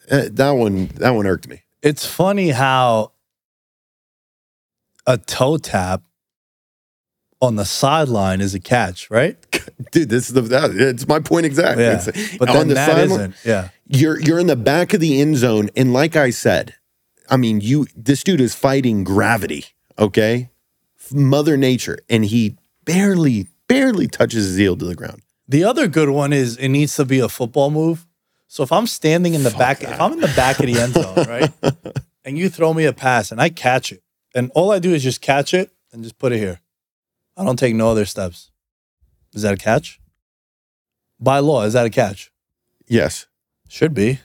Uh, 0.08 0.28
that 0.30 0.52
one, 0.52 0.86
that 0.94 1.10
one 1.10 1.26
irked 1.26 1.48
me. 1.48 1.62
It's 1.82 2.06
funny 2.06 2.50
how 2.50 3.10
a 5.04 5.18
toe 5.18 5.56
tap 5.56 6.04
on 7.42 7.56
the 7.56 7.64
sideline 7.64 8.40
is 8.40 8.54
a 8.54 8.60
catch, 8.60 9.10
right? 9.10 9.36
Dude, 9.90 10.08
this 10.08 10.28
is 10.28 10.34
the 10.34 10.42
that, 10.42 10.70
it's 10.70 11.08
my 11.08 11.18
point 11.18 11.44
exactly. 11.44 11.82
Yeah. 11.82 12.06
It's- 12.06 12.36
But 12.38 12.50
on 12.50 12.68
the 12.68 12.74
that 12.74 12.86
sideline- 12.88 13.10
isn't. 13.32 13.34
Yeah. 13.44 13.70
You're 13.88 14.20
you're 14.20 14.38
in 14.38 14.46
the 14.46 14.54
back 14.54 14.94
of 14.94 15.00
the 15.00 15.20
end 15.20 15.38
zone, 15.38 15.70
and 15.74 15.92
like 15.92 16.14
I 16.14 16.30
said, 16.30 16.76
I 17.28 17.36
mean, 17.36 17.60
you 17.60 17.88
this 17.96 18.22
dude 18.22 18.40
is 18.40 18.54
fighting 18.54 19.02
gravity, 19.02 19.64
okay, 19.98 20.50
Mother 21.12 21.56
Nature, 21.56 21.98
and 22.08 22.24
he 22.24 22.56
barely 22.86 23.48
barely 23.68 24.06
touches 24.06 24.46
his 24.46 24.56
heel 24.56 24.76
to 24.76 24.84
the 24.86 24.94
ground. 24.94 25.20
The 25.46 25.64
other 25.64 25.86
good 25.88 26.08
one 26.08 26.32
is 26.32 26.56
it 26.56 26.68
needs 26.68 26.96
to 26.96 27.04
be 27.04 27.18
a 27.18 27.28
football 27.28 27.70
move. 27.70 28.06
So 28.48 28.62
if 28.62 28.72
I'm 28.72 28.86
standing 28.86 29.34
in 29.34 29.42
the 29.42 29.50
back, 29.50 29.82
if 29.82 30.00
I'm 30.00 30.12
in 30.12 30.20
the 30.20 30.32
back 30.34 30.58
of 30.60 30.66
the 30.66 30.80
end 30.80 30.94
zone, 30.94 31.14
right, 31.28 31.52
and 32.24 32.38
you 32.38 32.48
throw 32.48 32.72
me 32.72 32.84
a 32.86 32.92
pass 32.92 33.30
and 33.30 33.40
I 33.40 33.50
catch 33.50 33.92
it, 33.92 34.02
and 34.34 34.50
all 34.54 34.72
I 34.72 34.78
do 34.78 34.94
is 34.94 35.02
just 35.02 35.20
catch 35.20 35.52
it 35.52 35.70
and 35.92 36.02
just 36.02 36.18
put 36.18 36.32
it 36.32 36.38
here. 36.38 36.60
I 37.36 37.44
don't 37.44 37.58
take 37.58 37.74
no 37.74 37.90
other 37.90 38.06
steps. 38.06 38.50
Is 39.34 39.42
that 39.42 39.54
a 39.54 39.58
catch? 39.58 40.00
By 41.20 41.40
law, 41.40 41.64
is 41.64 41.74
that 41.74 41.86
a 41.86 41.90
catch? 41.90 42.30
Yes. 42.86 43.26
Should 43.68 43.94
be. 43.94 44.20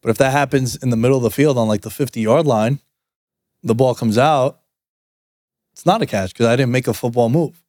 But 0.00 0.10
if 0.10 0.18
that 0.18 0.32
happens 0.32 0.76
in 0.76 0.90
the 0.90 0.96
middle 0.96 1.18
of 1.18 1.22
the 1.22 1.30
field 1.30 1.58
on 1.58 1.68
like 1.68 1.82
the 1.82 1.90
50 1.90 2.20
yard 2.20 2.46
line, 2.46 2.80
the 3.62 3.74
ball 3.74 3.94
comes 3.94 4.16
out, 4.16 4.60
it's 5.72 5.84
not 5.84 6.02
a 6.02 6.06
catch 6.06 6.32
because 6.32 6.46
I 6.46 6.56
didn't 6.56 6.72
make 6.72 6.88
a 6.88 6.94
football 6.94 7.28
move. 7.28 7.62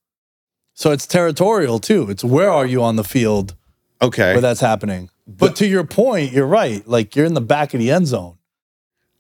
So 0.80 0.92
it's 0.92 1.06
territorial 1.06 1.80
too. 1.80 2.10
It's 2.10 2.24
where 2.24 2.50
are 2.50 2.66
you 2.66 2.82
on 2.82 2.96
the 2.96 3.04
field 3.04 3.54
Okay. 4.02 4.32
where 4.32 4.40
that's 4.40 4.62
happening. 4.62 5.10
But 5.28 5.58
to 5.58 5.68
your 5.68 5.84
point, 5.84 6.32
you're 6.32 6.48
right. 6.48 6.88
Like 6.88 7.18
you're 7.18 7.26
in 7.26 7.34
the 7.34 7.42
back 7.42 7.74
of 7.74 7.82
the 7.82 7.92
end 7.92 8.08
zone. 8.08 8.38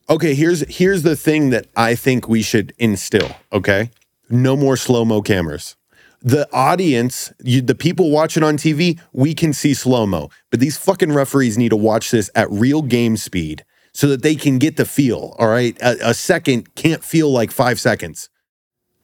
Okay, 0.10 0.36
here's 0.36 0.62
here's 0.74 1.03
the 1.03 1.18
thing 1.18 1.49
that 1.49 1.68
I 1.76 1.95
think 1.95 2.30
we 2.30 2.41
should 2.43 2.74
instill. 2.80 3.36
Okay, 3.51 3.91
no 4.30 4.55
more 4.55 4.78
slow 4.78 5.03
mo 5.03 5.22
cameras. 5.22 5.76
The 6.22 6.47
audience, 6.53 7.34
you, 7.43 7.62
the 7.62 7.76
people 7.76 8.10
watching 8.10 8.41
on 8.41 8.55
TV, 8.55 8.97
we 9.12 9.34
can 9.34 9.51
see 9.51 9.74
slow 9.74 10.05
mo, 10.05 10.30
but 10.51 10.62
these 10.62 10.78
fucking 10.78 11.12
referees 11.12 11.57
need 11.57 11.70
to 11.70 11.76
watch 11.76 12.10
this 12.10 12.30
at 12.36 12.49
real 12.49 12.82
game 12.82 13.18
speed 13.18 13.66
so 13.91 14.07
that 14.07 14.24
they 14.24 14.36
can 14.36 14.60
get 14.60 14.78
the 14.78 14.86
feel. 14.86 15.36
All 15.38 15.49
right, 15.49 15.78
a, 15.82 16.12
a 16.12 16.14
second 16.14 16.74
can't 16.76 17.03
feel 17.03 17.30
like 17.30 17.51
five 17.51 17.82
seconds. 17.82 18.30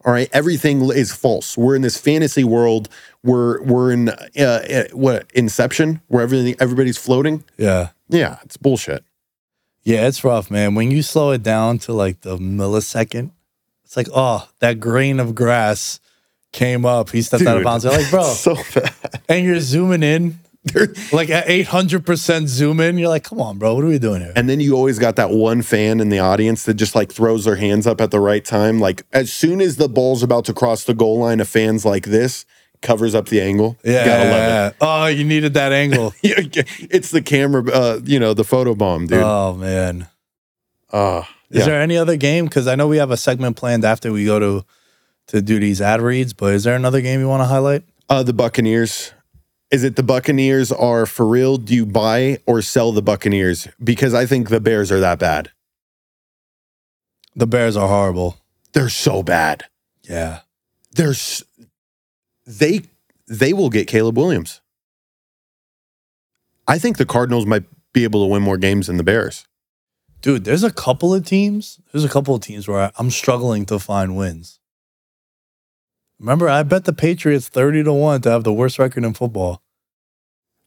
All 0.06 0.12
right, 0.12 0.28
everything 0.32 0.88
is 0.92 1.12
false. 1.12 1.58
We're 1.58 1.74
in 1.74 1.82
this 1.82 1.98
fantasy 1.98 2.44
world. 2.44 2.88
We're 3.24 3.60
we're 3.62 3.90
in 3.90 4.08
uh, 4.10 4.28
uh, 4.38 4.84
what 4.92 5.28
Inception, 5.34 6.00
where 6.06 6.22
everything 6.22 6.54
everybody's 6.60 6.96
floating. 6.96 7.42
Yeah. 7.58 7.88
Yeah, 8.08 8.38
it's 8.44 8.56
bullshit. 8.56 9.04
Yeah, 9.82 10.06
it's 10.06 10.22
rough, 10.22 10.48
man. 10.48 10.76
When 10.76 10.92
you 10.92 11.02
slow 11.02 11.32
it 11.32 11.42
down 11.42 11.78
to 11.80 11.92
like 11.92 12.20
the 12.20 12.36
millisecond, 12.36 13.32
it's 13.84 13.96
like, 13.96 14.06
oh, 14.14 14.48
that 14.60 14.78
grain 14.78 15.18
of 15.18 15.34
grass 15.34 15.98
came 16.52 16.86
up. 16.86 17.10
He 17.10 17.20
stepped 17.22 17.44
out 17.44 17.56
of 17.56 17.64
bounds. 17.64 17.84
You're 17.84 17.94
like, 17.94 18.10
bro. 18.10 18.22
so 18.22 18.54
bad. 18.74 18.92
and 19.28 19.44
you're 19.44 19.58
zooming 19.58 20.04
in, 20.04 20.38
like 21.12 21.30
at 21.30 21.46
800% 21.46 22.46
zoom 22.48 22.80
in. 22.80 22.98
You're 22.98 23.08
like, 23.08 23.24
come 23.24 23.40
on, 23.40 23.58
bro. 23.58 23.74
What 23.74 23.84
are 23.84 23.88
we 23.88 23.98
doing 23.98 24.20
here? 24.20 24.32
And 24.36 24.48
then 24.48 24.60
you 24.60 24.74
always 24.74 24.98
got 24.98 25.16
that 25.16 25.30
one 25.30 25.62
fan 25.62 26.00
in 26.00 26.08
the 26.08 26.18
audience 26.18 26.64
that 26.64 26.74
just 26.74 26.94
like 26.94 27.12
throws 27.12 27.44
their 27.44 27.56
hands 27.56 27.86
up 27.86 28.00
at 28.00 28.10
the 28.10 28.20
right 28.20 28.44
time. 28.44 28.80
Like 28.80 29.04
as 29.12 29.32
soon 29.32 29.60
as 29.60 29.76
the 29.76 29.88
ball's 29.88 30.22
about 30.22 30.44
to 30.46 30.54
cross 30.54 30.84
the 30.84 30.94
goal 30.94 31.20
line, 31.20 31.40
a 31.40 31.44
fan's 31.44 31.84
like 31.84 32.04
this 32.06 32.44
covers 32.82 33.14
up 33.14 33.28
the 33.28 33.40
angle. 33.40 33.76
yeah. 33.84 34.04
gotta 34.04 34.30
love 34.30 34.74
Oh, 34.80 35.06
you 35.06 35.24
needed 35.24 35.54
that 35.54 35.72
angle. 35.72 36.12
it's 36.22 37.10
the 37.10 37.22
camera, 37.22 37.64
uh, 37.70 38.00
you 38.04 38.20
know, 38.20 38.34
the 38.34 38.44
photo 38.44 38.74
bomb, 38.74 39.06
dude. 39.06 39.22
oh, 39.22 39.54
man. 39.54 40.08
Uh, 40.92 41.22
Is 41.50 41.60
yeah. 41.60 41.64
there 41.66 41.80
any 41.80 41.96
other 41.96 42.16
game? 42.16 42.44
Because 42.44 42.66
I 42.66 42.74
know 42.74 42.86
we 42.86 42.98
have 42.98 43.10
a 43.10 43.16
segment 43.16 43.56
planned 43.56 43.84
after 43.84 44.12
we 44.12 44.24
go 44.24 44.38
to 44.38 44.64
to 45.28 45.42
do 45.42 45.58
these 45.58 45.80
ad 45.80 46.00
reads, 46.00 46.32
but 46.32 46.52
is 46.54 46.62
there 46.62 46.76
another 46.76 47.00
game 47.00 47.18
you 47.18 47.28
want 47.28 47.40
to 47.40 47.46
highlight? 47.46 47.82
uh, 48.08 48.22
the 48.22 48.32
Buccaneers. 48.32 49.12
Is 49.70 49.82
it 49.82 49.96
the 49.96 50.02
Buccaneers 50.02 50.70
are 50.70 51.06
for 51.06 51.26
real? 51.26 51.56
Do 51.56 51.74
you 51.74 51.86
buy 51.86 52.38
or 52.46 52.62
sell 52.62 52.92
the 52.92 53.02
Buccaneers? 53.02 53.66
Because 53.82 54.14
I 54.14 54.24
think 54.26 54.48
the 54.48 54.60
Bears 54.60 54.92
are 54.92 55.00
that 55.00 55.18
bad. 55.18 55.50
The 57.34 57.46
Bears 57.46 57.76
are 57.76 57.88
horrible. 57.88 58.38
They're 58.72 58.88
so 58.88 59.22
bad. 59.22 59.64
Yeah. 60.02 60.40
They're 60.92 61.10
s- 61.10 61.42
they 62.46 62.82
they 63.28 63.52
will 63.52 63.70
get 63.70 63.88
Caleb 63.88 64.16
Williams. 64.16 64.60
I 66.68 66.78
think 66.78 66.96
the 66.96 67.06
Cardinals 67.06 67.44
might 67.46 67.64
be 67.92 68.04
able 68.04 68.24
to 68.24 68.30
win 68.32 68.42
more 68.42 68.56
games 68.58 68.86
than 68.86 68.96
the 68.98 69.02
Bears. 69.04 69.46
Dude, 70.20 70.44
there's 70.44 70.62
a 70.64 70.70
couple 70.72 71.12
of 71.14 71.24
teams. 71.24 71.80
There's 71.92 72.04
a 72.04 72.08
couple 72.08 72.34
of 72.34 72.40
teams 72.40 72.66
where 72.68 72.80
I- 72.84 72.92
I'm 72.98 73.10
struggling 73.10 73.66
to 73.66 73.78
find 73.78 74.16
wins. 74.16 74.55
Remember, 76.18 76.48
I 76.48 76.62
bet 76.62 76.84
the 76.84 76.92
Patriots 76.92 77.48
30 77.48 77.84
to 77.84 77.92
1 77.92 78.22
to 78.22 78.30
have 78.30 78.44
the 78.44 78.52
worst 78.52 78.78
record 78.78 79.04
in 79.04 79.14
football. 79.14 79.62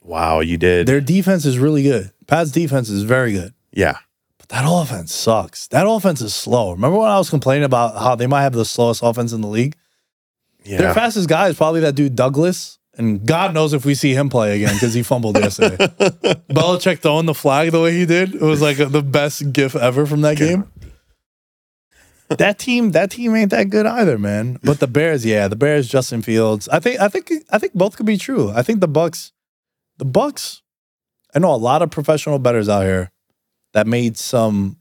Wow, 0.01 0.39
you 0.39 0.57
did. 0.57 0.87
Their 0.87 1.01
defense 1.01 1.45
is 1.45 1.57
really 1.59 1.83
good. 1.83 2.11
Pat's 2.27 2.51
defense 2.51 2.89
is 2.89 3.03
very 3.03 3.33
good. 3.33 3.53
yeah. 3.71 3.97
But 4.37 4.49
that 4.49 4.65
offense 4.67 5.13
sucks. 5.13 5.67
That 5.67 5.85
offense 5.87 6.21
is 6.21 6.33
slow. 6.33 6.71
Remember 6.71 6.97
when 6.97 7.09
I 7.09 7.17
was 7.17 7.29
complaining 7.29 7.65
about 7.65 8.01
how 8.01 8.15
they 8.15 8.27
might 8.27 8.43
have 8.43 8.53
the 8.53 8.63
slowest 8.65 9.01
offense 9.03 9.33
in 9.33 9.41
the 9.41 9.47
league? 9.47 9.75
Yeah. 10.63 10.77
Their 10.77 10.93
fastest 10.93 11.27
guy 11.27 11.49
is 11.49 11.57
probably 11.57 11.81
that 11.81 11.95
dude 11.95 12.15
Douglas. 12.15 12.77
And 12.97 13.25
God 13.25 13.53
knows 13.53 13.73
if 13.73 13.85
we 13.85 13.95
see 13.95 14.13
him 14.13 14.29
play 14.29 14.55
again 14.55 14.73
because 14.73 14.93
he 14.93 15.03
fumbled 15.03 15.37
yesterday. 15.37 15.77
Belichick 16.49 16.99
throwing 16.99 17.25
the 17.27 17.33
flag 17.33 17.71
the 17.71 17.79
way 17.81 17.93
he 17.93 18.05
did, 18.05 18.35
it 18.35 18.41
was 18.41 18.61
like 18.61 18.77
the 18.77 19.01
best 19.01 19.53
gif 19.53 19.75
ever 19.75 20.05
from 20.05 20.21
that 20.21 20.37
game. 20.37 20.69
That 22.37 22.59
team, 22.59 22.91
that 22.91 23.11
team 23.11 23.35
ain't 23.35 23.51
that 23.51 23.69
good 23.69 23.85
either, 23.85 24.17
man. 24.17 24.59
But 24.63 24.79
the 24.79 24.87
Bears, 24.87 25.25
yeah, 25.25 25.47
the 25.47 25.55
Bears, 25.55 25.87
Justin 25.87 26.21
Fields. 26.21 26.69
I 26.69 26.79
think, 26.79 26.99
I 26.99 27.07
think, 27.09 27.31
I 27.51 27.57
think 27.57 27.73
both 27.73 27.97
could 27.97 28.05
be 28.05 28.17
true. 28.17 28.51
I 28.51 28.61
think 28.61 28.79
the 28.81 28.87
Bucks, 28.87 29.31
the 29.97 30.05
Bucks. 30.05 30.61
I 31.33 31.39
know 31.39 31.53
a 31.53 31.57
lot 31.57 31.81
of 31.81 31.89
professional 31.91 32.39
bettors 32.39 32.69
out 32.69 32.83
here 32.83 33.11
that 33.73 33.87
made 33.87 34.17
some 34.17 34.77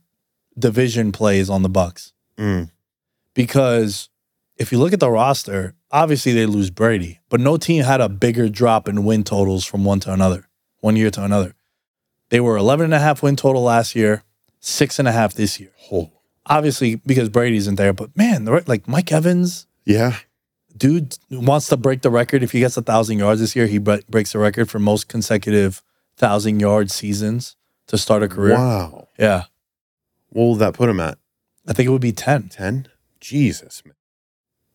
division 0.57 1.11
plays 1.11 1.49
on 1.49 1.61
the 1.63 1.69
Bucks 1.69 2.13
Mm. 2.37 2.69
because 3.33 4.09
if 4.57 4.71
you 4.71 4.77
look 4.79 4.93
at 4.93 4.99
the 4.99 5.09
roster, 5.11 5.75
obviously 5.91 6.33
they 6.33 6.45
lose 6.45 6.69
Brady, 6.69 7.19
but 7.29 7.39
no 7.39 7.57
team 7.57 7.83
had 7.83 8.01
a 8.01 8.09
bigger 8.09 8.49
drop 8.49 8.87
in 8.87 9.05
win 9.05 9.23
totals 9.23 9.65
from 9.65 9.83
one 9.85 9.99
to 10.01 10.11
another, 10.13 10.49
one 10.79 10.95
year 10.95 11.09
to 11.11 11.23
another. 11.23 11.55
They 12.29 12.39
were 12.39 12.57
11 12.57 12.85
and 12.85 12.93
a 12.93 12.99
half 12.99 13.23
win 13.23 13.35
total 13.35 13.63
last 13.63 13.95
year, 13.95 14.23
six 14.59 14.99
and 14.99 15.07
a 15.07 15.11
half 15.11 15.33
this 15.33 15.59
year. 15.59 15.71
Oh. 15.91 16.11
Obviously, 16.49 16.95
because 16.95 17.29
Brady 17.29 17.57
isn't 17.57 17.75
there, 17.75 17.93
but 17.93 18.15
man, 18.17 18.45
like 18.45 18.87
Mike 18.87 19.11
Evans, 19.11 19.67
Yeah. 19.85 20.15
dude 20.75 21.15
wants 21.31 21.67
to 21.67 21.77
break 21.77 22.01
the 22.01 22.09
record. 22.09 22.41
If 22.43 22.51
he 22.51 22.59
gets 22.59 22.75
a 22.75 22.81
thousand 22.81 23.19
yards 23.19 23.39
this 23.39 23.55
year, 23.55 23.67
he 23.67 23.77
bre- 23.77 23.97
breaks 24.09 24.31
the 24.33 24.39
record 24.39 24.69
for 24.69 24.79
most 24.79 25.07
consecutive 25.07 25.83
thousand 26.17 26.59
yard 26.59 26.89
seasons 26.91 27.55
to 27.87 27.97
start 27.97 28.23
a 28.23 28.27
career. 28.27 28.55
Wow. 28.55 29.07
Yeah, 29.19 29.43
What 30.29 30.43
will 30.43 30.55
that 30.55 30.73
put 30.73 30.89
him 30.89 30.99
at? 30.99 31.17
I 31.67 31.73
think 31.73 31.87
it 31.87 31.91
would 31.91 32.01
be 32.01 32.11
10. 32.11 32.49
10? 32.49 32.87
Jesus, 33.19 33.83
man. 33.85 33.93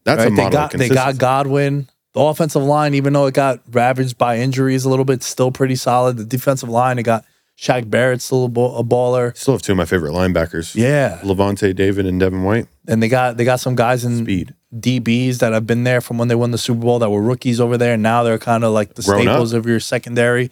That's 0.05 0.19
right? 0.19 0.27
a 0.27 0.31
They 0.31 0.37
model 0.43 0.51
got 0.53 0.75
of 0.75 0.81
they 0.81 0.89
got. 0.89 1.19
Godwin. 1.19 1.89
The 2.13 2.21
offensive 2.21 2.63
line, 2.63 2.95
even 2.95 3.13
though 3.15 3.27
it 3.27 3.35
got 3.35 3.61
ravaged 3.73 4.17
by 4.19 4.39
injuries 4.39 4.85
a 4.85 4.89
little 4.89 5.05
bit, 5.05 5.25
still 5.25 5.51
pretty 5.51 5.75
solid. 5.75 6.17
The 6.17 6.25
defensive 6.25 6.69
line, 6.69 6.99
it 7.01 7.03
got 7.03 7.25
Shaq 7.59 7.89
Barrett, 7.89 8.21
still 8.21 8.47
a, 8.47 8.49
ball, 8.49 8.77
a 8.79 8.83
baller. 8.85 9.37
Still 9.37 9.55
have 9.55 9.63
two 9.63 9.73
of 9.73 9.79
my 9.79 9.85
favorite 9.85 10.11
linebackers. 10.13 10.75
Yeah, 10.75 11.21
Lavonte 11.23 11.75
David 11.75 12.05
and 12.05 12.19
Devin 12.19 12.43
White. 12.43 12.67
and 12.89 13.03
they 13.03 13.09
got 13.09 13.37
they 13.37 13.45
got 13.45 13.61
some 13.61 13.75
guys 13.77 14.05
in 14.05 14.19
Speed. 14.25 14.55
DBs 14.75 15.39
that 15.39 15.53
have 15.53 15.65
been 15.67 15.85
there 15.85 16.01
from 16.01 16.19
when 16.19 16.27
they 16.29 16.35
won 16.35 16.51
the 16.51 16.59
Super 16.59 16.81
Bowl 16.81 16.99
that 16.99 17.11
were 17.11 17.23
rookies 17.23 17.61
over 17.61 17.79
there, 17.79 17.95
and 17.95 18.03
now 18.03 18.25
they're 18.25 18.39
kind 18.39 18.65
of 18.65 18.73
like 18.73 18.95
the 18.95 19.03
Grown 19.03 19.23
staples 19.23 19.53
of 19.53 19.67
your 19.67 19.79
secondary. 19.79 20.51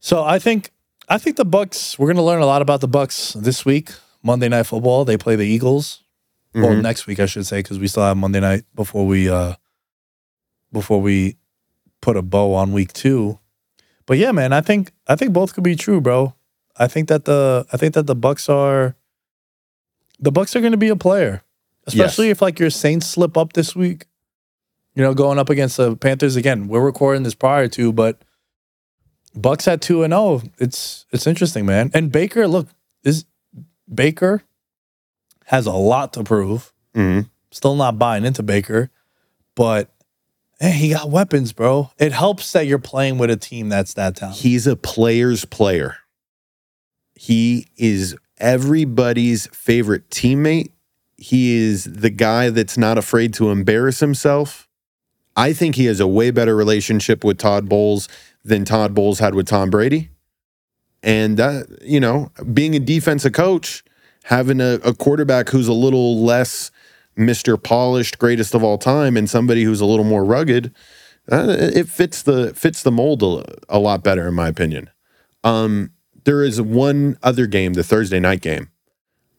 So 0.00 0.22
I 0.22 0.38
think 0.38 0.70
I 1.08 1.16
think 1.18 1.36
the 1.36 1.44
Bucks. 1.46 1.98
We're 1.98 2.08
gonna 2.12 2.24
learn 2.24 2.42
a 2.42 2.46
lot 2.46 2.60
about 2.60 2.80
the 2.82 2.88
Bucks 2.88 3.32
this 3.32 3.64
week. 3.64 3.90
Monday 4.22 4.48
Night 4.48 4.64
Football. 4.64 5.04
They 5.06 5.16
play 5.16 5.34
the 5.36 5.46
Eagles. 5.46 6.02
Well, 6.54 6.70
Mhm. 6.72 6.82
next 6.82 7.06
week 7.06 7.20
I 7.20 7.26
should 7.26 7.46
say 7.46 7.60
because 7.60 7.78
we 7.78 7.86
still 7.88 8.02
have 8.02 8.16
Monday 8.16 8.40
night 8.40 8.64
before 8.74 9.06
we 9.06 9.28
uh 9.30 9.54
before 10.72 11.00
we 11.00 11.36
put 12.02 12.16
a 12.16 12.22
bow 12.22 12.54
on 12.54 12.72
week 12.72 12.92
two. 12.92 13.38
But 14.06 14.18
yeah, 14.18 14.32
man, 14.32 14.52
I 14.52 14.60
think 14.60 14.92
I 15.06 15.16
think 15.16 15.32
both 15.32 15.54
could 15.54 15.64
be 15.64 15.76
true, 15.76 16.00
bro. 16.00 16.34
I 16.76 16.86
think 16.86 17.08
that 17.08 17.24
the 17.24 17.66
I 17.72 17.76
think 17.76 17.94
that 17.94 18.06
the 18.06 18.14
Bucks 18.14 18.48
are 18.48 18.94
the 20.18 20.32
Bucks 20.32 20.54
are 20.56 20.60
going 20.60 20.72
to 20.72 20.78
be 20.78 20.88
a 20.88 20.96
player, 20.96 21.42
especially 21.86 22.30
if 22.30 22.40
like 22.40 22.58
your 22.58 22.70
Saints 22.70 23.06
slip 23.06 23.36
up 23.36 23.52
this 23.52 23.74
week. 23.74 24.06
You 24.94 25.02
know, 25.02 25.12
going 25.12 25.38
up 25.38 25.50
against 25.50 25.76
the 25.76 25.94
Panthers 25.94 26.36
again. 26.36 26.68
We're 26.68 26.80
recording 26.80 27.22
this 27.22 27.34
prior 27.34 27.68
to, 27.68 27.92
but 27.92 28.22
Bucks 29.34 29.68
at 29.68 29.82
two 29.82 30.02
and 30.02 30.12
zero. 30.12 30.40
It's 30.58 31.04
it's 31.10 31.26
interesting, 31.26 31.66
man. 31.66 31.90
And 31.92 32.10
Baker, 32.10 32.48
look, 32.48 32.68
is 33.04 33.26
Baker 33.92 34.42
has 35.46 35.66
a 35.66 35.72
lot 35.72 36.12
to 36.14 36.24
prove. 36.24 36.72
Mhm. 36.94 37.28
Still 37.50 37.76
not 37.76 37.98
buying 37.98 38.24
into 38.24 38.42
Baker, 38.42 38.90
but 39.54 39.90
hey, 40.58 40.72
he 40.72 40.90
got 40.90 41.10
weapons, 41.10 41.52
bro. 41.52 41.90
It 41.98 42.12
helps 42.12 42.52
that 42.52 42.66
you're 42.66 42.78
playing 42.78 43.18
with 43.18 43.30
a 43.30 43.36
team 43.36 43.68
that's 43.68 43.94
that 43.94 44.16
talented. 44.16 44.42
He's 44.42 44.66
a 44.66 44.76
player's 44.76 45.44
player. 45.44 45.96
He 47.14 47.68
is 47.76 48.16
everybody's 48.38 49.46
favorite 49.48 50.10
teammate. 50.10 50.70
He 51.16 51.56
is 51.56 51.84
the 51.84 52.10
guy 52.10 52.50
that's 52.50 52.76
not 52.76 52.98
afraid 52.98 53.32
to 53.34 53.50
embarrass 53.50 54.00
himself. 54.00 54.68
I 55.34 55.52
think 55.52 55.74
he 55.74 55.86
has 55.86 56.00
a 56.00 56.06
way 56.06 56.30
better 56.30 56.56
relationship 56.56 57.24
with 57.24 57.38
Todd 57.38 57.68
Bowles 57.68 58.08
than 58.44 58.64
Todd 58.64 58.94
Bowles 58.94 59.18
had 59.18 59.34
with 59.34 59.46
Tom 59.46 59.70
Brady. 59.70 60.10
And 61.02 61.36
that, 61.36 61.66
you 61.82 62.00
know, 62.00 62.30
being 62.52 62.74
a 62.74 62.80
defensive 62.80 63.32
coach, 63.32 63.84
having 64.24 64.60
a, 64.60 64.78
a 64.84 64.94
quarterback 64.94 65.50
who's 65.50 65.68
a 65.68 65.72
little 65.72 66.22
less 66.24 66.70
Mr. 67.16 67.60
Polished, 67.62 68.18
greatest 68.18 68.54
of 68.54 68.62
all 68.62 68.78
time, 68.78 69.16
and 69.16 69.28
somebody 69.28 69.64
who's 69.64 69.80
a 69.80 69.86
little 69.86 70.04
more 70.04 70.24
rugged, 70.24 70.74
uh, 71.30 71.56
it 71.58 71.88
fits 71.88 72.22
the 72.22 72.54
fits 72.54 72.82
the 72.82 72.90
mold 72.90 73.22
a, 73.22 73.44
a 73.68 73.78
lot 73.78 74.02
better, 74.02 74.28
in 74.28 74.34
my 74.34 74.48
opinion. 74.48 74.90
Um, 75.42 75.92
there 76.24 76.42
is 76.42 76.60
one 76.60 77.18
other 77.22 77.46
game, 77.46 77.74
the 77.74 77.82
Thursday 77.84 78.20
night 78.20 78.40
game, 78.40 78.70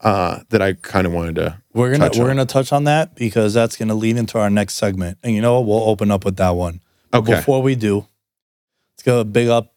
uh, 0.02 0.40
that 0.50 0.62
I 0.62 0.74
kind 0.74 1.06
of 1.06 1.14
wanted 1.14 1.36
to. 1.36 1.62
We're 1.74 1.92
gonna 1.92 2.10
touch 2.10 2.18
we're 2.18 2.26
on. 2.26 2.30
gonna 2.32 2.46
touch 2.46 2.74
on 2.74 2.86
that 2.86 3.16
because 3.16 3.54
that's 3.54 3.76
gonna 3.78 3.96
lead 3.96 4.18
into 4.18 4.40
our 4.40 4.50
next 4.50 4.76
segment. 4.76 5.18
And 5.24 5.36
you 5.36 5.42
know 5.42 5.60
what? 5.60 5.68
We'll 5.68 5.90
open 5.90 6.12
up 6.12 6.26
with 6.26 6.38
that 6.38 6.52
one. 6.52 6.82
Okay. 7.14 7.36
Before 7.36 7.62
we 7.62 7.76
do, 7.76 8.08
let's 8.94 9.04
go 9.04 9.20
a 9.22 9.26
big 9.26 9.48
up, 9.48 9.74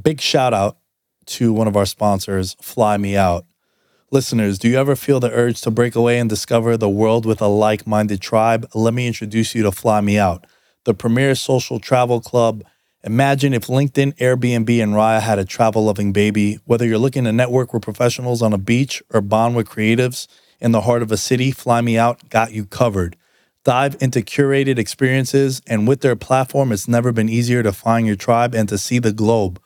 big 0.00 0.20
shout 0.20 0.54
out 0.54 0.78
to 1.26 1.52
one 1.52 1.68
of 1.68 1.76
our 1.76 1.86
sponsors, 1.86 2.54
Fly 2.60 2.96
Me 2.96 3.16
Out. 3.16 3.44
Listeners, 4.12 4.58
do 4.58 4.68
you 4.68 4.76
ever 4.76 4.96
feel 4.96 5.20
the 5.20 5.30
urge 5.30 5.60
to 5.60 5.70
break 5.70 5.94
away 5.94 6.18
and 6.18 6.28
discover 6.28 6.76
the 6.76 6.88
world 6.88 7.24
with 7.24 7.40
a 7.40 7.46
like 7.46 7.86
minded 7.86 8.20
tribe? 8.20 8.68
Let 8.74 8.92
me 8.92 9.06
introduce 9.06 9.54
you 9.54 9.62
to 9.62 9.70
Fly 9.70 10.00
Me 10.00 10.18
Out, 10.18 10.48
the 10.84 10.94
premier 10.94 11.36
social 11.36 11.78
travel 11.78 12.20
club. 12.20 12.64
Imagine 13.04 13.54
if 13.54 13.68
LinkedIn, 13.68 14.16
Airbnb, 14.16 14.82
and 14.82 14.94
Raya 14.94 15.20
had 15.20 15.38
a 15.38 15.44
travel 15.44 15.84
loving 15.84 16.12
baby. 16.12 16.58
Whether 16.64 16.88
you're 16.88 16.98
looking 16.98 17.22
to 17.22 17.30
network 17.30 17.72
with 17.72 17.84
professionals 17.84 18.42
on 18.42 18.52
a 18.52 18.58
beach 18.58 19.00
or 19.14 19.20
bond 19.20 19.54
with 19.54 19.68
creatives 19.68 20.26
in 20.58 20.72
the 20.72 20.80
heart 20.80 21.02
of 21.02 21.12
a 21.12 21.16
city, 21.16 21.52
Fly 21.52 21.80
Me 21.80 21.96
Out 21.96 22.28
got 22.30 22.52
you 22.52 22.66
covered. 22.66 23.14
Dive 23.62 23.96
into 24.00 24.22
curated 24.22 24.76
experiences, 24.76 25.62
and 25.68 25.86
with 25.86 26.00
their 26.00 26.16
platform, 26.16 26.72
it's 26.72 26.88
never 26.88 27.12
been 27.12 27.28
easier 27.28 27.62
to 27.62 27.72
find 27.72 28.08
your 28.08 28.16
tribe 28.16 28.56
and 28.56 28.68
to 28.70 28.76
see 28.76 28.98
the 28.98 29.12
globe. 29.12 29.60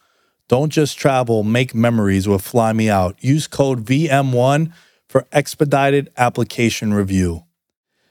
Don't 0.49 0.71
just 0.71 0.99
travel, 0.99 1.43
make 1.43 1.75
memories 1.75 2.29
with 2.29 2.43
Fly 2.43 2.73
Me 2.73 2.91
Out. 2.91 3.17
Use 3.21 3.47
code 3.47 3.85
VM1 3.85 4.73
for 5.09 5.27
expedited 5.33 6.11
application 6.17 6.93
review. 6.93 7.45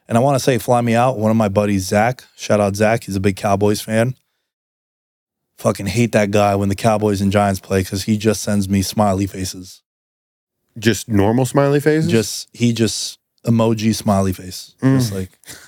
And 0.08 0.18
I 0.18 0.22
want 0.22 0.36
to 0.36 0.44
say, 0.44 0.58
Fly 0.58 0.82
Me 0.82 0.96
Out, 0.96 1.18
one 1.18 1.32
of 1.32 1.38
my 1.38 1.50
buddies, 1.50 1.84
Zach, 1.86 2.24
shout 2.36 2.60
out 2.60 2.76
Zach, 2.76 3.04
he's 3.04 3.16
a 3.16 3.20
big 3.20 3.36
Cowboys 3.36 3.82
fan. 3.82 4.16
Fucking 5.58 5.86
hate 5.86 6.12
that 6.14 6.32
guy 6.32 6.56
when 6.56 6.70
the 6.70 6.76
Cowboys 6.76 7.22
and 7.22 7.32
Giants 7.32 7.60
play 7.60 7.82
because 7.82 8.04
he 8.04 8.18
just 8.18 8.42
sends 8.42 8.68
me 8.68 8.82
smiley 8.82 9.28
faces. 9.28 9.82
Just 10.78 11.08
normal 11.08 11.46
smiley 11.46 11.80
faces. 11.80 12.12
Just, 12.12 12.50
he 12.52 12.74
just 12.74 13.20
emoji 13.46 13.94
smiley 13.94 14.34
face. 14.34 14.74
Just 14.82 15.14
like, 15.14 15.30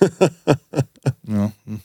you 1.24 1.34
know, 1.34 1.52
mm. 1.68 1.80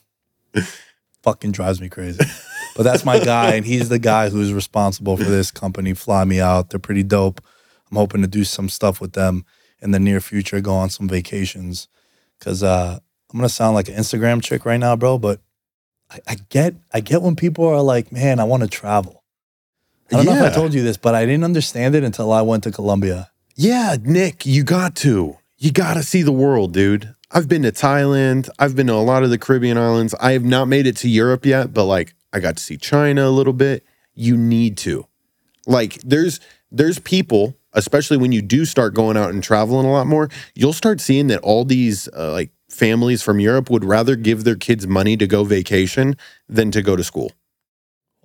fucking 1.21 1.51
drives 1.51 1.79
me 1.79 1.87
crazy. 1.87 2.23
But 2.75 2.83
that's 2.83 3.05
my 3.05 3.19
guy, 3.19 3.53
and 3.55 3.65
he's 3.65 3.89
the 3.89 3.99
guy 3.99 4.29
who's 4.29 4.53
responsible 4.53 5.17
for 5.17 5.23
this 5.23 5.51
company. 5.51 5.93
Fly 5.93 6.23
me 6.25 6.39
out. 6.39 6.69
They're 6.69 6.79
pretty 6.79 7.03
dope. 7.03 7.41
I'm 7.89 7.97
hoping 7.97 8.21
to 8.21 8.27
do 8.27 8.43
some 8.43 8.69
stuff 8.69 9.01
with 9.01 9.13
them 9.13 9.45
in 9.81 9.91
the 9.91 9.99
near 9.99 10.21
future. 10.21 10.61
Go 10.61 10.73
on 10.75 10.89
some 10.89 11.07
vacations, 11.07 11.87
cause 12.39 12.63
uh, 12.63 12.99
I'm 13.31 13.39
gonna 13.39 13.49
sound 13.49 13.75
like 13.75 13.89
an 13.89 13.95
Instagram 13.95 14.41
chick 14.41 14.65
right 14.65 14.79
now, 14.79 14.95
bro. 14.95 15.17
But 15.17 15.41
I, 16.09 16.19
I 16.27 16.35
get, 16.49 16.75
I 16.93 17.01
get 17.01 17.21
when 17.21 17.35
people 17.35 17.65
are 17.67 17.81
like, 17.81 18.11
"Man, 18.11 18.39
I 18.39 18.45
want 18.45 18.63
to 18.63 18.69
travel." 18.69 19.23
I 20.11 20.17
don't 20.17 20.25
know 20.25 20.45
if 20.45 20.51
I 20.51 20.53
told 20.53 20.73
you 20.73 20.83
this, 20.83 20.97
but 20.97 21.15
I 21.15 21.25
didn't 21.25 21.45
understand 21.45 21.95
it 21.95 22.03
until 22.03 22.33
I 22.33 22.41
went 22.41 22.63
to 22.63 22.71
Colombia. 22.71 23.31
Yeah, 23.55 23.95
Nick, 24.01 24.45
you 24.45 24.63
got 24.63 24.95
to. 24.97 25.37
You 25.57 25.71
got 25.71 25.93
to 25.93 26.03
see 26.03 26.21
the 26.21 26.31
world, 26.31 26.73
dude. 26.73 27.13
I've 27.31 27.47
been 27.47 27.61
to 27.61 27.71
Thailand. 27.71 28.49
I've 28.59 28.75
been 28.75 28.87
to 28.87 28.93
a 28.93 28.95
lot 28.95 29.23
of 29.23 29.29
the 29.29 29.37
Caribbean 29.37 29.77
islands. 29.77 30.13
I 30.19 30.33
have 30.33 30.43
not 30.43 30.67
made 30.67 30.85
it 30.85 30.97
to 30.97 31.09
Europe 31.09 31.45
yet, 31.45 31.73
but 31.73 31.85
like 31.85 32.13
I 32.33 32.39
got 32.39 32.57
to 32.57 32.63
see 32.63 32.77
China 32.77 33.27
a 33.27 33.29
little 33.31 33.53
bit. 33.53 33.83
You 34.13 34.37
need 34.37 34.77
to. 34.79 35.07
Like 35.67 35.95
there's 36.01 36.39
there's 36.71 36.99
people, 36.99 37.55
especially 37.73 38.17
when 38.17 38.31
you 38.31 38.41
do 38.41 38.65
start 38.65 38.93
going 38.93 39.17
out 39.17 39.29
and 39.31 39.43
traveling 39.43 39.85
a 39.85 39.91
lot 39.91 40.07
more, 40.07 40.29
you'll 40.55 40.73
start 40.73 40.99
seeing 41.01 41.27
that 41.27 41.39
all 41.41 41.65
these 41.65 42.07
uh, 42.09 42.31
like 42.31 42.51
families 42.69 43.21
from 43.21 43.39
Europe 43.39 43.69
would 43.69 43.83
rather 43.83 44.15
give 44.15 44.43
their 44.43 44.55
kids 44.55 44.87
money 44.87 45.17
to 45.17 45.27
go 45.27 45.43
vacation 45.43 46.15
than 46.47 46.71
to 46.71 46.81
go 46.81 46.95
to 46.95 47.03
school 47.03 47.31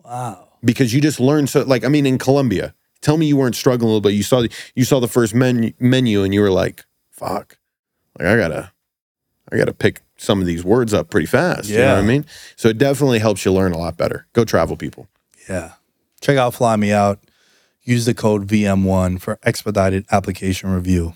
Wow. 0.05 0.49
because 0.65 0.95
you 0.95 1.01
just 1.01 1.19
learn 1.19 1.47
so 1.49 1.63
like 1.63 1.85
I 1.85 1.89
mean 1.89 2.07
in 2.07 2.17
Colombia, 2.19 2.75
tell 3.01 3.17
me 3.17 3.27
you 3.27 3.37
weren't 3.37 3.57
struggling 3.57 3.87
a 3.91 3.93
little 3.93 4.01
bit. 4.01 4.15
You 4.15 4.23
saw 4.23 4.43
the, 4.43 4.51
you 4.77 4.85
saw 4.85 5.01
the 5.01 5.09
first 5.09 5.35
menu 5.35 5.73
menu 5.81 6.23
and 6.23 6.33
you 6.33 6.41
were 6.41 6.51
like, 6.53 6.85
fuck. 7.11 7.59
Like 8.19 8.29
I 8.29 8.37
gotta 8.37 8.73
I 9.53 9.57
gotta 9.57 9.75
pick 9.75 10.03
some 10.19 10.41
of 10.41 10.47
these 10.47 10.65
words 10.65 10.95
up 10.95 11.11
pretty 11.11 11.27
fast. 11.27 11.69
You 11.69 11.79
know 11.79 11.95
what 11.97 12.05
I 12.05 12.07
mean? 12.07 12.25
So 12.57 12.69
it 12.69 12.79
definitely 12.79 13.19
helps 13.19 13.45
you 13.45 13.53
learn 13.53 13.73
a 13.73 13.79
lot 13.79 13.97
better. 13.97 14.27
Go 14.33 14.45
travel 14.45 14.77
people. 14.77 15.09
Yeah. 15.49 15.73
Check 16.21 16.37
out 16.39 16.55
Fly 16.55 16.77
Me 16.77 16.93
Out. 16.93 17.21
Use 17.83 18.05
the 18.07 18.15
code 18.15 18.47
VM1 18.49 19.21
for 19.21 19.39
expedited 19.45 20.07
application 20.11 20.71
review. 20.71 21.15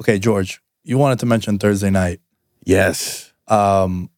Okay, 0.00 0.18
George, 0.18 0.60
you 0.82 0.98
wanted 0.98 1.18
to 1.20 1.26
mention 1.26 1.58
Thursday 1.58 1.90
night. 1.90 2.20
Yes. 2.64 3.32
Um, 3.46 4.10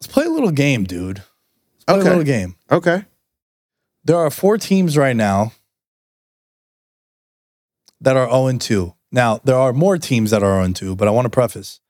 let's 0.00 0.10
play 0.10 0.24
a 0.24 0.30
little 0.30 0.50
game, 0.52 0.84
dude. 0.84 1.18
Let's 1.18 1.84
play 1.86 1.94
Okay. 1.98 2.06
a 2.06 2.10
little 2.10 2.24
game. 2.24 2.56
Okay. 2.70 3.04
There 4.04 4.16
are 4.16 4.30
four 4.30 4.56
teams 4.56 4.96
right 4.96 5.14
now 5.16 5.52
that 8.00 8.16
are 8.16 8.26
0 8.30 8.58
2. 8.58 8.94
Now, 9.12 9.40
there 9.44 9.56
are 9.56 9.72
more 9.72 9.98
teams 9.98 10.30
that 10.30 10.42
are 10.42 10.62
0 10.64 10.72
2, 10.72 10.96
but 10.96 11.06
I 11.08 11.10
want 11.10 11.26
to 11.26 11.30
preface 11.30 11.80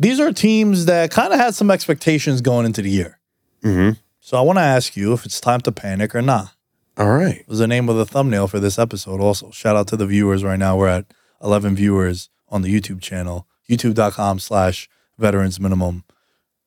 these 0.00 0.18
are 0.18 0.32
teams 0.32 0.86
that 0.86 1.10
kind 1.10 1.32
of 1.32 1.38
had 1.38 1.54
some 1.54 1.70
expectations 1.70 2.40
going 2.40 2.66
into 2.66 2.82
the 2.82 2.90
year. 2.90 3.20
Mm-hmm. 3.62 3.98
So 4.20 4.36
I 4.36 4.40
want 4.40 4.58
to 4.58 4.62
ask 4.62 4.96
you 4.96 5.12
if 5.12 5.24
it's 5.26 5.40
time 5.40 5.60
to 5.62 5.72
panic 5.72 6.14
or 6.14 6.22
not. 6.22 6.54
All 6.96 7.10
right. 7.10 7.46
was 7.48 7.58
the 7.60 7.66
name 7.68 7.88
of 7.88 7.96
the 7.96 8.04
thumbnail 8.04 8.46
for 8.48 8.60
this 8.60 8.78
episode 8.78 9.20
also 9.20 9.50
shout 9.52 9.74
out 9.74 9.86
to 9.88 9.96
the 9.96 10.04
viewers 10.06 10.44
right 10.44 10.58
now 10.58 10.76
we're 10.76 10.88
at 10.88 11.06
11 11.42 11.74
viewers 11.76 12.28
on 12.50 12.60
the 12.60 12.68
youtube 12.80 13.00
channel 13.00 13.46
youtube.com 13.70 14.38
slash 14.38 14.86
veterans 15.16 15.58
minimum 15.58 16.04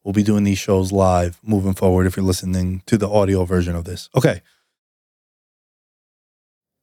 we'll 0.03 0.13
be 0.13 0.23
doing 0.23 0.43
these 0.43 0.57
shows 0.57 0.91
live 0.91 1.37
moving 1.43 1.73
forward 1.75 2.07
if 2.07 2.17
you're 2.17 2.25
listening 2.25 2.81
to 2.87 2.97
the 2.97 3.07
audio 3.07 3.45
version 3.45 3.75
of 3.75 3.83
this 3.83 4.09
okay 4.15 4.41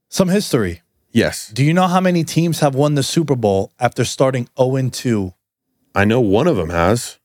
some 0.08 0.28
history 0.28 0.82
Yes. 1.10 1.48
do 1.48 1.64
you 1.64 1.74
know 1.74 1.88
how 1.88 2.00
many 2.00 2.22
teams 2.22 2.60
have 2.60 2.76
won 2.76 2.94
the 2.94 3.02
super 3.02 3.34
bowl 3.34 3.72
after 3.80 4.04
starting 4.04 4.46
0-2 4.56 5.34
I 5.94 6.04
know 6.04 6.20
one 6.20 6.46
of 6.46 6.56
them 6.56 6.70
has. 6.70 7.18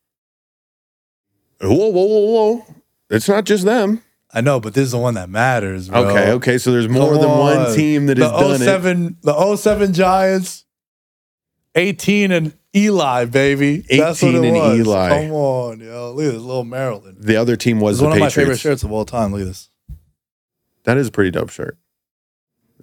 Whoa, 1.61 1.69
whoa, 1.73 1.89
whoa, 2.05 2.53
whoa. 2.55 2.65
It's 3.09 3.29
not 3.29 3.45
just 3.45 3.63
them. 3.65 4.01
i 4.33 4.41
know 4.41 4.59
but 4.59 4.73
this 4.73 4.85
is 4.85 4.91
the 4.91 4.97
one 4.97 5.13
that 5.13 5.29
matters 5.29 5.87
bro. 5.89 6.07
Okay, 6.09 6.31
okay. 6.31 6.57
So 6.57 6.71
there's 6.71 6.89
more 6.89 7.13
Come 7.13 7.21
than 7.21 7.29
one 7.29 7.75
team 7.75 8.07
that 8.07 8.15
the 8.17 8.29
has 8.29 8.39
done 8.41 8.61
it. 8.61 8.65
07 8.65 9.17
the 9.21 9.55
07 9.55 9.93
giants 9.93 10.65
18 11.75 12.31
and 12.31 12.53
eli 12.75 13.25
baby 13.25 13.77
That's 13.89 14.21
what 14.21 14.29
18 14.35 14.43
it 14.43 14.47
and 14.49 14.57
was. 14.57 14.79
Eli. 14.79 15.09
come 15.09 15.31
on 15.31 15.79
yo 15.79 16.11
look 16.13 16.25
at 16.25 16.31
this 16.33 16.41
little 16.41 16.63
maryland 16.65 17.17
The 17.19 17.35
other 17.37 17.55
team 17.55 17.79
was 17.79 17.99
the 17.99 18.05
one 18.05 18.13
of 18.13 18.19
my 18.19 18.25
Patriots. 18.27 18.35
favorite 18.35 18.59
shirts 18.59 18.83
of 18.83 18.91
all 18.91 19.05
time 19.05 19.31
look 19.31 19.41
at 19.41 19.47
this 19.47 19.69
That 20.83 20.97
is 20.97 21.07
a 21.07 21.11
pretty 21.11 21.31
dope 21.31 21.49
shirt. 21.51 21.77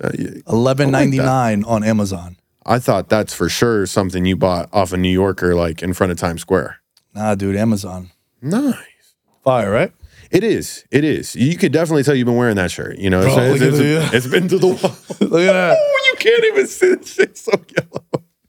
Uh, 0.00 0.10
yeah, 0.18 0.28
11.99 0.46 1.66
on 1.66 1.84
amazon 1.84 2.36
I 2.64 2.78
thought 2.78 3.08
that's 3.08 3.34
for 3.34 3.48
sure 3.48 3.86
something 3.86 4.24
you 4.24 4.36
bought 4.36 4.68
off 4.72 4.92
a 4.92 4.96
New 4.96 5.08
Yorker, 5.10 5.54
like 5.54 5.82
in 5.82 5.92
front 5.94 6.12
of 6.12 6.18
Times 6.18 6.40
Square. 6.42 6.76
nah 7.14 7.34
dude 7.34 7.56
amazon 7.56 8.10
Nice. 8.40 8.74
fire 9.44 9.70
right 9.70 9.92
It 10.30 10.42
is. 10.44 10.84
It 10.90 11.04
is. 11.04 11.36
You 11.36 11.56
could 11.58 11.72
definitely 11.72 12.02
tell 12.04 12.14
you've 12.14 12.26
been 12.26 12.36
wearing 12.36 12.56
that 12.56 12.70
shirt. 12.70 12.96
You 12.98 13.10
know, 13.10 13.20
Bro, 13.22 13.36
it's, 13.52 13.62
it's, 13.62 13.78
it's- 13.78 14.14
it's 14.14 14.26
been 14.26 14.48
to 14.48 14.58
the 14.58 14.66
wall. 14.80 14.96
look 15.28 15.42
at 15.42 15.52
that 15.52 15.76
Oh, 15.78 16.02
you 16.06 16.14
can't 16.18 16.44
even 16.46 16.66
see 16.66 16.94
the 16.94 17.06
shit 17.06 17.36
so 17.36 17.52
yellow. 17.76 18.04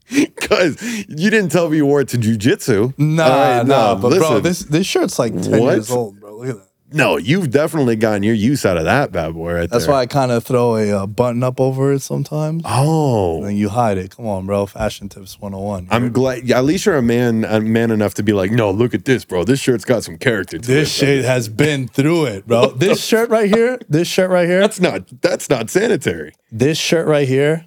Because 0.36 0.82
you 1.10 1.30
didn't 1.32 1.50
tell 1.50 1.70
me 1.70 1.78
you 1.78 1.86
wore 1.88 2.02
it 2.02 2.10
to 2.10 2.18
jujitsu. 2.18 2.94
nah 3.00 3.28
right, 3.28 3.66
nah 3.66 3.96
no, 3.96 4.00
but 4.02 4.18
bro 4.20 4.40
this 4.40 4.60
this 4.60 4.86
shirt's 4.86 5.18
like 5.18 5.34
10 5.34 5.60
What? 5.60 5.74
years 5.74 5.90
old 5.92 6.20
bro 6.20 6.38
look 6.38 6.50
at 6.50 6.56
that 6.58 6.68
No, 6.94 7.18
you've 7.18 7.50
definitely 7.50 7.96
gotten 7.96 8.24
your 8.24 8.36
use 8.36 8.66
out 8.66 8.78
of 8.78 8.86
that 8.86 9.12
bad 9.12 9.34
boy 9.34 9.54
right 9.54 9.70
that's 9.70 9.86
there. 9.86 9.94
why 9.96 10.02
i 10.02 10.06
kind 10.06 10.32
of 10.32 10.44
throw 10.44 10.76
a 10.76 10.92
uh, 10.92 11.06
button 11.08 11.42
up 11.44 11.60
over 11.60 11.92
it 11.92 12.02
sometimes 12.02 12.62
Oh. 12.66 13.44
and 13.44 13.58
you 13.58 13.70
hide 13.70 13.98
it 13.98 14.16
come 14.16 14.28
on 14.28 14.46
bro 14.46 14.66
fashion 14.68 15.10
tips 15.10 15.40
101 15.40 15.88
I'm 15.90 16.12
glad. 16.12 16.50
At 16.52 16.64
least 16.66 16.86
you're 16.86 16.96
a 16.98 17.02
man, 17.02 17.46
a 17.46 17.60
man 17.60 17.92
enough 17.92 18.14
to 18.16 18.24
be 18.24 18.32
like, 18.34 18.52
no, 18.52 18.72
look 18.72 18.94
at 18.94 19.06
this, 19.06 19.26
bro. 19.26 19.44
This 19.44 19.60
shirt's 19.60 19.86
got 19.86 20.04
some 20.04 20.18
character 20.18 20.58
to 20.60 20.68
This 20.68 20.90
it. 21.02 21.06
shit 21.06 21.26
has 21.26 21.50
been 21.50 21.88
through 21.88 22.26
it, 22.26 22.48
bro. 22.48 22.70
This 22.78 23.04
shirt 23.04 23.30
right 23.30 23.50
here, 23.54 23.80
this 23.90 24.08
shirt 24.08 24.30
right 24.30 24.48
here, 24.48 24.60
That's 24.62 24.80
not. 24.80 25.22
That's 25.22 25.50
not 25.50 25.70
sanitary. 25.70 26.34
this 26.52 26.78
shirt 26.78 27.08
right 27.08 27.28
here, 27.28 27.66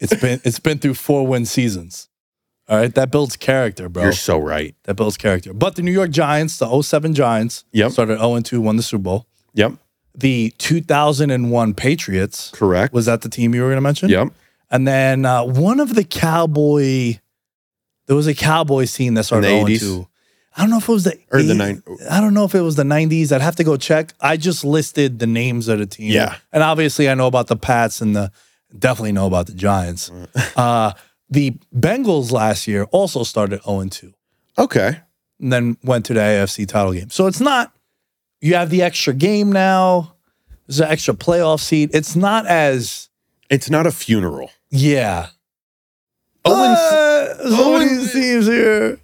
it's 0.00 0.14
been 0.14 0.40
it's 0.44 0.58
been 0.58 0.78
through 0.78 0.94
four 0.94 1.26
win 1.26 1.44
seasons. 1.46 2.08
All 2.72 2.78
right, 2.78 2.94
that 2.94 3.10
builds 3.10 3.36
character, 3.36 3.90
bro. 3.90 4.04
You're 4.04 4.12
so 4.12 4.38
right. 4.38 4.74
that 4.84 4.94
builds 4.94 5.18
character. 5.18 5.52
But 5.52 5.76
the 5.76 5.82
New 5.82 5.92
York 5.92 6.10
Giants, 6.10 6.56
the 6.56 6.66
07 6.82 7.12
Giants, 7.12 7.64
Yep. 7.72 7.92
started 7.92 8.18
0 8.18 8.40
2, 8.40 8.62
won 8.62 8.76
the 8.76 8.82
Super 8.82 9.02
Bowl. 9.02 9.26
Yep. 9.52 9.74
The 10.14 10.54
2001 10.56 11.74
Patriots 11.74 12.50
Correct. 12.54 12.94
was 12.94 13.04
that 13.06 13.20
the 13.20 13.28
team 13.28 13.54
you 13.54 13.60
were 13.60 13.68
going 13.68 13.76
to 13.76 13.82
mention? 13.82 14.08
Yep. 14.08 14.28
And 14.70 14.88
then 14.88 15.26
uh, 15.26 15.44
one 15.44 15.80
of 15.80 15.94
the 15.94 16.02
Cowboy, 16.04 17.18
there 18.06 18.16
was 18.16 18.26
a 18.26 18.34
Cowboy 18.34 18.86
team 18.86 19.14
that 19.14 19.24
started 19.24 19.48
In 19.50 19.66
the 19.66 19.76
0 19.76 19.98
80s? 20.00 20.04
2. 20.04 20.08
I 20.56 20.60
don't 20.62 20.70
know 20.70 20.78
if 20.78 20.88
it 20.88 20.92
was 20.92 21.04
the 21.04 21.18
Or 21.30 21.42
the 21.42 21.52
eight- 21.52 21.56
nine- 21.58 21.82
I 22.10 22.20
don't 22.22 22.32
know 22.32 22.44
if 22.44 22.54
it 22.54 22.60
was 22.62 22.76
the 22.76 22.84
90s. 22.84 23.32
I'd 23.32 23.42
have 23.42 23.56
to 23.56 23.64
go 23.64 23.76
check. 23.76 24.14
I 24.20 24.38
just 24.38 24.64
listed 24.64 25.18
the 25.18 25.26
names 25.26 25.68
of 25.68 25.78
the 25.78 25.86
team. 25.86 26.10
Yeah. 26.10 26.36
And 26.52 26.62
obviously 26.62 27.10
I 27.10 27.14
know 27.14 27.26
about 27.26 27.48
the 27.48 27.56
Pats 27.56 28.00
and 28.00 28.16
the 28.16 28.30
definitely 28.78 29.12
know 29.12 29.26
about 29.26 29.46
the 29.46 29.52
Giants. 29.54 30.10
uh, 30.56 30.92
the 31.32 31.56
Bengals 31.74 32.30
last 32.30 32.68
year 32.68 32.84
also 32.92 33.22
started 33.24 33.62
0 33.64 33.86
2 33.90 34.12
Okay. 34.58 35.00
and 35.40 35.52
then 35.52 35.76
went 35.82 36.04
to 36.06 36.14
the 36.14 36.20
AFC 36.20 36.66
title 36.68 36.92
game. 36.92 37.10
So 37.10 37.26
it's 37.26 37.40
not 37.40 37.72
you 38.40 38.54
have 38.54 38.70
the 38.70 38.82
extra 38.82 39.14
game 39.14 39.50
now. 39.52 40.14
There's 40.66 40.80
an 40.80 40.88
extra 40.90 41.14
playoff 41.14 41.60
seat. 41.60 41.90
It's 41.94 42.14
not 42.16 42.46
as 42.46 43.08
It's 43.50 43.70
not 43.70 43.86
a 43.86 43.92
funeral. 43.92 44.50
yeah. 44.70 45.28
Owens- 46.44 46.78
Uh, 46.78 47.34
Owens- 47.44 48.12
teams 48.12 48.46
here. 48.46 48.98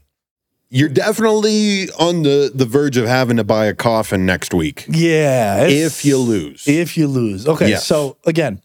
You're 0.71 0.89
definitely 0.91 1.89
on 1.99 2.23
the 2.25 2.51
the 2.55 2.67
verge 2.67 2.97
of 2.99 3.07
having 3.07 3.37
to 3.39 3.45
buy 3.45 3.67
a 3.67 3.75
coffin 3.75 4.27
next 4.27 4.53
week 4.53 4.85
Yeah. 4.89 5.65
if 5.67 6.05
you 6.05 6.19
lose. 6.19 6.67
If 6.69 6.97
you 6.99 7.07
lose. 7.09 7.47
Okay. 7.47 7.71
Yes. 7.71 7.87
So 7.87 8.17
again, 8.27 8.61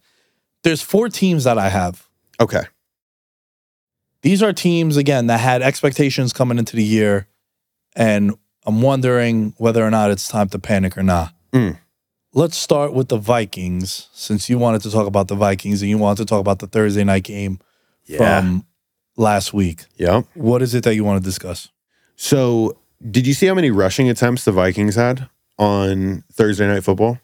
there's 0.63 0.81
four 0.81 1.07
teams 1.07 1.43
that 1.45 1.57
I 1.57 1.69
have. 1.69 2.07
okay. 2.41 2.63
These 4.23 4.41
are 4.41 4.53
teams 4.53 4.97
again 4.97 5.27
that 5.27 5.39
had 5.39 5.61
expectations 5.61 6.33
coming 6.33 6.57
into 6.57 6.75
the 6.75 6.83
year, 6.83 7.27
and 7.95 8.33
I'm 8.65 8.81
wondering 8.81 9.53
whether 9.57 9.85
or 9.85 9.91
not 9.91 10.11
it's 10.11 10.29
time 10.29 10.47
to 10.49 10.59
panic 10.59 10.97
or 10.97 11.03
not. 11.03 11.33
Mm. 11.51 11.77
Let's 12.33 12.57
start 12.57 12.93
with 12.93 13.09
the 13.09 13.17
Vikings, 13.17 14.07
since 14.13 14.49
you 14.49 14.57
wanted 14.57 14.81
to 14.83 14.91
talk 14.91 15.07
about 15.07 15.27
the 15.27 15.35
Vikings 15.35 15.81
and 15.81 15.89
you 15.89 15.97
wanted 15.97 16.23
to 16.23 16.25
talk 16.25 16.39
about 16.39 16.59
the 16.59 16.67
Thursday 16.67 17.03
night 17.03 17.23
game 17.23 17.59
from 18.17 18.65
last 19.17 19.53
week. 19.53 19.85
Yeah. 19.97 20.23
What 20.33 20.61
is 20.61 20.73
it 20.73 20.83
that 20.85 20.95
you 20.95 21.03
want 21.03 21.21
to 21.21 21.23
discuss? 21.23 21.69
So, 22.15 22.77
did 23.11 23.27
you 23.27 23.33
see 23.33 23.47
how 23.47 23.53
many 23.53 23.71
rushing 23.71 24.09
attempts 24.09 24.45
the 24.45 24.53
Vikings 24.53 24.95
had 24.95 25.29
on 25.59 26.23
Thursday 26.31 26.65
Night 26.65 26.83
Football? 26.85 27.19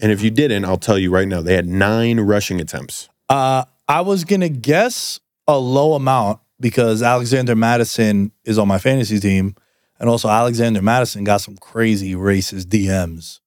And 0.00 0.12
if 0.12 0.22
you 0.22 0.30
didn't, 0.30 0.64
I'll 0.64 0.76
tell 0.76 0.98
you 0.98 1.10
right 1.10 1.26
now, 1.26 1.42
they 1.42 1.54
had 1.54 1.66
nine 1.66 2.20
rushing 2.20 2.60
attempts. 2.60 3.08
Uh, 3.28 3.64
I 3.88 4.00
was 4.02 4.24
gonna 4.24 4.48
guess 4.48 5.18
a 5.46 5.58
low 5.58 5.94
amount 5.94 6.40
because 6.60 7.02
Alexander 7.02 7.54
Mattison 7.56 8.32
is 8.44 8.58
on 8.58 8.68
my 8.68 8.78
fantasy 8.78 9.18
team, 9.20 9.54
and 9.98 10.08
also 10.08 10.28
Alexander 10.28 10.82
Mattison 10.82 11.24
got 11.24 11.40
some 11.40 11.56
crazy 11.56 12.14
racist 12.14 12.64
DMs. 12.66 13.40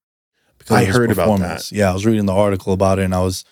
because 0.58 0.78
I 0.78 0.86
heard 0.86 1.12
about 1.12 1.24
performance. 1.24 1.72
Yeah, 1.72 1.90
I 1.92 1.94
was 1.94 2.06
reading 2.06 2.26
the 2.26 2.34
article 2.34 2.74
about 2.74 3.00
it, 3.00 3.04
and 3.06 3.14
I 3.16 3.22
was, 3.22 3.46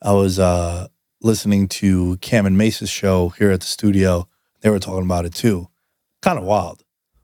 I 0.00 0.12
was 0.12 0.38
uh, 0.38 0.88
listening 1.20 1.68
to 1.68 2.16
Cam 2.18 2.46
and 2.46 2.56
Mace's 2.58 2.90
show 2.90 3.30
here 3.30 3.50
at 3.50 3.60
the 3.60 3.66
studio. 3.66 4.28
They 4.60 4.70
were 4.70 4.78
talking 4.78 5.04
about 5.04 5.24
it 5.24 5.34
too. 5.34 5.68
Kind 6.20 6.38
of 6.38 6.44
wild. 6.44 6.82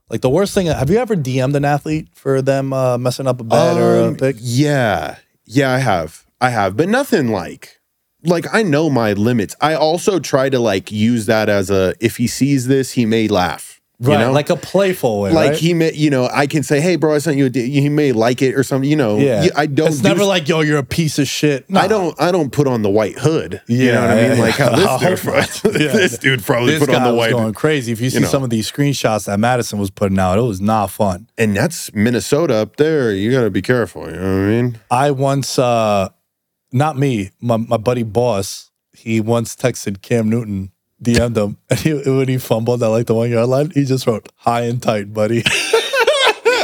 Like 0.09 0.21
the 0.21 0.29
worst 0.29 0.53
thing. 0.53 0.65
Have 0.67 0.89
you 0.89 0.97
ever 0.97 1.15
DM'd 1.15 1.55
an 1.55 1.63
athlete 1.65 2.09
for 2.15 2.41
them 2.41 2.73
uh, 2.73 2.97
messing 2.97 3.27
up 3.27 3.39
a 3.39 3.43
bet 3.43 3.77
or 3.77 3.95
a 3.95 4.07
Um, 4.07 4.15
pick? 4.15 4.35
Yeah. 4.39 5.17
Yeah, 5.45 5.71
I 5.71 5.77
have. 5.77 6.25
I 6.41 6.49
have, 6.49 6.75
but 6.77 6.87
nothing 6.89 7.29
like 7.31 7.78
like 8.23 8.45
I 8.53 8.63
know 8.63 8.89
my 8.89 9.13
limits. 9.13 9.55
I 9.61 9.75
also 9.75 10.19
try 10.19 10.49
to 10.49 10.59
like 10.59 10.91
use 10.91 11.25
that 11.27 11.49
as 11.49 11.69
a 11.69 11.93
if 11.99 12.17
he 12.17 12.27
sees 12.27 12.67
this, 12.67 12.91
he 12.91 13.05
may 13.05 13.27
laugh. 13.27 13.75
Right, 14.01 14.13
You 14.13 14.19
know? 14.27 14.31
like 14.31 14.49
a 14.49 14.55
playful 14.55 15.19
way. 15.19 15.31
like 15.33 15.49
right? 15.49 15.59
he 15.59 15.73
may, 15.73 15.91
you 15.91 16.09
know, 16.09 16.29
I 16.31 16.47
can 16.47 16.63
say, 16.63 16.79
"Hey, 16.79 16.95
bro, 16.95 17.15
I 17.15 17.17
sent 17.17 17.35
you 17.35 17.47
a 17.47 17.49
D-" 17.49 17.69
He 17.81 17.89
may 17.89 18.13
like 18.13 18.41
it 18.41 18.55
or 18.55 18.63
something. 18.63 18.89
You 18.89 18.95
know, 18.95 19.17
Yeah, 19.17 19.47
I 19.57 19.65
don't. 19.65 19.89
It's 19.89 19.97
do 19.97 20.07
never 20.07 20.23
like, 20.23 20.47
yo, 20.47 20.61
you're 20.61 20.77
a 20.77 20.85
piece 20.85 21.19
of 21.19 21.27
shit. 21.27 21.69
Nah. 21.69 21.81
I 21.81 21.87
don't. 21.89 22.15
I 22.21 22.31
don't 22.31 22.49
put 22.49 22.65
on 22.65 22.81
the 22.81 22.89
white 22.89 23.19
hood. 23.19 23.61
you 23.67 23.91
know 23.91 23.99
what 23.99 24.11
I 24.11 24.29
mean? 24.29 24.39
Like 24.39 24.55
how 24.55 24.69
this 24.97 25.21
dude. 25.63 25.73
Yeah. 25.81 25.87
this 25.91 26.17
dude 26.17 26.43
probably 26.43 26.75
This 26.75 26.85
put 26.85 26.95
on 26.95 27.03
the 27.03 27.13
white. 27.13 27.31
going 27.31 27.53
crazy. 27.53 27.91
If 27.91 27.99
you 27.99 28.09
see 28.09 28.21
know. 28.21 28.27
some 28.29 28.41
of 28.41 28.49
these 28.49 28.71
screenshots 28.71 29.25
that 29.25 29.37
Mattison 29.37 29.79
was 29.79 29.89
putting 29.91 30.17
out, 30.17 30.37
it 30.37 30.43
was 30.43 30.61
not 30.61 30.91
fun. 30.91 31.27
and 31.37 31.53
that's 31.57 31.93
Minnesota 31.93 32.55
up 32.55 32.77
there. 32.77 33.11
You 33.13 33.31
got 33.31 33.41
to 33.41 33.49
be 33.49 33.61
careful. 33.61 34.05
You 34.09 34.15
know 34.15 34.21
what 34.21 34.45
I 34.45 34.47
mean? 34.47 34.79
I 34.89 35.11
once, 35.11 35.59
uh, 35.59 36.07
not 36.71 36.97
me, 36.97 37.31
my, 37.41 37.57
my 37.57 37.77
buddy 37.77 38.03
Boss, 38.03 38.69
he 38.93 39.19
once 39.21 39.55
texted 39.55 40.01
Cam 40.01 40.29
Newton, 40.29 40.71
DM'd 41.03 41.37
him, 41.37 41.57
and 41.69 41.79
he, 41.79 41.93
when 41.93 42.27
he 42.27 42.37
fumbled 42.37 42.83
at 42.83 42.87
like 42.87 43.07
the 43.07 43.13
one 43.15 43.29
yard 43.29 43.47
line, 43.49 43.71
he 43.71 43.85
just 43.85 44.05
wrote 44.07 44.29
high 44.35 44.61
and 44.61 44.81
tight, 44.81 45.13
buddy. 45.13 45.37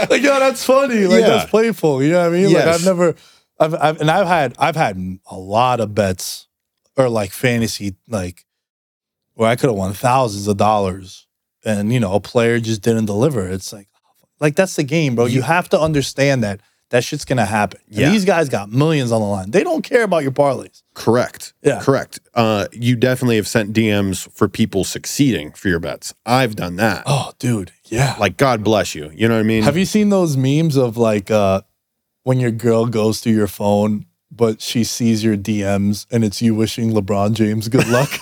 like, 0.10 0.22
yo, 0.22 0.40
that's 0.40 0.64
funny. 0.66 1.06
Like, 1.08 1.22
Yeah. 1.22 1.28
that's 1.30 1.50
playful. 1.50 2.04
You 2.04 2.12
know 2.12 2.20
what 2.30 2.36
I 2.36 2.38
mean? 2.38 2.54
Like, 2.54 2.66
I've 2.66 2.86
never, 2.86 3.16
I've, 3.60 3.74
I've, 3.76 4.02
and 4.02 4.12
I've 4.12 4.28
had, 4.28 4.56
I've 4.60 4.76
had 4.76 4.98
a 5.30 5.38
lot 5.38 5.80
of 5.80 5.96
bets 5.96 6.48
or 6.98 7.10
like 7.10 7.32
fantasy, 7.32 7.96
like, 8.08 8.46
where 9.34 9.50
I 9.50 9.56
could 9.56 9.70
have 9.70 9.78
won 9.78 9.94
thousands 9.94 10.48
of 10.48 10.58
dollars 10.58 11.28
and, 11.64 11.92
you 11.92 12.00
know, 12.00 12.14
a 12.14 12.20
player 12.20 12.60
just 12.60 12.82
didn't 12.82 13.06
deliver. 13.06 13.48
It's 13.48 13.74
like, 13.74 13.88
like 14.40 14.56
that's 14.56 14.76
the 14.76 14.84
game, 14.84 15.16
bro. 15.16 15.26
You 15.26 15.42
have 15.42 15.70
to 15.70 15.80
understand 15.80 16.44
that 16.44 16.62
that 16.92 17.04
shit's 17.04 17.26
gonna 17.26 17.46
happen. 17.46 17.80
Yeah. 17.90 18.10
these 18.12 18.26
guys 18.26 18.48
got 18.48 18.72
millions 18.72 19.12
on 19.12 19.20
the 19.22 19.28
line. 19.28 19.52
They 19.52 19.64
don't 19.64 19.82
care 19.82 20.04
about 20.04 20.24
your 20.24 20.32
parlays. 20.32 20.84
Correct. 20.94 21.54
Yeah. 21.62 21.82
Correct. 21.82 22.20
Uh, 22.34 22.68
you 22.72 22.96
definitely 22.96 23.36
have 23.38 23.48
sent 23.48 23.74
DMs 23.74 24.32
for 24.32 24.48
people 24.48 24.84
succeeding 24.84 25.52
for 25.52 25.68
your 25.68 25.80
bets. 25.80 26.14
I've 26.26 26.56
done 26.56 26.76
that. 26.78 27.04
Oh, 27.06 27.32
dude, 27.40 27.72
yeah. 27.86 28.16
Like 28.20 28.38
God 28.38 28.64
bless 28.64 28.94
you. 28.96 29.12
You 29.14 29.28
know 29.28 29.34
what 29.36 29.40
I 29.42 29.44
mean? 29.44 29.64
Have 29.64 29.78
you 29.78 29.86
seen 29.86 30.10
those 30.10 30.38
memes 30.38 30.76
of 30.78 30.96
like 30.98 31.32
uh 31.32 31.62
when 32.24 32.40
your 32.40 32.52
girl 32.52 32.86
goes 32.88 33.20
through 33.20 33.34
your 33.34 33.48
phone, 33.48 34.06
but 34.32 34.62
she 34.62 34.84
sees 34.84 35.24
your 35.24 35.38
DMs 35.38 36.06
and 36.12 36.24
it's 36.24 36.42
you 36.42 36.54
wishing 36.56 36.92
LeBron 36.92 37.34
James 37.34 37.68
good 37.68 37.88
luck? 37.88 38.10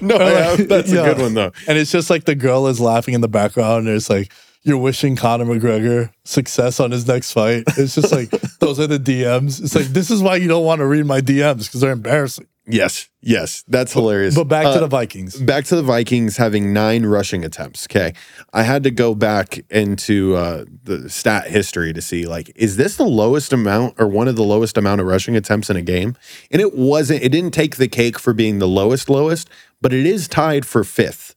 no, 0.00 0.16
like- 0.58 0.68
that's 0.68 0.90
yeah. 0.92 1.00
a 1.02 1.14
good 1.14 1.18
one 1.22 1.34
though. 1.34 1.52
And 1.68 1.78
it's 1.78 1.90
just 1.90 2.10
like 2.10 2.24
the 2.24 2.34
girl 2.34 2.66
is 2.66 2.80
laughing 2.80 3.14
in 3.14 3.20
the 3.20 3.28
background. 3.28 3.86
And 3.86 3.96
it's 3.96 4.10
like 4.10 4.32
you're 4.64 4.78
wishing 4.78 5.14
Conor 5.16 5.44
McGregor 5.44 6.10
success 6.24 6.80
on 6.80 6.90
his 6.90 7.06
next 7.06 7.32
fight. 7.32 7.64
It's 7.76 7.94
just 7.94 8.12
like 8.12 8.30
those 8.60 8.80
are 8.80 8.86
the 8.86 8.98
DMs. 8.98 9.62
It's 9.62 9.74
like 9.74 9.86
this 9.86 10.10
is 10.10 10.22
why 10.22 10.36
you 10.36 10.48
don't 10.48 10.64
want 10.64 10.80
to 10.80 10.86
read 10.86 11.06
my 11.06 11.20
DMs 11.20 11.66
because 11.66 11.80
they're 11.80 11.92
embarrassing. 11.92 12.46
Yes, 12.66 13.10
yes, 13.20 13.62
that's 13.68 13.92
hilarious. 13.92 14.34
But 14.34 14.44
back 14.44 14.64
Uh, 14.64 14.72
to 14.74 14.80
the 14.80 14.86
Vikings. 14.86 15.36
back 15.36 15.66
to 15.66 15.76
the 15.76 15.82
Vikings 15.82 16.38
having 16.38 16.72
nine 16.72 17.04
rushing 17.04 17.44
attempts. 17.44 17.86
Okay. 17.90 18.14
I 18.54 18.62
had 18.62 18.84
to 18.84 18.90
go 18.90 19.14
back 19.14 19.62
into 19.68 20.34
uh, 20.34 20.64
the 20.82 21.10
stat 21.10 21.48
history 21.48 21.92
to 21.92 22.00
see 22.00 22.24
like, 22.26 22.50
is 22.56 22.78
this 22.78 22.96
the 22.96 23.04
lowest 23.04 23.52
amount 23.52 23.96
or 24.00 24.08
one 24.08 24.28
of 24.28 24.36
the 24.36 24.42
lowest 24.44 24.78
amount 24.78 25.02
of 25.02 25.06
rushing 25.06 25.36
attempts 25.36 25.68
in 25.68 25.76
a 25.76 25.82
game? 25.82 26.16
And 26.50 26.62
it 26.62 26.74
wasn't, 26.74 27.22
it 27.22 27.28
didn't 27.28 27.50
take 27.52 27.76
the 27.76 27.86
cake 27.88 28.18
for 28.18 28.32
being 28.32 28.60
the 28.60 28.68
lowest, 28.68 29.10
lowest, 29.10 29.50
but 29.82 29.92
it 29.92 30.06
is 30.06 30.26
tied 30.26 30.64
for 30.64 30.84
fifth 30.84 31.33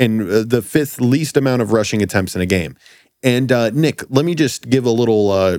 and 0.00 0.22
uh, 0.22 0.42
the 0.42 0.62
fifth 0.62 1.00
least 1.00 1.36
amount 1.36 1.62
of 1.62 1.72
rushing 1.72 2.02
attempts 2.02 2.34
in 2.34 2.40
a 2.40 2.46
game. 2.46 2.76
And 3.22 3.52
uh, 3.52 3.70
Nick, 3.70 4.02
let 4.08 4.24
me 4.24 4.34
just 4.34 4.68
give 4.70 4.86
a 4.86 4.90
little, 4.90 5.30
uh, 5.30 5.58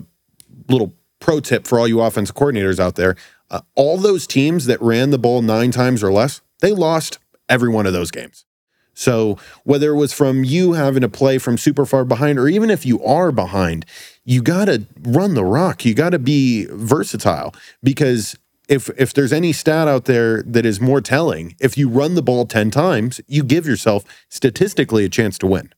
little 0.68 0.94
pro 1.20 1.40
tip 1.40 1.68
for 1.68 1.80
all 1.80 1.88
you 1.88 2.02
offensive 2.02 2.36
coordinators 2.36 2.80
out 2.80 2.96
there. 2.96 3.16
Uh, 3.50 3.62
all 3.76 3.98
those 3.98 4.26
teams 4.26 4.66
that 4.66 4.82
ran 4.82 5.12
the 5.12 5.20
ball 5.20 5.42
nine 5.42 5.72
times 5.72 6.04
or 6.04 6.12
less, 6.12 6.42
they 6.60 6.74
lost 6.74 7.20
every 7.48 7.70
one 7.70 7.86
of 7.86 7.94
those 7.94 8.12
games. 8.12 8.46
So 8.94 9.38
whether 9.64 9.92
it 9.92 9.98
was 9.98 10.12
from 10.12 10.44
you 10.44 10.74
having 10.74 11.02
to 11.02 11.10
play 11.10 11.38
from 11.38 11.58
super 11.58 11.86
far 11.86 12.04
behind, 12.04 12.40
or 12.40 12.48
even 12.48 12.70
if 12.70 12.86
you 12.86 13.02
are 13.04 13.32
behind, 13.32 13.86
you 14.26 14.42
got 14.42 14.66
to 14.66 14.86
run 15.02 15.34
the 15.34 15.46
rock. 15.46 15.86
You 15.86 15.94
got 15.94 16.10
to 16.12 16.20
be 16.20 16.66
versatile 16.72 17.54
because 17.84 18.38
if 18.72 18.90
if 18.98 19.14
there's 19.14 19.34
any 19.34 19.52
stat 19.54 19.88
out 19.88 20.06
there 20.06 20.42
that 20.44 20.66
is 20.66 20.80
more 20.82 21.02
telling, 21.02 21.56
if 21.60 21.78
you 21.78 21.88
run 21.90 22.16
the 22.16 22.22
ball 22.24 22.46
ten 22.48 22.72
times, 22.72 23.22
you 23.28 23.44
give 23.44 23.68
yourself 23.68 24.04
statistically 24.30 25.06
a 25.06 25.10
chance 25.10 25.38
to 25.40 25.48
win. 25.48 25.72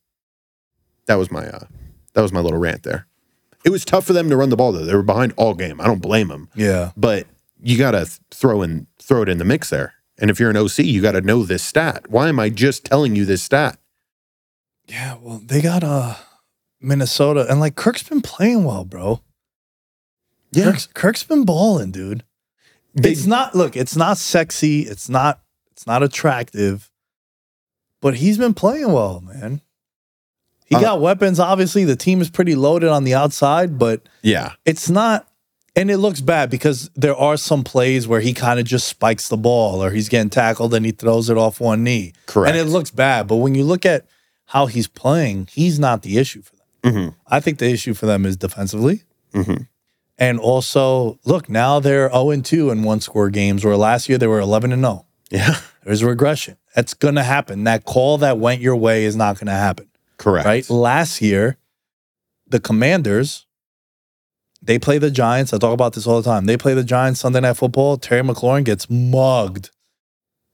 That 1.08 1.16
was 1.16 1.30
my 1.32 1.46
uh, 1.48 1.66
that 2.14 2.22
was 2.22 2.32
my 2.32 2.40
little 2.40 2.60
rant 2.60 2.84
there. 2.84 3.08
It 3.66 3.70
was 3.72 3.84
tough 3.84 4.06
for 4.06 4.14
them 4.14 4.30
to 4.30 4.38
run 4.38 4.50
the 4.50 4.56
ball 4.56 4.72
though. 4.72 4.86
They 4.86 4.94
were 4.96 5.04
behind 5.04 5.34
all 5.38 5.54
game. 5.54 5.82
I 5.82 5.86
don't 5.88 6.02
blame 6.02 6.28
them 6.28 6.50
Yeah. 6.56 6.92
but 6.96 7.28
you 7.62 7.78
got 7.78 7.92
to 7.92 8.06
throw 8.30 8.62
in 8.62 8.88
throw 9.02 9.22
it 9.24 9.30
in 9.30 9.38
the 9.40 9.46
mix 9.46 9.70
there. 9.70 9.94
And 10.20 10.30
if 10.30 10.40
you're 10.40 10.50
an 10.52 10.58
OC, 10.58 10.80
you 10.80 11.02
got 11.02 11.14
to 11.14 11.22
know 11.22 11.44
this 11.44 11.64
stat. 11.64 12.06
Why 12.10 12.30
am 12.30 12.40
I 12.40 12.50
just 12.50 12.86
telling 12.86 13.16
you 13.16 13.26
this 13.26 13.42
stat? 13.42 13.80
Yeah. 14.88 15.18
Well, 15.20 15.42
they 15.44 15.62
got 15.62 15.84
uh 15.84 16.16
Minnesota 16.82 17.46
and 17.50 17.60
like 17.60 17.76
Kirk's 17.76 18.04
been 18.04 18.22
playing 18.22 18.64
well, 18.66 18.84
bro. 18.86 19.22
Kirk's, 20.54 20.86
Kirk's 20.94 21.24
been 21.24 21.46
balling, 21.46 21.90
dude. 21.92 22.24
They- 22.96 23.12
it's 23.12 23.26
not 23.26 23.56
look, 23.56 23.76
it's 23.76 23.96
not 23.96 24.18
sexy, 24.18 24.82
it's 24.82 25.10
not 25.10 25.42
it's 25.72 25.88
not 25.88 26.04
attractive, 26.04 26.92
but 28.02 28.16
he's 28.16 28.38
been 28.38 28.54
playing 28.54 28.92
well, 28.92 29.22
man. 29.22 29.62
He 30.66 30.76
Uh, 30.76 30.80
got 30.82 31.02
weapons. 31.02 31.40
Obviously, 31.40 31.84
the 31.84 31.96
team 31.96 32.22
is 32.22 32.30
pretty 32.30 32.56
loaded 32.56 32.90
on 32.90 33.04
the 33.04 33.14
outside, 33.16 33.78
but 33.80 34.02
yeah, 34.22 34.54
it's 34.66 34.90
not 34.90 35.28
and 35.76 35.90
it 35.90 35.98
looks 35.98 36.22
bad 36.22 36.52
because 36.52 36.92
there 36.96 37.16
are 37.16 37.36
some 37.36 37.64
plays 37.64 38.08
where 38.08 38.22
he 38.22 38.32
kind 38.32 38.60
of 38.60 38.66
just 38.66 38.88
spikes 38.88 39.28
the 39.28 39.38
ball 39.38 39.84
or 39.84 39.90
he's 39.90 40.08
getting 40.08 40.30
tackled 40.30 40.72
and 40.76 40.86
he 40.86 40.92
throws 40.92 41.32
it 41.32 41.38
off 41.38 41.60
one 41.60 41.84
knee. 41.84 42.14
Correct. 42.28 42.56
And 42.56 42.68
it 42.68 42.72
looks 42.72 42.92
bad. 42.92 43.28
But 43.28 43.38
when 43.38 43.56
you 43.56 43.64
look 43.64 43.84
at 43.84 44.06
how 44.46 44.68
he's 44.68 44.88
playing, 44.88 45.48
he's 45.52 45.80
not 45.80 46.04
the 46.04 46.20
issue 46.20 46.44
for 46.44 46.56
them. 46.58 46.94
Mhm. 46.94 47.16
I 47.26 47.40
think 47.40 47.58
the 47.58 47.70
issue 47.72 47.96
for 47.96 48.06
them 48.06 48.24
is 48.24 48.38
defensively. 48.38 49.02
Mhm. 49.34 49.68
And 50.24 50.40
also, 50.40 51.20
look, 51.26 51.50
now 51.50 51.82
they're 51.82 52.10
0 52.10 52.40
2 52.40 52.70
in 52.70 52.84
one 52.84 53.02
score 53.02 53.30
games, 53.30 53.66
where 53.66 53.76
last 53.76 54.08
year 54.08 54.18
they 54.18 54.26
were 54.26 54.40
11 54.40 54.72
and 54.72 54.82
0. 54.82 55.06
yeah, 55.30 55.58
There's 55.84 56.02
a 56.02 56.08
regression. 56.08 56.56
That's 56.74 56.94
going 56.94 57.16
to 57.16 57.24
happen. 57.24 57.66
That 57.66 57.84
call 57.84 58.18
that 58.20 58.38
went 58.38 58.62
your 58.62 58.78
way 58.78 59.04
is 59.04 59.18
not 59.18 59.36
going 59.36 59.48
to 59.48 59.52
happen 59.52 59.90
correct. 60.18 60.46
right? 60.46 60.70
Last 60.70 61.22
year, 61.22 61.58
the 62.48 62.62
Commanders, 62.62 63.46
they 64.62 64.80
play 64.80 64.98
the 64.98 65.12
Giants. 65.12 65.52
I 65.54 65.58
talk 65.58 65.74
about 65.74 65.92
this 65.92 66.08
all 66.08 66.22
the 66.22 66.30
time. 66.30 66.46
They 66.46 66.56
play 66.56 66.74
the 66.74 66.86
Giants 66.86 67.20
Sunday 67.20 67.42
Night 67.42 67.58
Football. 67.58 67.98
Terry 67.98 68.22
McLaurin 68.22 68.64
gets 68.64 68.90
mugged 68.90 69.72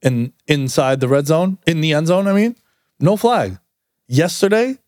in 0.02 0.34
inside 0.48 1.00
the 1.00 1.08
red 1.08 1.28
zone, 1.28 1.60
in 1.68 1.82
the 1.82 1.94
end 1.94 2.08
zone. 2.08 2.28
I 2.28 2.34
mean, 2.34 2.56
no 3.00 3.16
flag. 3.18 3.60
Yesterday, 4.08 4.80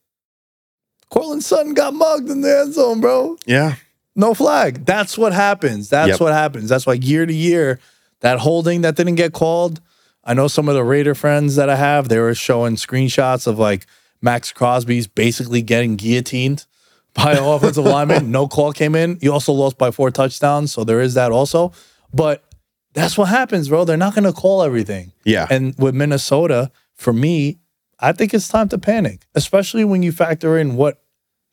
Courtland 1.12 1.44
Sutton 1.44 1.76
got 1.76 1.94
mugged 1.94 2.32
in 2.32 2.42
the 2.42 2.62
end 2.62 2.74
zone, 2.74 3.00
bro. 3.00 3.38
Yeah, 3.46 3.76
No 4.16 4.34
flag. 4.34 4.86
That's 4.86 5.18
what 5.18 5.34
happens. 5.34 5.90
That's 5.90 6.10
Yep. 6.12 6.20
what 6.20 6.34
happens. 6.34 6.70
That's 6.70 6.86
why 6.86 6.94
year 6.94 7.26
to 7.26 7.34
year, 7.34 7.80
that 8.20 8.40
holding 8.40 8.82
that 8.82 8.96
didn't 8.96 9.16
get 9.16 9.34
called. 9.34 9.82
I 10.24 10.34
know 10.34 10.48
some 10.48 10.70
of 10.70 10.76
the 10.76 10.84
Raider 10.84 11.16
friends 11.16 11.56
that 11.56 11.70
I 11.70 11.76
have, 11.76 12.08
they 12.10 12.20
were 12.20 12.36
showing 12.36 12.76
screenshots 12.76 13.48
of 13.48 13.58
like 13.58 13.88
Maxx 14.22 14.52
Crosby's 14.52 15.08
basically 15.08 15.62
getting 15.64 15.96
guillotined 15.96 16.66
by 17.16 17.32
an 17.34 17.44
offensive 17.44 17.86
lineman. 17.86 18.30
No 18.32 18.48
call 18.48 18.72
came 18.74 18.94
in. 18.96 19.18
You 19.22 19.34
also 19.34 19.52
lost 19.54 19.78
by 19.78 19.90
four 19.92 20.12
touchdowns, 20.12 20.72
so 20.72 20.84
there 20.84 21.02
is 21.02 21.16
that 21.16 21.32
also. 21.32 21.72
But 22.14 22.44
that's 22.94 23.18
what 23.18 23.30
happens, 23.30 23.70
bro. 23.70 23.86
They're 23.86 23.98
not 23.98 24.14
going 24.14 24.26
to 24.26 24.34
call 24.34 24.62
everything. 24.62 25.14
Yeah. 25.24 25.48
And 25.50 25.74
with 25.80 25.96
Minnesota, 25.96 26.70
for 26.94 27.14
me, 27.14 27.58
I 28.00 28.12
think 28.12 28.34
it's 28.34 28.48
time 28.48 28.70
to 28.70 28.78
panic, 28.78 29.26
especially 29.34 29.84
when 29.86 30.04
you 30.04 30.12
factor 30.12 30.58
in 30.58 30.76
what, 30.76 31.01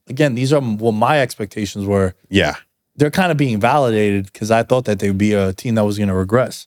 again, 0.09 0.35
these 0.35 0.53
are 0.53 0.61
what 0.61 0.93
my 0.93 1.21
expectations 1.21 1.87
were. 1.87 2.15
Yeah. 2.29 2.57
They're 2.97 3.11
kind 3.11 3.31
of 3.31 3.37
being 3.37 3.61
validated 3.61 4.33
because 4.33 4.51
I 4.51 4.63
thought 4.63 4.85
that 4.87 4.99
they 4.99 5.09
would 5.09 5.19
be 5.19 5.33
a 5.33 5.53
team 5.53 5.77
that 5.77 5.85
was 5.85 5.99
going 5.99 6.09
to 6.09 6.15
regress. 6.15 6.67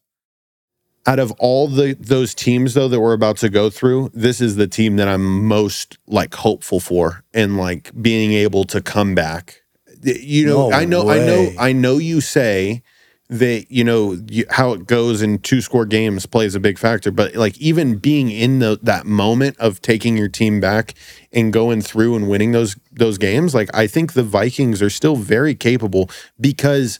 Out 1.07 1.17
of 1.17 1.31
all 1.39 1.67
the 1.67 1.93
those 1.99 2.35
teams 2.35 2.75
though 2.75 2.87
that 2.87 2.99
we're 2.99 3.13
about 3.13 3.37
to 3.37 3.49
go 3.49 3.71
through, 3.71 4.11
this 4.13 4.39
is 4.39 4.55
the 4.55 4.67
team 4.67 4.97
that 4.97 5.07
I'm 5.07 5.45
most 5.45 5.97
like 6.07 6.35
hopeful 6.35 6.79
for 6.79 7.23
and 7.33 7.57
like 7.57 7.91
being 7.99 8.33
able 8.33 8.65
to 8.65 8.81
come 8.81 9.15
back. 9.15 9.63
You 10.03 10.45
know, 10.45 10.69
No 10.69 10.75
I 10.75 10.85
know 10.85 11.09
I 11.09 11.17
know. 11.17 11.51
I 11.59 11.73
know 11.73 11.97
you 11.97 12.21
say 12.21 12.83
that 13.31 13.65
you 13.69 13.83
know 13.85 14.17
you, 14.27 14.43
how 14.49 14.73
it 14.73 14.85
goes 14.85 15.21
in 15.21 15.39
two 15.39 15.61
score 15.61 15.85
games 15.85 16.25
plays 16.25 16.53
a 16.53 16.59
big 16.59 16.77
factor, 16.77 17.11
but 17.11 17.33
like 17.33 17.57
even 17.59 17.95
being 17.95 18.29
in 18.29 18.59
the 18.59 18.77
that 18.83 19.05
moment 19.05 19.57
of 19.57 19.81
taking 19.81 20.17
your 20.17 20.27
team 20.27 20.59
back 20.59 20.93
and 21.31 21.53
going 21.53 21.81
through 21.81 22.15
and 22.17 22.29
winning 22.29 22.51
those 22.51 22.75
those 22.91 23.17
games, 23.17 23.55
like 23.55 23.69
I 23.73 23.87
think 23.87 24.13
the 24.13 24.23
Vikings 24.23 24.81
are 24.81 24.89
still 24.89 25.15
very 25.15 25.55
capable 25.55 26.09
because 26.39 26.99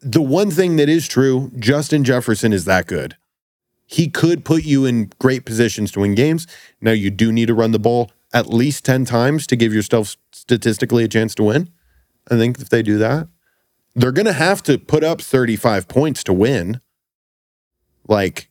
the 0.00 0.22
one 0.22 0.50
thing 0.50 0.76
that 0.76 0.88
is 0.88 1.06
true, 1.06 1.52
Justin 1.58 2.02
Jefferson 2.02 2.54
is 2.54 2.64
that 2.64 2.86
good. 2.86 3.16
He 3.84 4.08
could 4.08 4.42
put 4.44 4.64
you 4.64 4.86
in 4.86 5.12
great 5.18 5.44
positions 5.44 5.92
to 5.92 6.00
win 6.00 6.14
games. 6.14 6.46
Now 6.80 6.92
you 6.92 7.10
do 7.10 7.30
need 7.30 7.46
to 7.46 7.54
run 7.54 7.72
the 7.72 7.78
ball 7.78 8.10
at 8.32 8.48
least 8.48 8.84
10 8.84 9.04
times 9.04 9.46
to 9.48 9.56
give 9.56 9.72
yourself 9.72 10.16
statistically 10.32 11.04
a 11.04 11.08
chance 11.08 11.34
to 11.36 11.44
win. 11.44 11.70
I 12.30 12.36
think 12.36 12.58
if 12.58 12.68
they 12.68 12.82
do 12.82 12.98
that, 12.98 13.28
they're 13.96 14.12
going 14.12 14.26
to 14.26 14.32
have 14.34 14.62
to 14.64 14.78
put 14.78 15.02
up 15.02 15.20
35 15.20 15.88
points 15.88 16.22
to 16.24 16.32
win. 16.32 16.80
Like 18.06 18.50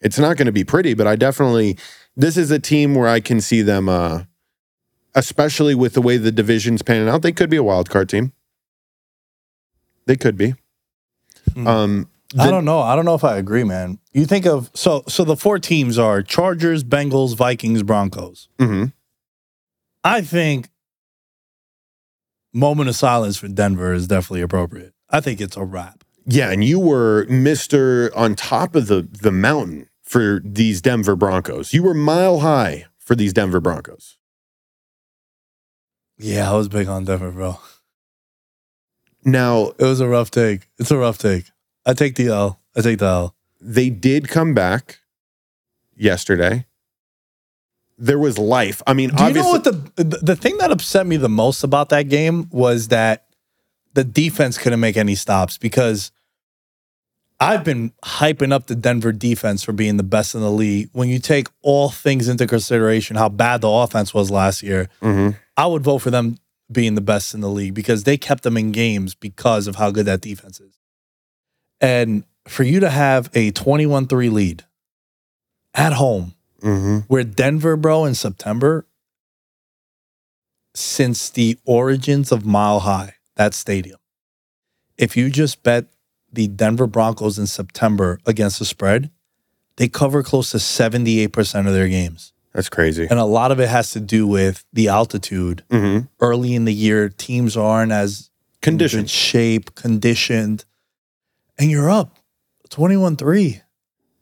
it's 0.00 0.18
not 0.18 0.36
going 0.36 0.46
to 0.46 0.52
be 0.52 0.64
pretty, 0.64 0.94
but 0.94 1.06
I 1.06 1.16
definitely 1.16 1.78
this 2.14 2.36
is 2.36 2.50
a 2.50 2.58
team 2.58 2.94
where 2.94 3.08
I 3.08 3.18
can 3.18 3.40
see 3.40 3.62
them 3.62 3.88
uh 3.88 4.24
especially 5.14 5.74
with 5.74 5.94
the 5.94 6.02
way 6.02 6.16
the 6.16 6.30
division's 6.30 6.82
panning 6.82 7.08
out, 7.08 7.22
they 7.22 7.32
could 7.32 7.50
be 7.50 7.56
a 7.56 7.62
wild 7.62 7.90
card 7.90 8.08
team. 8.08 8.32
They 10.06 10.16
could 10.16 10.36
be. 10.36 10.54
Hmm. 11.54 11.66
Um 11.66 12.08
I 12.38 12.48
don't 12.48 12.64
know. 12.64 12.80
I 12.80 12.96
don't 12.96 13.04
know 13.04 13.14
if 13.14 13.24
I 13.24 13.36
agree, 13.36 13.64
man. 13.64 13.98
You 14.12 14.24
think 14.24 14.46
of 14.46 14.70
so 14.74 15.02
so 15.08 15.24
the 15.24 15.36
four 15.36 15.58
teams 15.58 15.98
are 15.98 16.22
Chargers, 16.22 16.84
Bengals, 16.84 17.34
Vikings, 17.36 17.82
Broncos. 17.82 18.48
Mm-hmm. 18.58 18.84
I 20.04 20.20
think 20.20 20.68
moment 22.52 22.88
of 22.88 22.96
silence 22.96 23.36
for 23.36 23.48
Denver 23.48 23.92
is 23.92 24.06
definitely 24.06 24.42
appropriate. 24.42 24.92
I 25.10 25.20
think 25.20 25.40
it's 25.40 25.56
a 25.56 25.64
wrap. 25.64 26.04
Yeah, 26.24 26.50
and 26.50 26.62
you 26.62 26.78
were 26.78 27.26
Mister 27.28 28.10
on 28.14 28.34
top 28.34 28.74
of 28.74 28.86
the 28.86 29.02
the 29.10 29.32
mountain 29.32 29.88
for 30.02 30.40
these 30.44 30.80
Denver 30.80 31.16
Broncos. 31.16 31.72
You 31.72 31.82
were 31.82 31.94
mile 31.94 32.40
high 32.40 32.86
for 32.98 33.14
these 33.14 33.32
Denver 33.32 33.60
Broncos. 33.60 34.18
Yeah, 36.18 36.52
I 36.52 36.56
was 36.56 36.68
big 36.68 36.86
on 36.86 37.04
Denver, 37.04 37.32
bro. 37.32 37.58
Now 39.24 39.72
It 39.78 39.84
was 39.84 40.00
a 40.00 40.08
rough 40.08 40.30
take. 40.30 40.68
It's 40.78 40.90
a 40.90 40.98
rough 40.98 41.18
take. 41.18 41.46
I 41.84 41.94
take 41.94 42.14
the 42.14 42.28
L. 42.28 42.60
I 42.76 42.80
take 42.80 42.98
the 43.00 43.06
L. 43.06 43.34
they 43.60 43.90
did 43.90 44.28
come 44.28 44.54
back 44.54 45.00
yesterday. 45.96 46.66
There 48.02 48.18
was 48.18 48.36
life. 48.36 48.82
I 48.86 48.94
mean, 48.94 49.10
Do 49.10 49.24
you 49.28 49.32
know 49.34 49.50
what 49.50 49.62
the, 49.62 49.78
the 49.96 50.34
thing 50.34 50.58
that 50.58 50.72
upset 50.72 51.06
me 51.06 51.16
the 51.16 51.28
most 51.28 51.62
about 51.62 51.90
that 51.90 52.08
game 52.08 52.48
was 52.50 52.88
that 52.88 53.26
the 53.94 54.02
defense 54.02 54.58
couldn't 54.58 54.80
make 54.80 54.96
any 54.96 55.14
stops 55.14 55.56
because 55.56 56.10
I've 57.38 57.62
been 57.62 57.92
hyping 58.04 58.52
up 58.52 58.66
the 58.66 58.74
Denver 58.74 59.12
defense 59.12 59.62
for 59.62 59.72
being 59.72 59.98
the 59.98 60.02
best 60.02 60.34
in 60.34 60.40
the 60.40 60.50
league. 60.50 60.88
When 60.92 61.08
you 61.08 61.20
take 61.20 61.48
all 61.62 61.90
things 61.90 62.28
into 62.28 62.46
consideration, 62.46 63.16
how 63.16 63.28
bad 63.28 63.60
the 63.60 63.68
offense 63.70 64.12
was 64.12 64.30
last 64.30 64.62
year, 64.64 64.88
Mhm. 65.00 65.36
I 65.56 65.66
would 65.66 65.82
vote 65.84 65.98
for 65.98 66.10
them 66.10 66.38
being 66.70 66.94
the 66.96 67.00
best 67.00 67.34
in 67.34 67.40
the 67.40 67.48
league 67.50 67.74
because 67.74 68.02
they 68.04 68.16
kept 68.16 68.42
them 68.42 68.56
in 68.56 68.72
games 68.72 69.14
because 69.14 69.66
of 69.68 69.76
how 69.76 69.90
good 69.92 70.06
that 70.06 70.20
defense 70.22 70.58
is. 70.58 70.78
And 71.80 72.24
for 72.48 72.64
you 72.64 72.80
to 72.80 72.90
have 72.90 73.30
a 73.34 73.50
21 73.52 74.06
3 74.08 74.28
lead 74.28 74.64
at 75.74 75.92
home, 75.92 76.34
Mhm. 76.62 77.04
where 77.08 77.24
Denver, 77.24 77.76
bro, 77.76 78.04
in 78.04 78.14
September, 78.14 78.86
since 80.74 81.28
the 81.30 81.58
origins 81.64 82.32
of 82.32 82.44
Mile 82.46 82.80
High, 82.80 83.14
that 83.36 83.54
stadium, 83.54 83.98
if 84.96 85.16
you 85.16 85.30
just 85.30 85.62
bet 85.62 85.86
the 86.32 86.48
Denver 86.48 86.86
Broncos 86.86 87.38
in 87.38 87.46
September 87.46 88.18
against 88.26 88.58
the 88.58 88.64
spread, 88.64 89.10
they 89.76 89.88
cover 89.88 90.22
close 90.22 90.50
to 90.52 90.58
78% 90.58 91.66
of 91.66 91.74
their 91.74 91.88
games. 91.88 92.32
that's 92.54 92.68
crazy. 92.68 93.06
And 93.08 93.18
a 93.18 93.24
lot 93.24 93.50
of 93.50 93.58
it 93.60 93.70
has 93.70 93.92
to 93.92 94.00
do 94.00 94.26
with 94.26 94.62
the 94.74 94.86
altitude. 94.88 95.64
Mhm. 95.70 96.08
Early 96.20 96.54
in 96.54 96.66
the 96.66 96.74
year, 96.74 97.08
teams 97.08 97.56
aren't 97.56 97.92
as 97.92 98.28
good 98.60 99.08
shape, 99.08 99.74
conditioned, 99.74 100.66
and 101.58 101.70
you're 101.70 101.88
up 101.88 102.18
21 102.68 103.16
3 103.16 103.62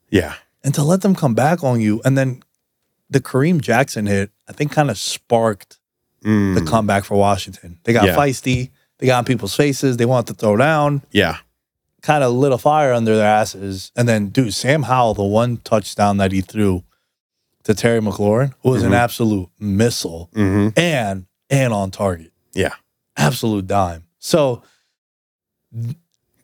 Yeah, 0.09 0.35
and 0.63 0.73
to 0.75 0.83
let 0.83 1.01
them 1.01 1.15
come 1.15 1.33
back 1.33 1.63
on 1.63 1.81
you 1.81 2.01
and 2.05 2.17
then 2.17 2.43
the 3.09 3.19
Kareem 3.19 3.59
Jackson 3.61 4.05
hit 4.05 4.31
I 4.47 4.53
think 4.53 4.71
kind 4.71 4.89
of 4.89 4.97
sparked 4.97 5.77
Mm. 6.23 6.53
the 6.53 6.61
comeback 6.61 7.03
for 7.03 7.15
Washington. 7.17 7.79
They 7.83 7.93
got 7.93 8.05
Yeah. 8.05 8.15
feisty, 8.15 8.69
they 8.99 9.07
got 9.07 9.17
in 9.19 9.25
people's 9.25 9.55
faces, 9.55 9.97
they 9.97 10.05
wanted 10.05 10.27
to 10.27 10.33
throw 10.39 10.55
down, 10.55 11.01
yeah, 11.11 11.37
kind 12.03 12.23
of 12.23 12.31
lit 12.33 12.51
a 12.51 12.59
fire 12.59 12.93
under 12.93 13.15
their 13.15 13.25
asses. 13.25 13.91
And 13.95 14.07
then 14.07 14.27
dude, 14.29 14.53
Sam 14.53 14.83
Howell, 14.83 15.15
the 15.15 15.23
one 15.23 15.57
touchdown 15.57 16.17
that 16.17 16.31
he 16.31 16.41
threw 16.41 16.83
to 17.63 17.73
Terry 17.73 18.01
McLaurin 18.01 18.53
was 18.61 18.83
an 18.83 18.91
Mhm. 18.91 18.95
absolute 18.97 19.49
missile 19.59 20.29
hmm 20.33 20.69
and 20.77 21.25
and 21.49 21.73
on 21.73 21.89
target. 21.89 22.31
yeah. 22.53 22.73
Absolute 23.17 23.65
dime. 23.65 24.03
So 24.19 24.61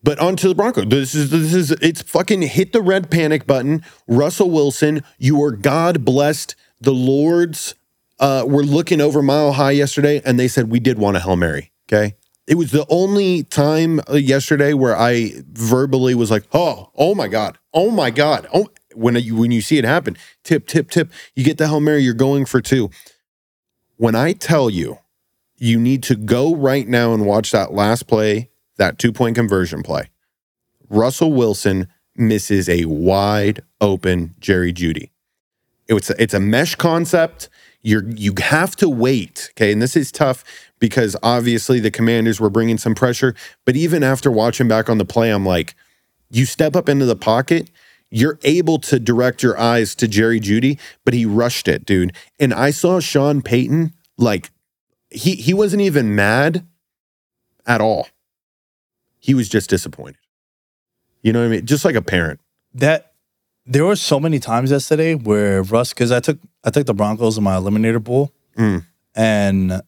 But 0.03 0.19
on 0.19 0.35
to 0.37 0.47
the 0.47 0.55
Broncos. 0.55 0.87
This 0.87 1.15
is 1.15 1.31
this 1.31 1.53
is 1.53 1.71
it's 1.71 2.01
fucking 2.01 2.41
hit 2.43 2.71
the 2.73 2.81
red 2.81 3.09
panic 3.09 3.47
button. 3.47 3.83
Russell 4.07 4.49
Wilson, 4.49 5.03
you 5.17 5.41
are 5.43 5.51
God 5.51 6.05
blessed. 6.05 6.55
The 6.79 6.93
Lords 6.93 7.75
uh, 8.19 8.45
were 8.47 8.63
looking 8.63 9.01
over 9.01 9.21
Mile 9.21 9.53
High 9.53 9.71
yesterday, 9.71 10.21
and 10.23 10.39
they 10.39 10.47
said 10.47 10.69
we 10.69 10.79
did 10.79 10.99
want 10.99 11.17
a 11.17 11.19
hail 11.19 11.35
mary. 11.35 11.71
Okay, 11.87 12.15
it 12.45 12.55
was 12.55 12.71
the 12.71 12.85
only 12.89 13.43
time 13.43 13.99
uh, 14.09 14.15
yesterday 14.15 14.73
where 14.73 14.95
I 14.95 15.33
verbally 15.51 16.15
was 16.15 16.31
like, 16.31 16.43
"Oh, 16.53 16.91
oh 16.95 17.15
my 17.15 17.27
god, 17.27 17.57
oh 17.73 17.91
my 17.91 18.09
god." 18.09 18.47
Oh, 18.53 18.67
when 18.93 19.15
you 19.15 19.35
when 19.35 19.51
you 19.51 19.61
see 19.61 19.77
it 19.77 19.85
happen, 19.85 20.17
tip, 20.43 20.67
tip, 20.67 20.89
tip. 20.89 21.11
You 21.35 21.43
get 21.43 21.57
the 21.57 21.67
hail 21.67 21.79
mary. 21.79 22.03
You're 22.03 22.13
going 22.13 22.45
for 22.45 22.61
two. 22.61 22.89
When 23.97 24.15
I 24.15 24.33
tell 24.33 24.69
you, 24.69 24.99
you 25.57 25.79
need 25.79 26.03
to 26.03 26.15
go 26.15 26.55
right 26.55 26.87
now 26.87 27.13
and 27.13 27.25
watch 27.25 27.51
that 27.51 27.73
last 27.73 28.07
play 28.07 28.51
that 28.77 28.97
two 28.97 29.11
point 29.11 29.35
conversion 29.35 29.83
play. 29.83 30.09
Russell 30.89 31.33
Wilson 31.33 31.87
misses 32.15 32.67
a 32.67 32.85
wide 32.85 33.61
open 33.79 34.35
Jerry 34.39 34.73
Jeudy. 34.73 35.11
It's 35.87 36.09
a, 36.09 36.21
it's 36.21 36.33
a 36.33 36.39
mesh 36.39 36.75
concept. 36.75 37.49
You're 37.81 38.09
you 38.09 38.33
have 38.39 38.75
to 38.77 38.89
wait. 38.89 39.49
Okay, 39.51 39.71
and 39.71 39.81
this 39.81 39.95
is 39.95 40.11
tough 40.11 40.43
because 40.79 41.15
obviously 41.23 41.79
the 41.79 41.91
Commanders 41.91 42.39
were 42.39 42.49
bringing 42.49 42.77
some 42.77 42.95
pressure. 42.95 43.35
But 43.65 43.75
even 43.75 44.03
after 44.03 44.31
watching 44.31 44.67
back 44.67 44.89
on 44.89 44.97
the 44.97 45.05
play, 45.05 45.31
I'm 45.31 45.45
like, 45.45 45.75
you 46.29 46.45
step 46.45 46.75
up 46.75 46.89
into 46.89 47.05
the 47.05 47.15
pocket. 47.15 47.69
You're 48.09 48.39
able 48.43 48.79
to 48.79 48.99
direct 48.99 49.43
your 49.43 49.57
eyes 49.59 49.93
to 49.95 50.07
Jerry 50.07 50.39
Jeudy, 50.39 50.79
but 51.03 51.13
he 51.13 51.25
rushed 51.25 51.67
it, 51.67 51.85
dude. 51.85 52.13
And 52.39 52.53
I 52.53 52.71
saw 52.71 52.99
Sean 52.99 53.41
Payton 53.41 53.93
like 54.17 54.49
he 55.09 55.35
he 55.35 55.53
wasn't 55.53 55.81
even 55.81 56.15
mad 56.15 56.65
at 57.65 57.81
all. 57.81 58.07
He 59.27 59.33
was 59.33 59.49
just 59.49 59.69
disappointed. 59.69 60.15
You 61.21 61.33
know 61.33 61.41
what 61.41 61.47
I 61.47 61.49
mean? 61.49 61.65
Just 61.65 61.83
like 61.83 61.95
a 61.95 62.01
parent. 62.01 62.39
that 62.73 63.11
there 63.69 63.83
were 63.83 63.97
so 63.97 64.17
many 64.17 64.39
times 64.39 64.71
yesterday 64.71 65.13
where 65.15 65.61
Russ, 65.61 65.91
because 65.93 66.09
I 66.13 66.21
took 66.21 66.37
I 66.63 66.69
took 66.69 66.85
the 66.85 66.93
Broncos 66.93 67.37
in 67.37 67.43
my 67.43 67.55
eliminator 67.57 68.01
pool, 68.03 68.31
Mm. 68.57 68.85
and 69.13 69.81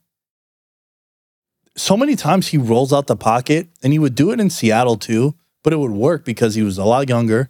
so 1.78 1.96
many 1.96 2.16
times 2.18 2.50
he 2.50 2.58
rolls 2.58 2.92
out 2.92 3.08
the 3.08 3.16
pocket, 3.16 3.70
and 3.82 3.94
he 3.94 4.00
would 4.00 4.16
do 4.16 4.32
it 4.32 4.40
in 4.42 4.50
Seattle 4.50 4.98
too, 4.98 5.36
but 5.64 5.72
it 5.72 5.78
would 5.78 5.92
work 5.92 6.26
because 6.26 6.56
he 6.56 6.62
was 6.64 6.78
a 6.78 6.84
lot 6.84 7.08
younger, 7.08 7.50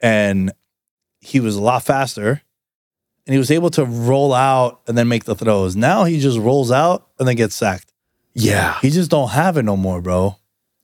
and 0.00 0.52
he 1.20 1.40
was 1.40 1.56
a 1.56 1.62
lot 1.62 1.82
faster, 1.84 2.42
and 3.26 3.32
he 3.32 3.38
was 3.38 3.50
able 3.50 3.70
to 3.70 3.84
roll 3.86 4.34
out 4.34 4.82
and 4.86 4.98
then 4.98 5.08
make 5.08 5.24
the 5.24 5.34
throws. 5.34 5.74
Now 5.74 6.04
he 6.04 6.20
just 6.20 6.38
rolls 6.38 6.70
out 6.70 7.08
and 7.18 7.26
then 7.26 7.36
gets 7.36 7.54
sacked. 7.56 7.92
Yeah. 8.34 8.78
He 8.82 8.90
just 8.90 9.10
don't 9.10 9.30
have 9.30 9.56
it 9.56 9.62
no 9.64 9.76
more, 9.76 10.02
bro. 10.02 10.36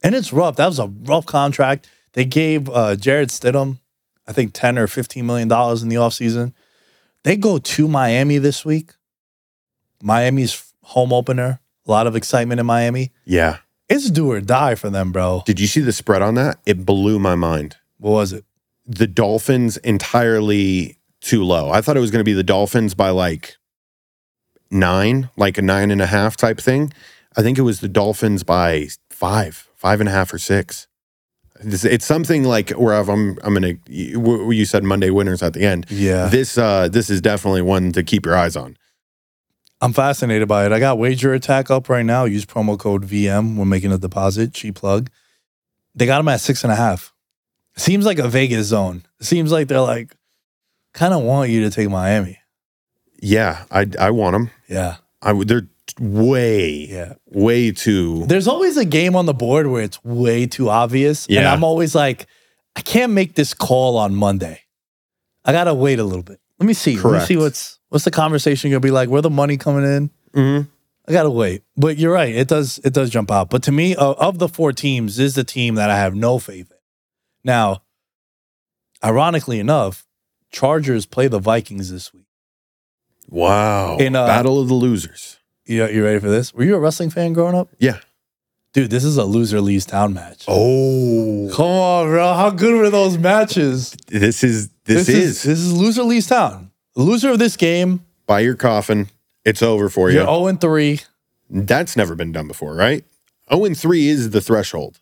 And 0.06 0.14
it's 0.14 0.32
rough. 0.32 0.54
That 0.54 0.66
was 0.66 0.78
a 0.78 0.86
rough 0.86 1.26
contract. 1.26 1.90
They 2.12 2.24
gave 2.24 2.70
uh, 2.70 2.94
Jarrett 2.94 3.30
Stidham, 3.30 3.80
I 4.24 4.32
think, 4.32 4.52
10 4.52 4.78
or 4.78 4.86
15 4.86 5.26
million 5.26 5.48
dollars 5.48 5.82
in 5.82 5.88
the 5.88 5.96
offseason. 5.96 6.52
They 7.24 7.36
go 7.36 7.58
to 7.58 7.88
Miami 7.88 8.38
this 8.38 8.64
week. 8.64 8.92
Miami's 10.00 10.72
home 10.82 11.12
opener. 11.12 11.58
A 11.88 11.90
lot 11.90 12.06
of 12.06 12.14
excitement 12.14 12.60
in 12.60 12.66
Miami. 12.66 13.10
Yeah. 13.24 13.56
It's 13.88 14.08
do 14.08 14.30
or 14.30 14.40
die 14.40 14.76
for 14.76 14.90
them, 14.90 15.10
bro. 15.10 15.42
Did 15.44 15.58
you 15.58 15.66
see 15.66 15.80
the 15.80 15.92
spread 15.92 16.22
on 16.22 16.36
that? 16.36 16.60
It 16.64 16.86
blew 16.86 17.18
my 17.18 17.34
mind. 17.34 17.76
What 17.98 18.12
was 18.12 18.32
it? 18.32 18.44
The 18.86 19.08
Dolphins 19.08 19.76
entirely 19.78 20.98
too 21.20 21.42
low. 21.42 21.70
I 21.70 21.80
thought 21.80 21.96
it 21.96 22.00
was 22.00 22.12
going 22.12 22.20
to 22.20 22.24
be 22.24 22.32
the 22.32 22.44
Dolphins 22.44 22.94
by 22.94 23.10
like 23.10 23.56
nine, 24.70 25.30
like 25.36 25.58
a 25.58 25.62
nine 25.62 25.90
and 25.90 26.00
a 26.00 26.06
half 26.06 26.36
type 26.36 26.60
thing. 26.60 26.92
I 27.36 27.42
think 27.42 27.58
it 27.58 27.62
was 27.62 27.80
the 27.80 27.88
Dolphins 27.88 28.44
by 28.44 28.86
five, 29.10 29.68
five 29.86 30.00
and 30.00 30.08
a 30.08 30.12
half 30.12 30.32
or 30.32 30.38
six. 30.38 30.88
It's, 31.60 31.84
it's 31.84 32.04
something 32.04 32.42
like 32.42 32.70
where 32.70 32.94
I'm 32.94 33.38
I'm 33.44 33.54
gonna 33.54 33.74
you 33.86 34.50
you 34.50 34.64
said 34.64 34.82
Monday 34.82 35.10
winners 35.10 35.44
at 35.44 35.52
the 35.52 35.64
end. 35.64 35.86
Yeah. 35.90 36.26
This 36.26 36.58
uh 36.58 36.88
this 36.88 37.08
is 37.08 37.20
definitely 37.20 37.62
one 37.62 37.92
to 37.92 38.02
keep 38.02 38.26
your 38.26 38.36
eyes 38.36 38.56
on. 38.56 38.76
I'm 39.80 39.92
fascinated 39.92 40.48
by 40.48 40.66
it. 40.66 40.72
I 40.72 40.80
got 40.80 40.98
WagerAttack 40.98 41.70
up 41.70 41.88
right 41.88 42.04
now. 42.04 42.24
Use 42.24 42.44
promo 42.44 42.76
code 42.76 43.04
VM 43.06 43.56
when 43.56 43.68
making 43.68 43.92
a 43.92 43.98
deposit. 43.98 44.54
Cheap 44.54 44.74
plug. 44.74 45.08
They 45.94 46.04
got 46.04 46.18
them 46.18 46.28
at 46.28 46.40
six 46.40 46.64
and 46.64 46.72
a 46.72 46.76
half. 46.76 47.14
Seems 47.76 48.06
like 48.06 48.18
a 48.18 48.26
Vegas 48.26 48.66
zone. 48.66 49.04
Seems 49.20 49.52
like 49.52 49.68
they're 49.68 49.80
like, 49.80 50.16
kind 50.94 51.14
of 51.14 51.22
want 51.22 51.50
you 51.50 51.60
to 51.62 51.70
take 51.70 51.88
Miami. 51.90 52.40
Yeah, 53.22 53.64
I 53.70 53.86
I 54.00 54.10
want 54.10 54.34
them. 54.34 54.50
Yeah. 54.66 54.96
I 55.22 55.32
would. 55.32 55.46
They're 55.46 55.68
way 56.00 56.86
Yeah. 56.88 57.14
way 57.26 57.70
too. 57.72 58.24
There's 58.26 58.48
always 58.48 58.76
a 58.76 58.84
game 58.84 59.14
on 59.16 59.26
the 59.26 59.34
board 59.34 59.66
where 59.66 59.82
it's 59.82 60.02
way 60.04 60.46
too 60.46 60.68
obvious. 60.68 61.26
And 61.26 61.46
I'm 61.46 61.64
always 61.64 61.94
like, 61.94 62.26
I 62.74 62.80
can't 62.82 63.12
make 63.12 63.34
this 63.34 63.54
call 63.54 63.96
on 63.96 64.14
Monday. 64.14 64.60
I 65.44 65.52
gotta 65.52 65.74
wait 65.74 65.98
a 65.98 66.04
little 66.04 66.22
bit. 66.24 66.40
Let 66.58 66.66
me 66.66 66.74
see. 66.74 66.98
Let 66.98 67.20
me 67.20 67.26
see 67.26 67.36
what's 67.36 67.78
what's 67.88 68.04
the 68.04 68.10
conversation 68.10 68.70
gonna 68.70 68.80
be 68.80 68.90
like. 68.90 69.08
Where 69.08 69.22
the 69.22 69.30
money 69.30 69.56
coming 69.56 69.84
in? 69.84 70.10
Mhm. 70.34 70.68
I 71.08 71.12
gotta 71.12 71.30
wait. 71.30 71.62
But 71.76 71.98
you're 71.98 72.12
right. 72.12 72.34
It 72.34 72.48
does 72.48 72.80
it 72.84 72.92
does 72.92 73.10
jump 73.10 73.30
out. 73.30 73.48
But 73.50 73.62
to 73.64 73.72
me, 73.72 73.94
of, 73.94 74.18
of 74.18 74.38
the 74.38 74.48
four 74.48 74.72
teams, 74.72 75.16
this 75.16 75.26
is 75.26 75.34
the 75.34 75.44
team 75.44 75.76
that 75.76 75.88
I 75.90 75.96
have 75.96 76.14
no 76.16 76.38
faith 76.38 76.70
in. 76.70 76.76
Now, 77.44 77.82
ironically 79.04 79.60
enough, 79.60 80.06
Chargers 80.50 81.06
play 81.06 81.28
the 81.28 81.38
Vikings 81.38 81.90
this 81.90 82.12
week. 82.12 82.24
Wow. 83.28 83.96
In, 83.98 84.14
uh, 84.16 84.26
Battle 84.26 84.60
of 84.60 84.68
the 84.68 84.74
losers. 84.74 85.35
You, 85.66 85.86
you 85.88 86.04
ready 86.04 86.20
for 86.20 86.28
this? 86.28 86.54
Were 86.54 86.64
you 86.64 86.76
a 86.76 86.78
wrestling 86.78 87.10
fan 87.10 87.32
growing 87.32 87.54
up? 87.54 87.68
Yeah. 87.78 87.98
Dude, 88.72 88.90
this 88.90 89.04
is 89.04 89.16
a 89.16 89.24
loser 89.24 89.60
leaves 89.60 89.86
town 89.86 90.12
match. 90.14 90.44
Oh, 90.48 91.50
Come 91.54 91.66
on, 91.66 92.06
bro. 92.08 92.34
How 92.34 92.50
good 92.50 92.74
were 92.78 92.90
those 92.90 93.16
matches? 93.18 93.96
this 94.06 94.44
is 94.44 94.68
this, 94.84 95.08
is, 95.08 95.42
this 95.42 95.58
is 95.58 95.72
loser 95.72 96.02
leaves 96.02 96.26
town. 96.26 96.70
The 96.94 97.02
loser 97.02 97.30
of 97.30 97.38
this 97.38 97.56
game, 97.56 98.04
buy 98.26 98.40
your 98.40 98.54
coffin. 98.54 99.08
It's 99.44 99.62
over 99.62 99.88
for 99.88 100.10
you. 100.10 100.16
you're 100.16 100.24
0 100.26 100.46
and 100.46 100.60
3. 100.60 101.00
That's 101.48 101.96
never 101.96 102.14
been 102.14 102.32
done 102.32 102.48
before, 102.48 102.74
right? 102.74 103.04
0 103.52 103.64
and 103.64 103.78
3 103.78 104.08
is 104.08 104.30
the 104.30 104.40
threshold. 104.40 105.00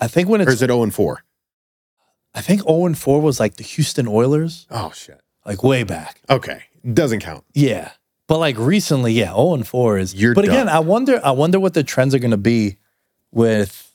I 0.00 0.08
think 0.08 0.28
when 0.28 0.40
Or 0.40 0.44
it's 0.44 0.54
is 0.54 0.62
it 0.62 0.68
0 0.68 0.82
and 0.82 0.94
4? 0.94 1.22
I 2.34 2.40
think 2.40 2.62
0 2.62 2.86
and 2.86 2.98
4 2.98 3.20
was 3.20 3.38
like 3.38 3.56
the 3.56 3.62
Houston 3.64 4.08
Oilers, 4.08 4.66
Oh 4.70 4.90
shit. 4.94 5.20
like 5.46 5.62
way 5.62 5.84
back. 5.84 6.20
Okay. 6.28 6.64
Doesn't 6.92 7.20
count. 7.20 7.44
Yeah. 7.54 7.92
But 8.32 8.38
like 8.38 8.56
recently, 8.56 9.12
yeah, 9.12 9.34
0 9.34 9.52
and 9.52 9.68
4 9.68 9.98
is 9.98 10.14
You're 10.14 10.32
But 10.34 10.46
again. 10.46 10.66
I 10.66 10.78
wonder 10.78 11.20
I 11.22 11.32
wonder 11.32 11.60
what 11.60 11.74
the 11.74 11.84
trends 11.84 12.14
are 12.14 12.18
going 12.18 12.30
to 12.30 12.38
be 12.38 12.78
with 13.30 13.94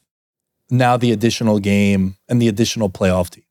now 0.70 0.96
the 0.96 1.12
additional 1.12 1.58
game 1.58 2.18
and 2.30 2.40
the 2.40 2.48
additional 2.48 2.88
playoff 2.88 3.32
team. 3.32 3.46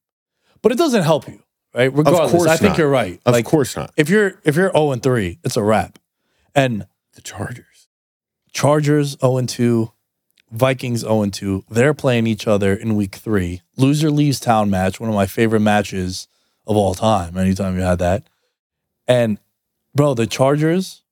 But 0.62 0.70
it 0.70 0.78
doesn't 0.78 1.02
help 1.02 1.26
you, 1.26 1.42
right? 1.74 1.92
Regardless, 1.92 2.30
course 2.30 2.46
I 2.46 2.56
think 2.56 2.70
not. 2.70 2.78
you're 2.78 2.88
right. 2.88 3.20
Of 3.26 3.32
like 3.32 3.46
course 3.46 3.74
not. 3.74 3.94
if 3.96 4.08
you're 4.08 4.40
if 4.44 4.54
you're 4.54 4.70
0 4.70 4.92
and 4.92 5.02
3, 5.02 5.40
it's 5.42 5.56
a 5.56 5.62
wrap. 5.64 5.98
And 6.54 6.86
The 7.14 7.20
Chargers. 7.20 7.88
Chargers 8.52 9.18
0 9.18 9.38
and 9.38 9.48
2, 9.48 9.90
Vikings 10.52 11.00
0 11.00 11.22
and 11.22 11.34
2. 11.34 11.64
They're 11.68 11.94
playing 11.94 12.28
each 12.28 12.46
other 12.46 12.72
in 12.72 12.94
week 12.94 13.16
3. 13.16 13.60
Loser 13.76 14.12
leaves 14.12 14.38
town 14.38 14.70
match, 14.70 15.00
one 15.00 15.08
of 15.08 15.16
my 15.16 15.26
favorite 15.26 15.62
matches 15.62 16.28
of 16.64 16.76
all 16.76 16.94
time. 16.94 17.36
Anytime 17.36 17.74
you 17.74 17.82
had 17.82 17.98
that. 17.98 18.28
And 19.08 19.40
bro, 19.97 20.14
the 20.14 20.27
Chargers 20.27 21.02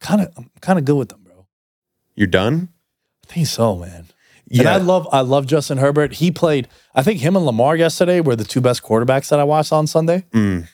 kind 0.00 0.20
of 0.20 0.32
I'm 0.36 0.50
kind 0.60 0.78
of 0.78 0.84
good 0.84 0.96
with 0.96 1.08
them, 1.08 1.22
bro. 1.24 1.46
You're 2.14 2.26
done? 2.26 2.68
I 3.28 3.32
think 3.32 3.46
so, 3.46 3.76
man. 3.76 4.06
Yeah. 4.48 4.60
And 4.60 4.68
I 4.68 4.76
love 4.76 5.08
I 5.12 5.20
love 5.20 5.46
Justin 5.46 5.78
Herbert. 5.78 6.14
He 6.14 6.30
played 6.30 6.68
I 6.94 7.02
think 7.02 7.20
him 7.20 7.36
and 7.36 7.46
Lamar 7.46 7.74
yesterday 7.76 8.20
were 8.20 8.36
the 8.36 8.44
two 8.44 8.60
best 8.60 8.82
quarterbacks 8.82 9.30
that 9.30 9.40
I 9.40 9.44
watched 9.44 9.72
on 9.72 9.86
Sunday. 9.86 10.24
Mm. 10.32 10.68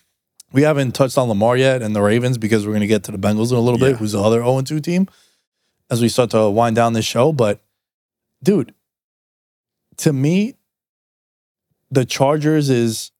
We 0.51 0.63
haven't 0.63 0.93
touched 0.93 1.19
on 1.19 1.29
Lamar 1.29 1.57
yet 1.59 1.83
and 1.83 1.95
the 1.95 2.01
Ravens 2.03 2.39
because 2.39 2.67
we're 2.67 2.73
going 2.73 2.81
to 2.81 2.87
get 2.87 3.05
to 3.05 3.13
the 3.13 3.19
Bengals 3.19 3.51
in 3.51 3.59
a 3.59 3.61
little 3.61 3.79
Yeah. 3.79 3.89
bit, 3.91 3.97
who's 3.99 4.13
the 4.13 4.23
other 4.23 4.39
0 4.43 4.63
2 4.63 4.81
team, 4.81 5.07
as 5.91 6.01
we 6.01 6.09
start 6.09 6.31
to 6.31 6.49
wind 6.49 6.75
down 6.75 6.95
this 6.95 7.05
show. 7.05 7.33
But, 7.35 7.61
dude, 8.43 8.75
to 9.99 10.11
me, 10.13 10.55
the 11.91 12.07
Chargers 12.07 12.71
is 12.71 13.13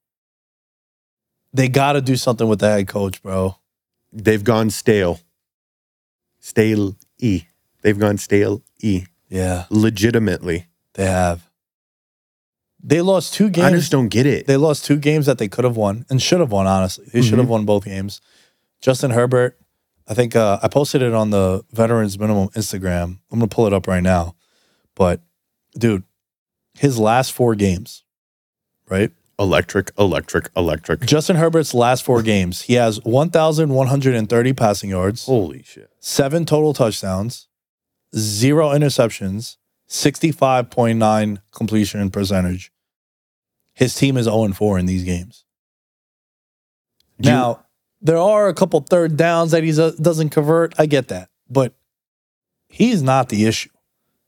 they 1.53 1.67
got 1.67 1.93
to 1.93 2.01
do 2.01 2.15
something 2.15 2.47
with 2.47 2.59
the 2.59 2.69
head 2.69 2.87
coach, 2.87 3.21
bro. 3.21 3.55
They've 4.11 4.43
gone 4.43 4.69
stale. 4.69 5.19
Stale 6.39 6.95
E. 7.19 7.43
They've 7.81 7.97
gone 7.99 8.17
stale 8.17 8.63
E. 8.81 9.05
Yeah, 9.29 9.65
Legitimately. 9.69 10.65
they 10.95 11.05
have. 11.05 11.47
They 12.81 13.01
lost 13.01 13.33
two 13.33 13.49
games. 13.49 13.65
I 13.67 13.71
just 13.71 13.91
don't 13.91 14.07
get 14.07 14.25
it. 14.25 14.47
They 14.47 14.57
lost 14.57 14.85
two 14.85 14.95
games 14.97 15.25
that 15.27 15.37
they 15.37 15.47
could 15.47 15.65
have 15.65 15.75
won 15.77 16.05
and 16.09 16.21
should 16.21 16.39
have 16.39 16.51
won, 16.51 16.65
honestly. 16.65 17.05
They 17.13 17.21
should 17.21 17.37
have 17.37 17.47
Mhm. 17.47 17.51
won 17.51 17.65
both 17.65 17.83
games. 17.85 18.21
Justin 18.81 19.11
Herbert, 19.11 19.59
I 20.07 20.13
think 20.13 20.35
uh, 20.35 20.59
I 20.63 20.69
posted 20.69 21.01
it 21.01 21.13
on 21.13 21.29
the 21.29 21.63
Veterans 21.71 22.17
Minimum 22.17 22.49
Instagram. 22.49 23.19
I'm 23.31 23.39
going 23.39 23.49
to 23.49 23.53
pull 23.53 23.67
it 23.67 23.73
up 23.73 23.85
right 23.85 24.01
now. 24.01 24.35
But, 24.95 25.21
dude, 25.77 26.03
his 26.73 26.97
last 26.97 27.33
four 27.33 27.53
games, 27.53 28.03
right? 28.89 29.11
Electric, 29.39 29.91
electric, 29.97 30.49
electric. 30.55 30.99
Justin 31.01 31.37
Herbert's 31.37 31.73
last 31.73 32.03
four 32.03 32.21
games, 32.21 32.63
he 32.63 32.73
has 32.73 33.01
1,130 33.03 34.53
passing 34.53 34.89
yards, 34.89 35.25
Holy 35.25 35.63
shit. 35.63 35.89
seven 35.99 36.45
total 36.45 36.73
touchdowns, 36.73 37.47
zero 38.15 38.69
interceptions, 38.69 39.57
65.9 39.87 41.41
completion 41.51 42.11
percentage. 42.11 42.71
His 43.73 43.95
team 43.95 44.17
is 44.17 44.25
0 44.25 44.49
4 44.53 44.77
in 44.77 44.85
these 44.85 45.03
games. 45.03 45.45
Do 47.21 47.29
you- 47.29 47.35
Now, 47.35 47.65
there 48.01 48.17
are 48.17 48.47
a 48.47 48.53
couple 48.53 48.79
third 48.81 49.17
downs 49.17 49.51
that 49.51 49.63
he 49.63 49.71
doesn't 49.71 50.29
convert. 50.29 50.73
I 50.77 50.85
get 50.85 51.07
that. 51.07 51.29
But 51.49 51.73
he's 52.67 53.01
not 53.01 53.29
the 53.29 53.45
issue. 53.45 53.69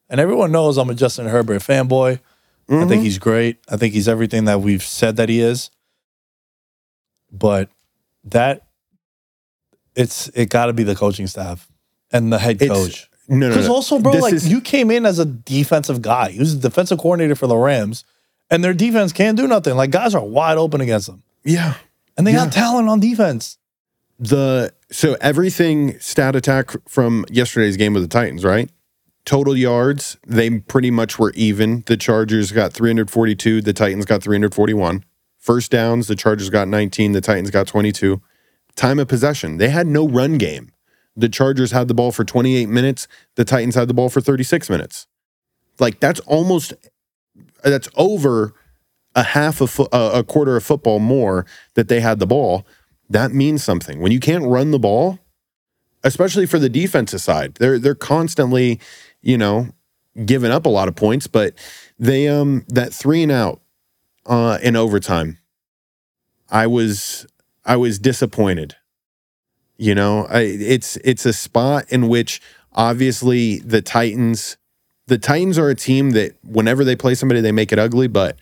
And 0.10 0.20
everyone 0.20 0.52
knows 0.52 0.78
I'm 0.78 0.90
a 0.90 0.94
Justin 0.96 1.28
Herbert 1.28 1.62
fanboy. 1.62 2.20
I 2.72 2.74
Mm-hmm. 2.74 2.90
think 2.90 3.04
he's 3.04 3.20
great. 3.20 3.58
I 3.70 3.76
think 3.76 3.94
he's 3.94 4.08
everything 4.08 4.46
that 4.46 4.62
we've 4.62 4.82
said 4.84 5.18
that 5.18 5.28
he 5.28 5.42
is. 5.42 5.70
But 7.32 7.70
that 8.26 8.68
it's 9.96 10.30
it 10.30 10.50
got 10.50 10.68
to 10.68 10.74
be 10.74 10.84
the 10.84 10.96
coaching 10.96 11.28
staff 11.28 11.68
and 12.12 12.32
the 12.32 12.40
head 12.40 12.60
coach. 12.60 13.10
no, 13.28 13.36
no, 13.38 13.50
Because 13.50 13.68
no. 13.68 13.74
also, 13.76 14.00
bro, 14.00 14.14
This 14.14 14.22
like 14.22 14.34
is- 14.34 14.48
you 14.48 14.62
came 14.62 14.90
in 14.92 15.06
as 15.06 15.20
a 15.20 15.26
defensive 15.26 16.02
guy. 16.02 16.32
He 16.32 16.40
was 16.40 16.60
the 16.60 16.70
defensive 16.70 16.98
coordinator 17.00 17.36
for 17.36 17.48
the 17.48 17.58
Rams, 17.58 18.04
and 18.50 18.64
their 18.64 18.74
defense 18.74 19.12
can't 19.14 19.38
do 19.38 19.48
nothing. 19.48 19.76
Like 19.76 19.92
guys 19.92 20.16
are 20.16 20.24
wide 20.24 20.58
open 20.58 20.80
against 20.82 21.08
them, 21.08 21.24
yeah. 21.44 21.76
and 22.18 22.26
they 22.26 22.32
Yeah. 22.32 22.46
got 22.46 22.54
talent 22.54 22.88
on 22.90 23.00
defense. 23.00 23.58
The 24.20 24.74
so 24.92 25.18
everything 25.20 26.00
stat 26.00 26.36
attack 26.36 26.72
from 26.88 27.26
yesterday's 27.30 27.76
game 27.76 27.94
with 27.94 28.04
the 28.04 28.10
Titans, 28.10 28.44
right? 28.46 28.70
Total 29.26 29.56
yards, 29.56 30.18
they 30.26 30.60
pretty 30.60 30.92
much 30.92 31.20
were 31.20 31.32
even. 31.36 31.84
The 31.86 31.98
Chargers 31.98 32.52
got 32.52 32.74
342, 32.74 33.62
the 33.62 33.74
Titans 33.74 34.06
got 34.06 34.24
341. 34.24 35.06
First 35.38 35.72
downs, 35.72 36.08
the 36.08 36.16
Chargers 36.16 36.50
got 36.50 36.68
19, 36.68 37.12
the 37.12 37.22
Titans 37.22 37.52
got 37.52 37.68
22. 37.68 38.22
Time 38.76 39.00
of 39.00 39.08
possession, 39.08 39.58
they 39.58 39.70
had 39.70 39.88
no 39.88 40.08
run 40.08 40.38
game. 40.38 40.72
The 41.16 41.30
Chargers 41.30 41.72
had 41.72 41.88
the 41.88 41.94
ball 41.94 42.12
for 42.12 42.24
28 42.24 42.68
minutes, 42.70 43.08
the 43.36 43.46
Titans 43.46 43.76
had 43.76 43.88
the 43.88 43.94
ball 43.94 44.10
for 44.10 44.22
36 44.22 44.70
minutes. 44.70 45.08
Like 45.80 46.00
that's 46.00 46.20
almost 46.22 46.74
that's 47.64 47.90
over 47.96 48.54
a 49.16 49.24
half 49.24 49.62
of 49.62 49.70
fo- 49.70 49.90
a 49.92 50.24
quarter 50.24 50.56
of 50.56 50.64
football 50.64 51.00
more 51.00 51.46
that 51.74 51.88
they 51.88 52.00
had 52.00 52.20
the 52.20 52.28
ball. 52.28 52.66
That 53.10 53.34
means 53.34 53.64
something. 53.64 54.00
When 54.00 54.12
you 54.12 54.20
can't 54.20 54.46
run 54.46 54.72
the 54.72 54.80
ball, 54.80 55.20
especially 56.04 56.46
for 56.46 56.60
the 56.60 56.70
defensive 56.70 57.22
side, 57.22 57.56
they're 57.56 57.78
they're 57.78 57.96
constantly, 57.96 58.80
you 59.22 59.38
know, 59.38 59.70
giving 60.26 60.52
up 60.52 60.66
a 60.66 60.70
lot 60.70 60.88
of 60.88 60.96
points. 60.96 61.28
But 61.28 61.54
they 62.00 62.28
um 62.28 62.66
that 62.70 62.94
three 62.94 63.24
and 63.24 63.32
out 63.32 63.62
uh, 64.26 64.60
in 64.62 64.76
overtime, 64.76 65.38
I 66.50 66.68
was 66.68 67.26
I 67.66 67.76
was 67.78 68.00
disappointed. 68.00 68.76
You 69.78 69.96
know, 69.96 70.26
I, 70.30 70.42
it's 70.42 70.98
it's 70.98 71.26
a 71.26 71.34
spot 71.34 71.86
in 71.90 72.08
which 72.08 72.42
obviously 72.74 73.60
the 73.60 73.82
Titans, 73.82 74.58
the 75.08 75.18
Titans 75.18 75.58
are 75.58 75.70
a 75.70 75.76
team 75.76 76.12
that 76.12 76.34
whenever 76.44 76.84
they 76.84 76.96
play 76.96 77.16
somebody, 77.16 77.42
they 77.42 77.52
make 77.52 77.72
it 77.72 77.80
ugly. 77.80 78.08
But 78.08 78.38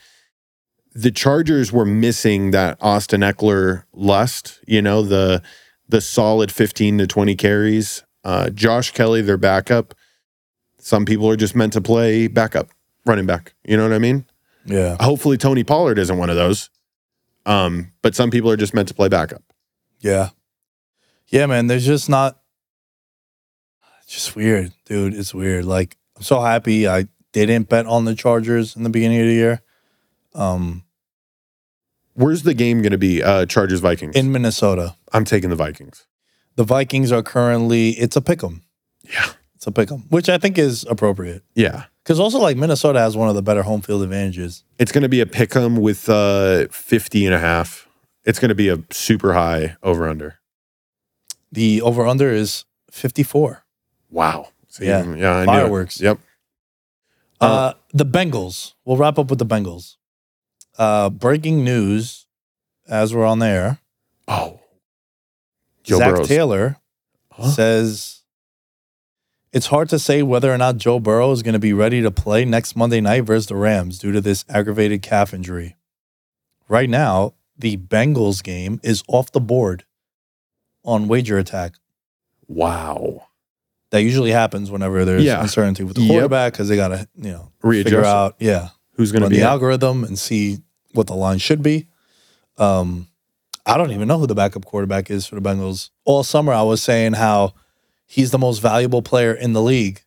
the 0.93 1.11
Chargers 1.11 1.72
were 1.72 1.85
missing 1.85 2.51
that 2.51 2.77
Austin 2.81 3.22
Ekeler 3.22 3.84
lust, 3.93 4.60
you 4.68 4.81
know, 4.81 5.01
the 5.01 5.41
the 5.88 6.01
solid 6.01 6.51
15 6.51 6.99
to 6.99 7.07
20 7.07 7.35
carries. 7.35 8.03
Uh, 8.23 8.49
Josh 8.49 8.91
Kelley, 8.91 9.22
their 9.22 9.38
backup. 9.38 9.95
Some 10.90 11.06
people 11.06 11.30
are 11.30 11.36
just 11.36 11.56
meant 11.56 11.74
to 11.74 11.82
play 11.82 12.28
backup 12.28 12.72
running 13.06 13.28
back. 13.28 13.53
You 13.64 13.78
know 13.78 13.84
what 13.84 13.94
I 13.94 13.99
mean? 13.99 14.26
Yeah. 14.66 14.98
Hopefully, 14.99 15.38
Tony 15.38 15.64
Pollard 15.64 15.99
isn't 15.99 16.18
one 16.18 16.32
of 16.32 16.36
those. 16.36 16.72
Um, 17.45 17.91
but 18.02 18.16
some 18.16 18.32
people 18.32 18.49
are 18.49 18.57
just 18.57 18.74
meant 18.74 18.88
to 18.88 18.95
play 18.95 19.07
backup. 19.07 19.44
Yeah. 19.99 20.30
Yeah, 21.28 21.45
man. 21.45 21.68
There's 21.68 21.86
just 21.86 22.10
not. 22.10 22.40
It's 24.02 24.14
just 24.14 24.36
weird, 24.36 24.74
dude. 24.86 25.14
It's 25.14 25.32
weird. 25.32 25.66
Like 25.66 25.95
I'm 26.18 26.24
so 26.24 26.41
happy 26.41 26.88
I 26.88 27.06
didn't 27.34 27.70
bet 27.70 27.86
on 27.86 28.06
the 28.06 28.16
Chargers 28.16 28.76
in 28.76 28.82
the 28.82 28.90
beginning 28.90 29.20
of 29.22 29.28
the 29.28 29.34
year. 29.34 29.61
Um, 30.34 30.86
Where's 32.16 32.41
the 32.41 32.56
game 32.56 32.82
going 32.82 32.94
to 32.94 32.98
be? 32.98 33.22
Uh, 33.22 33.45
Chargers 33.45 33.80
Vikings. 33.80 34.16
in 34.16 34.32
Minnesota, 34.32 34.95
I'm 35.14 35.24
taking 35.24 35.52
the 35.52 35.56
Vikings. 35.56 36.07
the 36.56 36.64
Vikings 36.64 37.11
are 37.11 37.22
currently. 37.22 37.91
It's 37.91 38.16
a 38.16 38.22
pick 38.22 38.44
'em. 38.44 38.64
Yeah. 39.03 39.34
It's 39.60 39.68
a 39.68 39.72
pick 39.73 39.91
'em, 39.91 40.06
which 40.10 40.30
I 40.30 40.38
think 40.38 40.57
is 40.57 40.86
appropriate 40.90 41.44
Yeah. 41.53 41.84
because 42.02 42.18
also 42.18 42.40
like 42.40 42.56
Minnesota 42.56 42.99
has 42.99 43.18
one 43.18 43.27
of 43.27 43.36
the 43.36 43.41
better 43.41 43.64
home 43.64 43.81
field 43.81 44.03
advantages. 44.03 44.64
It's 44.77 44.94
going 44.94 45.02
to 45.02 45.10
be 45.10 45.19
a 45.19 45.26
pick 45.26 45.53
'em 45.53 45.76
with 45.76 46.07
uh, 46.07 46.68
50 46.72 47.26
and 47.26 47.36
a 47.36 47.40
half. 47.40 47.86
It's 48.23 48.40
going 48.40 48.49
to 48.49 48.56
be 48.56 48.69
a 48.69 48.77
super 48.90 49.34
high 49.34 49.76
over 49.84 50.07
under. 50.07 50.40
The 51.52 51.81
over 51.81 52.07
under 52.07 52.30
is 52.31 52.64
54. 52.90 53.65
Wow. 54.10 54.48
So, 54.69 54.86
Yeah. 54.86 55.03
Yeah. 55.14 55.31
I 55.36 55.45
knew 55.45 55.52
it. 55.52 55.56
Fireworks. 55.56 55.99
Yep. 55.99 56.19
Uh, 57.41 57.73
the 57.94 58.06
Bengals. 58.06 58.76
We'll 58.86 58.95
wrap 58.95 59.19
up 59.19 59.30
with 59.30 59.40
the 59.40 59.45
Bengals. 59.45 59.98
Uh, 60.77 61.10
breaking 61.10 61.65
news 61.65 62.27
as 62.88 63.14
we're 63.14 63.26
on 63.26 63.40
there. 63.40 63.80
Oh. 64.26 64.61
Joe 65.84 65.98
Zac 65.98 66.10
Burrow's- 66.14 66.27
Taylor 66.30 66.77
Huh? 67.34 67.49
says 67.52 68.19
it's 69.51 69.67
hard 69.67 69.89
to 69.89 69.99
say 69.99 70.21
whether 70.23 70.53
or 70.53 70.57
not 70.57 70.77
Joe 70.77 70.99
Burrow 70.99 71.31
is 71.31 71.41
going 71.43 71.53
to 71.53 71.59
be 71.59 71.73
ready 71.73 72.01
to 72.01 72.11
play 72.11 72.45
next 72.45 72.76
Monday 72.76 73.01
night 73.01 73.21
versus 73.23 73.47
the 73.47 73.55
Rams 73.55 73.97
due 73.99 74.11
to 74.11 74.21
this 74.21 74.45
aggravated 74.49 75.01
calf 75.01 75.34
injury. 75.34 75.76
Right 76.67 76.89
now, 76.89 77.34
the 77.57 77.77
Bengals 77.77 78.43
game 78.43 78.80
is 78.84 79.03
off 79.07 79.31
the 79.31 79.39
board 79.41 79.85
on 80.85 81.07
WagerAttack. 81.07 81.73
Wow. 82.47 83.23
That 83.91 84.01
usually 84.03 84.31
happens 84.31 84.69
whenever 84.69 85.03
there's 85.03 85.23
Yeah. 85.23 85.41
uncertainty 85.41 85.84
with 85.84 85.95
the 85.95 86.01
Yep. 86.03 86.11
quarterback 86.11 86.53
because 86.53 86.67
they 86.69 86.76
got 86.76 86.89
to, 86.89 87.07
you 87.15 87.31
know, 87.31 87.51
Readjust. 87.63 87.85
figure 87.95 88.05
out, 88.05 88.35
yeah, 88.39 88.69
Who's 88.93 89.11
going 89.11 89.23
to 89.23 89.30
be 89.30 89.38
the 89.38 89.43
algorithm 89.43 90.03
and 90.03 90.17
see 90.19 90.59
what 90.93 91.07
the 91.07 91.15
line 91.15 91.38
should 91.39 91.63
be. 91.63 91.88
Um, 92.57 93.07
I 93.65 93.77
don't 93.77 93.91
even 93.91 94.07
know 94.07 94.17
who 94.19 94.27
the 94.27 94.35
backup 94.35 94.65
quarterback 94.65 95.09
is 95.09 95.26
for 95.26 95.35
the 95.35 95.41
Bengals. 95.41 95.89
All 96.05 96.23
summer, 96.23 96.51
I 96.53 96.61
was 96.63 96.84
saying 96.84 97.13
how 97.13 97.53
he's 98.10 98.31
the 98.31 98.40
most 98.40 98.57
valuable 98.60 99.03
player 99.03 99.34
in 99.34 99.53
the 99.53 99.61
league 99.61 100.02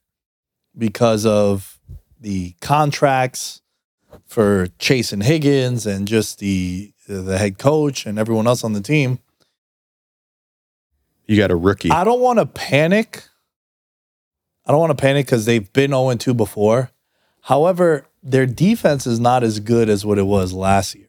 because 0.76 1.24
of 1.24 1.78
the 2.20 2.54
contracts 2.60 3.62
for 4.26 4.66
Chase 4.78 5.12
and 5.12 5.22
Higgins 5.22 5.86
and 5.86 6.06
just 6.06 6.40
the 6.40 6.92
the 7.06 7.38
head 7.38 7.58
coach 7.58 8.04
and 8.06 8.18
everyone 8.18 8.46
else 8.46 8.64
on 8.64 8.72
the 8.72 8.80
team. 8.80 9.20
You 11.26 11.36
got 11.36 11.50
a 11.50 11.56
rookie. 11.56 11.90
I 11.90 12.04
don't 12.04 12.20
want 12.20 12.38
to 12.38 12.46
panic. 12.46 13.24
I 14.66 14.72
don't 14.72 14.80
want 14.80 14.96
to 14.96 15.00
panic 15.00 15.26
because 15.26 15.44
they've 15.46 15.72
been 15.72 15.90
0 15.90 16.14
2 16.14 16.34
before. 16.34 16.90
However, 17.42 18.06
their 18.22 18.46
defense 18.46 19.06
is 19.06 19.18
not 19.18 19.42
as 19.42 19.60
good 19.60 19.88
as 19.88 20.04
what 20.04 20.18
it 20.18 20.26
was 20.26 20.52
last 20.52 20.94
year. 20.94 21.08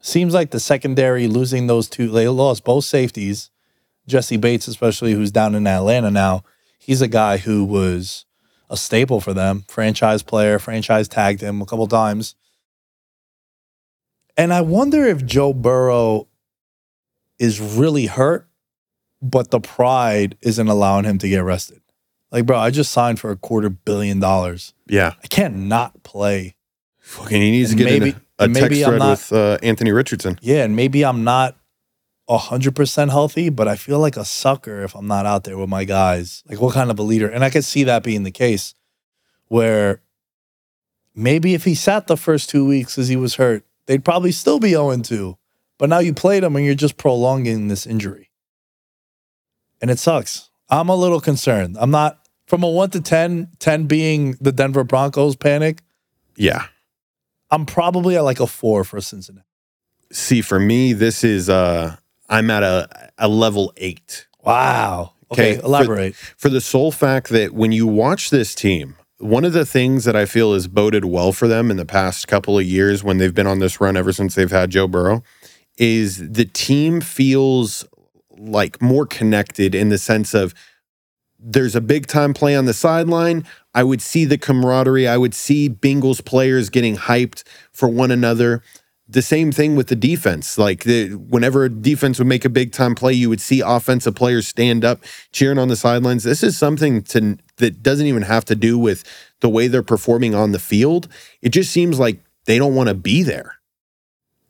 Seems 0.00 0.34
like 0.34 0.50
the 0.50 0.60
secondary 0.60 1.26
losing 1.26 1.66
those 1.66 1.88
two, 1.88 2.08
they 2.08 2.28
lost 2.28 2.64
both 2.64 2.84
safeties. 2.84 3.50
Jessie 4.06 4.36
Bates, 4.36 4.68
especially, 4.68 5.12
who's 5.12 5.30
down 5.30 5.54
in 5.54 5.66
Atlanta 5.66 6.10
now, 6.10 6.44
he's 6.78 7.02
a 7.02 7.08
guy 7.08 7.38
who 7.38 7.64
was 7.64 8.24
a 8.70 8.76
staple 8.76 9.20
for 9.20 9.32
them, 9.34 9.64
franchise 9.68 10.22
player, 10.22 10.58
franchise 10.58 11.08
tagged 11.08 11.40
him 11.40 11.60
a 11.62 11.66
couple 11.66 11.86
times. 11.86 12.34
And 14.36 14.52
I 14.52 14.60
wonder 14.60 15.04
if 15.06 15.24
Joe 15.24 15.52
Burrow 15.52 16.28
is 17.38 17.60
really 17.60 18.06
hurt 18.06 18.48
but 19.22 19.50
the 19.50 19.58
pride 19.60 20.36
isn't 20.42 20.68
allowing 20.68 21.04
him 21.04 21.16
to 21.18 21.28
get 21.28 21.38
rested. 21.42 21.80
Like, 22.30 22.44
bro, 22.44 22.58
I 22.58 22.70
just 22.70 22.92
signed 22.92 23.18
for 23.18 23.30
a 23.30 23.36
quarter 23.36 23.70
billion 23.70 24.20
dollars. 24.20 24.74
yeah. 24.86 25.14
I 25.24 25.26
can't 25.26 25.56
not 25.56 26.02
play. 26.02 26.54
Fucking 26.98 27.40
he 27.40 27.50
needs 27.50 27.70
And 27.70 27.78
to 27.78 27.84
get 27.84 27.90
maybe- 27.92 28.10
in 28.10 28.16
a, 28.38 28.44
a 28.44 28.48
text 28.48 28.82
thread 28.84 28.98
not- 28.98 29.10
with 29.10 29.32
uh, 29.32 29.58
Anthony 29.62 29.90
Richardson. 29.92 30.38
Yeah, 30.42 30.64
and 30.64 30.76
maybe 30.76 31.02
I'm 31.04 31.24
not 31.24 31.56
hundred 32.28 32.74
percent 32.74 33.10
healthy, 33.10 33.48
but 33.50 33.68
I 33.68 33.76
feel 33.76 34.00
like 34.00 34.16
a 34.16 34.24
sucker 34.24 34.82
if 34.82 34.94
I'm 34.94 35.06
not 35.06 35.26
out 35.26 35.44
there 35.44 35.56
with 35.56 35.68
my 35.68 35.84
guys. 35.84 36.42
Like, 36.48 36.60
what 36.60 36.74
kind 36.74 36.90
of 36.90 36.98
a 36.98 37.02
leader? 37.02 37.28
And 37.28 37.44
I 37.44 37.50
could 37.50 37.64
see 37.64 37.84
that 37.84 38.02
being 38.02 38.24
the 38.24 38.32
case, 38.32 38.74
where 39.46 40.02
maybe 41.14 41.54
if 41.54 41.64
he 41.64 41.74
sat 41.74 42.06
the 42.06 42.16
first 42.16 42.50
two 42.50 42.66
weeks 42.66 42.98
as 42.98 43.08
he 43.08 43.16
was 43.16 43.36
hurt, 43.36 43.64
they'd 43.86 44.04
probably 44.04 44.32
still 44.32 44.58
be 44.58 44.70
0 44.70 44.96
2. 44.96 45.38
But 45.78 45.88
now 45.88 45.98
you 45.98 46.14
played 46.14 46.42
him 46.42 46.56
and 46.56 46.64
you're 46.64 46.74
just 46.74 46.96
prolonging 46.96 47.68
this 47.68 47.86
injury. 47.86 48.30
And 49.80 49.90
it 49.90 49.98
sucks. 49.98 50.50
I'm 50.68 50.88
a 50.88 50.96
little 50.96 51.20
concerned. 51.20 51.76
I'm 51.78 51.90
not 51.90 52.26
from 52.46 52.62
a 52.62 52.68
1 52.68 52.90
to 52.90 53.00
10, 53.00 53.50
10 53.58 53.86
being 53.86 54.36
the 54.40 54.52
Denver 54.52 54.84
Broncos 54.84 55.36
panic. 55.36 55.82
Yeah. 56.36 56.66
I'm 57.50 57.66
probably 57.66 58.16
at 58.16 58.24
like 58.24 58.40
a 58.40 58.46
4 58.46 58.84
for 58.84 59.00
Cincinnati. 59.00 59.46
See, 60.12 60.40
for 60.40 60.58
me, 60.58 60.92
this 60.92 61.24
is 61.24 61.48
uh 61.50 61.96
I'm 62.28 62.50
at 62.50 62.62
a 62.62 63.10
a 63.18 63.28
level 63.28 63.72
eight. 63.76 64.26
Wow. 64.44 65.12
Okay, 65.32 65.52
Okay, 65.52 65.60
for- 65.60 65.66
elaborate. 65.66 66.14
For 66.14 66.48
the 66.48 66.60
sole 66.60 66.92
fact 66.92 67.28
that 67.30 67.52
when 67.52 67.72
you 67.72 67.86
watch 67.86 68.30
this 68.30 68.54
team, 68.54 68.96
one 69.18 69.44
of 69.44 69.52
the 69.52 69.66
things 69.66 70.04
that 70.04 70.14
I 70.14 70.24
feel 70.26 70.52
has 70.54 70.68
boded 70.68 71.04
well 71.04 71.32
for 71.32 71.48
them 71.48 71.70
in 71.70 71.76
the 71.78 71.86
past 71.86 72.28
couple 72.28 72.58
of 72.58 72.64
years 72.64 73.02
when 73.02 73.18
they've 73.18 73.34
been 73.34 73.46
on 73.46 73.58
this 73.58 73.80
run 73.80 73.96
ever 73.96 74.12
since 74.12 74.34
they've 74.34 74.50
had 74.50 74.70
Joe 74.70 74.86
Burrow 74.86 75.22
is 75.78 76.30
the 76.32 76.44
team 76.44 77.00
feels 77.00 77.84
like 78.38 78.80
more 78.82 79.06
connected 79.06 79.74
in 79.74 79.88
the 79.88 79.98
sense 79.98 80.34
of 80.34 80.54
there's 81.38 81.74
a 81.76 81.80
big 81.80 82.06
time 82.06 82.34
play 82.34 82.54
on 82.56 82.64
the 82.66 82.74
sideline. 82.74 83.44
I 83.74 83.82
would 83.84 84.00
see 84.02 84.24
the 84.24 84.38
camaraderie. 84.38 85.06
I 85.08 85.16
would 85.16 85.34
see 85.34 85.68
Bengals 85.68 86.24
players 86.24 86.70
getting 86.70 86.96
hyped 86.96 87.42
for 87.72 87.88
one 87.88 88.10
another. 88.10 88.62
The 89.08 89.22
same 89.22 89.52
thing 89.52 89.76
with 89.76 89.86
the 89.86 89.96
defense. 89.96 90.58
Like 90.58 90.84
the, 90.84 91.14
whenever 91.14 91.64
a 91.64 91.70
defense 91.70 92.18
would 92.18 92.26
make 92.26 92.44
a 92.44 92.48
big 92.48 92.72
time 92.72 92.94
play, 92.94 93.12
you 93.12 93.28
would 93.28 93.40
see 93.40 93.60
offensive 93.60 94.16
players 94.16 94.48
stand 94.48 94.84
up 94.84 95.04
cheering 95.32 95.58
on 95.58 95.68
the 95.68 95.76
sidelines. 95.76 96.24
This 96.24 96.42
is 96.42 96.58
something 96.58 97.02
to 97.02 97.38
that 97.58 97.82
doesn't 97.82 98.06
even 98.06 98.22
have 98.22 98.44
to 98.46 98.56
do 98.56 98.78
with 98.78 99.04
the 99.40 99.48
way 99.48 99.68
they're 99.68 99.82
performing 99.82 100.34
on 100.34 100.52
the 100.52 100.58
field. 100.58 101.08
It 101.40 101.50
just 101.50 101.70
seems 101.70 101.98
like 101.98 102.20
they 102.46 102.58
don't 102.58 102.74
want 102.74 102.88
to 102.88 102.94
be 102.94 103.22
there. 103.22 103.56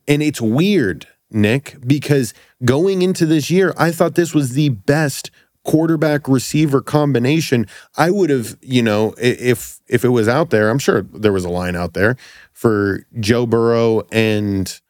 And 0.08 0.22
it's 0.22 0.40
weird, 0.40 1.06
Nick, 1.30 1.76
because 1.86 2.32
going 2.64 3.02
into 3.02 3.26
this 3.26 3.50
year, 3.50 3.74
I 3.76 3.90
thought 3.90 4.14
this 4.14 4.34
was 4.34 4.52
the 4.52 4.70
best 4.70 5.30
quarterback 5.66 6.28
receiver 6.28 6.80
combination. 6.80 7.66
I 7.96 8.10
would 8.10 8.30
have, 8.30 8.56
you 8.62 8.82
know, 8.82 9.14
if 9.18 9.80
if 9.88 10.04
it 10.04 10.10
was 10.10 10.28
out 10.28 10.50
there, 10.50 10.70
I'm 10.70 10.78
sure 10.78 11.02
there 11.02 11.32
was 11.32 11.44
a 11.44 11.50
line 11.50 11.74
out 11.74 11.92
there 11.92 12.16
for 12.52 13.04
Joe 13.18 13.46
Burrow 13.46 14.06
and 14.12 14.80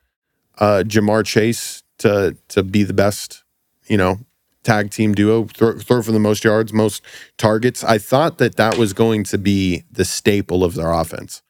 uh 0.59 0.85
Ja'Marr 0.87 1.25
Chase 1.25 1.83
to 1.99 2.37
to 2.49 2.63
be 2.63 2.83
the 2.83 2.93
best, 2.93 3.43
you 3.87 3.97
know, 3.97 4.19
tag 4.65 4.91
team 4.91 5.15
duo, 5.15 5.47
throw, 5.47 5.79
throw 5.79 6.03
for 6.03 6.13
the 6.13 6.21
most 6.21 6.45
yards, 6.45 6.73
most 6.75 7.03
targets. 7.39 7.83
I 7.83 7.97
thought 7.97 8.37
that 8.39 8.57
that 8.57 8.77
was 8.77 8.93
going 8.93 9.25
to 9.25 9.39
be 9.39 9.85
the 9.91 10.05
staple 10.05 10.63
of 10.63 10.75
their 10.75 10.93
offense. 10.93 11.43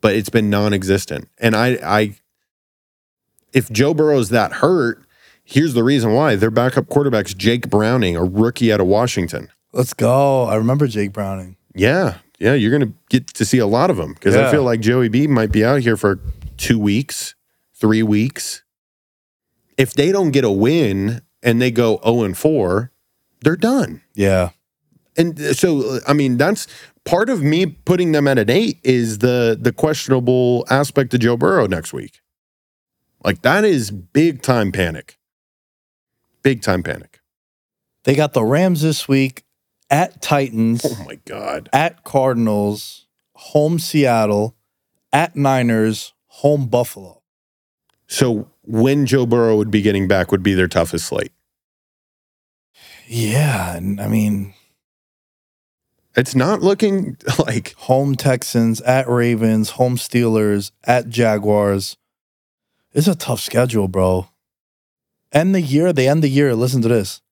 But 0.00 0.16
it's 0.16 0.30
been 0.30 0.50
non-existent. 0.50 1.28
And 1.38 1.54
I 1.54 1.78
I 1.84 2.16
if 3.52 3.70
Joe 3.70 3.94
Burrow's 3.94 4.30
that 4.30 4.54
hurt, 4.54 5.04
here's 5.52 5.74
the 5.74 5.84
reason 5.84 6.12
why. 6.12 6.34
Their 6.36 6.50
backup 6.50 6.88
quarterback's 6.88 7.34
Jake 7.34 7.68
Browning, 7.68 8.16
a 8.16 8.24
rookie 8.24 8.72
out 8.72 8.80
of 8.80 8.86
Washington. 8.86 9.48
Let's 9.72 9.94
go. 9.94 10.44
I 10.44 10.56
remember 10.56 10.86
Jake 10.86 11.12
Browning. 11.12 11.56
Yeah. 11.74 12.18
Yeah. 12.38 12.54
You're 12.54 12.76
going 12.76 12.92
to 12.92 12.98
get 13.10 13.28
to 13.34 13.44
see 13.44 13.58
a 13.58 13.66
lot 13.66 13.90
of 13.90 13.96
them 13.96 14.14
because 14.14 14.34
I 14.34 14.50
feel 14.50 14.62
like 14.62 14.80
Joey 14.80 15.08
B 15.08 15.26
might 15.26 15.52
be 15.52 15.64
out 15.64 15.80
here 15.80 15.96
for 15.96 16.20
two 16.56 16.78
weeks, 16.78 17.34
three 17.74 18.02
weeks. 18.02 18.62
If 19.76 19.94
they 19.94 20.12
don't 20.12 20.30
get 20.30 20.44
a 20.44 20.50
win 20.50 21.22
and 21.42 21.60
they 21.60 21.70
go 21.70 22.00
0 22.04 22.22
and 22.24 22.36
4, 22.36 22.92
they're 23.42 23.56
done. 23.56 24.02
Yeah. 24.14 24.50
And 25.16 25.38
uh, 25.40 25.54
so, 25.54 25.98
I 26.06 26.12
mean, 26.12 26.36
that's 26.36 26.66
part 27.04 27.28
of 27.28 27.42
me 27.42 27.66
putting 27.66 28.12
them 28.12 28.28
at 28.28 28.38
an 28.38 28.50
eight 28.50 28.78
is 28.84 29.18
the 29.18 29.58
the 29.60 29.72
questionable 29.72 30.64
aspect 30.70 31.12
of 31.14 31.20
Joe 31.20 31.36
Burrow 31.36 31.66
next 31.66 31.92
week. 31.92 32.20
Like 33.24 33.42
that 33.42 33.64
is 33.64 33.90
big 33.90 34.42
time 34.42 34.72
panic. 34.72 35.18
Big 36.42 36.62
time 36.62 36.82
panic. 36.82 37.20
They 38.04 38.14
got 38.14 38.32
the 38.32 38.44
Rams 38.44 38.82
this 38.82 39.06
week 39.06 39.44
at 39.90 40.20
Titans, 40.20 40.84
Oh 40.84 41.04
my 41.04 41.16
God. 41.24 41.68
at 41.72 42.02
Cardinals, 42.04 43.06
home 43.34 43.78
Seattle, 43.78 44.56
at 45.12 45.36
Niners, 45.36 46.12
home 46.26 46.66
Buffalo. 46.66 47.22
So 48.08 48.50
when 48.64 49.06
Joe 49.06 49.26
Burrow 49.26 49.56
would 49.56 49.70
be 49.70 49.82
getting 49.82 50.08
back 50.08 50.30
would 50.32 50.42
be 50.42 50.54
their 50.54 50.68
toughest 50.68 51.06
slate. 51.06 51.32
Yeah, 53.06 53.76
and 53.76 54.00
I 54.00 54.08
mean, 54.08 54.54
It's 56.16 56.34
not 56.34 56.60
looking 56.62 57.16
like 57.38 57.74
home 57.74 58.14
Texans, 58.16 58.80
at 58.82 59.08
Ravens, 59.08 59.70
home 59.70 59.96
Steelers, 59.96 60.70
at 60.84 61.08
Jaguars. 61.08 61.96
It's 62.92 63.06
a 63.06 63.14
tough 63.14 63.40
schedule, 63.40 63.88
bro. 63.88 64.28
End 65.32 65.54
the 65.54 65.60
year, 65.60 65.92
they 65.92 66.08
end 66.08 66.22
the 66.22 66.28
year. 66.28 66.54
Listen 66.54 66.82
to 66.82 66.88
this. 66.88 67.22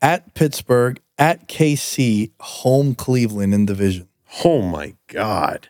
At 0.00 0.34
Pittsburgh, 0.34 1.00
at 1.18 1.48
KC, 1.48 2.32
home 2.40 2.94
Cleveland 2.94 3.54
in 3.54 3.66
division. 3.66 4.08
oh 4.44 4.62
my 4.62 4.94
god. 5.08 5.68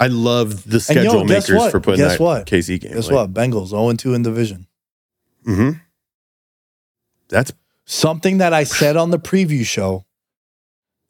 I 0.00 0.06
love 0.06 0.64
the 0.64 0.74
yo, 0.74 0.78
schedule 0.78 1.24
guess 1.24 1.48
makers 1.48 1.58
what? 1.58 1.70
for 1.72 1.80
putting 1.80 1.98
Guess 2.04 2.18
that 2.18 2.20
what? 2.20 2.46
KC 2.46 2.80
game. 2.80 2.92
Guess 2.92 3.10
what? 3.10 3.34
Bengals 3.34 3.68
0 3.68 3.92
2 3.94 4.14
in 4.14 4.22
division. 4.22 4.66
hmm 5.44 5.70
That's 7.28 7.52
Something 7.84 8.36
that 8.38 8.52
I 8.52 8.64
said 8.64 8.96
on 8.98 9.10
the 9.10 9.18
preview 9.18 9.64
show. 9.64 10.04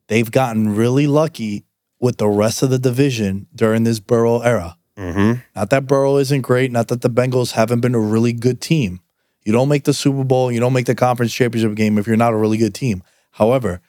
They've 0.07 0.31
gotten 0.31 0.77
really 0.77 1.09
lucky 1.09 1.67
with 2.01 2.19
the 2.19 2.29
rest 2.29 2.63
of 2.63 2.71
the 2.71 2.79
division 2.79 3.49
during 3.53 3.83
this 3.83 3.99
Burrow 3.99 4.41
era. 4.41 4.78
Hmm 4.99 5.35
Not 5.55 5.71
that 5.71 5.87
Burrow 5.87 6.17
isn't 6.17 6.43
great, 6.43 6.73
not 6.73 6.89
that 6.89 7.03
the 7.03 7.11
Bengals 7.11 7.53
haven't 7.53 7.81
been 7.81 7.95
a 7.95 8.01
really 8.01 8.33
good 8.33 8.61
team. 8.61 9.01
You 9.45 9.53
don't 9.53 9.69
make 9.69 9.85
the 9.85 9.95
Super 9.95 10.25
Bowl, 10.25 10.51
you 10.51 10.61
don't 10.61 10.73
make 10.73 10.87
the 10.87 10.95
conference 10.95 11.33
championship 11.33 11.77
game 11.77 11.99
if 11.99 12.07
you're 12.07 12.17
not 12.17 12.33
a 12.33 12.37
really 12.37 12.59
good 12.59 12.75
team. 12.75 13.03
However, 13.33 13.81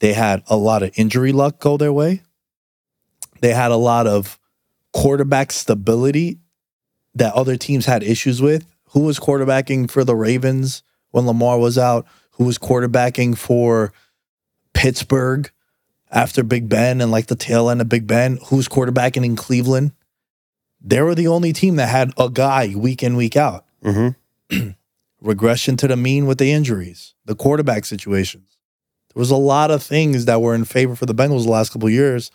they 0.00 0.12
had 0.12 0.42
a 0.48 0.56
lot 0.56 0.82
of 0.82 0.92
injury 0.96 1.32
luck 1.32 1.58
go 1.58 1.76
their 1.78 1.92
way. 1.92 2.22
They 3.40 3.54
had 3.54 3.70
a 3.70 3.76
lot 3.76 4.06
of 4.06 4.38
quarterback 4.92 5.52
stability 5.52 6.38
that 7.14 7.34
other 7.34 7.56
teams 7.56 7.86
had 7.86 8.02
issues 8.02 8.42
with. 8.42 8.66
Who 8.90 9.00
was 9.00 9.18
quarterbacking 9.18 9.90
for 9.90 10.04
the 10.04 10.14
Ravens 10.14 10.82
when 11.10 11.26
Lamar 11.26 11.58
was 11.58 11.78
out? 11.78 12.06
Who 12.32 12.44
was 12.44 12.58
quarterbacking 12.58 13.38
for 13.38 13.92
Pittsburgh 14.74 15.50
after 16.10 16.42
Big 16.42 16.68
Ben 16.68 17.00
and 17.00 17.10
like 17.10 17.26
the 17.26 17.34
tail 17.34 17.70
end 17.70 17.80
of 17.80 17.88
Big 17.88 18.06
Ben? 18.06 18.38
Who's 18.48 18.68
quarterbacking 18.68 19.24
in 19.24 19.36
Cleveland? 19.36 19.92
They 20.86 21.02
were 21.02 21.16
the 21.16 21.26
only 21.26 21.52
team 21.52 21.76
that 21.76 21.88
had 21.88 22.12
a 22.16 22.30
guy 22.30 22.72
week 22.76 23.02
in, 23.02 23.16
week 23.16 23.36
out. 23.36 23.64
hmm 23.82 24.10
Regression 25.20 25.76
to 25.78 25.88
the 25.88 25.96
mean 25.96 26.26
with 26.26 26.38
the 26.38 26.52
injuries, 26.52 27.14
the 27.24 27.34
quarterback 27.34 27.84
situations. 27.84 28.56
There 29.12 29.20
was 29.20 29.32
a 29.32 29.36
lot 29.36 29.72
of 29.72 29.82
things 29.82 30.26
that 30.26 30.40
were 30.40 30.54
in 30.54 30.64
favor 30.64 30.94
for 30.94 31.06
the 31.06 31.14
Bengals 31.14 31.44
the 31.44 31.50
last 31.50 31.72
couple 31.72 31.88
of 31.88 31.92
years 31.92 32.30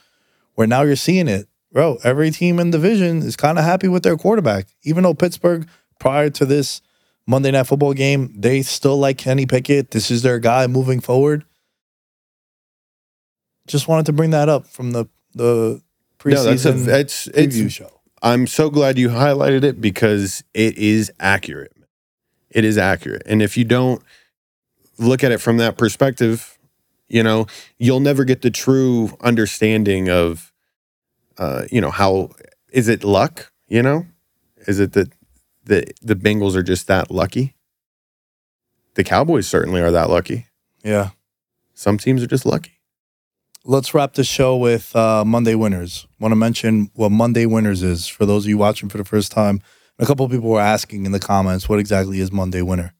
where 0.55 0.67
now 0.67 0.81
you're 0.81 0.97
seeing 0.97 1.29
it. 1.29 1.47
Bro, 1.71 1.99
every 2.03 2.31
team 2.31 2.59
in 2.59 2.71
division 2.71 3.19
is 3.19 3.37
kind 3.37 3.57
of 3.57 3.63
happy 3.63 3.87
with 3.87 4.03
their 4.03 4.17
quarterback. 4.17 4.67
Even 4.83 5.03
though 5.03 5.13
Pittsburgh, 5.13 5.69
prior 5.99 6.29
to 6.31 6.45
this 6.45 6.81
Monday 7.25 7.51
Night 7.51 7.67
Football 7.67 7.93
game, 7.93 8.33
they 8.35 8.61
still 8.63 8.97
like 8.97 9.17
Kenny 9.17 9.45
Pickett. 9.45 9.91
This 9.91 10.11
is 10.11 10.23
their 10.23 10.39
guy 10.39 10.67
moving 10.67 10.99
forward. 10.99 11.45
Just 13.67 13.87
wanted 13.87 14.07
to 14.07 14.13
bring 14.13 14.31
that 14.31 14.49
up 14.49 14.67
from 14.67 14.91
the 14.91 15.05
the 15.33 15.81
preseason 16.19 16.33
No, 16.33 16.43
that's 16.53 16.65
a, 16.65 16.99
it's 16.99 17.27
preview 17.29 17.65
it's 17.65 17.73
show. 17.73 18.00
I'm 18.21 18.47
so 18.47 18.69
glad 18.69 18.97
you 18.97 19.09
highlighted 19.09 19.63
it 19.63 19.81
because 19.81 20.43
it 20.53 20.77
is 20.77 21.11
accurate. 21.19 21.73
It 22.49 22.63
is 22.63 22.77
accurate. 22.77 23.23
And 23.25 23.41
if 23.41 23.57
you 23.57 23.63
don't 23.63 24.03
look 24.97 25.23
at 25.23 25.31
it 25.31 25.39
from 25.39 25.57
that 25.57 25.77
perspective, 25.77 26.57
you 27.07 27.23
know, 27.23 27.47
you'll 27.79 27.99
never 27.99 28.23
get 28.23 28.41
the 28.41 28.51
true 28.51 29.17
understanding 29.21 30.09
of 30.09 30.51
uh, 31.37 31.63
you 31.71 31.81
know, 31.81 31.89
how 31.91 32.29
is 32.71 32.87
it 32.87 33.03
luck, 33.03 33.51
you 33.67 33.81
know? 33.81 34.05
Is 34.67 34.79
it 34.79 34.93
that 34.93 35.11
the 35.63 35.85
the 36.01 36.15
Bengals 36.15 36.55
are 36.55 36.63
just 36.63 36.87
that 36.87 37.09
lucky? 37.09 37.55
The 38.93 39.03
Cowboys 39.03 39.47
certainly 39.47 39.81
are 39.81 39.91
that 39.91 40.09
lucky. 40.09 40.47
Yeah. 40.83 41.09
Some 41.73 41.97
teams 41.97 42.21
are 42.21 42.27
just 42.27 42.45
lucky. 42.45 42.80
Let's 43.63 43.93
wrap 43.93 44.13
the 44.13 44.23
show 44.23 44.57
with 44.57 44.95
uh, 44.95 45.23
Monday 45.23 45.53
winners. 45.53 46.07
Want 46.19 46.31
to 46.31 46.35
mention 46.35 46.89
what 46.95 47.11
Monday 47.11 47.45
winners 47.45 47.83
is 47.83 48.07
for 48.07 48.25
those 48.25 48.45
of 48.45 48.49
you 48.49 48.57
watching 48.57 48.89
for 48.89 48.97
the 48.97 49.05
first 49.05 49.31
time. 49.31 49.61
A 49.99 50.05
couple 50.07 50.25
of 50.25 50.31
people 50.31 50.49
were 50.49 50.59
asking 50.59 51.05
in 51.05 51.11
the 51.11 51.19
comments 51.19 51.69
what 51.69 51.77
exactly 51.77 52.19
is 52.19 52.31
Monday 52.31 52.63
winner. 52.63 52.95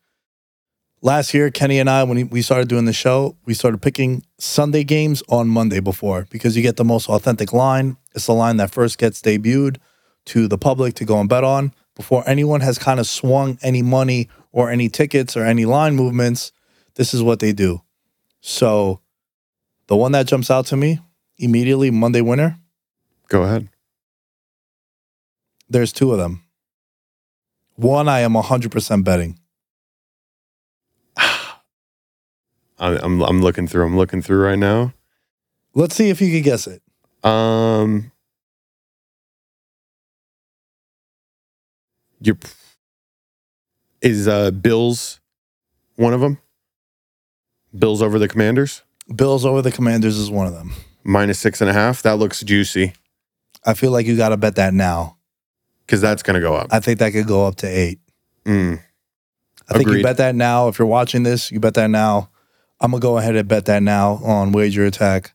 Last 1.02 1.34
year, 1.34 1.50
Kenny 1.50 1.80
and 1.80 1.90
I, 1.90 2.04
when 2.04 2.30
we 2.30 2.44
started 2.44 2.68
doing 2.68 2.86
the 2.86 2.94
show, 2.94 3.36
we 3.46 3.56
started 3.56 3.82
picking 3.82 4.24
Sunday 4.38 4.84
games 4.84 5.24
on 5.30 5.48
Monday 5.48 5.80
before 5.80 6.28
because 6.30 6.56
you 6.56 6.62
get 6.62 6.78
the 6.78 6.86
most 6.86 7.10
authentic 7.10 7.54
line. 7.54 7.98
It's 8.14 8.28
the 8.28 8.34
line 8.34 8.58
that 8.58 8.70
first 8.70 9.00
gets 9.00 9.20
debuted 9.20 9.78
to 10.26 10.48
the 10.48 10.60
public 10.60 10.94
to 10.96 11.06
go 11.06 11.20
and 11.20 11.28
bet 11.28 11.44
on 11.44 11.74
before 11.96 12.24
anyone 12.28 12.62
has 12.62 12.78
kind 12.78 13.00
of 13.00 13.08
swung 13.08 13.58
any 13.64 13.82
money 13.82 14.30
or 14.52 14.70
any 14.70 14.90
tickets 14.90 15.36
or 15.36 15.44
any 15.44 15.66
line 15.66 15.96
movements. 15.96 16.52
This 16.94 17.16
is 17.16 17.24
what 17.24 17.40
they 17.40 17.52
do. 17.52 17.82
So 18.42 19.02
the 19.92 19.98
one 19.98 20.14
that 20.14 20.26
jumps 20.26 20.50
out 20.50 20.66
to 20.68 20.78
me 20.78 21.02
immediately, 21.38 21.92
Monday 21.92 22.22
winner, 22.22 22.58
Go 23.28 23.44
ahead. 23.44 23.68
there's 25.70 25.92
two 25.92 26.14
of 26.14 26.18
them. 26.18 26.46
One 27.76 28.08
I 28.08 28.22
am 28.22 28.32
100% 28.32 29.04
betting. 29.04 29.38
I'm 32.80 33.22
I'm 33.22 33.42
looking 33.42 33.68
through. 33.68 33.86
I'm 33.86 33.98
looking 33.98 34.22
through 34.22 34.42
right 34.42 34.58
now. 34.58 34.94
Let's 35.76 35.94
see 35.94 36.10
if 36.10 36.22
you 36.22 36.32
can 36.32 36.42
guess 36.42 36.68
it. 36.68 36.82
Um, 37.22 38.14
you 42.22 42.38
is 44.02 44.26
uh 44.30 44.52
Bills 44.52 45.20
one 45.98 46.14
of 46.14 46.22
them? 46.22 46.38
Bills 47.78 48.02
over 48.02 48.18
the 48.18 48.30
Commanders 48.30 48.84
Bills 49.16 49.46
over 49.46 49.62
the 49.62 49.72
Commanders 49.72 50.18
is 50.18 50.30
one 50.30 50.48
of 50.48 50.54
them. 50.54 50.74
minus 51.04 51.40
six 51.40 51.62
and 51.62 51.70
a 51.70 51.74
half. 51.74 52.02
That 52.02 52.18
looks 52.18 52.42
juicy 52.42 52.94
I 53.66 53.74
feel 53.76 53.92
like 53.92 54.06
you 54.08 54.18
got 54.18 54.30
to 54.30 54.38
bet 54.38 54.56
that 54.56 54.74
now. 54.74 55.18
because 55.86 56.02
that's 56.02 56.24
gonna 56.24 56.40
go 56.42 56.56
up. 56.56 56.68
I 56.72 56.80
think 56.80 57.00
that 57.00 57.12
could 57.12 57.28
go 57.28 57.46
up 57.46 57.58
to 57.58 57.68
eight. 57.68 58.00
Mm. 58.46 58.80
I 59.70 59.74
think 59.74 59.88
Agreed. 59.88 59.98
you 60.00 60.04
bet 60.04 60.18
that 60.18 60.36
now. 60.36 60.68
If 60.68 60.80
you're 60.80 60.88
watching 60.88 61.24
this, 61.24 61.52
you 61.52 61.60
bet 61.60 61.76
that 61.76 61.90
now. 61.90 62.30
I'm 62.82 62.92
going 62.92 63.00
to 63.00 63.06
go 63.06 63.18
ahead 63.20 63.36
and 63.36 63.48
bet 63.48 63.66
that 63.66 63.84
now 63.84 64.14
on 64.24 64.52
WagerAttack 64.52 65.32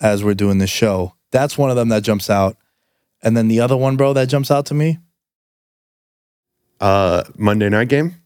as 0.00 0.24
we're 0.24 0.34
doing 0.34 0.58
this 0.58 0.68
show. 0.70 1.14
That's 1.30 1.56
one 1.56 1.70
of 1.70 1.76
them 1.76 1.88
that 1.90 2.02
jumps 2.02 2.28
out. 2.28 2.56
And 3.22 3.36
then 3.36 3.46
the 3.48 3.60
other 3.60 3.76
one, 3.76 3.96
bro, 3.96 4.12
that 4.14 4.28
jumps 4.28 4.50
out 4.50 4.66
to 4.66 4.74
me. 4.74 4.98
Uh, 6.80 7.22
Monday 7.38 7.68
night 7.68 7.88
game. 7.88 8.16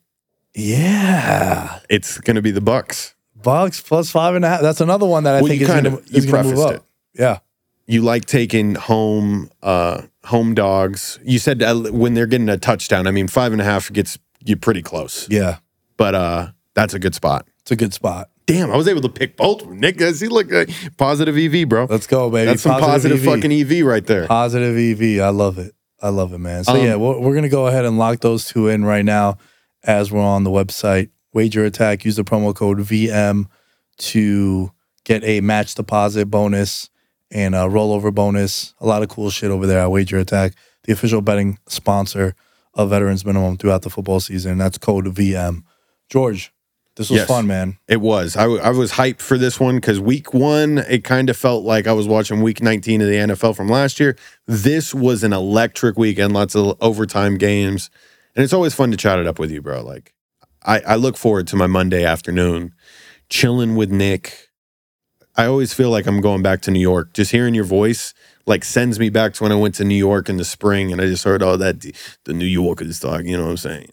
Yeah. 0.55 1.79
It's 1.91 2.19
gonna 2.19 2.43
be 2.43 2.51
the 2.51 2.63
Bucks. 2.63 3.15
Bucks 3.49 3.81
plus 3.81 4.11
five 4.11 4.35
and 4.35 4.45
a 4.45 4.49
half. 4.49 4.61
That's 4.61 4.81
another 4.81 5.07
one 5.07 5.25
that 5.25 5.35
I 5.37 5.41
Well, 5.41 5.49
think 5.49 5.61
you 5.61 5.67
is 5.67 5.73
kind 5.73 5.85
gonna, 5.85 5.97
is 5.99 6.27
you 6.27 6.33
move 6.33 6.43
prefaced 6.43 6.63
up. 6.77 6.87
Yeah. 7.15 7.39
You 7.87 8.03
like 8.03 8.27
taking 8.27 8.75
home 8.75 9.51
uh 9.63 10.03
home 10.25 10.55
dogs. 10.55 11.19
You 11.25 11.39
said 11.39 11.63
uh, 11.63 11.75
when 11.91 12.15
they're 12.15 12.27
getting 12.27 12.49
a 12.49 12.59
touchdown. 12.59 13.07
I 13.07 13.11
mean, 13.11 13.29
five 13.29 13.53
and 13.53 13.61
a 13.61 13.65
half 13.65 13.91
gets 13.93 14.19
you 14.45 14.57
pretty 14.57 14.83
close, 14.83 15.27
Yeah. 15.31 15.59
but 15.97 16.15
uh, 16.15 16.49
that's 16.75 16.93
a 16.95 16.99
good 16.99 17.15
spot. 17.15 17.47
It's 17.63 17.71
a 17.71 17.77
good 17.77 17.93
spot. 17.95 18.29
Damn, 18.47 18.71
I 18.71 18.77
was 18.77 18.89
able 18.89 19.03
to 19.03 19.09
pick 19.11 19.37
both. 19.37 19.63
of. 19.63 19.71
Nick, 19.71 19.99
does 19.99 20.21
he 20.21 20.29
look 20.29 20.51
like 20.51 20.71
positive 20.97 21.37
EV, 21.37 21.69
bro? 21.69 21.87
Let's 21.89 22.07
go, 22.07 22.31
baby. 22.31 22.47
That's 22.47 22.63
some 22.63 22.81
positive, 22.81 23.19
EV. 23.27 23.35
fucking 23.35 23.53
EV 23.53 23.85
right 23.85 24.07
there. 24.07 24.27
Positive 24.27 24.75
EV. 24.77 25.21
I 25.23 25.29
love 25.31 25.59
it. 25.59 25.75
I 26.01 26.09
love 26.11 26.33
it, 26.33 26.39
man. 26.39 26.65
So 26.65 26.73
Um, 26.75 26.79
yeah, 26.85 26.97
we're, 26.97 27.19
we're 27.21 27.35
gonna 27.35 27.49
go 27.49 27.67
ahead 27.67 27.85
and 27.85 27.99
lock 27.99 28.21
those 28.21 28.47
two 28.47 28.69
in 28.69 28.85
right 28.85 29.05
now 29.05 29.37
as 29.85 30.11
we're 30.13 30.21
on 30.23 30.45
the 30.45 30.51
website. 30.51 31.11
WagerAttack. 31.35 32.05
Use 32.05 32.17
the 32.17 32.25
promo 32.25 32.55
code 32.55 32.79
VM 32.79 33.47
to 33.99 34.73
get 35.05 35.23
a 35.25 35.41
match 35.41 35.75
deposit 35.75 36.27
bonus 36.27 36.91
and 37.31 37.55
a 37.55 37.59
rollover 37.69 38.15
bonus. 38.15 38.75
A 38.81 38.87
lot 38.87 39.03
of 39.03 39.09
cool 39.09 39.31
shit 39.31 39.51
over 39.51 39.67
there 39.67 39.81
at 39.81 39.89
WagerAttack, 39.89 40.55
the 40.85 40.93
official 40.93 41.21
betting 41.21 41.59
sponsor 41.69 42.35
of 42.75 42.91
Veterans 42.91 43.25
Minimum 43.25 43.57
throughout 43.59 43.83
the 43.83 43.91
football 43.91 44.21
season. 44.21 44.59
That's 44.59 44.79
code 44.79 45.07
VM. 45.07 45.63
George, 46.09 46.53
this 46.97 47.11
was 47.11 47.19
Yes. 47.21 47.29
fun, 47.29 47.47
man. 47.47 47.79
It 47.89 48.01
was. 48.01 48.37
I, 48.37 48.43
w- 48.43 48.61
I 48.61 48.71
was 48.71 48.93
hyped 48.93 49.21
for 49.21 49.37
this 49.37 49.59
one 49.61 49.77
because 49.77 50.01
week 50.01 50.33
one, 50.33 50.79
it 50.79 51.05
kind 51.05 51.29
of 51.29 51.37
felt 51.37 51.65
like 51.65 51.87
I 51.87 51.93
was 51.93 52.07
watching 52.09 52.41
week 52.43 52.63
19 52.63 53.01
of 53.03 53.09
the 53.09 53.15
NFL 53.15 53.57
from 53.57 53.69
last 53.69 53.99
year. 54.01 54.17
This 54.47 54.95
was 54.95 55.23
an 55.25 55.33
electric 55.33 55.99
weekend, 55.99 56.33
lots 56.35 56.55
of 56.55 56.77
overtime 56.81 57.37
games. 57.37 57.91
And 58.37 58.45
it's 58.45 58.53
always 58.53 58.75
fun 58.75 58.91
to 58.93 58.97
chat 58.97 59.19
it 59.19 59.27
up 59.27 59.39
with 59.39 59.51
you, 59.51 59.61
bro. 59.61 59.83
Like, 59.83 60.15
I, 60.65 60.81
I 60.81 60.97
look 60.97 61.17
forward 61.17 61.47
to 61.49 61.57
my 61.57 61.67
Monday 61.67 62.05
afternoon, 62.05 62.75
chilling 63.29 63.77
with 63.77 63.91
Nick. 63.91 64.49
I 65.37 65.47
always 65.47 65.73
feel 65.73 65.91
like 65.91 66.07
I'm 66.07 66.21
going 66.21 66.43
back 66.43 66.61
to 66.63 66.71
New 66.71 66.81
York. 66.81 67.13
Just 67.15 67.31
hearing 67.31 67.55
your 67.55 67.65
voice 67.65 68.13
like 68.49 68.65
sends 68.65 68.99
me 68.99 69.11
back 69.11 69.35
to 69.35 69.43
when 69.45 69.53
I 69.53 69.57
went 69.57 69.75
to 69.77 69.85
New 69.85 69.95
York 69.95 70.29
in 70.29 70.39
the 70.39 70.45
spring 70.45 70.91
and 70.91 71.01
I 71.01 71.07
just 71.07 71.23
heard 71.23 71.43
all 71.43 71.59
that, 71.59 71.85
the 72.25 72.33
New 72.33 72.47
Yorkers 72.47 72.99
talk, 72.99 73.23
you 73.25 73.37
know 73.37 73.45
what 73.45 73.51
I'm 73.51 73.57
saying? 73.59 73.91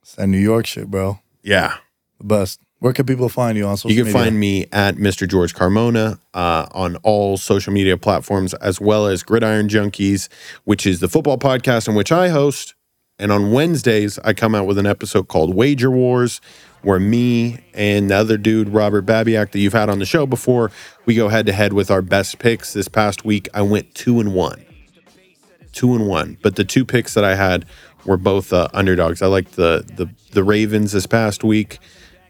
It's 0.00 0.14
that 0.14 0.28
New 0.28 0.38
York 0.38 0.66
shit, 0.66 0.88
bro. 0.88 1.18
Yeah. 1.42 1.76
The 2.18 2.24
best. 2.24 2.60
Where 2.78 2.92
can 2.92 3.04
people 3.04 3.28
find 3.28 3.58
you 3.58 3.66
on 3.66 3.76
social 3.76 3.88
media? 3.88 3.98
You 3.98 4.04
can 4.04 4.12
media? 4.12 4.24
find 4.24 4.40
me 4.40 4.66
at 4.70 4.94
Mr. 4.96 5.28
George 5.28 5.54
Carmona 5.54 6.20
uh, 6.34 6.66
on 6.72 6.96
all 6.96 7.36
social 7.36 7.72
media 7.72 7.96
platforms, 7.96 8.54
as 8.54 8.80
well 8.80 9.06
as 9.06 9.22
Gridiron 9.22 9.68
Junkies, 9.68 10.28
which 10.64 10.86
is 10.86 11.00
the 11.00 11.08
football 11.08 11.38
podcast 11.38 11.88
in 11.88 11.94
which 11.94 12.12
I 12.12 12.28
host, 12.28 12.74
And 13.18 13.32
on 13.32 13.50
Wednesdays, 13.50 14.18
I 14.24 14.34
come 14.34 14.54
out 14.54 14.66
with 14.66 14.76
an 14.76 14.86
episode 14.86 15.28
called 15.28 15.54
Wager 15.54 15.90
Wars, 15.90 16.40
where 16.82 17.00
me 17.00 17.60
and 17.72 18.10
the 18.10 18.14
other 18.16 18.36
dude, 18.36 18.68
Robert 18.68 19.06
Babiak, 19.06 19.52
that 19.52 19.58
you've 19.58 19.72
had 19.72 19.88
on 19.88 19.98
the 19.98 20.04
show 20.04 20.26
before, 20.26 20.70
we 21.06 21.14
go 21.14 21.28
head 21.28 21.46
to 21.46 21.52
head 21.52 21.72
with 21.72 21.90
our 21.90 22.02
best 22.02 22.38
picks. 22.38 22.74
This 22.74 22.88
past 22.88 23.24
week, 23.24 23.48
I 23.54 23.62
went 23.62 23.94
two 23.94 24.20
and 24.20 24.34
one. 24.34 24.64
Two 25.72 25.94
and 25.94 26.06
one. 26.06 26.36
But 26.42 26.56
the 26.56 26.64
two 26.64 26.84
picks 26.84 27.14
that 27.14 27.24
I 27.24 27.34
had 27.34 27.64
were 28.04 28.18
both 28.18 28.52
uh, 28.52 28.68
underdogs. 28.74 29.22
I 29.22 29.26
liked 29.26 29.56
the, 29.56 29.84
the 29.96 30.08
the 30.32 30.44
Ravens 30.44 30.92
this 30.92 31.06
past 31.06 31.42
week, 31.42 31.78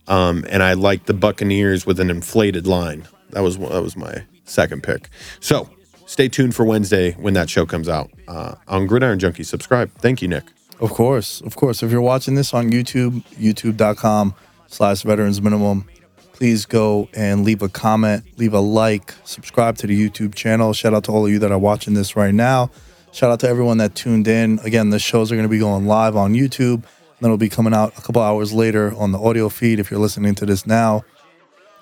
um, 0.07 0.45
and 0.49 0.63
I 0.63 0.75
liked 0.75 1.07
the 1.07 1.15
Buccaneers 1.15 1.85
with 1.85 1.99
an 2.01 2.11
inflated 2.11 2.67
line. 2.67 3.09
That 3.31 3.41
was 3.41 3.59
that 3.59 3.83
was 3.83 3.97
my 3.97 4.25
second 4.45 4.83
pick. 4.85 5.11
So 5.41 5.69
stay 6.07 6.29
tuned 6.29 6.55
for 6.55 6.65
Wednesday 6.65 7.13
when 7.13 7.35
that 7.35 7.51
show 7.51 7.67
comes 7.67 7.89
out 7.89 8.11
uh, 8.29 8.55
on 8.69 8.87
Gridiron 8.87 9.19
Junkie. 9.19 9.43
Subscribe. 9.43 9.91
Thank 9.99 10.23
you, 10.23 10.29
Nick. 10.29 10.45
Of 10.81 10.91
course, 10.91 11.41
of 11.41 11.57
course. 11.57 11.83
If 11.83 11.91
you're 11.91 12.03
watching 12.03 12.35
this 12.35 12.53
on 12.53 12.71
YouTube, 12.71 13.23
youtube.com 13.35 14.35
slash 14.67 15.03
veterans 15.03 15.41
minimum, 15.41 15.87
please 16.33 16.67
go 16.67 17.09
and 17.15 17.45
leave 17.45 17.63
a 17.63 17.69
comment, 17.69 18.25
leave 18.37 18.53
a 18.53 18.61
like, 18.61 19.15
subscribe 19.25 19.79
to 19.79 19.87
the 19.87 19.99
YouTube 19.99 20.35
channel. 20.35 20.75
Shout 20.75 20.93
out 20.93 21.05
to 21.05 21.13
all 21.13 21.25
of 21.25 21.33
you 21.33 21.39
that 21.39 21.51
are 21.51 21.59
watching 21.59 21.95
this 21.95 22.15
right 22.15 22.35
now. 22.35 22.71
Shout 23.13 23.31
out 23.31 23.41
to 23.41 23.49
everyone 23.49 23.79
that 23.79 23.95
tuned 23.95 24.29
in. 24.29 24.59
Again, 24.65 24.91
the 24.91 24.99
shows 24.99 25.33
are 25.33 25.37
going 25.37 25.49
to 25.49 25.51
be 25.51 25.59
going 25.59 25.87
live 25.87 26.15
on 26.15 26.35
YouTube. 26.35 26.83
Then 27.21 27.29
it'll 27.29 27.39
be 27.39 27.49
coming 27.49 27.73
out 27.73 27.97
a 27.97 28.03
couple 28.03 28.21
hours 28.21 28.53
later 28.53 28.95
on 28.97 29.13
the 29.13 29.19
audio 29.19 29.49
feed 29.49 29.81
if 29.81 29.91
you're 29.91 30.01
listening 30.01 30.35
to 30.35 30.45
this 30.45 30.67
now. 30.67 31.03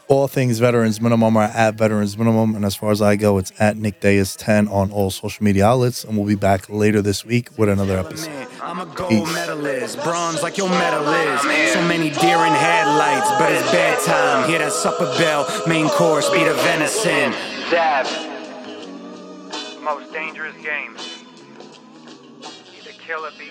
All 0.07 0.29
things 0.29 0.59
Veterans 0.59 1.01
Minimum 1.01 1.35
are 1.39 1.45
at 1.45 1.77
Veterans 1.77 2.19
Minimum. 2.19 2.55
And 2.55 2.65
as 2.65 2.77
far 2.77 2.91
as 2.91 3.01
I 3.01 3.17
go, 3.17 3.39
it's 3.39 3.53
at 3.59 3.79
Nick 3.79 4.01
Dais 4.01 4.37
10 4.37 4.69
on 4.69 4.91
all 4.93 5.11
social 5.11 5.43
media 5.43 5.67
outlets. 5.67 6.05
And 6.05 6.17
we'll 6.17 6.27
be 6.27 6.35
back 6.35 6.69
later 6.69 7.01
this 7.01 7.25
week 7.25 7.49
with 7.57 7.71
another 7.71 7.99
episode. 7.99 8.47
I'm 8.61 8.81
a 8.81 8.87
gold 8.87 9.09
Peace. 9.09 9.33
medalist, 9.33 10.03
bronze 10.03 10.43
like 10.43 10.59
your 10.59 10.69
medal 10.69 11.09
is. 11.09 11.41
So 11.73 11.81
many 11.89 12.11
deer 12.11 12.37
in 12.37 12.53
headlights, 12.53 13.31
but 13.39 13.51
it's 13.51 13.71
bedtime. 13.71 14.47
Hear 14.49 14.59
that 14.59 14.73
supper 14.73 15.07
bell, 15.17 15.47
main 15.67 15.89
course, 15.89 16.29
be 16.29 16.45
the 16.45 16.55
venison. 16.55 17.33
Dab. 17.71 18.07
Most 19.83 20.13
dangerous 20.13 20.55
game. 20.63 20.97
Either 22.77 22.93
kill 22.99 23.25
or 23.25 23.31
be 23.39 23.51